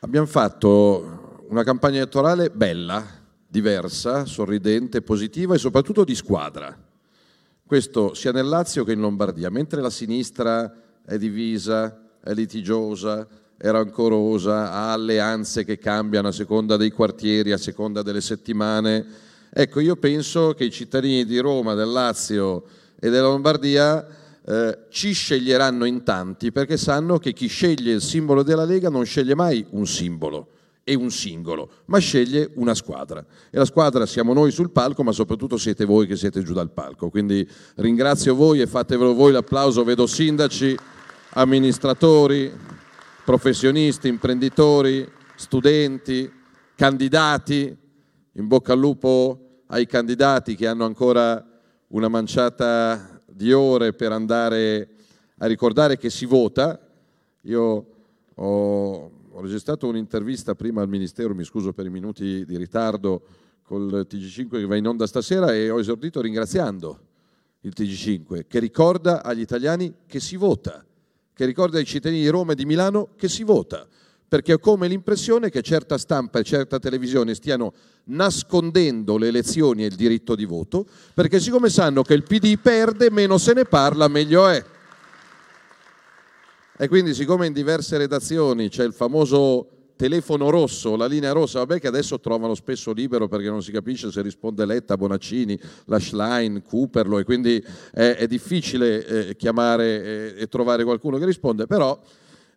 Abbiamo 0.00 0.26
fatto 0.26 1.44
una 1.50 1.62
campagna 1.62 1.98
elettorale 1.98 2.50
bella, 2.50 3.06
diversa, 3.46 4.24
sorridente, 4.24 5.00
positiva 5.02 5.54
e 5.54 5.58
soprattutto 5.58 6.02
di 6.02 6.16
squadra. 6.16 6.76
Questo 7.64 8.14
sia 8.14 8.32
nel 8.32 8.48
Lazio 8.48 8.82
che 8.82 8.90
in 8.90 9.00
Lombardia, 9.00 9.48
mentre 9.48 9.80
la 9.80 9.90
sinistra 9.90 10.74
è 11.06 11.16
divisa, 11.16 12.00
è 12.20 12.32
litigiosa, 12.32 13.28
è 13.56 13.70
rancorosa, 13.70 14.72
ha 14.72 14.92
alleanze 14.92 15.64
che 15.64 15.78
cambiano 15.78 16.28
a 16.28 16.32
seconda 16.32 16.76
dei 16.76 16.90
quartieri, 16.90 17.52
a 17.52 17.58
seconda 17.58 18.02
delle 18.02 18.22
settimane. 18.22 19.06
Ecco, 19.50 19.78
io 19.78 19.94
penso 19.94 20.52
che 20.54 20.64
i 20.64 20.72
cittadini 20.72 21.24
di 21.24 21.38
Roma, 21.38 21.74
del 21.74 21.90
Lazio 21.90 22.64
e 22.98 23.10
della 23.10 23.28
Lombardia 23.28 24.06
eh, 24.44 24.78
ci 24.90 25.12
sceglieranno 25.12 25.84
in 25.84 26.02
tanti 26.02 26.50
perché 26.50 26.76
sanno 26.76 27.18
che 27.18 27.32
chi 27.32 27.46
sceglie 27.46 27.92
il 27.92 28.00
simbolo 28.00 28.42
della 28.42 28.64
Lega 28.64 28.88
non 28.88 29.04
sceglie 29.04 29.34
mai 29.34 29.64
un 29.70 29.86
simbolo 29.86 30.48
e 30.88 30.94
un 30.94 31.10
singolo, 31.10 31.70
ma 31.86 31.98
sceglie 31.98 32.50
una 32.54 32.74
squadra. 32.74 33.22
E 33.50 33.58
la 33.58 33.66
squadra 33.66 34.06
siamo 34.06 34.32
noi 34.32 34.50
sul 34.50 34.70
palco, 34.70 35.02
ma 35.02 35.12
soprattutto 35.12 35.58
siete 35.58 35.84
voi 35.84 36.06
che 36.06 36.16
siete 36.16 36.42
giù 36.42 36.54
dal 36.54 36.70
palco. 36.70 37.10
Quindi 37.10 37.46
ringrazio 37.74 38.34
voi 38.34 38.62
e 38.62 38.66
fatevelo 38.66 39.12
voi 39.12 39.32
l'applauso, 39.32 39.84
vedo 39.84 40.06
sindaci, 40.06 40.74
amministratori, 41.32 42.50
professionisti, 43.22 44.08
imprenditori, 44.08 45.06
studenti, 45.36 46.32
candidati. 46.74 47.76
In 48.32 48.46
bocca 48.46 48.72
al 48.72 48.78
lupo 48.78 49.64
ai 49.66 49.86
candidati 49.86 50.54
che 50.54 50.66
hanno 50.66 50.86
ancora 50.86 51.47
una 51.88 52.08
manciata 52.08 53.22
di 53.26 53.52
ore 53.52 53.92
per 53.92 54.12
andare 54.12 54.88
a 55.38 55.46
ricordare 55.46 55.96
che 55.96 56.10
si 56.10 56.26
vota. 56.26 56.78
Io 57.42 57.86
ho, 58.34 59.10
ho 59.30 59.40
registrato 59.40 59.86
un'intervista 59.86 60.54
prima 60.54 60.82
al 60.82 60.88
Ministero, 60.88 61.34
mi 61.34 61.44
scuso 61.44 61.72
per 61.72 61.86
i 61.86 61.90
minuti 61.90 62.44
di 62.44 62.56
ritardo, 62.56 63.22
col 63.62 64.06
TG5 64.08 64.48
che 64.48 64.66
va 64.66 64.76
in 64.76 64.86
onda 64.86 65.06
stasera 65.06 65.52
e 65.52 65.68
ho 65.68 65.78
esordito 65.78 66.22
ringraziando 66.22 67.00
il 67.60 67.74
TG5 67.76 68.46
che 68.48 68.58
ricorda 68.58 69.22
agli 69.22 69.40
italiani 69.40 69.92
che 70.06 70.20
si 70.20 70.36
vota, 70.36 70.84
che 71.34 71.44
ricorda 71.44 71.76
ai 71.76 71.84
cittadini 71.84 72.22
di 72.22 72.28
Roma 72.28 72.52
e 72.52 72.54
di 72.54 72.64
Milano 72.64 73.10
che 73.16 73.28
si 73.28 73.44
vota, 73.44 73.86
perché 74.28 74.52
ho 74.52 74.58
come 74.58 74.88
l'impressione 74.88 75.48
che 75.48 75.62
certa 75.62 75.96
stampa 75.96 76.38
e 76.38 76.44
certa 76.44 76.78
televisione 76.78 77.34
stiano 77.34 77.72
nascondendo 78.04 79.16
le 79.16 79.28
elezioni 79.28 79.82
e 79.84 79.86
il 79.86 79.94
diritto 79.94 80.34
di 80.34 80.44
voto, 80.44 80.86
perché 81.14 81.40
siccome 81.40 81.70
sanno 81.70 82.02
che 82.02 82.14
il 82.14 82.22
PD 82.22 82.58
perde, 82.58 83.10
meno 83.10 83.38
se 83.38 83.54
ne 83.54 83.64
parla, 83.64 84.06
meglio 84.08 84.46
è. 84.48 84.62
E 86.80 86.88
quindi 86.88 87.14
siccome 87.14 87.46
in 87.46 87.52
diverse 87.52 87.96
redazioni 87.96 88.68
c'è 88.68 88.84
il 88.84 88.92
famoso 88.92 89.70
telefono 89.96 90.48
rosso, 90.48 90.94
la 90.94 91.06
linea 91.06 91.32
rossa, 91.32 91.58
vabbè 91.58 91.80
che 91.80 91.88
adesso 91.88 92.20
trovano 92.20 92.54
spesso 92.54 92.92
libero 92.92 93.26
perché 93.26 93.48
non 93.48 93.64
si 93.64 93.72
capisce 93.72 94.12
se 94.12 94.22
risponde 94.22 94.64
Letta, 94.64 94.96
Bonaccini, 94.96 95.58
la 95.86 95.98
Schlein, 95.98 96.62
Cooperlo 96.62 97.18
e 97.18 97.24
quindi 97.24 97.60
è, 97.92 98.14
è 98.14 98.26
difficile 98.28 99.04
eh, 99.04 99.36
chiamare 99.36 100.36
eh, 100.36 100.42
e 100.42 100.46
trovare 100.46 100.84
qualcuno 100.84 101.18
che 101.18 101.24
risponde, 101.24 101.66
però 101.66 101.98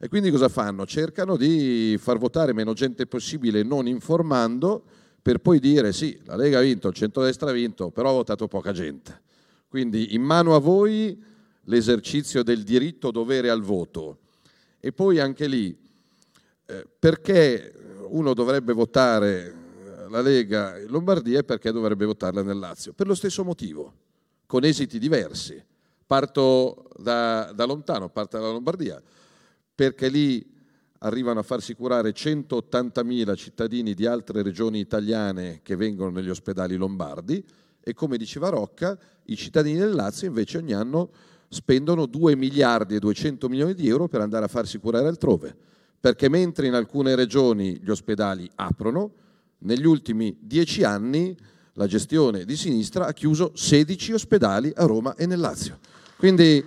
e 0.04 0.08
quindi 0.08 0.32
cosa 0.32 0.50
fanno? 0.50 0.88
Cercano 0.88 1.38
di 1.38 1.96
far 2.00 2.18
votare 2.18 2.54
meno 2.54 2.74
gente 2.74 3.06
possibile 3.06 3.62
non 3.62 3.86
informando 3.86 4.84
per 5.22 5.38
poi 5.38 5.60
dire 5.60 5.94
sì, 5.94 6.20
la 6.24 6.36
Lega 6.36 6.58
ha 6.58 6.62
vinto, 6.62 6.88
il 6.88 6.96
centrodestra 6.96 7.52
ha 7.52 7.54
vinto, 7.54 7.92
però 7.92 8.10
ha 8.10 8.14
votato 8.14 8.48
poca 8.48 8.72
gente. 8.72 9.22
Quindi 9.68 10.16
in 10.16 10.24
mano 10.24 10.56
a 10.56 10.60
voi 10.60 11.24
l'esercizio 11.66 12.42
del 12.42 12.64
diritto 12.64 13.12
dovere 13.12 13.52
al 13.52 13.62
voto. 13.62 14.18
E 14.80 14.92
poi 14.92 15.20
anche 15.20 15.46
lì, 15.46 15.78
eh, 16.66 16.88
perché 16.98 17.72
uno 18.08 18.34
dovrebbe 18.34 18.74
votare 18.74 19.56
la 20.10 20.22
Lega 20.22 20.80
in 20.80 20.88
Lombardia 20.88 21.38
e 21.38 21.44
perché 21.44 21.72
dovrebbe 21.72 22.06
votarla 22.06 22.42
nel 22.42 22.58
Lazio? 22.58 22.92
Per 22.94 23.06
lo 23.06 23.14
stesso 23.14 23.44
motivo, 23.44 23.94
con 24.48 24.64
esiti 24.64 24.98
diversi. 24.98 25.64
Parto 26.08 26.90
da, 26.98 27.52
da 27.54 27.66
lontano, 27.66 28.10
parto 28.10 28.40
dalla 28.40 28.52
Lombardia, 28.52 29.00
perché 29.82 30.10
lì 30.10 30.46
arrivano 31.00 31.40
a 31.40 31.44
farsi 31.44 31.74
curare 31.74 32.12
180.000 32.12 33.36
cittadini 33.36 33.96
di 33.96 34.06
altre 34.06 34.44
regioni 34.44 34.78
italiane 34.78 35.62
che 35.64 35.76
vengono 35.76 36.12
negli 36.12 36.30
ospedali 36.30 36.76
lombardi 36.76 37.44
e 37.82 37.96
come 37.96 38.18
diceva 38.18 38.50
Rocca, 38.50 38.96
i 39.24 39.36
cittadini 39.36 39.80
del 39.80 39.96
Lazio 39.96 40.28
invece 40.28 40.60
ogni 40.60 40.74
anno 40.74 41.10
spendono 41.50 42.06
2 42.06 42.36
miliardi 42.36 42.94
e 42.94 43.00
200 43.00 43.50
milioni 43.50 43.74
di 43.74 43.88
euro 43.88 44.08
per 44.08 44.22
andare 44.22 44.46
a 44.46 44.48
farsi 44.48 44.78
curare 44.78 45.08
altrove, 45.08 45.58
perché 46.00 46.30
mentre 46.30 46.68
in 46.68 46.76
alcune 46.76 47.16
regioni 47.16 47.80
gli 47.82 47.90
ospedali 47.90 48.48
aprono, 48.58 49.14
negli 49.62 49.88
ultimi 49.88 50.38
dieci 50.40 50.84
anni 50.84 51.36
la 51.74 51.88
gestione 51.88 52.46
di 52.46 52.56
sinistra 52.56 53.08
ha 53.08 53.14
chiuso 53.14 53.54
16 53.56 54.14
ospedali 54.14 54.72
a 54.76 54.86
Roma 54.86 55.16
e 55.16 55.26
nel 55.26 55.40
Lazio. 55.40 55.80
Quindi 56.18 56.64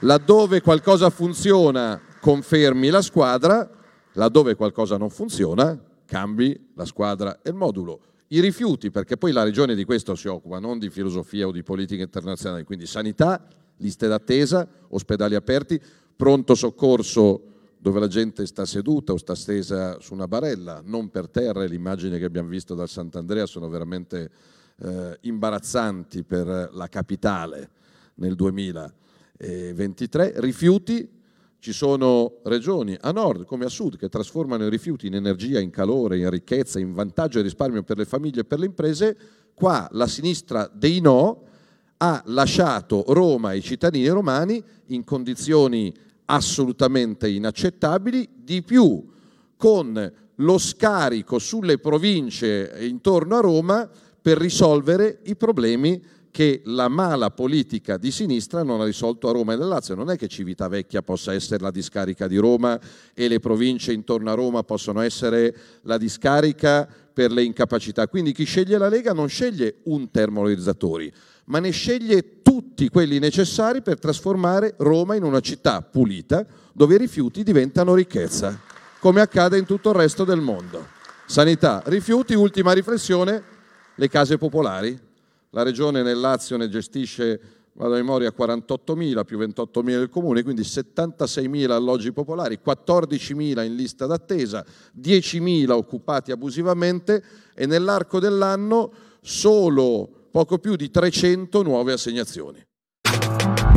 laddove 0.00 0.60
qualcosa 0.60 1.10
funziona 1.10 2.00
confermi 2.20 2.88
la 2.90 3.02
squadra, 3.02 3.68
laddove 4.12 4.54
qualcosa 4.54 4.96
non 4.96 5.10
funziona 5.10 5.80
cambi 6.04 6.70
la 6.74 6.84
squadra 6.84 7.40
e 7.42 7.50
il 7.50 7.54
modulo. 7.54 8.00
I 8.28 8.40
rifiuti, 8.40 8.90
perché 8.90 9.16
poi 9.16 9.32
la 9.32 9.42
regione 9.42 9.74
di 9.74 9.84
questo 9.84 10.14
si 10.14 10.28
occupa, 10.28 10.58
non 10.58 10.78
di 10.78 10.90
filosofia 10.90 11.46
o 11.46 11.52
di 11.52 11.62
politica 11.62 12.02
internazionale, 12.02 12.64
quindi 12.64 12.86
sanità, 12.86 13.46
liste 13.78 14.06
d'attesa, 14.06 14.68
ospedali 14.88 15.34
aperti, 15.34 15.80
pronto 16.14 16.54
soccorso 16.54 17.42
dove 17.78 18.00
la 18.00 18.08
gente 18.08 18.44
sta 18.44 18.64
seduta 18.64 19.12
o 19.12 19.16
sta 19.16 19.34
stesa 19.34 19.98
su 20.00 20.12
una 20.12 20.26
barella, 20.26 20.82
non 20.84 21.08
per 21.10 21.28
terra, 21.28 21.64
l'immagine 21.64 22.18
che 22.18 22.24
abbiamo 22.24 22.48
visto 22.48 22.74
dal 22.74 22.88
Sant'Andrea 22.88 23.46
sono 23.46 23.68
veramente 23.68 24.30
eh, 24.80 25.16
imbarazzanti 25.22 26.24
per 26.24 26.70
la 26.72 26.88
capitale 26.88 27.70
nel 28.14 28.34
2023. 29.38 30.34
Rifiuti, 30.36 31.16
ci 31.60 31.72
sono 31.72 32.38
regioni 32.44 32.96
a 33.00 33.10
nord 33.10 33.44
come 33.44 33.64
a 33.64 33.68
sud 33.68 33.96
che 33.96 34.08
trasformano 34.08 34.66
i 34.66 34.70
rifiuti 34.70 35.06
in 35.06 35.14
energia, 35.14 35.58
in 35.58 35.70
calore, 35.70 36.18
in 36.18 36.30
ricchezza, 36.30 36.78
in 36.78 36.92
vantaggio 36.92 37.38
e 37.38 37.42
risparmio 37.42 37.82
per 37.82 37.96
le 37.96 38.04
famiglie 38.04 38.40
e 38.40 38.44
per 38.44 38.58
le 38.58 38.66
imprese. 38.66 39.16
Qua 39.54 39.88
la 39.92 40.06
sinistra 40.06 40.70
dei 40.72 41.00
no 41.00 41.42
ha 41.96 42.22
lasciato 42.26 43.04
Roma 43.08 43.52
e 43.52 43.56
i 43.56 43.62
cittadini 43.62 44.06
romani 44.08 44.62
in 44.86 45.02
condizioni 45.02 45.92
assolutamente 46.26 47.28
inaccettabili, 47.28 48.28
di 48.36 48.62
più 48.62 49.04
con 49.56 50.12
lo 50.36 50.58
scarico 50.58 51.40
sulle 51.40 51.78
province 51.78 52.72
intorno 52.80 53.36
a 53.36 53.40
Roma 53.40 53.90
per 54.20 54.38
risolvere 54.38 55.20
i 55.24 55.34
problemi 55.34 56.00
che 56.38 56.60
la 56.66 56.86
mala 56.86 57.32
politica 57.32 57.96
di 57.96 58.12
sinistra 58.12 58.62
non 58.62 58.80
ha 58.80 58.84
risolto 58.84 59.28
a 59.28 59.32
Roma 59.32 59.54
e 59.54 59.56
nel 59.56 59.66
Lazio. 59.66 59.96
Non 59.96 60.08
è 60.08 60.16
che 60.16 60.28
Civitavecchia 60.28 61.02
possa 61.02 61.32
essere 61.32 61.60
la 61.60 61.72
discarica 61.72 62.28
di 62.28 62.36
Roma 62.36 62.78
e 63.12 63.26
le 63.26 63.40
province 63.40 63.92
intorno 63.92 64.30
a 64.30 64.34
Roma 64.34 64.62
possono 64.62 65.00
essere 65.00 65.52
la 65.82 65.98
discarica 65.98 66.88
per 67.12 67.32
le 67.32 67.42
incapacità. 67.42 68.06
Quindi 68.06 68.30
chi 68.30 68.44
sceglie 68.44 68.78
la 68.78 68.88
Lega 68.88 69.12
non 69.12 69.26
sceglie 69.26 69.78
un 69.86 70.12
termovalorizzatori, 70.12 71.12
ma 71.46 71.58
ne 71.58 71.70
sceglie 71.70 72.40
tutti 72.40 72.88
quelli 72.88 73.18
necessari 73.18 73.82
per 73.82 73.98
trasformare 73.98 74.76
Roma 74.78 75.16
in 75.16 75.24
una 75.24 75.40
città 75.40 75.82
pulita 75.82 76.46
dove 76.72 76.94
i 76.94 76.98
rifiuti 76.98 77.42
diventano 77.42 77.96
ricchezza, 77.96 78.60
come 79.00 79.20
accade 79.20 79.58
in 79.58 79.64
tutto 79.64 79.88
il 79.88 79.96
resto 79.96 80.22
del 80.22 80.40
mondo. 80.40 80.86
Sanità, 81.26 81.82
rifiuti, 81.86 82.34
ultima 82.34 82.70
riflessione, 82.74 83.42
le 83.96 84.08
case 84.08 84.38
popolari. 84.38 85.06
La 85.50 85.62
regione 85.62 86.02
nel 86.02 86.20
Lazio 86.20 86.56
ne 86.56 86.68
gestisce, 86.68 87.40
vado 87.72 87.94
a 87.94 87.96
memoria, 87.96 88.32
48.000 88.36 89.24
più 89.24 89.38
28.000 89.38 89.84
del 89.84 90.08
comune, 90.08 90.42
quindi 90.42 90.62
76.000 90.62 91.70
alloggi 91.70 92.12
popolari, 92.12 92.60
14.000 92.64 93.64
in 93.64 93.74
lista 93.74 94.06
d'attesa, 94.06 94.64
10.000 95.00 95.70
occupati 95.70 96.32
abusivamente 96.32 97.22
e 97.54 97.66
nell'arco 97.66 98.20
dell'anno 98.20 98.92
solo 99.22 100.28
poco 100.30 100.58
più 100.58 100.76
di 100.76 100.90
300 100.90 101.62
nuove 101.62 101.92
assegnazioni. 101.92 102.64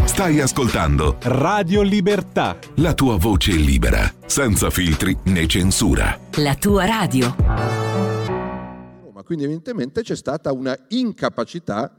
Stai 0.05 0.41
ascoltando 0.41 1.17
Radio 1.21 1.81
Libertà. 1.81 2.59
la 2.75 2.93
tua 2.93 3.17
voce 3.17 3.53
libera, 3.53 4.13
senza 4.25 4.69
filtri 4.69 5.17
né 5.25 5.47
censura. 5.47 6.19
La 6.35 6.55
tua 6.55 6.85
radio. 6.85 8.10
Quindi 9.31 9.47
evidentemente 9.47 10.01
c'è 10.01 10.17
stata 10.17 10.51
una 10.51 10.77
incapacità 10.89 11.95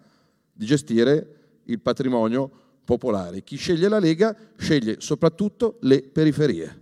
di 0.53 0.67
gestire 0.67 1.61
il 1.65 1.81
patrimonio 1.81 2.51
popolare. 2.85 3.43
Chi 3.43 3.57
sceglie 3.57 3.89
la 3.89 3.99
Lega 3.99 4.37
sceglie 4.59 4.97
soprattutto 4.99 5.79
le 5.81 6.03
periferie, 6.03 6.79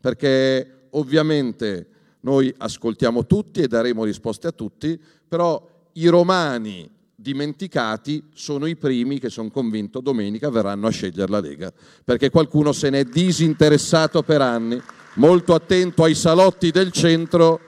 perché 0.00 0.86
ovviamente 0.90 1.88
noi 2.20 2.54
ascoltiamo 2.56 3.26
tutti 3.26 3.60
e 3.60 3.66
daremo 3.66 4.04
risposte 4.04 4.46
a 4.46 4.52
tutti, 4.52 4.96
però 5.26 5.68
i 5.94 6.06
romani 6.06 6.88
dimenticati 7.16 8.22
sono 8.32 8.66
i 8.66 8.76
primi 8.76 9.18
che 9.18 9.30
sono 9.30 9.50
convinto 9.50 9.98
domenica 9.98 10.48
verranno 10.48 10.86
a 10.86 10.90
scegliere 10.90 11.28
la 11.28 11.40
Lega, 11.40 11.72
perché 12.04 12.30
qualcuno 12.30 12.70
se 12.70 12.88
n'è 12.88 13.02
disinteressato 13.02 14.22
per 14.22 14.42
anni, 14.42 14.80
molto 15.14 15.54
attento 15.54 16.04
ai 16.04 16.14
salotti 16.14 16.70
del 16.70 16.92
centro 16.92 17.62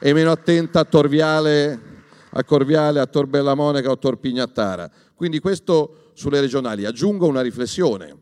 e 0.00 0.12
meno 0.12 0.30
attento 0.30 0.78
a 0.78 0.84
Torviale, 0.84 1.80
a 2.30 2.44
Corviale, 2.44 3.00
a 3.00 3.06
Tor 3.06 3.26
Bella 3.26 3.54
Monica 3.54 3.88
o 3.88 3.92
a 3.92 3.96
Tor 3.96 4.18
Pignattara. 4.18 4.90
Quindi 5.14 5.40
questo 5.40 6.12
sulle 6.14 6.40
regionali. 6.40 6.84
Aggiungo 6.84 7.26
una 7.26 7.40
riflessione. 7.40 8.16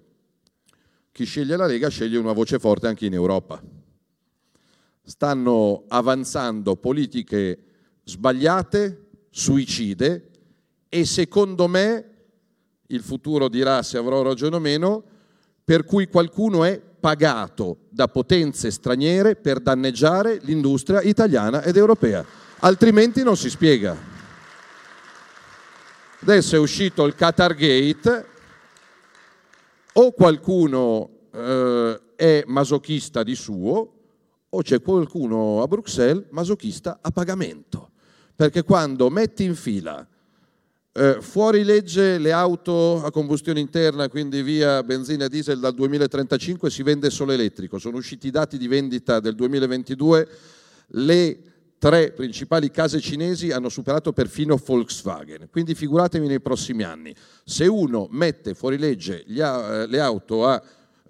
Chi 1.12 1.24
sceglie 1.24 1.56
la 1.56 1.66
Lega 1.66 1.88
sceglie 1.88 2.18
una 2.18 2.32
voce 2.32 2.58
forte 2.58 2.86
anche 2.86 3.06
in 3.06 3.14
Europa. 3.14 3.62
Stanno 5.02 5.84
avanzando 5.88 6.76
politiche 6.76 7.58
sbagliate, 8.04 9.08
suicide 9.30 10.30
e 10.88 11.04
secondo 11.04 11.68
me, 11.68 12.10
il 12.88 13.02
futuro 13.02 13.48
dirà 13.48 13.82
se 13.82 13.98
avrò 13.98 14.22
ragione 14.22 14.56
o 14.56 14.60
meno, 14.60 15.04
per 15.64 15.84
cui 15.84 16.06
qualcuno 16.06 16.64
è 16.64 16.80
pagato 17.06 17.82
da 17.88 18.08
potenze 18.08 18.68
straniere 18.72 19.36
per 19.36 19.60
danneggiare 19.60 20.40
l'industria 20.42 21.00
italiana 21.02 21.62
ed 21.62 21.76
europea, 21.76 22.24
altrimenti 22.58 23.22
non 23.22 23.36
si 23.36 23.48
spiega. 23.48 23.96
Adesso 26.20 26.56
è 26.56 26.58
uscito 26.58 27.04
il 27.04 27.14
Qatar 27.14 27.54
Gate, 27.54 28.26
o 29.92 30.10
qualcuno 30.10 31.10
eh, 31.30 32.00
è 32.16 32.42
masochista 32.44 33.22
di 33.22 33.36
suo, 33.36 33.92
o 34.48 34.62
c'è 34.62 34.82
qualcuno 34.82 35.62
a 35.62 35.68
Bruxelles 35.68 36.24
masochista 36.30 36.98
a 37.00 37.12
pagamento. 37.12 37.90
Perché 38.34 38.64
quando 38.64 39.10
metti 39.10 39.44
in 39.44 39.54
fila 39.54 40.04
eh, 40.96 41.18
fuori 41.20 41.62
legge 41.62 42.16
le 42.16 42.32
auto 42.32 43.02
a 43.04 43.10
combustione 43.10 43.60
interna, 43.60 44.08
quindi 44.08 44.42
via 44.42 44.82
benzina 44.82 45.26
e 45.26 45.28
diesel 45.28 45.60
dal 45.60 45.74
2035 45.74 46.70
si 46.70 46.82
vende 46.82 47.10
solo 47.10 47.32
elettrico. 47.32 47.78
Sono 47.78 47.98
usciti 47.98 48.28
i 48.28 48.30
dati 48.30 48.56
di 48.56 48.66
vendita 48.66 49.20
del 49.20 49.34
2022, 49.34 50.28
le 50.88 51.38
tre 51.78 52.12
principali 52.12 52.70
case 52.70 53.00
cinesi 53.00 53.50
hanno 53.50 53.68
superato 53.68 54.14
perfino 54.14 54.56
Volkswagen. 54.56 55.48
Quindi 55.50 55.74
figuratevi 55.74 56.26
nei 56.26 56.40
prossimi 56.40 56.82
anni. 56.82 57.14
Se 57.44 57.66
uno 57.66 58.08
mette 58.10 58.54
fuori 58.54 58.78
legge 58.78 59.24
a, 59.38 59.84
le 59.84 60.00
auto 60.00 60.46
a 60.46 60.62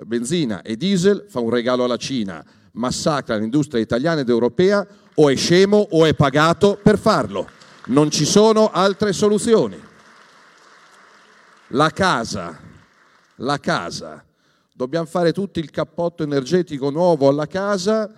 benzina 0.04 0.62
e 0.62 0.76
diesel, 0.76 1.26
fa 1.28 1.38
un 1.38 1.50
regalo 1.50 1.84
alla 1.84 1.96
Cina, 1.96 2.44
massacra 2.72 3.36
l'industria 3.36 3.80
italiana 3.80 4.22
ed 4.22 4.28
europea, 4.28 4.84
o 5.14 5.30
è 5.30 5.36
scemo 5.36 5.86
o 5.90 6.04
è 6.04 6.14
pagato 6.14 6.78
per 6.82 6.98
farlo. 6.98 7.55
Non 7.86 8.10
ci 8.10 8.24
sono 8.24 8.70
altre 8.70 9.12
soluzioni. 9.12 9.80
La 11.68 11.90
casa, 11.90 12.58
la 13.36 13.58
casa. 13.58 14.24
Dobbiamo 14.72 15.06
fare 15.06 15.32
tutti 15.32 15.60
il 15.60 15.70
cappotto 15.70 16.22
energetico 16.22 16.90
nuovo 16.90 17.28
alla 17.28 17.46
casa 17.46 18.12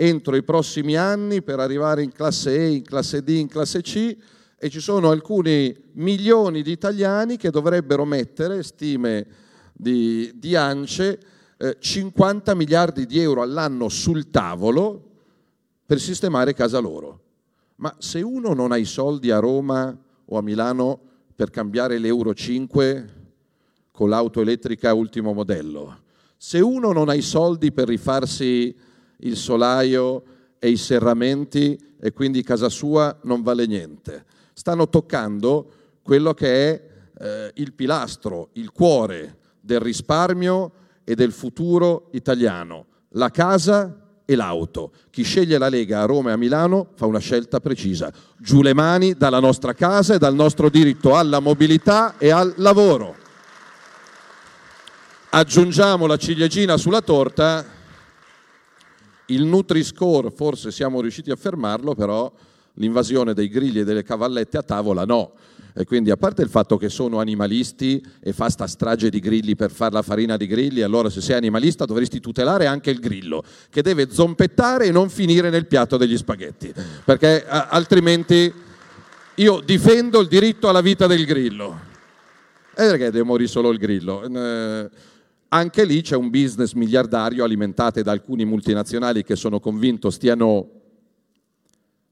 entro 0.00 0.36
i 0.36 0.44
prossimi 0.44 0.94
anni 0.94 1.42
per 1.42 1.58
arrivare 1.58 2.04
in 2.04 2.12
classe 2.12 2.56
E, 2.56 2.70
in 2.70 2.82
classe 2.82 3.24
D, 3.24 3.30
in 3.30 3.48
classe 3.48 3.82
C 3.82 4.16
e 4.56 4.70
ci 4.70 4.78
sono 4.78 5.10
alcuni 5.10 5.76
milioni 5.94 6.62
di 6.62 6.70
italiani 6.70 7.36
che 7.36 7.50
dovrebbero 7.50 8.04
mettere, 8.04 8.62
stime 8.62 9.26
di, 9.72 10.30
di 10.36 10.54
ANCE, 10.54 11.18
eh, 11.56 11.76
50 11.80 12.54
miliardi 12.54 13.06
di 13.06 13.18
euro 13.18 13.42
all'anno 13.42 13.88
sul 13.88 14.30
tavolo 14.30 15.02
per 15.84 15.98
sistemare 15.98 16.54
casa 16.54 16.78
loro. 16.78 17.22
Ma 17.78 17.94
se 17.98 18.22
uno 18.22 18.54
non 18.54 18.72
ha 18.72 18.76
i 18.76 18.84
soldi 18.84 19.30
a 19.30 19.38
Roma 19.38 19.96
o 20.24 20.36
a 20.36 20.42
Milano 20.42 21.00
per 21.34 21.50
cambiare 21.50 21.98
l'Euro 21.98 22.34
5 22.34 23.14
con 23.92 24.08
l'auto 24.08 24.40
elettrica 24.40 24.92
ultimo 24.94 25.32
modello, 25.32 26.00
se 26.36 26.58
uno 26.58 26.90
non 26.90 27.08
ha 27.08 27.14
i 27.14 27.22
soldi 27.22 27.70
per 27.70 27.86
rifarsi 27.86 28.74
il 29.18 29.36
solaio 29.36 30.24
e 30.58 30.70
i 30.70 30.76
serramenti 30.76 31.78
e 32.00 32.12
quindi 32.12 32.42
casa 32.42 32.68
sua 32.68 33.16
non 33.22 33.42
vale 33.42 33.66
niente, 33.66 34.24
stanno 34.54 34.88
toccando 34.88 35.72
quello 36.02 36.34
che 36.34 36.70
è 36.70 36.88
eh, 37.16 37.52
il 37.54 37.74
pilastro, 37.74 38.50
il 38.54 38.72
cuore 38.72 39.38
del 39.60 39.78
risparmio 39.78 40.72
e 41.04 41.14
del 41.14 41.30
futuro 41.30 42.08
italiano, 42.10 42.86
la 43.10 43.30
casa 43.30 44.07
e 44.30 44.36
l'auto. 44.36 44.92
Chi 45.08 45.22
sceglie 45.22 45.56
la 45.56 45.70
Lega 45.70 46.02
a 46.02 46.04
Roma 46.04 46.28
e 46.28 46.32
a 46.34 46.36
Milano 46.36 46.88
fa 46.96 47.06
una 47.06 47.18
scelta 47.18 47.60
precisa. 47.60 48.12
Giù 48.36 48.60
le 48.60 48.74
mani 48.74 49.14
dalla 49.14 49.40
nostra 49.40 49.72
casa 49.72 50.12
e 50.12 50.18
dal 50.18 50.34
nostro 50.34 50.68
diritto 50.68 51.16
alla 51.16 51.40
mobilità 51.40 52.18
e 52.18 52.28
al 52.30 52.52
lavoro. 52.58 53.16
Aggiungiamo 55.30 56.04
la 56.04 56.18
ciliegina 56.18 56.76
sulla 56.76 57.00
torta. 57.00 57.64
Il 59.28 59.46
Nutri-Score 59.46 60.30
forse 60.30 60.72
siamo 60.72 61.00
riusciti 61.00 61.30
a 61.30 61.36
fermarlo, 61.36 61.94
però 61.94 62.30
l'invasione 62.74 63.32
dei 63.32 63.48
grilli 63.48 63.80
e 63.80 63.84
delle 63.84 64.02
cavallette 64.02 64.58
a 64.58 64.62
tavola 64.62 65.06
no. 65.06 65.32
E 65.78 65.84
quindi 65.84 66.10
a 66.10 66.16
parte 66.16 66.42
il 66.42 66.48
fatto 66.48 66.76
che 66.76 66.88
sono 66.88 67.20
animalisti 67.20 68.04
e 68.18 68.32
fa 68.32 68.50
sta 68.50 68.66
strage 68.66 69.10
di 69.10 69.20
grilli 69.20 69.54
per 69.54 69.70
fare 69.70 69.92
la 69.92 70.02
farina 70.02 70.36
di 70.36 70.48
grilli, 70.48 70.82
allora 70.82 71.08
se 71.08 71.20
sei 71.20 71.36
animalista 71.36 71.84
dovresti 71.84 72.18
tutelare 72.18 72.66
anche 72.66 72.90
il 72.90 72.98
grillo, 72.98 73.44
che 73.70 73.80
deve 73.80 74.10
zompettare 74.10 74.86
e 74.86 74.90
non 74.90 75.08
finire 75.08 75.50
nel 75.50 75.66
piatto 75.66 75.96
degli 75.96 76.16
spaghetti, 76.16 76.74
perché 77.04 77.46
a- 77.46 77.68
altrimenti 77.68 78.52
io 79.36 79.60
difendo 79.64 80.18
il 80.18 80.26
diritto 80.26 80.68
alla 80.68 80.80
vita 80.80 81.06
del 81.06 81.24
grillo. 81.24 81.78
E 82.74 82.84
perché 82.88 83.12
deve 83.12 83.22
morire 83.22 83.48
solo 83.48 83.70
il 83.70 83.78
grillo? 83.78 84.24
Eh, 84.24 84.90
anche 85.46 85.84
lì 85.84 86.02
c'è 86.02 86.16
un 86.16 86.28
business 86.28 86.72
miliardario 86.72 87.44
alimentato 87.44 88.02
da 88.02 88.10
alcuni 88.10 88.44
multinazionali 88.44 89.22
che 89.22 89.36
sono 89.36 89.60
convinto 89.60 90.10
stiano 90.10 90.70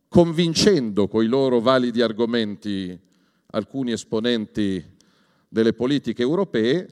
convincendo 0.09 1.09
con 1.09 1.25
i 1.25 1.27
loro 1.27 1.59
validi 1.59 2.01
argomenti 2.01 3.03
alcuni 3.57 3.93
esponenti 3.93 4.85
delle 5.49 5.73
politiche 5.73 6.23
europee 6.23 6.87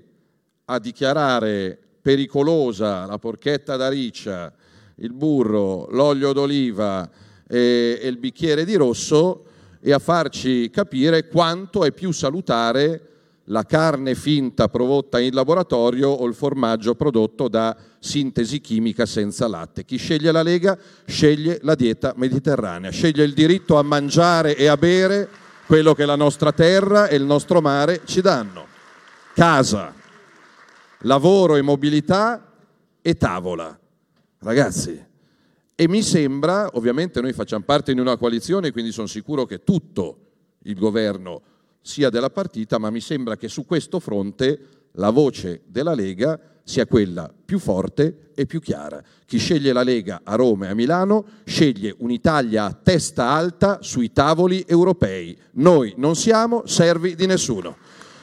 a 0.65 0.78
dichiarare 0.78 1.78
pericolosa 2.01 3.05
la 3.05 3.19
porchetta 3.19 3.77
da 3.77 3.89
riccia, 3.89 4.53
il 4.97 5.12
burro, 5.12 5.86
l'olio 5.91 6.32
d'oliva 6.32 7.09
e, 7.47 7.99
e 8.01 8.09
il 8.09 8.16
bicchiere 8.16 8.65
di 8.65 8.74
rosso 8.77 9.45
e 9.81 9.93
a 9.93 9.99
farci 9.99 10.70
capire 10.70 11.28
quanto 11.28 11.85
è 11.85 11.93
più 11.93 12.11
salutare 12.12 13.09
la 13.49 13.65
carne 13.65 14.15
finta 14.15 14.69
prodotta 14.69 15.20
in 15.20 15.35
laboratorio 15.35 16.09
o 16.09 16.27
il 16.27 16.32
formaggio 16.32 16.95
prodotto 16.95 17.49
da 17.49 17.77
sintesi 17.99 18.62
chimica 18.62 19.05
senza 19.05 19.47
latte. 19.49 19.85
Chi 19.85 19.99
sceglie 19.99 20.32
la 20.32 20.43
Lega 20.43 20.78
sceglie 21.05 21.59
la 21.61 21.74
dieta 21.74 22.15
mediterranea, 22.16 22.91
sceglie 22.91 23.24
il 23.24 23.35
diritto 23.35 23.77
a 23.77 23.82
mangiare 23.82 24.57
e 24.57 24.66
a 24.66 24.78
bere 24.78 25.28
quello 25.66 25.95
che 25.95 26.05
la 26.05 26.16
nostra 26.16 26.53
terra 26.53 27.09
e 27.09 27.16
il 27.16 27.24
nostro 27.24 27.61
mare 27.61 28.03
ci 28.05 28.20
danno. 28.20 28.66
Casa, 29.35 29.93
lavoro 31.01 31.57
e 31.57 31.62
mobilità 31.62 32.53
e 33.01 33.16
tavola. 33.16 33.78
Ragazzi, 34.39 35.05
e 35.74 35.89
mi 35.89 36.03
sembra, 36.03 36.69
ovviamente 36.74 37.20
noi 37.20 37.32
facciamo 37.32 37.65
parte 37.65 37.95
di 37.95 38.01
una 38.01 38.16
coalizione, 38.16 38.70
quindi 38.70 38.93
sono 38.93 39.07
sicuro 39.07 39.45
che 39.45 39.65
tutto 39.65 40.19
il 40.65 40.78
governo 40.78 41.43
sia 41.81 42.11
della 42.11 42.31
partita, 42.31 42.78
ma 42.78 42.91
mi 42.91 43.01
sembra 43.01 43.36
che 43.36 43.49
su 43.49 43.66
questo 43.66 44.01
fronte 44.01 44.69
la 44.93 45.11
voce 45.11 45.62
della 45.66 45.95
Lega 45.95 46.39
sia 46.65 46.86
quella 46.86 47.31
più 47.45 47.59
forte 47.59 48.31
e 48.35 48.47
più 48.47 48.61
chiara. 48.61 49.03
Chi 49.27 49.39
sceglie 49.39 49.73
la 49.73 49.82
Lega 49.82 50.23
a 50.24 50.35
Roma 50.35 50.66
e 50.66 50.70
a 50.70 50.74
Milano 50.74 51.24
sceglie 51.45 51.95
un'Italia 51.99 52.65
a 52.65 52.73
testa 52.73 53.28
alta 53.28 53.78
sui 53.82 54.12
tavoli 54.12 54.65
europei. 54.66 55.36
Noi 55.53 55.95
non 55.97 56.16
siamo 56.16 56.66
servi 56.66 57.15
di 57.15 57.27
nessuno. 57.27 57.77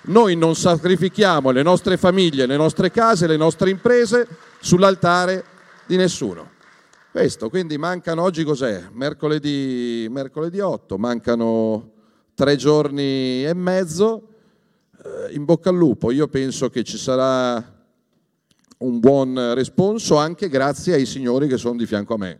Noi 0.03 0.35
non 0.35 0.55
sacrifichiamo 0.55 1.51
le 1.51 1.61
nostre 1.61 1.95
famiglie, 1.95 2.47
le 2.47 2.57
nostre 2.57 2.89
case, 2.89 3.27
le 3.27 3.37
nostre 3.37 3.69
imprese 3.69 4.27
sull'altare 4.59 5.43
di 5.85 5.95
nessuno. 5.95 6.49
Questo, 7.11 7.49
quindi 7.49 7.77
mancano 7.77 8.23
oggi 8.23 8.43
cos'è? 8.43 8.87
Mercoledì, 8.91 10.07
mercoledì 10.09 10.59
8, 10.59 10.97
mancano 10.97 11.91
tre 12.33 12.55
giorni 12.55 13.45
e 13.45 13.53
mezzo. 13.53 14.29
Eh, 15.03 15.33
in 15.33 15.45
bocca 15.45 15.69
al 15.69 15.75
lupo, 15.75 16.09
io 16.09 16.27
penso 16.27 16.69
che 16.69 16.83
ci 16.83 16.97
sarà 16.97 17.80
un 18.81 18.99
buon 18.99 19.53
responso 19.53 20.17
anche 20.17 20.49
grazie 20.49 20.95
ai 20.95 21.05
signori 21.05 21.47
che 21.47 21.57
sono 21.57 21.77
di 21.77 21.85
fianco 21.85 22.15
a 22.15 22.17
me, 22.17 22.39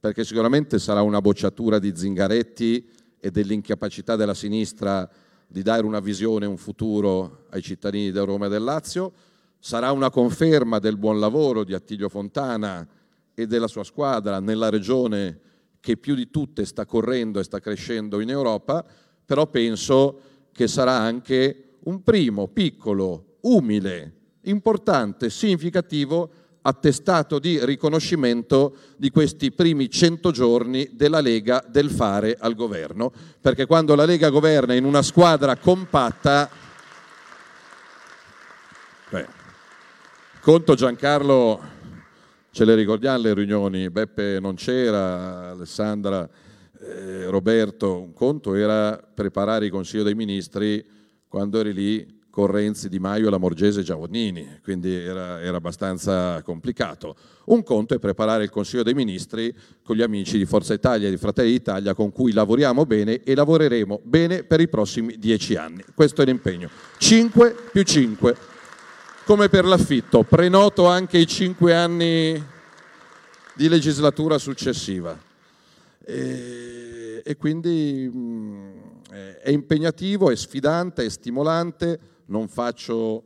perché 0.00 0.24
sicuramente 0.24 0.78
sarà 0.78 1.02
una 1.02 1.20
bocciatura 1.20 1.78
di 1.78 1.92
Zingaretti 1.94 2.88
e 3.20 3.30
dell'incapacità 3.30 4.16
della 4.16 4.34
sinistra 4.34 5.08
di 5.46 5.62
dare 5.62 5.84
una 5.84 6.00
visione, 6.00 6.46
un 6.46 6.56
futuro 6.56 7.46
ai 7.50 7.62
cittadini 7.62 8.10
del 8.10 8.24
Roma 8.24 8.46
e 8.46 8.48
del 8.48 8.64
Lazio, 8.64 9.12
sarà 9.60 9.92
una 9.92 10.10
conferma 10.10 10.80
del 10.80 10.96
buon 10.96 11.20
lavoro 11.20 11.62
di 11.62 11.74
Attilio 11.74 12.08
Fontana 12.08 12.86
e 13.32 13.46
della 13.46 13.68
sua 13.68 13.84
squadra 13.84 14.40
nella 14.40 14.68
regione 14.68 15.38
che 15.78 15.96
più 15.96 16.16
di 16.16 16.30
tutte 16.30 16.64
sta 16.64 16.86
correndo 16.86 17.38
e 17.38 17.44
sta 17.44 17.60
crescendo 17.60 18.18
in 18.18 18.30
Europa, 18.30 18.84
però 19.24 19.46
penso 19.46 20.20
che 20.50 20.66
sarà 20.66 20.98
anche 20.98 21.76
un 21.84 22.02
primo, 22.02 22.48
piccolo, 22.48 23.36
umile 23.42 24.21
importante, 24.42 25.30
significativo 25.30 26.30
attestato 26.62 27.38
di 27.38 27.64
riconoscimento 27.64 28.76
di 28.96 29.10
questi 29.10 29.50
primi 29.50 29.90
cento 29.90 30.30
giorni 30.30 30.90
della 30.92 31.20
Lega 31.20 31.64
del 31.68 31.90
fare 31.90 32.36
al 32.38 32.54
governo, 32.54 33.12
perché 33.40 33.66
quando 33.66 33.94
la 33.94 34.04
Lega 34.04 34.30
governa 34.30 34.74
in 34.74 34.84
una 34.84 35.02
squadra 35.02 35.56
compatta, 35.56 36.48
beh, 39.10 39.26
conto 40.40 40.74
Giancarlo, 40.74 41.60
ce 42.50 42.64
le 42.64 42.74
ricordiamo 42.74 43.18
le 43.18 43.34
riunioni, 43.34 43.90
Beppe 43.90 44.38
non 44.40 44.54
c'era, 44.54 45.50
Alessandra, 45.50 46.28
eh, 46.80 47.26
Roberto, 47.26 48.00
un 48.00 48.12
conto 48.12 48.54
era 48.54 48.96
preparare 48.96 49.66
il 49.66 49.70
Consiglio 49.70 50.02
dei 50.04 50.14
Ministri 50.14 50.84
quando 51.26 51.58
eri 51.60 51.72
lì 51.72 52.20
con 52.32 52.46
Renzi, 52.46 52.88
Di 52.88 52.98
Maio, 52.98 53.28
Lamorgese 53.28 53.80
e 53.80 53.82
Giavonnini, 53.82 54.60
quindi 54.62 54.90
era, 54.90 55.42
era, 55.42 55.58
abbastanza 55.58 56.40
complicato. 56.40 57.14
Un 57.44 57.62
conto 57.62 57.92
è 57.92 57.98
preparare 57.98 58.44
il 58.44 58.48
Consiglio 58.48 58.82
dei 58.82 58.94
Ministri 58.94 59.54
con 59.82 59.96
gli 59.96 60.00
amici 60.00 60.38
di 60.38 60.46
Forza 60.46 60.72
Italia 60.72 61.08
e 61.08 61.10
di 61.10 61.18
Fratelli 61.18 61.50
d'Italia 61.50 61.92
con 61.92 62.10
cui 62.10 62.32
lavoriamo 62.32 62.86
bene 62.86 63.22
e 63.22 63.34
lavoreremo 63.34 64.00
bene 64.02 64.44
per 64.44 64.62
i 64.62 64.68
prossimi 64.68 65.18
dieci 65.18 65.56
anni. 65.56 65.84
Questo 65.94 66.22
è 66.22 66.24
l'impegno. 66.24 66.70
5 66.96 67.54
più 67.70 67.82
5, 67.82 68.36
come 69.26 69.50
per 69.50 69.66
l'affitto. 69.66 70.22
Prenoto 70.22 70.86
anche 70.86 71.18
i 71.18 71.26
cinque 71.26 71.74
anni 71.74 72.42
di 73.54 73.68
legislatura 73.68 74.38
successiva. 74.38 75.14
E, 76.02 77.20
e 77.22 77.36
quindi 77.36 78.10
mh, 78.10 79.10
è 79.42 79.50
impegnativo, 79.50 80.30
è 80.30 80.34
sfidante, 80.34 81.04
è 81.04 81.10
stimolante 81.10 82.11
non 82.32 82.48
faccio 82.48 83.24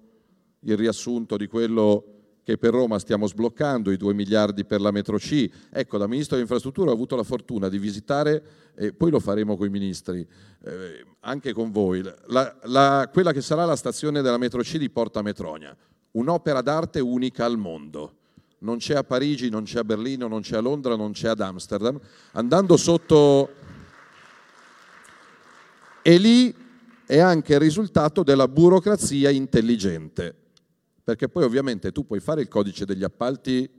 il 0.61 0.77
riassunto 0.77 1.37
di 1.37 1.47
quello 1.47 2.17
che 2.43 2.59
per 2.59 2.73
Roma 2.73 2.99
stiamo 2.99 3.27
sbloccando, 3.27 3.91
i 3.91 3.97
2 3.97 4.15
miliardi 4.15 4.65
per 4.65 4.81
la 4.81 4.91
metro 4.91 5.17
C. 5.17 5.49
Ecco, 5.71 5.97
da 5.97 6.07
Ministro 6.07 6.35
dell'Infrastruttura 6.35 6.91
ho 6.91 6.95
avuto 6.95 7.17
la 7.17 7.23
fortuna 7.23 7.69
di 7.69 7.79
visitare, 7.79 8.73
e 8.75 8.93
poi 8.93 9.11
lo 9.11 9.21
faremo 9.21 9.57
con 9.57 9.67
i 9.67 9.71
ministri, 9.71 10.27
eh, 10.65 11.05
anche 11.21 11.53
con 11.53 11.71
voi, 11.71 12.03
la, 12.27 12.57
la, 12.65 13.09
quella 13.13 13.33
che 13.33 13.41
sarà 13.41 13.65
la 13.65 13.75
stazione 13.77 14.23
della 14.23 14.39
metro 14.39 14.61
C 14.63 14.77
di 14.77 14.91
Porta 14.91 15.23
Metronia, 15.23 15.75
un'opera 16.13 16.61
d'arte 16.61 17.01
unica 17.01 17.45
al 17.45 17.59
mondo. 17.59 18.15
Non 18.59 18.79
c'è 18.79 18.95
a 18.95 19.05
Parigi, 19.05 19.49
non 19.51 19.65
c'è 19.65 19.81
a 19.81 19.85
Berlino, 19.85 20.29
non 20.29 20.41
c'è 20.41 20.57
a 20.57 20.61
Londra, 20.61 20.97
non 20.97 21.13
c'è 21.13 21.29
ad 21.29 21.41
Amsterdam. 21.41 22.01
Andando 22.33 22.77
sotto... 22.77 23.51
E 26.03 26.19
lì 26.19 26.55
è 27.07 27.19
anche 27.19 27.55
il 27.55 27.61
risultato 27.61 28.23
della 28.23 28.49
burocrazia 28.49 29.31
intelligente, 29.31 30.35
perché 31.05 31.29
poi 31.29 31.45
ovviamente 31.45 31.93
tu 31.93 32.05
puoi 32.05 32.19
fare 32.19 32.41
il 32.41 32.49
codice 32.49 32.85
degli 32.85 33.05
appalti 33.05 33.71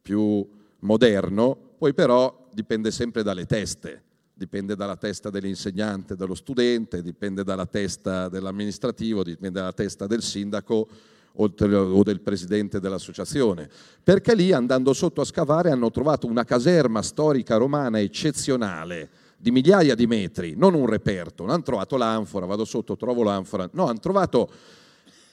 più 0.00 0.48
moderno, 0.80 1.56
poi 1.76 1.92
però 1.92 2.48
dipende 2.52 2.92
sempre 2.92 3.24
dalle 3.24 3.44
teste, 3.44 4.02
dipende 4.32 4.76
dalla 4.76 4.96
testa 4.96 5.30
dell'insegnante, 5.30 6.14
dello 6.14 6.34
studente, 6.34 7.02
dipende 7.02 7.42
dalla 7.42 7.66
testa 7.66 8.28
dell'amministrativo, 8.28 9.24
dipende 9.24 9.58
dalla 9.58 9.72
testa 9.72 10.06
del 10.06 10.22
sindaco 10.22 10.88
o 11.32 12.02
del 12.02 12.20
presidente 12.20 12.80
dell'associazione, 12.80 13.68
perché 14.02 14.34
lì 14.34 14.52
andando 14.52 14.92
sotto 14.92 15.20
a 15.20 15.24
scavare 15.24 15.70
hanno 15.70 15.90
trovato 15.90 16.26
una 16.26 16.44
caserma 16.44 17.02
storica 17.02 17.56
romana 17.56 18.00
eccezionale, 18.00 19.08
di 19.40 19.50
migliaia 19.50 19.94
di 19.94 20.06
metri, 20.06 20.54
non 20.54 20.74
un 20.74 20.86
reperto, 20.86 21.44
non 21.44 21.54
hanno 21.54 21.62
trovato 21.62 21.96
l'anfora, 21.96 22.44
vado 22.44 22.66
sotto, 22.66 22.96
trovo 22.96 23.22
l'anfora, 23.22 23.68
no, 23.72 23.86
hanno 23.86 23.98
trovato 23.98 24.50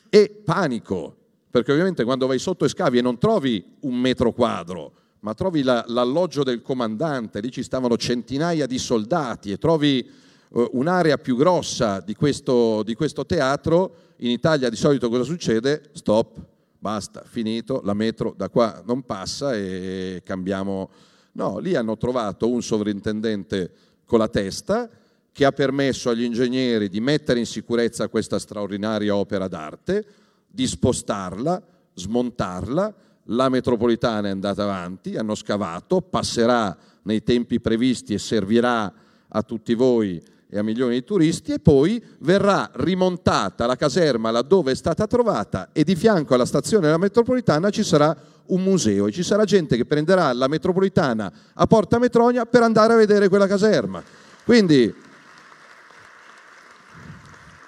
e 0.10 0.42
panico, 0.46 1.16
perché 1.52 1.74
ovviamente 1.74 2.06
quando 2.06 2.26
vai 2.26 2.40
sotto 2.40 2.64
e 2.64 2.70
scavi 2.70 3.00
e 3.00 3.02
non 3.02 3.18
trovi 3.18 3.64
un 3.82 3.96
metro 3.96 4.32
quadro, 4.32 4.94
ma 5.20 5.34
trovi 5.34 5.62
la, 5.62 5.84
l'alloggio 5.88 6.44
del 6.44 6.62
comandante, 6.62 7.42
lì 7.42 7.52
ci 7.52 7.64
stavano 7.64 7.98
centinaia 7.98 8.66
di 8.66 8.78
soldati 8.78 9.52
e 9.52 9.58
trovi 9.58 10.10
uh, 10.50 10.70
un'area 10.72 11.18
più 11.18 11.36
grossa 11.36 12.00
di 12.00 12.16
questo, 12.16 12.84
di 12.84 12.96
questo 12.96 13.26
teatro, 13.26 13.96
in 14.18 14.30
Italia 14.30 14.70
di 14.70 14.78
solito 14.78 15.10
cosa 15.10 15.24
succede? 15.24 15.90
Stop, 15.92 16.40
basta, 16.80 17.24
finito, 17.26 17.82
la 17.84 17.94
metro 17.94 18.34
da 18.38 18.48
qua 18.48 18.82
non 18.86 19.04
passa 19.04 19.54
e 19.54 20.22
cambiamo. 20.24 20.90
No, 21.34 21.60
lì 21.60 21.76
hanno 21.76 21.98
trovato 21.98 22.50
un 22.50 22.64
sovrintendente 22.64 23.72
con 24.08 24.18
la 24.18 24.30
testa 24.30 24.90
che 25.32 25.46
ha 25.46 25.52
permesso 25.52 26.10
agli 26.10 26.24
ingegneri 26.24 26.90
di 26.90 27.00
mettere 27.00 27.38
in 27.38 27.46
sicurezza 27.46 28.08
questa 28.08 28.40
straordinaria 28.40 29.16
opera 29.16 29.48
d'arte, 29.48 30.06
di 30.48 30.66
spostarla, 30.66 31.62
smontarla, 31.94 32.96
la 33.26 33.50
metropolitana 33.50 34.30
è 34.30 34.32
andata 34.32 34.64
avanti, 34.64 35.16
hanno 35.16 35.36
scavato, 35.36 36.02
passerà 36.02 36.76
nei 37.04 37.22
tempi 37.22 37.60
previsti 37.60 38.16
e 38.16 38.18
servirà 38.18 38.92
a 39.28 39.44
tutti 39.44 39.76
voi 39.76 40.20
e 40.50 40.58
a 40.58 40.64
milioni 40.64 40.94
di 40.96 41.04
turisti 41.04 41.52
e 41.52 41.60
poi 41.60 42.02
verrà 42.20 42.72
rimontata 42.74 43.66
la 43.66 43.76
caserma 43.76 44.32
laddove 44.32 44.72
è 44.72 44.76
stata 44.76 45.06
trovata 45.06 45.70
e 45.74 45.84
di 45.84 45.96
fianco 45.96 46.34
alla 46.34 46.46
stazione 46.46 46.86
della 46.86 46.98
metropolitana 46.98 47.70
ci 47.70 47.84
sarà 47.84 48.16
un 48.48 48.64
museo 48.64 49.08
e 49.08 49.12
ci 49.12 49.24
sarà 49.24 49.46
gente 49.46 49.76
che 49.76 49.86
prenderà 49.86 50.32
la 50.34 50.48
metropolitana 50.48 51.32
a 51.54 51.68
Porta 51.68 52.00
Metronia 52.00 52.46
per 52.46 52.64
andare 52.64 52.94
a 52.94 52.98
vedere 52.98 53.30
quella 53.30 53.48
caserma. 53.48 54.04
Quindi 54.44 54.94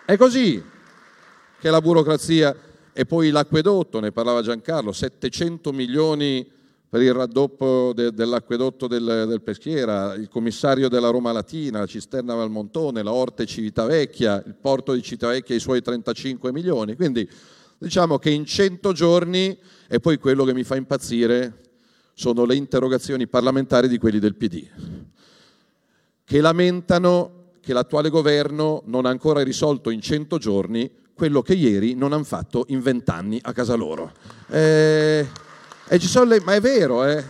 è 0.06 0.18
così 0.18 0.64
che 1.60 1.69
la 1.69 1.81
burocrazia 1.81 2.56
e 2.93 3.06
poi 3.06 3.30
l'acquedotto, 3.30 3.99
ne 3.99 4.11
parlava 4.11 4.41
Giancarlo, 4.41 4.91
700 4.91 5.72
milioni 5.72 6.57
per 6.89 7.01
il 7.01 7.14
raddoppio 7.14 7.93
de, 7.93 8.11
dell'acquedotto 8.11 8.88
del, 8.88 9.26
del, 9.27 9.41
Peschiera, 9.41 10.15
il 10.15 10.27
commissario 10.27 10.89
della 10.89 11.10
Roma 11.10 11.31
Latina, 11.31 11.80
la 11.80 11.85
cisterna 11.85 12.34
Valmontone, 12.34 13.03
la 13.03 13.14
Orte 13.14 13.45
Civitavecchia, 13.45 14.43
il 14.45 14.56
porto 14.56 14.93
di 14.93 15.03
Civitavecchia 15.03 15.56
i 15.56 15.60
suoi 15.60 15.81
35 15.81 16.51
milioni. 16.51 16.95
Quindi 16.95 17.30
diciamo 17.80 18.19
che 18.19 18.30
in 18.30 18.45
100 18.45 18.91
giorni, 18.91 19.57
e 19.88 19.99
poi 19.99 20.18
quello 20.18 20.43
che 20.43 20.53
mi 20.53 20.64
fa 20.64 20.76
impazzire 20.76 21.61
sono 22.14 22.45
le 22.45 22.56
interrogazioni 22.56 23.27
parlamentari 23.27 23.88
di 23.88 23.97
quelli 23.97 24.19
del 24.19 24.35
PD, 24.35 24.68
che 26.26 26.41
lamentano 26.41 27.53
che 27.61 27.73
l'attuale 27.73 28.10
governo 28.10 28.84
non 28.85 29.06
ha 29.06 29.10
ancora 29.10 29.41
risolto 29.41 29.89
in 29.89 30.01
100 30.01 30.38
giorni 30.38 30.91
quello 31.14 31.41
che 31.41 31.53
ieri 31.53 31.95
non 31.95 32.14
hanno 32.14 32.23
fatto 32.23 32.65
in 32.69 32.81
20 32.81 33.11
anni 33.11 33.39
a 33.41 33.53
casa 33.53 33.76
loro. 33.76 34.11
Eh, 34.49 35.27
le... 35.89 36.41
Ma 36.43 36.56
è 36.56 36.61
vero, 36.61 37.06
eh? 37.06 37.23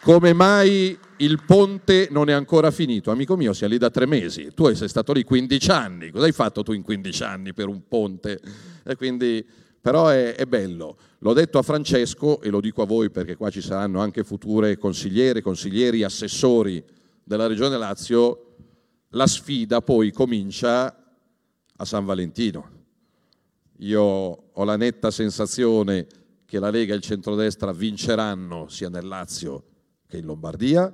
Come 0.00 0.32
mai 0.32 0.98
il 1.18 1.42
ponte 1.44 2.08
non 2.10 2.28
è 2.28 2.32
ancora 2.32 2.70
finito? 2.70 3.10
Amico 3.10 3.36
mio, 3.36 3.52
sei 3.52 3.68
lì 3.68 3.78
da 3.78 3.90
tre 3.90 4.06
mesi, 4.06 4.52
tu 4.54 4.72
sei 4.74 4.88
stato 4.88 5.12
lì 5.12 5.24
15 5.24 5.70
anni, 5.70 6.10
cosa 6.10 6.26
hai 6.26 6.32
fatto 6.32 6.62
tu 6.62 6.72
in 6.72 6.82
15 6.82 7.22
anni 7.22 7.54
per 7.54 7.68
un 7.68 7.86
ponte? 7.88 8.40
E 8.84 8.96
quindi, 8.96 9.44
però 9.80 10.08
è, 10.08 10.34
è 10.34 10.46
bello. 10.46 10.96
L'ho 11.20 11.32
detto 11.32 11.58
a 11.58 11.62
Francesco 11.62 12.40
e 12.40 12.50
lo 12.50 12.60
dico 12.60 12.82
a 12.82 12.86
voi 12.86 13.10
perché 13.10 13.36
qua 13.36 13.50
ci 13.50 13.60
saranno 13.60 14.00
anche 14.00 14.24
future 14.24 14.76
consigliere, 14.76 15.40
consiglieri, 15.40 16.04
assessori 16.04 16.82
della 17.24 17.46
Regione 17.46 17.76
Lazio, 17.76 18.54
la 19.10 19.26
sfida 19.26 19.80
poi 19.80 20.12
comincia 20.12 20.94
a 21.76 21.84
San 21.84 22.04
Valentino. 22.04 22.76
Io 23.78 24.02
ho 24.02 24.64
la 24.64 24.76
netta 24.76 25.10
sensazione 25.10 26.06
che 26.44 26.58
la 26.58 26.70
Lega 26.70 26.94
e 26.94 26.96
il 26.96 27.02
centrodestra 27.02 27.72
vinceranno 27.72 28.68
sia 28.68 28.88
nel 28.88 29.06
Lazio 29.06 29.64
che 30.06 30.16
in 30.16 30.24
Lombardia. 30.24 30.92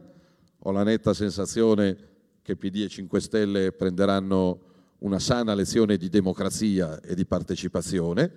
Ho 0.67 0.73
la 0.73 0.83
netta 0.83 1.13
sensazione 1.13 1.95
che 2.41 2.57
PD 2.57 2.85
e 2.85 2.89
5 2.89 3.21
Stelle 3.21 3.73
prenderanno 3.73 4.61
una 5.01 5.19
sana 5.19 5.53
lezione 5.53 5.99
di 5.99 6.09
democrazia 6.09 7.03
e 7.03 7.15
di 7.15 7.27
partecipazione. 7.27 8.31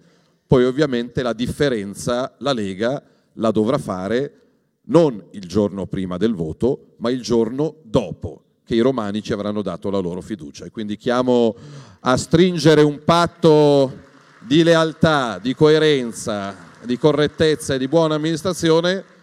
Poi 0.45 0.65
ovviamente 0.65 1.21
la 1.21 1.31
differenza 1.31 2.35
la 2.39 2.51
Lega 2.51 3.01
la 3.35 3.51
dovrà 3.51 3.77
fare 3.77 4.41
non 4.87 5.23
il 5.31 5.47
giorno 5.47 5.85
prima 5.85 6.17
del 6.17 6.33
voto, 6.33 6.95
ma 6.97 7.09
il 7.11 7.21
giorno 7.21 7.75
dopo 7.83 8.43
che 8.65 8.75
i 8.75 8.81
romani 8.81 9.23
ci 9.23 9.31
avranno 9.31 9.61
dato 9.61 9.89
la 9.89 9.99
loro 9.99 10.19
fiducia. 10.19 10.65
E 10.65 10.69
quindi 10.69 10.97
chiamo 10.97 11.55
a 12.01 12.17
stringere 12.17 12.81
un 12.81 13.05
patto 13.05 13.99
di 14.45 14.63
lealtà, 14.63 15.39
di 15.39 15.55
coerenza, 15.55 16.53
di 16.83 16.97
correttezza 16.97 17.75
e 17.75 17.77
di 17.77 17.87
buona 17.87 18.15
amministrazione 18.15 19.15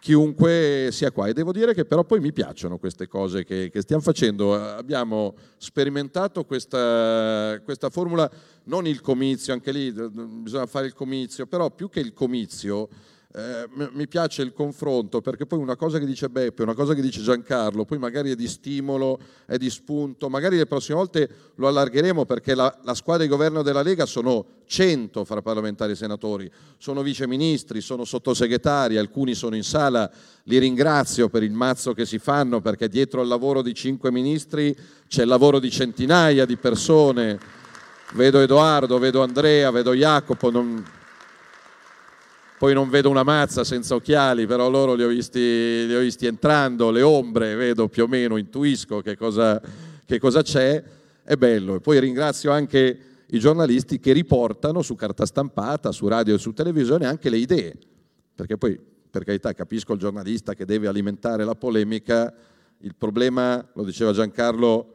chiunque 0.00 0.88
sia 0.92 1.10
qua. 1.10 1.26
E 1.26 1.32
devo 1.32 1.52
dire 1.52 1.74
che 1.74 1.84
però 1.84 2.04
poi 2.04 2.20
mi 2.20 2.32
piacciono 2.32 2.78
queste 2.78 3.06
cose 3.08 3.44
che, 3.44 3.70
che 3.70 3.80
stiamo 3.80 4.02
facendo. 4.02 4.54
Abbiamo 4.54 5.34
sperimentato 5.56 6.44
questa, 6.44 7.60
questa, 7.64 7.90
formula, 7.90 8.30
non 8.64 8.86
il 8.86 9.00
comizio, 9.00 9.52
anche 9.52 9.72
lì 9.72 9.92
bisogna 9.92 10.66
fare 10.66 10.86
il 10.86 10.94
comizio, 10.94 11.46
però 11.46 11.70
più 11.70 11.88
che 11.88 12.00
il 12.00 12.12
comizio 12.12 12.88
eh, 13.36 13.68
mi 13.92 14.08
piace 14.08 14.40
il 14.40 14.54
confronto 14.54 15.20
perché 15.20 15.44
poi 15.44 15.58
una 15.58 15.76
cosa 15.76 15.98
che 15.98 16.06
dice 16.06 16.30
Beppe, 16.30 16.62
una 16.62 16.72
cosa 16.72 16.94
che 16.94 17.02
dice 17.02 17.20
Giancarlo, 17.20 17.84
poi 17.84 17.98
magari 17.98 18.30
è 18.30 18.34
di 18.34 18.48
stimolo, 18.48 19.18
è 19.44 19.58
di 19.58 19.68
spunto, 19.68 20.30
magari 20.30 20.56
le 20.56 20.64
prossime 20.64 20.96
volte 20.96 21.28
lo 21.56 21.68
allargheremo 21.68 22.24
perché 22.24 22.54
la, 22.54 22.74
la 22.82 22.94
squadra 22.94 23.24
di 23.24 23.28
governo 23.28 23.60
della 23.60 23.82
Lega 23.82 24.06
sono 24.06 24.62
100 24.64 25.22
fra 25.26 25.42
parlamentari 25.42 25.92
e 25.92 25.96
senatori, 25.96 26.50
sono 26.78 27.02
viceministri, 27.02 27.82
sono 27.82 28.06
sottosegretari, 28.06 28.96
alcuni 28.96 29.34
sono 29.34 29.54
in 29.54 29.64
sala, 29.64 30.10
li 30.44 30.56
ringrazio 30.56 31.28
per 31.28 31.42
il 31.42 31.52
mazzo 31.52 31.92
che 31.92 32.06
si 32.06 32.18
fanno 32.18 32.62
perché 32.62 32.88
dietro 32.88 33.20
al 33.20 33.28
lavoro 33.28 33.60
di 33.60 33.74
cinque 33.74 34.10
ministri 34.10 34.74
c'è 35.08 35.22
il 35.22 35.28
lavoro 35.28 35.58
di 35.58 35.70
centinaia 35.70 36.46
di 36.46 36.56
persone. 36.56 37.38
Vedo 38.14 38.40
Edoardo, 38.40 38.98
vedo 38.98 39.22
Andrea, 39.22 39.70
vedo 39.70 39.92
Jacopo, 39.92 40.50
non, 40.50 40.82
poi 42.58 42.72
non 42.72 42.88
vedo 42.88 43.10
una 43.10 43.22
mazza 43.22 43.64
senza 43.64 43.94
occhiali, 43.94 44.46
però 44.46 44.70
loro 44.70 44.94
li 44.94 45.02
ho 45.02 45.08
visti, 45.08 45.86
li 45.86 45.94
ho 45.94 46.00
visti 46.00 46.26
entrando, 46.26 46.90
le 46.90 47.02
ombre, 47.02 47.54
vedo 47.54 47.88
più 47.88 48.04
o 48.04 48.06
meno, 48.06 48.36
intuisco 48.36 49.00
che 49.00 49.16
cosa, 49.16 49.60
che 50.04 50.18
cosa 50.18 50.42
c'è, 50.42 50.82
è 51.22 51.36
bello. 51.36 51.74
E 51.74 51.80
poi 51.80 52.00
ringrazio 52.00 52.50
anche 52.50 52.98
i 53.26 53.38
giornalisti 53.38 53.98
che 53.98 54.12
riportano 54.12 54.80
su 54.80 54.94
carta 54.94 55.26
stampata, 55.26 55.92
su 55.92 56.08
radio 56.08 56.34
e 56.34 56.38
su 56.38 56.52
televisione 56.52 57.06
anche 57.06 57.28
le 57.28 57.36
idee, 57.36 57.76
perché 58.34 58.56
poi, 58.56 58.78
per 59.10 59.24
carità, 59.24 59.52
capisco 59.52 59.92
il 59.92 59.98
giornalista 59.98 60.54
che 60.54 60.64
deve 60.64 60.88
alimentare 60.88 61.44
la 61.44 61.54
polemica, 61.54 62.32
il 62.78 62.94
problema, 62.94 63.66
lo 63.74 63.84
diceva 63.84 64.12
Giancarlo, 64.12 64.92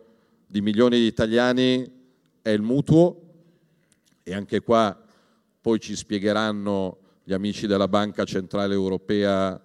di 0.47 0.61
milioni 0.61 0.97
di 0.97 1.05
italiani 1.05 1.89
è 2.41 2.49
il 2.49 2.61
mutuo 2.61 3.21
e 4.23 4.33
anche 4.33 4.59
qua 4.61 4.99
poi 5.61 5.79
ci 5.79 5.95
spiegheranno 5.95 6.97
gli 7.23 7.33
amici 7.33 7.67
della 7.67 7.87
Banca 7.87 8.23
Centrale 8.23 8.73
Europea 8.73 9.61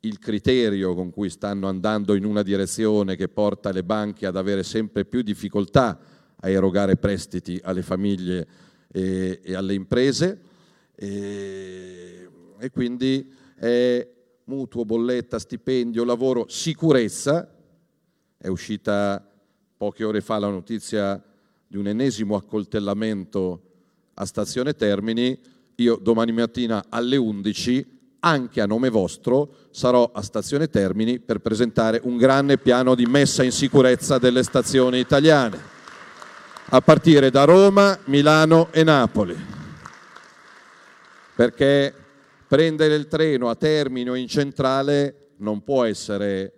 il 0.00 0.18
criterio 0.18 0.94
con 0.94 1.10
cui 1.10 1.30
stanno 1.30 1.68
andando 1.68 2.14
in 2.14 2.24
una 2.24 2.42
direzione 2.42 3.16
che 3.16 3.28
porta 3.28 3.70
le 3.70 3.84
banche 3.84 4.26
ad 4.26 4.36
avere 4.36 4.62
sempre 4.62 5.04
più 5.04 5.22
difficoltà 5.22 5.98
a 6.36 6.48
erogare 6.48 6.96
prestiti 6.96 7.60
alle 7.62 7.82
famiglie 7.82 8.46
e, 8.88 9.40
e 9.42 9.54
alle 9.54 9.74
imprese 9.74 10.40
e, 10.94 12.28
e 12.58 12.70
quindi 12.70 13.32
è 13.56 14.08
mutuo, 14.44 14.84
bolletta, 14.84 15.38
stipendio, 15.38 16.04
lavoro, 16.04 16.46
sicurezza. 16.48 17.52
È 18.36 18.48
uscita 18.48 19.24
poche 19.76 20.04
ore 20.04 20.20
fa 20.20 20.38
la 20.38 20.48
notizia 20.48 21.22
di 21.66 21.76
un 21.76 21.86
ennesimo 21.86 22.36
accoltellamento 22.36 23.62
a 24.14 24.24
Stazione 24.24 24.74
Termini. 24.74 25.38
Io 25.76 25.98
domani 26.00 26.32
mattina 26.32 26.84
alle 26.88 27.16
11 27.16 28.00
anche 28.24 28.60
a 28.60 28.66
nome 28.66 28.88
vostro 28.88 29.54
sarò 29.70 30.10
a 30.12 30.22
Stazione 30.22 30.68
Termini 30.68 31.18
per 31.18 31.40
presentare 31.40 32.00
un 32.04 32.16
grande 32.16 32.58
piano 32.58 32.94
di 32.94 33.06
messa 33.06 33.42
in 33.42 33.50
sicurezza 33.50 34.18
delle 34.18 34.42
stazioni 34.42 34.98
italiane, 34.98 35.58
a 36.66 36.80
partire 36.80 37.30
da 37.30 37.44
Roma, 37.44 37.98
Milano 38.04 38.68
e 38.70 38.84
Napoli. 38.84 39.36
Perché 41.34 41.92
prendere 42.46 42.94
il 42.94 43.08
treno 43.08 43.48
a 43.48 43.56
Termini 43.56 44.10
o 44.10 44.14
in 44.14 44.28
centrale 44.28 45.30
non 45.38 45.64
può 45.64 45.84
essere 45.84 46.52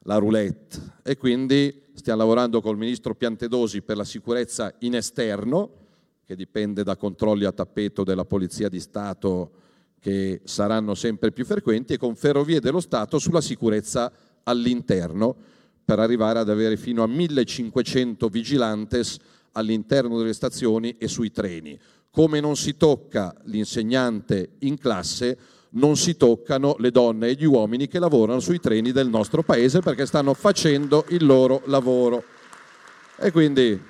la 0.00 0.16
roulette 0.16 0.96
e 1.02 1.16
quindi 1.16 1.84
stiamo 1.94 2.18
lavorando 2.18 2.60
col 2.60 2.76
ministro 2.76 3.14
Piantedosi 3.14 3.80
per 3.80 3.96
la 3.96 4.04
sicurezza 4.04 4.74
in 4.80 4.96
esterno, 4.96 5.83
che 6.26 6.34
dipende 6.36 6.82
da 6.82 6.96
controlli 6.96 7.44
a 7.44 7.52
tappeto 7.52 8.02
della 8.02 8.24
Polizia 8.24 8.68
di 8.68 8.80
Stato 8.80 9.50
che 10.00 10.40
saranno 10.44 10.94
sempre 10.94 11.32
più 11.32 11.44
frequenti, 11.44 11.94
e 11.94 11.96
con 11.96 12.14
Ferrovie 12.14 12.60
dello 12.60 12.80
Stato 12.80 13.18
sulla 13.18 13.40
sicurezza 13.40 14.12
all'interno, 14.42 15.34
per 15.84 15.98
arrivare 15.98 16.38
ad 16.38 16.48
avere 16.48 16.76
fino 16.76 17.02
a 17.02 17.06
1500 17.06 18.28
vigilantes 18.28 19.18
all'interno 19.52 20.18
delle 20.18 20.32
stazioni 20.32 20.96
e 20.98 21.08
sui 21.08 21.30
treni. 21.30 21.78
Come 22.10 22.40
non 22.40 22.56
si 22.56 22.76
tocca 22.76 23.34
l'insegnante 23.44 24.56
in 24.60 24.78
classe, 24.78 25.38
non 25.70 25.96
si 25.96 26.16
toccano 26.16 26.76
le 26.78 26.90
donne 26.90 27.28
e 27.28 27.34
gli 27.34 27.44
uomini 27.44 27.88
che 27.88 27.98
lavorano 27.98 28.40
sui 28.40 28.60
treni 28.60 28.92
del 28.92 29.08
nostro 29.08 29.42
paese 29.42 29.80
perché 29.80 30.06
stanno 30.06 30.32
facendo 30.34 31.04
il 31.08 31.24
loro 31.24 31.62
lavoro. 31.66 32.22
E 33.18 33.30
quindi 33.30 33.80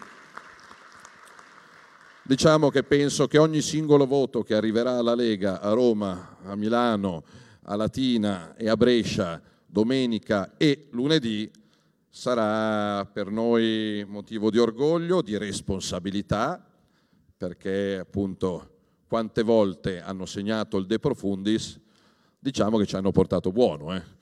diciamo 2.26 2.70
che 2.70 2.82
penso 2.82 3.26
che 3.26 3.38
ogni 3.38 3.60
singolo 3.60 4.06
voto 4.06 4.42
che 4.42 4.54
arriverà 4.54 4.96
alla 4.96 5.14
Lega 5.14 5.60
a 5.60 5.72
Roma, 5.72 6.38
a 6.42 6.56
Milano, 6.56 7.22
a 7.64 7.76
Latina 7.76 8.56
e 8.56 8.68
a 8.68 8.76
Brescia 8.76 9.40
domenica 9.66 10.56
e 10.56 10.88
lunedì 10.92 11.50
sarà 12.08 13.04
per 13.06 13.30
noi 13.30 14.04
motivo 14.06 14.50
di 14.50 14.58
orgoglio, 14.58 15.20
di 15.20 15.36
responsabilità, 15.36 16.64
perché 17.36 17.98
appunto 17.98 18.70
quante 19.06 19.42
volte 19.42 20.00
hanno 20.00 20.24
segnato 20.24 20.76
il 20.76 20.86
De 20.86 20.98
Profundis, 20.98 21.78
diciamo 22.38 22.78
che 22.78 22.86
ci 22.86 22.94
hanno 22.94 23.10
portato 23.10 23.50
buono, 23.50 23.94
eh? 23.94 24.13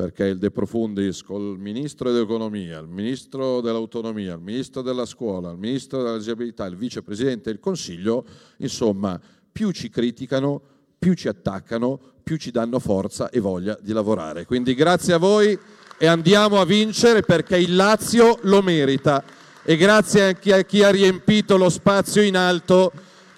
Perché 0.00 0.24
il 0.24 0.38
De 0.38 0.50
Profundis 0.50 1.22
col 1.22 1.58
Ministro 1.58 2.10
dell'Economia, 2.10 2.78
il 2.78 2.88
Ministro 2.88 3.60
dell'Autonomia, 3.60 4.32
il 4.32 4.40
Ministro 4.40 4.80
della 4.80 5.04
Scuola, 5.04 5.50
il 5.50 5.58
Ministro 5.58 6.02
della 6.02 6.16
Disabilità, 6.16 6.64
il 6.64 6.76
Vicepresidente 6.76 7.50
del 7.50 7.60
Consiglio, 7.60 8.24
insomma, 8.58 9.20
più 9.52 9.72
ci 9.72 9.90
criticano, 9.90 10.62
più 10.98 11.12
ci 11.12 11.28
attaccano, 11.28 12.00
più 12.22 12.36
ci 12.38 12.50
danno 12.50 12.78
forza 12.78 13.28
e 13.28 13.40
voglia 13.40 13.78
di 13.78 13.92
lavorare. 13.92 14.46
Quindi 14.46 14.74
grazie 14.74 15.12
a 15.12 15.18
voi 15.18 15.58
e 15.98 16.06
andiamo 16.06 16.58
a 16.58 16.64
vincere 16.64 17.20
perché 17.20 17.58
il 17.58 17.76
Lazio 17.76 18.38
lo 18.44 18.62
merita 18.62 19.22
e 19.62 19.76
grazie 19.76 20.22
anche 20.22 20.54
a 20.54 20.62
chi 20.62 20.82
ha 20.82 20.88
riempito 20.88 21.58
lo 21.58 21.68
spazio 21.68 22.22
in 22.22 22.38
alto 22.38 22.90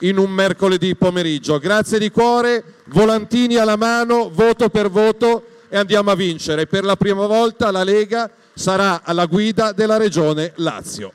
in 0.02 0.16
un 0.16 0.30
mercoledì 0.30 0.94
pomeriggio. 0.94 1.58
Grazie 1.58 1.98
di 1.98 2.10
cuore, 2.10 2.62
volantini 2.86 3.56
alla 3.56 3.76
mano, 3.76 4.30
voto 4.32 4.68
per 4.68 4.90
voto 4.90 5.46
e 5.72 5.78
andiamo 5.78 6.10
a 6.10 6.14
vincere. 6.14 6.66
Per 6.66 6.84
la 6.84 6.96
prima 6.96 7.24
volta 7.24 7.70
la 7.70 7.82
Lega 7.82 8.30
sarà 8.52 9.00
alla 9.04 9.24
guida 9.24 9.72
della 9.72 9.96
regione 9.96 10.52
Lazio. 10.56 11.14